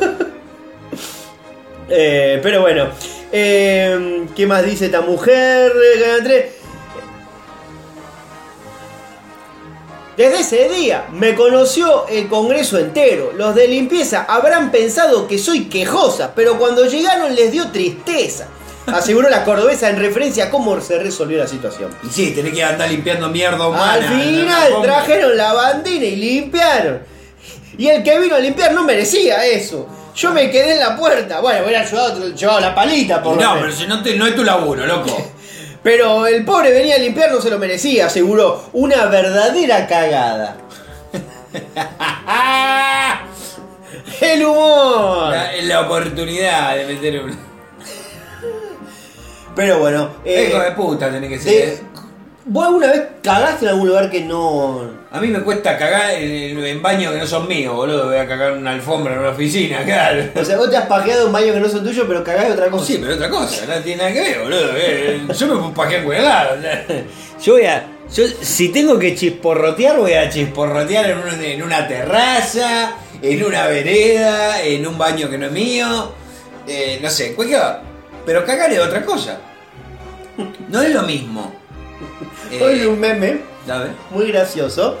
Eh, 1.88 2.38
pero 2.42 2.60
bueno, 2.60 2.88
eh, 3.32 4.26
¿qué 4.36 4.46
más 4.46 4.64
dice 4.64 4.86
esta 4.86 5.00
mujer? 5.00 5.72
Desde 10.16 10.40
ese 10.40 10.68
día 10.70 11.06
me 11.12 11.34
conoció 11.34 12.06
el 12.08 12.28
Congreso 12.28 12.78
entero. 12.78 13.32
Los 13.36 13.54
de 13.54 13.68
limpieza 13.68 14.24
habrán 14.26 14.70
pensado 14.70 15.28
que 15.28 15.38
soy 15.38 15.66
quejosa, 15.66 16.32
pero 16.34 16.58
cuando 16.58 16.86
llegaron 16.86 17.34
les 17.34 17.52
dio 17.52 17.70
tristeza. 17.70 18.48
Aseguró 18.86 19.28
la 19.28 19.44
cordobesa 19.44 19.90
en 19.90 19.98
referencia 19.98 20.44
a 20.44 20.50
cómo 20.50 20.80
se 20.80 20.98
resolvió 20.98 21.38
la 21.38 21.48
situación. 21.48 21.90
Y 22.04 22.08
sí, 22.08 22.30
tenés 22.30 22.54
que 22.54 22.62
andar 22.62 22.88
limpiando 22.88 23.28
mierda 23.28 23.66
humana. 23.66 23.92
Al 23.92 24.04
final 24.04 24.72
trajeron 24.80 25.36
la 25.36 25.52
bandina 25.52 26.04
y 26.04 26.16
limpiaron. 26.16 27.00
Y 27.76 27.88
el 27.88 28.02
que 28.02 28.18
vino 28.18 28.36
a 28.36 28.38
limpiar 28.38 28.72
no 28.72 28.84
merecía 28.84 29.44
eso. 29.44 29.86
Yo 30.14 30.32
me 30.32 30.50
quedé 30.50 30.74
en 30.74 30.80
la 30.80 30.96
puerta. 30.96 31.40
Bueno, 31.40 31.64
hubiera 31.64 31.82
ayudado, 31.82 32.28
llevado 32.30 32.60
la 32.60 32.74
palita 32.74 33.22
por 33.22 33.36
No, 33.36 33.56
pero 33.60 33.72
si 33.72 33.86
no, 33.86 34.02
te, 34.02 34.16
no 34.16 34.26
es 34.26 34.34
tu 34.34 34.44
laburo, 34.44 34.86
loco. 34.86 35.32
Pero 35.86 36.26
el 36.26 36.44
pobre 36.44 36.72
venía 36.72 36.96
a 36.96 36.98
limpiar, 36.98 37.30
no 37.30 37.40
se 37.40 37.48
lo 37.48 37.60
merecía, 37.60 38.06
aseguró. 38.06 38.70
Una 38.72 39.06
verdadera 39.06 39.86
cagada. 39.86 40.56
El 44.20 44.44
humor. 44.44 45.30
La, 45.30 45.52
la 45.62 45.80
oportunidad 45.82 46.74
de 46.74 46.86
meter 46.86 47.22
un. 47.22 47.38
Pero 49.54 49.78
bueno, 49.78 50.10
eh, 50.24 50.48
Hijo 50.50 50.58
de 50.60 50.72
puta 50.72 51.08
tenés 51.08 51.30
que 51.30 51.38
ser. 51.38 51.52
de- 51.52 51.74
eh. 51.74 51.80
¿Vos 52.46 52.66
alguna 52.66 52.86
vez 52.92 53.02
cagaste 53.22 53.64
en 53.66 53.70
algún 53.72 53.88
lugar 53.88 54.10
que 54.10 54.20
no. 54.22 54.90
A 55.10 55.20
mí 55.20 55.28
me 55.28 55.40
cuesta 55.40 55.76
cagar 55.78 56.12
en, 56.14 56.58
en 56.64 56.82
baños 56.82 57.12
que 57.12 57.18
no 57.18 57.26
son 57.26 57.46
míos, 57.48 57.74
boludo. 57.74 58.06
Voy 58.06 58.16
a 58.16 58.26
cagar 58.26 58.52
en 58.52 58.58
una 58.58 58.72
alfombra 58.72 59.14
en 59.14 59.20
una 59.20 59.30
oficina, 59.30 59.78
claro. 59.84 60.24
O 60.34 60.44
sea, 60.44 60.56
vos 60.56 60.70
te 60.70 60.76
has 60.76 60.86
pajeado 60.86 61.26
en 61.26 61.32
baños 61.32 61.52
que 61.54 61.60
no 61.60 61.68
son 61.68 61.84
tuyos, 61.84 62.04
pero 62.08 62.22
cagás 62.24 62.46
de 62.48 62.52
otra 62.54 62.70
cosa? 62.70 62.84
Sí, 62.86 62.98
pero 63.00 63.14
otra 63.14 63.28
cosa, 63.30 63.66
no 63.66 63.74
tiene 63.82 63.98
nada 64.02 64.12
que 64.12 64.20
ver, 64.20 64.40
boludo. 64.40 64.70
Eh, 64.76 65.20
Yo 65.38 65.46
me 65.46 65.54
puedo 65.56 65.74
pajear 65.74 66.00
en 66.00 66.04
cualquier. 66.06 67.04
Yo 67.42 67.52
voy 67.54 67.64
a. 67.66 67.86
Yo, 68.14 68.24
si 68.40 68.68
tengo 68.68 68.98
que 68.98 69.14
chisporrotear, 69.16 69.96
voy 69.98 70.12
a 70.12 70.30
chisporrotear 70.30 71.10
en, 71.10 71.18
un- 71.18 71.42
en 71.44 71.62
una 71.62 71.88
terraza, 71.88 72.92
en 73.20 73.44
una 73.44 73.66
vereda, 73.66 74.62
en 74.62 74.86
un 74.86 74.96
baño 74.96 75.28
que 75.28 75.36
no 75.38 75.46
es 75.46 75.52
mío. 75.52 76.12
eh, 76.68 76.98
no 77.02 77.10
sé, 77.10 77.34
cualquier. 77.34 77.60
Pero 78.24 78.44
cagar 78.44 78.70
es 78.72 78.78
otra 78.78 79.04
cosa. 79.04 79.38
No 80.68 80.82
es 80.82 80.90
lo 80.94 81.02
mismo. 81.02 81.52
Eh, 82.50 82.62
Hoy 82.62 82.86
un 82.86 82.98
meme 83.00 83.38
muy 84.10 84.28
gracioso. 84.28 84.98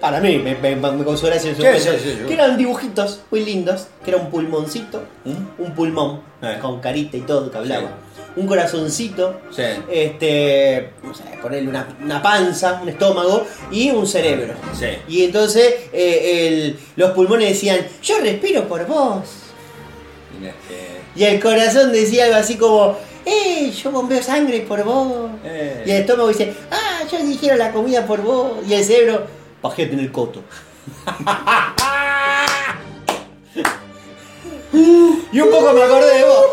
Para 0.00 0.20
mí, 0.20 0.38
me, 0.38 0.54
me, 0.56 0.76
me 0.76 1.04
causó 1.04 1.26
gracia 1.26 1.50
en 1.50 1.56
su 1.56 1.62
Sí, 1.62 1.66
momento, 1.68 1.92
sí, 1.92 1.98
sí, 2.02 2.16
sí. 2.20 2.26
Que 2.28 2.34
eran 2.34 2.56
dibujitos 2.56 3.20
muy 3.30 3.44
lindos. 3.44 3.86
Que 4.04 4.10
era 4.10 4.20
un 4.20 4.30
pulmoncito, 4.30 5.02
¿Mm? 5.24 5.62
un 5.62 5.74
pulmón, 5.74 6.20
Eh. 6.42 6.58
con 6.60 6.80
carita 6.80 7.16
y 7.16 7.20
todo 7.22 7.50
que 7.50 7.56
hablaba. 7.58 7.90
Un 8.36 8.46
corazoncito, 8.46 9.40
Sí. 9.50 9.62
este, 9.90 10.90
no 11.02 11.14
sé, 11.14 11.22
ponerle 11.40 11.70
una, 11.70 11.88
una 12.04 12.20
panza, 12.20 12.78
un 12.82 12.88
estómago 12.90 13.46
y 13.70 13.90
un 13.90 14.06
cerebro. 14.06 14.52
Sí. 14.78 14.88
Y 15.08 15.24
entonces 15.24 15.74
eh, 15.92 16.46
el- 16.48 16.78
los 16.96 17.12
pulmones 17.12 17.48
decían, 17.48 17.78
yo 18.02 18.18
respiro 18.20 18.68
por 18.68 18.86
vos. 18.86 19.20
Mira, 20.38 20.52
Y 21.16 21.24
el 21.24 21.40
corazón 21.40 21.92
decía 21.92 22.26
algo 22.26 22.36
así 22.36 22.56
como, 22.58 22.98
eh, 23.26 23.72
yo 23.72 23.90
bombeo 23.90 24.22
sangre 24.22 24.60
por 24.60 24.84
vos. 24.84 25.30
Eh. 25.44 25.82
Y 25.84 25.90
el 25.90 26.02
estómago 26.02 26.28
dice, 26.28 26.54
ah, 26.70 27.00
yo 27.10 27.18
digiero 27.18 27.56
la 27.56 27.72
comida 27.72 28.06
por 28.06 28.22
vos. 28.22 28.52
Y 28.66 28.74
el 28.74 28.84
cerebro, 28.84 29.26
pajete 29.60 29.94
en 29.94 30.00
el 30.00 30.12
coto. 30.12 30.44
y 34.72 35.40
un 35.40 35.50
poco 35.50 35.72
me 35.72 35.82
acordé 35.82 36.18
de 36.18 36.24
vos. 36.24 36.46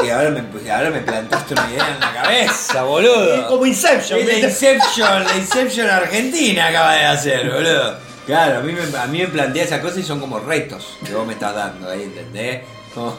Y 0.00 0.10
ahora 0.10 0.30
me, 0.30 0.70
ahora 0.70 0.88
me 0.88 1.00
plantaste 1.00 1.52
una 1.52 1.70
idea 1.70 1.86
en 1.92 2.00
la 2.00 2.12
cabeza, 2.14 2.82
boludo. 2.84 3.46
Como 3.46 3.66
Inception. 3.66 4.20
Es 4.20 4.26
la. 4.26 4.38
Inception, 4.38 5.24
la 5.24 5.36
Inception 5.36 5.90
Argentina 5.90 6.68
acaba 6.68 6.94
de 6.94 7.04
hacer, 7.04 7.52
boludo. 7.52 8.07
Claro, 8.28 8.58
a 8.58 8.60
mí, 8.60 8.74
me, 8.74 8.98
a 8.98 9.06
mí 9.06 9.20
me 9.20 9.28
plantea 9.28 9.64
esas 9.64 9.80
cosas 9.80 10.00
y 10.00 10.02
son 10.02 10.20
como 10.20 10.38
retos 10.38 10.98
que 11.02 11.14
vos 11.14 11.26
me 11.26 11.32
estás 11.32 11.54
dando 11.54 11.88
ahí, 11.88 12.02
¿entendés? 12.02 12.60
Como, 12.94 13.16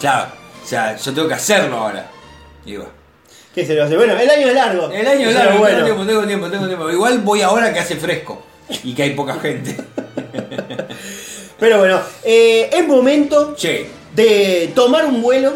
claro, 0.00 0.26
o 0.60 0.66
sea, 0.66 0.96
yo 0.96 1.14
tengo 1.14 1.28
que 1.28 1.34
hacerlo 1.34 1.76
ahora. 1.76 2.10
Y 2.66 2.74
bueno. 2.74 2.90
¿Qué 3.54 3.64
se 3.64 3.76
lo 3.76 3.84
hace? 3.84 3.94
Bueno, 3.94 4.18
el 4.18 4.28
año 4.28 4.48
es 4.48 4.54
largo. 4.54 4.90
El 4.90 5.06
año 5.06 5.28
es 5.28 5.34
largo, 5.36 5.58
bueno. 5.60 5.84
tengo 5.84 5.84
tiempo, 5.84 6.04
tengo 6.04 6.26
tiempo, 6.26 6.50
tengo 6.50 6.66
tiempo. 6.66 6.90
Igual 6.90 7.20
voy 7.20 7.42
ahora 7.42 7.72
que 7.72 7.78
hace 7.78 7.94
fresco 7.94 8.42
y 8.82 8.92
que 8.92 9.04
hay 9.04 9.10
poca 9.10 9.34
gente. 9.34 9.76
Pero 11.60 11.78
bueno, 11.78 12.00
eh, 12.24 12.70
es 12.72 12.88
momento 12.88 13.54
Che, 13.54 13.86
de 14.16 14.72
tomar 14.74 15.06
un 15.06 15.22
vuelo. 15.22 15.52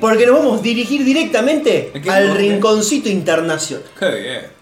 Porque 0.00 0.26
nos 0.26 0.36
vamos 0.38 0.60
a 0.60 0.62
dirigir 0.62 1.04
directamente 1.04 1.90
¿A 1.92 2.00
qué 2.00 2.08
al 2.08 2.36
rinconcito 2.36 3.08
internacional. 3.08 3.84
qué 3.98 4.10
bien. 4.10 4.57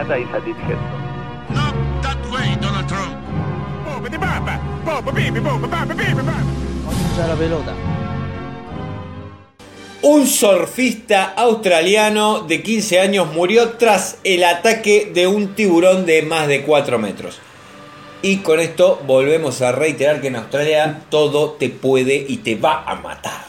Y 0.00 0.24
satisfecho. 0.30 0.78
Not 1.50 1.74
that 2.02 2.18
way, 2.30 2.56
Donald 2.60 2.86
Trump. 2.86 3.18
Un 10.02 10.26
surfista 10.28 11.34
australiano 11.36 12.40
de 12.42 12.62
15 12.62 13.00
años 13.00 13.32
murió 13.32 13.70
tras 13.70 14.18
el 14.22 14.44
ataque 14.44 15.10
de 15.12 15.26
un 15.26 15.54
tiburón 15.56 16.06
de 16.06 16.22
más 16.22 16.46
de 16.46 16.62
4 16.62 16.98
metros. 17.00 17.40
Y 18.22 18.36
con 18.38 18.60
esto 18.60 19.02
volvemos 19.04 19.62
a 19.62 19.72
reiterar 19.72 20.20
que 20.20 20.28
en 20.28 20.36
Australia 20.36 21.00
todo 21.10 21.52
te 21.52 21.70
puede 21.70 22.24
y 22.28 22.36
te 22.38 22.54
va 22.54 22.84
a 22.86 22.94
matar. 22.94 23.46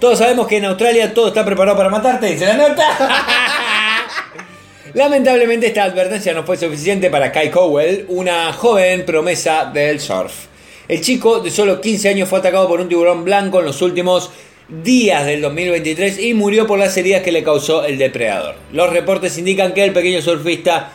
Todos 0.00 0.18
sabemos 0.18 0.46
que 0.46 0.56
en 0.56 0.64
Australia 0.64 1.12
todo 1.12 1.28
está 1.28 1.44
preparado 1.44 1.76
para 1.76 1.90
matarte, 1.90 2.26
dice 2.26 2.46
la 2.46 2.68
nota. 2.68 3.62
Lamentablemente 4.96 5.66
esta 5.66 5.84
advertencia 5.84 6.32
no 6.32 6.44
fue 6.44 6.56
suficiente 6.56 7.10
para 7.10 7.30
Kai 7.30 7.50
Cowell, 7.50 8.06
una 8.08 8.50
joven 8.54 9.04
promesa 9.04 9.66
del 9.66 10.00
surf. 10.00 10.46
El 10.88 11.02
chico 11.02 11.40
de 11.40 11.50
solo 11.50 11.82
15 11.82 12.08
años 12.08 12.30
fue 12.30 12.38
atacado 12.38 12.66
por 12.66 12.80
un 12.80 12.88
tiburón 12.88 13.22
blanco 13.22 13.60
en 13.60 13.66
los 13.66 13.82
últimos 13.82 14.30
días 14.70 15.26
del 15.26 15.42
2023 15.42 16.18
y 16.18 16.32
murió 16.32 16.66
por 16.66 16.78
las 16.78 16.96
heridas 16.96 17.20
que 17.20 17.30
le 17.30 17.44
causó 17.44 17.84
el 17.84 17.98
depredador. 17.98 18.54
Los 18.72 18.90
reportes 18.90 19.36
indican 19.36 19.74
que 19.74 19.84
el 19.84 19.92
pequeño 19.92 20.22
surfista 20.22 20.92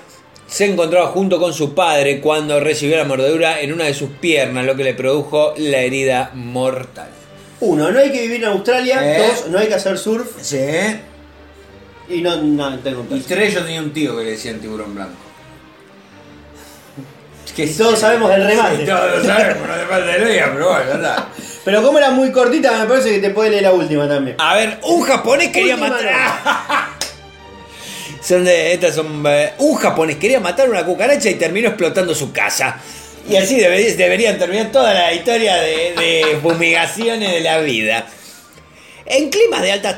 se 0.47 0.65
encontraba 0.65 1.09
junto 1.09 1.39
con 1.39 1.53
su 1.53 1.75
padre 1.75 2.21
cuando 2.21 2.59
recibió 2.59 2.97
la 2.97 3.03
mordedura 3.03 3.61
en 3.61 3.71
una 3.71 3.83
de 3.83 3.93
sus 3.93 4.09
piernas, 4.19 4.65
lo 4.65 4.75
que 4.75 4.83
le 4.83 4.95
produjo 4.95 5.53
la 5.57 5.81
herida 5.81 6.31
mortal. 6.33 7.09
Uno, 7.59 7.91
no 7.91 7.99
hay 7.99 8.11
que 8.11 8.23
vivir 8.23 8.37
en 8.37 8.49
Australia. 8.49 8.99
¿Eh? 9.03 9.27
Dos, 9.27 9.47
no 9.49 9.59
hay 9.59 9.67
que 9.67 9.75
hacer 9.75 9.99
surf. 9.99 10.41
Sí. 10.41 10.57
Y 12.11 12.21
no, 12.21 12.35
no 12.41 12.79
tengo 12.79 13.05
Y 13.15 13.19
tres, 13.21 13.53
yo 13.53 13.63
tenía 13.63 13.79
un 13.81 13.91
tío 13.93 14.17
que 14.17 14.23
le 14.23 14.31
decía 14.31 14.51
el 14.51 14.59
tiburón 14.59 14.93
blanco. 14.95 15.13
Y 17.57 17.67
todos 17.73 17.99
sabemos 17.99 18.31
el 18.31 18.47
remate. 18.47 18.77
Sí, 18.77 18.85
todos 18.85 19.17
lo 19.17 19.23
sabemos, 19.25 19.67
no 19.67 19.73
hace 19.73 19.85
falta 19.85 20.13
que 20.13 20.19
lo 20.19 20.27
diga, 20.29 20.49
pero 20.53 20.69
bueno, 20.69 20.91
anda. 20.93 21.27
Pero 21.65 21.83
como 21.83 21.97
era 21.97 22.09
muy 22.11 22.31
cortita, 22.31 22.71
me 22.79 22.85
parece 22.85 23.11
que 23.11 23.19
te 23.19 23.29
puede 23.31 23.49
leer 23.51 23.63
la 23.63 23.73
última 23.73 24.07
también. 24.07 24.35
A 24.39 24.55
ver, 24.55 24.79
un 24.83 25.01
japonés 25.03 25.49
quería 25.49 25.75
Última 25.75 25.89
matar. 25.89 26.87
son 28.21 28.45
de, 28.45 28.73
estas 28.73 28.95
son. 28.95 29.23
eh, 29.27 29.53
un 29.59 29.75
japonés 29.75 30.15
quería 30.15 30.39
matar 30.39 30.69
una 30.69 30.85
cucaracha 30.85 31.29
y 31.29 31.35
terminó 31.35 31.67
explotando 31.67 32.15
su 32.15 32.31
casa. 32.31 32.77
Y 33.29 33.35
así 33.35 33.57
debería- 33.59 33.95
deberían 33.95 34.39
terminar 34.39 34.71
toda 34.71 34.93
la 34.93 35.13
historia 35.13 35.55
de, 35.57 35.93
de 35.97 36.39
fumigaciones 36.41 37.31
de 37.31 37.41
la 37.41 37.59
vida. 37.59 38.07
En 39.05 39.29
climas 39.29 39.61
de 39.61 39.71
altas 39.73 39.97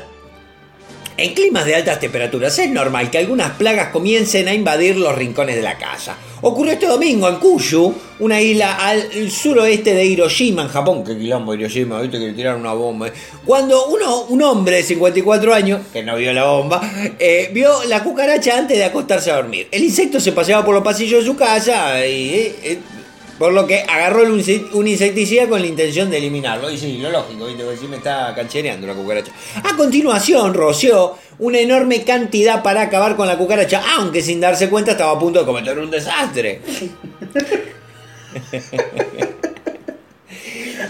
en 1.16 1.34
climas 1.34 1.64
de 1.64 1.76
altas 1.76 2.00
temperaturas 2.00 2.58
es 2.58 2.70
normal 2.70 3.10
que 3.10 3.18
algunas 3.18 3.52
plagas 3.52 3.88
comiencen 3.88 4.48
a 4.48 4.54
invadir 4.54 4.96
los 4.96 5.14
rincones 5.14 5.56
de 5.56 5.62
la 5.62 5.78
casa. 5.78 6.16
Ocurrió 6.40 6.72
este 6.72 6.86
domingo 6.86 7.28
en 7.28 7.36
Kyushu, 7.36 7.94
una 8.18 8.40
isla 8.40 8.74
al 8.74 9.30
suroeste 9.30 9.94
de 9.94 10.04
Hiroshima, 10.04 10.62
en 10.62 10.68
Japón. 10.68 11.04
Qué 11.04 11.16
quilombo 11.16 11.54
Hiroshima, 11.54 12.00
viste 12.00 12.18
que 12.18 12.26
le 12.26 12.32
tiraron 12.32 12.60
una 12.60 12.74
bomba. 12.74 13.08
Cuando 13.46 13.86
uno, 13.86 14.24
un 14.24 14.42
hombre 14.42 14.76
de 14.76 14.82
54 14.82 15.54
años, 15.54 15.80
que 15.92 16.02
no 16.02 16.16
vio 16.16 16.32
la 16.32 16.44
bomba, 16.44 16.82
eh, 17.18 17.50
vio 17.52 17.84
la 17.84 18.02
cucaracha 18.02 18.58
antes 18.58 18.76
de 18.76 18.84
acostarse 18.84 19.30
a 19.30 19.36
dormir. 19.36 19.68
El 19.70 19.84
insecto 19.84 20.20
se 20.20 20.32
paseaba 20.32 20.64
por 20.64 20.74
los 20.74 20.84
pasillos 20.84 21.20
de 21.20 21.26
su 21.30 21.36
casa 21.36 22.04
y... 22.06 22.34
eh, 22.34 22.56
eh, 22.62 22.78
por 23.38 23.52
lo 23.52 23.66
que 23.66 23.80
agarró 23.80 24.22
un 24.22 24.86
insecticida 24.86 25.48
con 25.48 25.60
la 25.60 25.66
intención 25.66 26.10
de 26.10 26.18
eliminarlo. 26.18 26.70
Y 26.70 26.78
sí, 26.78 26.98
lo 26.98 27.10
lógico, 27.10 27.46
¿viste? 27.46 27.64
Porque 27.64 27.78
sí 27.78 27.88
me 27.88 27.96
está 27.96 28.32
canchereando 28.34 28.86
la 28.86 28.94
cucaracha. 28.94 29.32
A 29.62 29.76
continuación, 29.76 30.54
roció 30.54 31.16
una 31.38 31.58
enorme 31.58 32.04
cantidad 32.04 32.62
para 32.62 32.82
acabar 32.82 33.16
con 33.16 33.26
la 33.26 33.36
cucaracha, 33.36 33.82
aunque 33.96 34.22
sin 34.22 34.40
darse 34.40 34.68
cuenta 34.68 34.92
estaba 34.92 35.12
a 35.12 35.18
punto 35.18 35.40
de 35.40 35.46
cometer 35.46 35.78
un 35.78 35.90
desastre. 35.90 36.60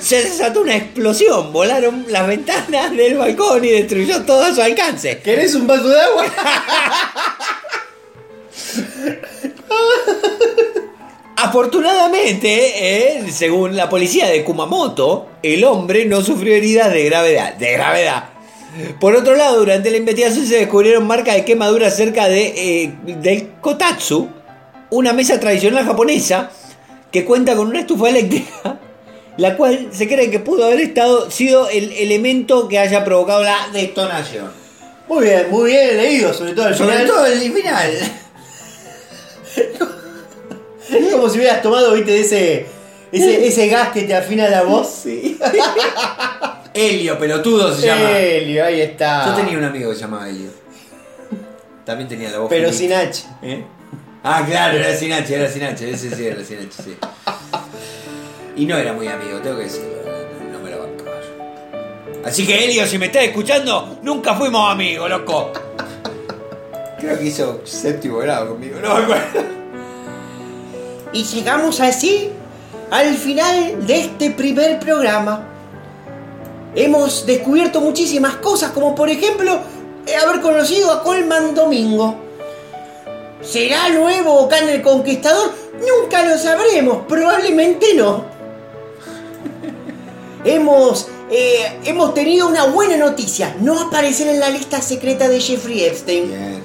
Se 0.01 0.23
desató 0.23 0.61
una 0.61 0.77
explosión, 0.77 1.53
volaron 1.53 2.05
las 2.09 2.27
ventanas 2.27 2.95
del 2.95 3.17
balcón 3.17 3.65
y 3.65 3.71
destruyó 3.71 4.23
todo 4.23 4.43
a 4.43 4.55
su 4.55 4.61
alcance. 4.61 5.21
¿Querés 5.21 5.55
un 5.55 5.67
vaso 5.67 5.89
de 5.89 6.01
agua? 6.01 6.27
Afortunadamente, 11.37 13.19
eh, 13.27 13.33
según 13.33 13.77
la 13.77 13.89
policía 13.89 14.29
de 14.29 14.45
Kumamoto, 14.45 15.29
el 15.43 15.65
hombre 15.65 16.05
no 16.07 16.23
sufrió 16.23 16.55
heridas 16.55 16.93
de 16.93 17.05
gravedad. 17.05 17.55
De 17.55 17.73
gravedad. 17.73 18.25
Por 19.01 19.15
otro 19.15 19.37
lado, 19.37 19.59
durante 19.59 19.91
la 19.91 19.97
investigación 19.99 20.47
se 20.47 20.57
descubrieron 20.57 21.07
marcas 21.07 21.35
de 21.37 21.45
quemaduras 21.45 21.97
cerca 21.97 22.29
de, 22.29 22.47
eh, 22.57 22.95
del 23.05 23.51
kotatsu, 23.61 24.29
una 24.91 25.13
mesa 25.13 25.39
tradicional 25.39 25.85
japonesa 25.85 26.51
que 27.13 27.25
cuenta 27.25 27.55
con 27.55 27.69
una 27.69 27.81
estufa 27.81 28.09
eléctrica, 28.09 28.81
la 29.37 29.57
cual 29.57 29.89
se 29.93 30.09
cree 30.09 30.31
que 30.31 30.41
pudo 30.41 30.65
haber 30.65 30.81
estado 30.81 31.31
sido 31.31 31.69
el 31.69 31.93
elemento 31.93 32.69
que 32.69 32.79
haya 32.79 33.05
provocado 33.05 33.43
la 33.43 33.69
detonación. 33.73 34.51
Muy 35.09 35.25
bien, 35.25 35.47
muy 35.51 35.71
bien 35.71 35.97
leído, 35.97 36.33
sobre 36.33 36.53
todo 36.53 36.67
al 36.67 36.75
Sobre 36.75 36.93
final. 36.93 37.07
todo 37.07 37.27
el 37.27 37.53
final. 37.53 38.13
Es 40.91 41.13
como 41.13 41.29
si 41.29 41.39
hubieras 41.39 41.63
tomado, 41.63 41.93
viste, 41.93 42.21
ese, 42.21 42.67
ese, 43.13 43.47
ese 43.47 43.69
gas 43.69 43.89
que 43.91 44.03
te 44.03 44.15
afina 44.15 44.49
la 44.49 44.63
voz. 44.63 45.05
Helio, 46.75 47.19
pelotudo 47.19 47.75
se 47.75 47.87
llama. 47.87 48.19
Helio, 48.19 48.65
ahí 48.65 48.81
está. 48.81 49.27
Yo 49.27 49.35
tenía 49.35 49.59
un 49.59 49.65
amigo 49.65 49.91
que 49.91 49.97
se 49.97 50.03
llamaba 50.03 50.29
Helio. 50.29 50.51
También 51.85 52.09
tenía 52.09 52.31
la 52.31 52.39
voz. 52.39 52.49
Pero 52.49 52.73
finita. 52.73 53.13
sin 53.13 53.25
H. 53.25 53.25
¿Eh? 53.43 53.65
Ah, 54.23 54.45
claro, 54.49 54.79
era 54.79 54.97
sin 54.97 55.13
H, 55.13 55.35
era 55.35 55.51
sin 55.51 55.63
H, 55.63 55.91
ese 55.91 56.17
sí 56.17 56.27
era 56.27 56.43
sin 56.43 56.59
H, 56.59 56.83
sí. 56.83 56.97
Y 58.57 58.67
no 58.67 58.77
era 58.77 58.93
muy 58.93 59.07
amigo, 59.07 59.39
tengo 59.41 59.59
que 59.59 59.65
decirlo, 59.65 59.97
no, 60.07 60.59
no 60.59 60.65
me 60.65 60.71
lo 60.71 60.79
bancaba 60.79 61.21
yo. 61.21 62.23
Así 62.25 62.47
que 62.47 62.65
Elio, 62.65 62.87
si 62.87 62.97
me 62.99 63.07
estás 63.07 63.25
escuchando, 63.25 63.99
nunca 64.03 64.35
fuimos 64.35 64.71
amigos, 64.71 65.11
loco. 65.11 65.53
Creo 66.99 67.19
que 67.19 67.25
hizo 67.25 67.61
séptimo 67.65 68.19
grado 68.19 68.49
conmigo, 68.49 68.81
no 68.81 68.95
me 68.95 69.03
acuerdo. 69.03 69.64
Y 71.15 71.23
llegamos 71.23 71.79
así 71.79 72.29
al 72.91 73.15
final 73.17 73.87
de 73.87 74.01
este 74.01 74.31
primer 74.33 74.81
programa. 74.81 75.47
Hemos 76.75 77.25
descubierto 77.25 77.81
muchísimas 77.81 78.35
cosas, 78.37 78.73
como 78.73 78.97
por 78.97 79.09
ejemplo 79.09 79.61
eh, 80.07 80.17
haber 80.17 80.41
conocido 80.41 80.91
a 80.91 81.05
Colman 81.05 81.55
Domingo. 81.55 82.17
¿Será 83.43 83.91
nuevo 83.91 84.49
Can 84.49 84.69
el 84.69 84.83
Conquistador? 84.83 85.53
Nunca 85.79 86.25
lo 86.25 86.37
sabremos, 86.37 87.05
probablemente 87.07 87.95
no. 87.95 88.25
hemos, 90.45 91.07
eh, 91.31 91.79
hemos 91.85 92.13
tenido 92.13 92.49
una 92.49 92.65
buena 92.65 92.97
noticia, 92.97 93.55
no 93.61 93.81
aparecer 93.81 94.27
en 94.27 94.41
la 94.41 94.51
lista 94.51 94.83
secreta 94.83 95.29
de 95.29 95.39
Jeffrey 95.39 95.85
Epstein. 95.85 96.29
Bien. 96.29 96.64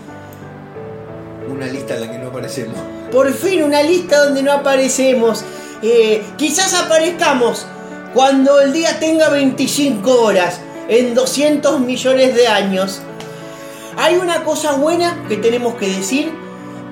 Una 1.60 1.68
lista 1.68 1.96
en 1.96 2.02
la 2.02 2.10
que 2.10 2.18
no 2.18 2.30
aparecemos. 2.30 2.78
Por 3.12 3.34
fin 3.34 3.64
una 3.64 3.84
lista 3.84 4.24
donde 4.24 4.42
no 4.42 4.54
aparecemos. 4.54 5.44
Eh, 5.82 6.24
quizás 6.38 6.74
aparezcamos 6.74 7.66
cuando 8.14 8.62
el 8.62 8.72
día 8.72 8.98
tenga 8.98 9.28
25 9.28 10.22
horas, 10.22 10.62
en 10.88 11.14
200 11.14 11.82
millones 11.82 12.34
de 12.34 12.48
años. 12.48 13.02
Hay 13.98 14.16
una 14.16 14.46
cosa 14.46 14.76
buena 14.76 15.26
que 15.28 15.36
tenemos 15.36 15.76
que 15.76 15.90
decir, 15.90 16.32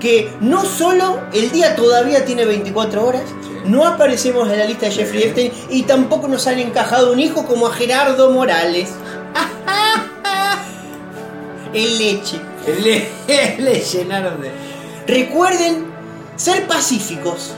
que 0.02 0.34
no 0.42 0.66
solo 0.66 1.22
el 1.32 1.50
día 1.50 1.78
todavía 1.78 2.26
tiene 2.26 2.44
24 2.44 3.08
horas, 3.08 3.24
no 3.64 3.88
aparecemos 3.88 4.52
en 4.52 4.60
la 4.60 4.66
lista 4.66 4.88
de 4.88 4.92
Jeffrey 4.92 5.24
Epstein 5.24 5.54
y 5.70 5.84
tampoco 5.84 6.28
nos 6.28 6.46
han 6.46 6.60
encajado 6.60 7.14
un 7.14 7.22
hijo 7.22 7.46
como 7.46 7.68
a 7.68 7.72
Gerardo 7.72 8.32
Morales. 8.32 8.90
El 11.74 11.98
leche. 11.98 12.42
Le, 12.84 13.10
le 13.58 13.80
llenaron 13.80 14.42
de. 14.42 14.52
Recuerden 15.08 15.86
ser 16.36 16.68
pacíficos. 16.68 17.54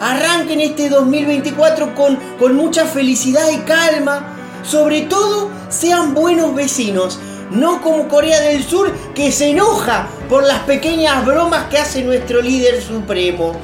Arranquen 0.00 0.60
este 0.60 0.88
2024 0.88 1.94
con, 1.94 2.16
con 2.38 2.54
mucha 2.54 2.84
felicidad 2.84 3.50
y 3.50 3.58
calma. 3.58 4.36
Sobre 4.62 5.02
todo, 5.02 5.50
sean 5.68 6.14
buenos 6.14 6.54
vecinos. 6.54 7.18
No 7.50 7.80
como 7.82 8.06
Corea 8.08 8.40
del 8.40 8.62
Sur 8.62 8.92
que 9.14 9.32
se 9.32 9.50
enoja 9.50 10.06
por 10.28 10.44
las 10.44 10.60
pequeñas 10.60 11.24
bromas 11.24 11.64
que 11.68 11.78
hace 11.78 12.02
nuestro 12.02 12.40
líder 12.40 12.80
supremo. 12.80 13.56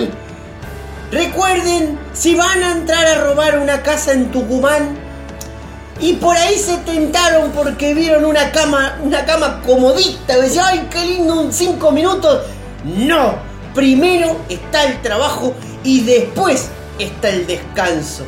Recuerden, 1.10 1.98
si 2.14 2.34
van 2.36 2.62
a 2.62 2.72
entrar 2.72 3.04
a 3.06 3.24
robar 3.24 3.58
una 3.58 3.82
casa 3.82 4.12
en 4.12 4.30
Tucumán, 4.30 5.09
y 6.00 6.14
por 6.14 6.36
ahí 6.36 6.58
se 6.58 6.78
tentaron 6.78 7.50
porque 7.52 7.94
vieron 7.94 8.24
una 8.24 8.50
cama, 8.52 8.98
una 9.02 9.24
cama 9.24 9.60
comodita. 9.60 10.38
Decían, 10.38 10.66
ay, 10.68 10.88
qué 10.90 11.04
lindo, 11.04 11.40
un 11.40 11.52
cinco 11.52 11.90
minutos. 11.90 12.46
No, 12.84 13.34
primero 13.74 14.40
está 14.48 14.84
el 14.84 15.02
trabajo 15.02 15.54
y 15.84 16.00
después 16.02 16.68
está 16.98 17.28
el 17.28 17.46
descanso. 17.46 18.24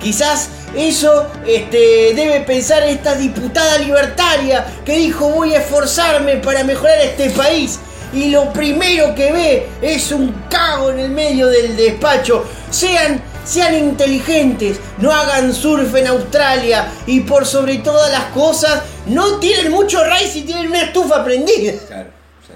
Quizás 0.00 0.48
eso 0.74 1.26
este, 1.46 2.14
debe 2.14 2.40
pensar 2.40 2.82
esta 2.84 3.14
diputada 3.14 3.78
libertaria 3.78 4.66
que 4.84 4.96
dijo 4.96 5.28
voy 5.28 5.54
a 5.54 5.58
esforzarme 5.58 6.36
para 6.36 6.64
mejorar 6.64 6.98
este 7.00 7.30
país. 7.30 7.78
Y 8.14 8.30
lo 8.30 8.52
primero 8.52 9.14
que 9.14 9.32
ve 9.32 9.68
es 9.80 10.10
un 10.10 10.32
cago 10.50 10.90
en 10.90 10.98
el 10.98 11.10
medio 11.10 11.48
del 11.48 11.76
despacho. 11.76 12.44
Sean 12.70 13.22
sean 13.44 13.74
inteligentes, 13.74 14.78
no 14.98 15.10
hagan 15.12 15.52
surf 15.54 15.94
en 15.96 16.06
Australia 16.06 16.88
y 17.06 17.20
por 17.20 17.44
sobre 17.46 17.78
todas 17.78 18.10
las 18.12 18.24
cosas, 18.32 18.82
no 19.06 19.38
tienen 19.38 19.70
mucho 19.70 20.04
raíz 20.04 20.30
si 20.30 20.42
tienen 20.42 20.68
una 20.68 20.82
estufa 20.82 21.24
prendida. 21.24 21.72
Claro, 21.88 22.10
sí. 22.46 22.54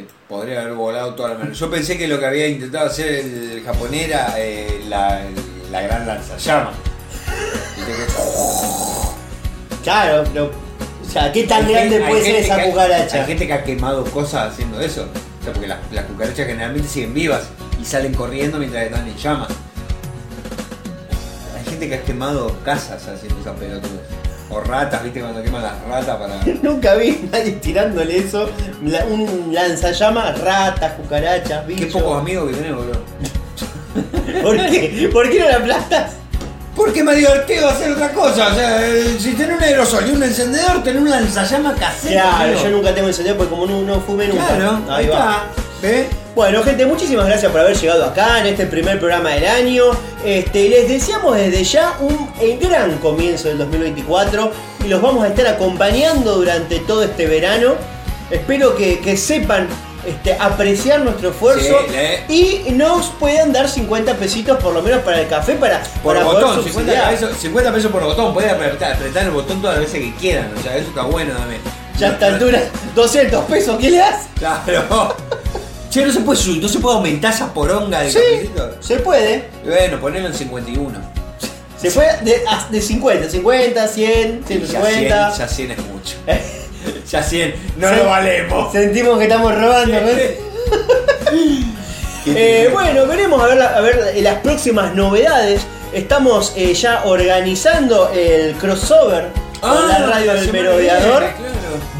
Sí, 0.00 0.06
podría 0.28 0.60
haber 0.62 0.74
volado 0.74 1.14
toda 1.14 1.30
la 1.30 1.34
mano. 1.38 1.52
Yo 1.52 1.70
pensé 1.70 1.96
que 1.98 2.06
lo 2.08 2.18
que 2.18 2.26
había 2.26 2.46
intentado 2.48 2.86
hacer 2.86 3.06
el 3.08 3.62
japonés 3.64 4.08
era 4.08 4.34
eh, 4.38 4.82
la, 4.88 5.22
la 5.70 5.82
gran 5.82 6.06
lanzallama. 6.06 6.72
Claro, 9.82 10.24
pero. 10.32 10.50
O 11.06 11.10
sea, 11.16 11.30
¿qué 11.30 11.44
tan 11.44 11.64
Hay 11.66 11.72
grande 11.72 11.96
gente- 11.98 12.08
puede 12.08 12.22
ser 12.24 12.32
gente 12.34 12.46
esa 12.46 12.56
que 12.56 12.62
ha- 12.62 12.70
cucaracha? 12.70 13.20
Hay 13.20 13.26
gente 13.26 13.46
que 13.46 13.52
ha 13.52 13.62
quemado 13.64 14.04
cosas 14.04 14.52
haciendo 14.52 14.80
eso. 14.80 15.06
O 15.44 15.46
sea, 15.46 15.52
porque 15.52 15.68
las, 15.68 15.78
las 15.92 16.04
cucarachas 16.06 16.46
generalmente 16.46 16.88
siguen 16.88 17.12
vivas 17.12 17.42
y 17.78 17.84
salen 17.84 18.14
corriendo 18.14 18.58
mientras 18.58 18.84
están 18.84 19.06
en 19.06 19.14
llamas. 19.16 19.48
Hay 21.58 21.64
gente 21.70 21.86
que 21.88 21.94
ha 21.96 22.02
quemado 22.02 22.56
casas 22.64 23.06
haciendo 23.06 23.38
esas 23.40 23.54
pelotudas. 23.58 24.00
O 24.50 24.60
ratas, 24.60 25.02
viste, 25.02 25.20
cuando 25.20 25.42
queman 25.42 25.62
las 25.62 25.82
ratas 25.84 26.16
para. 26.16 26.40
Nunca 26.62 26.94
vi 26.94 27.28
nadie 27.30 27.52
tirándole 27.52 28.18
eso. 28.18 28.48
la- 28.84 29.04
un 29.04 29.50
lanzallamas, 29.52 30.40
ratas, 30.40 30.92
cucarachas, 30.94 31.64
Qué 31.66 31.74
bichos. 31.74 31.92
pocos 32.00 32.20
amigos 32.20 32.50
que 32.50 32.56
tenemos, 32.56 32.86
bro. 32.86 33.00
¿Por 34.42 34.56
qué? 34.56 35.10
¿Por 35.12 35.30
qué 35.30 35.40
no 35.40 35.48
la 35.48 35.56
aplastas? 35.56 36.12
Porque 36.74 37.04
me 37.04 37.14
divertido 37.14 37.68
hacer 37.68 37.92
otra 37.92 38.10
cosa. 38.10 38.48
O 38.48 38.54
sea, 38.54 38.86
eh, 38.86 39.16
si 39.18 39.32
tenés 39.34 39.56
un 39.56 39.62
aerosol 39.62 40.08
y 40.08 40.12
un 40.12 40.22
encendedor, 40.22 40.82
tenés 40.82 41.02
un 41.02 41.10
lanzallama 41.10 41.74
casero. 41.74 42.20
Claro, 42.20 42.44
amigo. 42.44 42.62
yo 42.62 42.70
nunca 42.70 42.94
tengo 42.94 43.08
encendido 43.08 43.36
porque 43.36 43.50
como 43.50 43.66
no, 43.66 43.82
no 43.82 44.00
fumé 44.00 44.28
nunca. 44.28 44.46
Claro, 44.46 44.80
ahí, 44.88 45.04
está. 45.04 45.44
¿Ves? 45.80 46.06
Bueno, 46.34 46.64
gente, 46.64 46.84
muchísimas 46.84 47.26
gracias 47.26 47.52
por 47.52 47.60
haber 47.60 47.76
llegado 47.76 48.04
acá 48.04 48.40
en 48.40 48.46
este 48.46 48.66
primer 48.66 48.98
programa 48.98 49.30
del 49.30 49.46
año. 49.46 49.84
Este, 50.24 50.68
les 50.68 50.88
deseamos 50.88 51.36
desde 51.36 51.62
ya 51.62 51.96
un 52.00 52.28
eh, 52.40 52.58
gran 52.60 52.98
comienzo 52.98 53.48
del 53.48 53.58
2024 53.58 54.50
y 54.84 54.88
los 54.88 55.00
vamos 55.00 55.22
a 55.22 55.28
estar 55.28 55.46
acompañando 55.46 56.34
durante 56.34 56.80
todo 56.80 57.04
este 57.04 57.26
verano. 57.26 57.74
Espero 58.30 58.74
que, 58.74 58.98
que 58.98 59.16
sepan 59.16 59.68
este, 60.06 60.34
apreciar 60.38 61.00
nuestro 61.00 61.30
esfuerzo 61.30 61.76
Sí, 62.28 62.62
y 62.66 62.70
nos 62.72 63.06
puedan 63.18 63.52
dar 63.52 63.68
50 63.68 64.14
pesitos 64.14 64.62
por 64.62 64.72
lo 64.74 64.82
menos 64.82 65.00
para 65.02 65.20
el 65.20 65.28
café 65.28 65.54
para, 65.54 65.82
Por 66.02 66.14
para 66.14 66.24
poder 66.26 66.44
botón, 66.44 66.64
50 66.64 66.72
subsidiar. 66.92 67.10
pesos, 67.10 67.36
50 67.40 67.72
pesos 67.72 67.92
por 67.92 68.02
botón. 68.02 68.34
Pueden 68.34 68.50
apretar, 68.50 68.92
apretar 68.92 69.24
el 69.24 69.30
botón 69.30 69.60
todas 69.60 69.76
las 69.78 69.86
veces 69.86 70.00
que 70.02 70.14
quieran. 70.20 70.52
O 70.58 70.62
sea, 70.62 70.76
eso 70.76 70.88
está 70.88 71.02
bueno 71.02 71.32
también. 71.34 71.60
Ya 71.98 72.08
a 72.08 72.12
esta 72.12 72.26
altura, 72.26 72.60
200 72.94 73.44
pesos, 73.44 73.76
¿qué 73.80 73.90
le 73.90 73.98
das? 73.98 74.26
Claro. 74.38 75.16
Che, 75.90 76.04
no 76.04 76.12
se 76.12 76.20
puede 76.22 76.40
subir, 76.40 76.60
no 76.60 76.68
se 76.68 76.80
puede 76.80 76.96
aumentar 76.96 77.32
esa 77.32 77.54
poronga 77.54 78.00
de 78.00 78.10
Sí. 78.10 78.18
cafecito. 78.18 78.70
Se 78.80 78.96
puede. 78.96 79.48
Bueno, 79.64 80.00
ponelo 80.00 80.26
en 80.26 80.34
51. 80.34 80.98
Se 81.80 81.88
puede 81.92 82.16
de, 82.22 82.42
de 82.70 82.80
50, 82.82 83.30
50, 83.30 83.86
100, 83.88 84.40
Ya 84.40 84.44
100, 84.44 84.44
150. 84.44 85.36
ya 85.38 85.46
100 85.48 85.70
es 85.70 85.78
mucho. 85.78 86.16
Ya 87.14 87.22
100, 87.22 87.54
no 87.76 87.92
lo 87.92 88.06
valemos. 88.06 88.72
Sentimos 88.72 89.18
que 89.18 89.24
estamos 89.24 89.54
robando. 89.54 89.96
Eh, 92.26 92.70
bueno, 92.72 93.06
veremos 93.06 93.42
a 93.42 93.46
ver, 93.48 93.58
la- 93.58 93.76
a 93.76 93.80
ver 93.82 94.12
eh, 94.14 94.22
las 94.22 94.36
próximas 94.38 94.94
novedades. 94.94 95.60
Estamos 95.92 96.54
eh, 96.56 96.72
ya 96.72 97.02
organizando 97.04 98.08
el 98.14 98.54
crossover 98.54 99.26
con 99.60 99.88
la 99.88 99.98
radio 100.06 100.32
del 100.32 100.50
merodeador. 100.50 101.22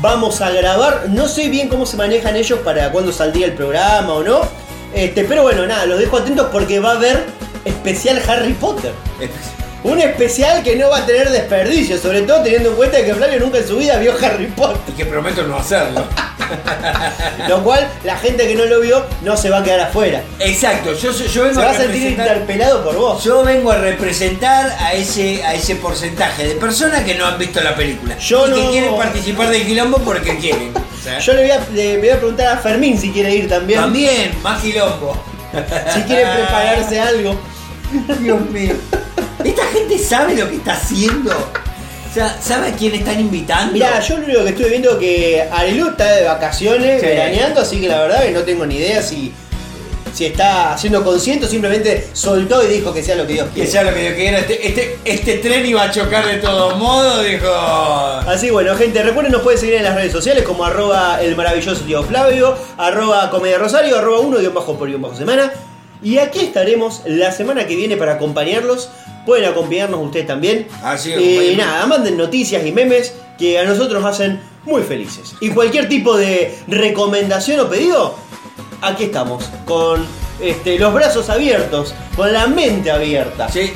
Vamos 0.01 0.41
a 0.41 0.51
grabar, 0.51 1.05
no 1.11 1.29
sé 1.29 1.49
bien 1.51 1.69
cómo 1.69 1.85
se 1.85 1.99
manejan 1.99 2.37
ellos 2.37 2.59
para 2.61 2.91
cuándo 2.91 3.13
saldría 3.13 3.45
el 3.47 3.53
programa 3.53 4.15
o 4.15 4.23
no. 4.25 4.41
Este, 4.95 5.25
pero 5.25 5.43
bueno, 5.43 5.67
nada, 5.67 5.85
los 5.85 5.99
dejo 5.99 6.17
atentos 6.17 6.49
porque 6.51 6.81
va 6.81 6.93
a 6.93 6.97
haber 6.97 7.25
especial 7.67 8.21
Harry 8.27 8.55
Potter. 8.55 8.93
Un 9.85 10.01
especial 10.01 10.63
que 10.63 10.77
no 10.77 10.89
va 10.89 10.99
a 10.99 11.07
tener 11.07 11.29
desperdicio, 11.31 11.99
sobre 11.99 12.23
todo 12.23 12.43
teniendo 12.43 12.71
en 12.71 12.77
cuenta 12.77 13.05
que 13.05 13.15
Flavio 13.15 13.39
nunca 13.39 13.59
en 13.59 13.69
su 13.69 13.77
vida 13.77 13.99
vio 13.99 14.15
Harry 14.23 14.47
Potter. 14.47 14.81
Y 14.89 14.93
que 14.93 15.05
prometo 15.05 15.43
no 15.45 15.57
hacerlo. 15.59 16.05
Lo 17.49 17.63
cual, 17.63 17.87
la 18.03 18.17
gente 18.17 18.47
que 18.49 18.55
no 18.55 18.65
lo 18.65 18.81
vio 18.81 19.05
no 19.23 19.37
se 19.37 19.51
va 19.51 19.59
a 19.59 19.63
quedar 19.63 19.81
afuera. 19.81 20.23
Exacto, 20.39 20.93
yo, 20.95 21.11
yo 21.13 21.43
vengo 21.45 21.61
Se 21.61 21.67
va 21.67 21.71
a 21.73 21.77
sentir 21.77 22.03
interpelado 22.13 22.83
por 22.83 22.97
vos. 22.97 23.23
Yo 23.25 23.45
vengo 23.45 23.71
a 23.73 23.77
representar 23.77 24.75
a 24.81 24.95
ese, 24.95 25.45
a 25.45 25.55
ese 25.55 25.77
porcentaje 25.77 26.47
de 26.49 26.55
personas 26.55 27.05
que 27.05 27.15
no 27.15 27.27
han 27.27 27.39
visto 27.39 27.61
la 27.61 27.75
película. 27.75 28.17
Yo 28.19 28.47
y 28.49 28.53
que 28.55 28.61
no- 28.61 28.71
quieren 28.71 28.97
participar 28.97 29.51
del 29.51 29.67
quilombo 29.67 29.99
porque 29.99 30.39
quieren. 30.39 30.73
Yo 31.21 31.33
le 31.35 31.43
voy, 31.43 31.51
a, 31.51 31.61
le 31.75 31.99
voy 31.99 32.09
a 32.09 32.17
preguntar 32.17 32.47
a 32.47 32.57
Fermín 32.59 32.99
si 32.99 33.11
quiere 33.11 33.35
ir 33.35 33.49
también. 33.49 33.81
También, 33.81 34.33
más 34.43 34.63
quilombo. 34.63 35.23
Si 35.93 36.01
quiere 36.03 36.23
prepararse 36.25 36.99
algo. 37.01 37.39
Dios 38.19 38.41
mío. 38.51 38.75
¿Esta 39.45 39.65
gente 39.67 39.99
sabe 39.99 40.35
lo 40.35 40.49
que 40.49 40.57
está 40.57 40.73
haciendo? 40.75 41.31
O 41.31 42.15
sea, 42.15 42.37
¿sabe 42.41 42.69
a 42.69 42.73
quién 42.73 42.95
están 42.95 43.19
invitando? 43.21 43.73
Mira, 43.73 44.01
yo 44.01 44.19
lo 44.19 44.25
único 44.25 44.43
que 44.45 44.51
estuve 44.51 44.69
viendo 44.69 44.93
es 44.93 44.97
que 44.99 45.49
Arelu 45.51 45.89
está 45.89 46.13
de 46.13 46.25
vacaciones, 46.25 47.01
Sí. 47.01 47.07
veraneando, 47.07 47.61
así 47.61 47.81
que 47.81 47.89
la 47.89 48.01
verdad 48.03 48.23
que 48.23 48.31
no 48.31 48.41
tengo 48.43 48.65
ni 48.67 48.77
idea 48.77 49.03
si, 49.03 49.33
si 50.15 50.27
está 50.27 50.79
siendo 50.79 51.03
consciente 51.03 51.47
o 51.47 51.49
simplemente 51.49 52.07
soltó 52.13 52.63
y 52.63 52.69
dijo 52.69 52.95
que 52.95 53.03
sea 53.03 53.17
lo 53.17 53.27
que 53.27 53.33
Dios 53.33 53.49
Que 53.49 53.55
quiere. 53.55 53.71
sea 53.71 53.83
lo 53.83 53.93
que 53.93 54.11
yo 54.11 54.15
quiera. 54.15 54.39
Este, 54.39 54.65
este, 54.69 54.99
este 55.05 55.35
tren 55.39 55.67
iba 55.67 55.83
a 55.83 55.91
chocar 55.91 56.25
de 56.25 56.37
todos 56.37 56.79
modos, 56.79 57.25
dijo. 57.25 57.51
Así 57.53 58.51
bueno, 58.51 58.77
gente, 58.77 59.03
recuerden 59.03 59.33
nos 59.33 59.43
pueden 59.43 59.59
seguir 59.59 59.75
en 59.75 59.83
las 59.83 59.97
redes 59.97 60.13
sociales 60.13 60.45
como 60.45 60.65
arroba 60.65 61.19
el 61.21 61.35
maravilloso 61.35 61.81
tío 61.83 62.05
Flavio, 62.05 62.57
arroba 62.77 63.29
comedia 63.29 63.59
rosario, 63.59 63.99
arroba 63.99 64.21
uno 64.21 64.39
guion 64.39 64.55
bajo 64.55 64.79
por 64.79 64.87
guion 64.89 65.03
bajo 65.03 65.17
semana. 65.17 65.53
Y 66.05 66.19
aquí 66.19 66.41
estaremos 66.41 67.01
la 67.07 67.33
semana 67.33 67.67
que 67.67 67.75
viene 67.75 67.97
para 67.97 68.13
acompañarlos. 68.13 68.91
Pueden 69.25 69.47
acompañarnos 69.51 70.05
ustedes 70.05 70.27
también. 70.27 70.69
Así 70.83 71.13
es, 71.13 71.53
y 71.53 71.57
nada, 71.57 71.87
manden 71.87 72.19
noticias 72.19 72.65
y 72.65 72.73
memes 72.73 73.15
que 73.39 73.59
a 73.59 73.65
nosotros 73.65 74.03
nos 74.03 74.13
hacen 74.13 74.39
muy 74.65 74.83
felices. 74.83 75.35
Y 75.41 75.49
cualquier 75.49 75.89
tipo 75.89 76.17
de 76.17 76.59
recomendación 76.69 77.59
o 77.61 77.71
pedido, 77.71 78.17
aquí 78.83 79.05
estamos, 79.05 79.45
con 79.65 80.07
este, 80.41 80.79
los 80.79 80.93
brazos 80.93 81.31
abiertos, 81.31 81.95
con 82.15 82.31
la 82.35 82.47
mente 82.49 82.91
abierta. 82.91 83.49
Sí, 83.49 83.73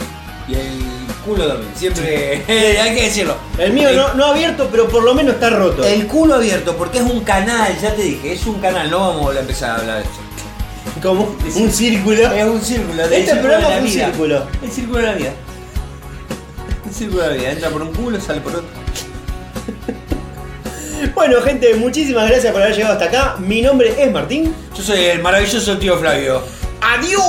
y 0.49 0.55
el 0.55 0.79
culo 1.25 1.49
también. 1.49 1.73
Siempre 1.75 2.43
hay 2.79 2.95
que 2.95 3.05
decirlo. 3.05 3.37
El 3.57 3.73
mío 3.73 3.91
no, 3.95 4.13
no 4.13 4.27
abierto, 4.27 4.69
pero 4.71 4.87
por 4.87 5.03
lo 5.03 5.15
menos 5.15 5.35
está 5.35 5.49
roto. 5.49 5.83
El 5.83 6.07
culo 6.07 6.35
abierto, 6.35 6.77
porque 6.77 6.99
es 6.99 7.05
un 7.05 7.21
canal, 7.21 7.75
ya 7.81 7.95
te 7.95 8.03
dije, 8.03 8.35
es 8.35 8.45
un 8.45 8.61
canal, 8.61 8.91
no 8.91 9.01
vamos 9.01 9.35
a 9.35 9.41
empezar 9.41 9.71
a 9.71 9.77
hablar 9.77 9.97
de 9.99 10.03
esto. 10.05 10.28
Como 11.03 11.37
un 11.57 11.70
círculo. 11.73 12.33
Es 12.33 12.45
un 12.45 12.61
círculo. 12.62 13.09
del 13.09 13.12
Este 13.23 13.37
programa 13.37 13.75
es 13.75 13.79
un 13.81 13.85
vida. 13.85 14.07
círculo. 14.07 14.47
El 14.62 14.70
círculo 14.73 14.99
de 14.99 15.05
la 15.07 15.12
vida. 15.15 15.33
El 16.87 16.95
círculo 16.95 17.23
de 17.23 17.29
la 17.29 17.35
vida. 17.35 17.51
Entra 17.53 17.70
por 17.70 17.83
un 17.83 17.93
culo, 17.93 18.20
sale 18.20 18.41
por 18.41 18.53
otro. 18.57 18.69
Bueno, 21.15 21.41
gente, 21.43 21.75
muchísimas 21.75 22.29
gracias 22.29 22.53
por 22.53 22.61
haber 22.61 22.75
llegado 22.75 22.95
hasta 22.95 23.05
acá. 23.07 23.37
Mi 23.39 23.62
nombre 23.62 23.95
es 24.03 24.11
Martín. 24.12 24.53
Yo 24.77 24.83
soy 24.83 25.05
el 25.05 25.20
maravilloso 25.23 25.79
tío 25.79 25.97
Flavio. 25.97 26.43
¡Adiós! 26.81 27.23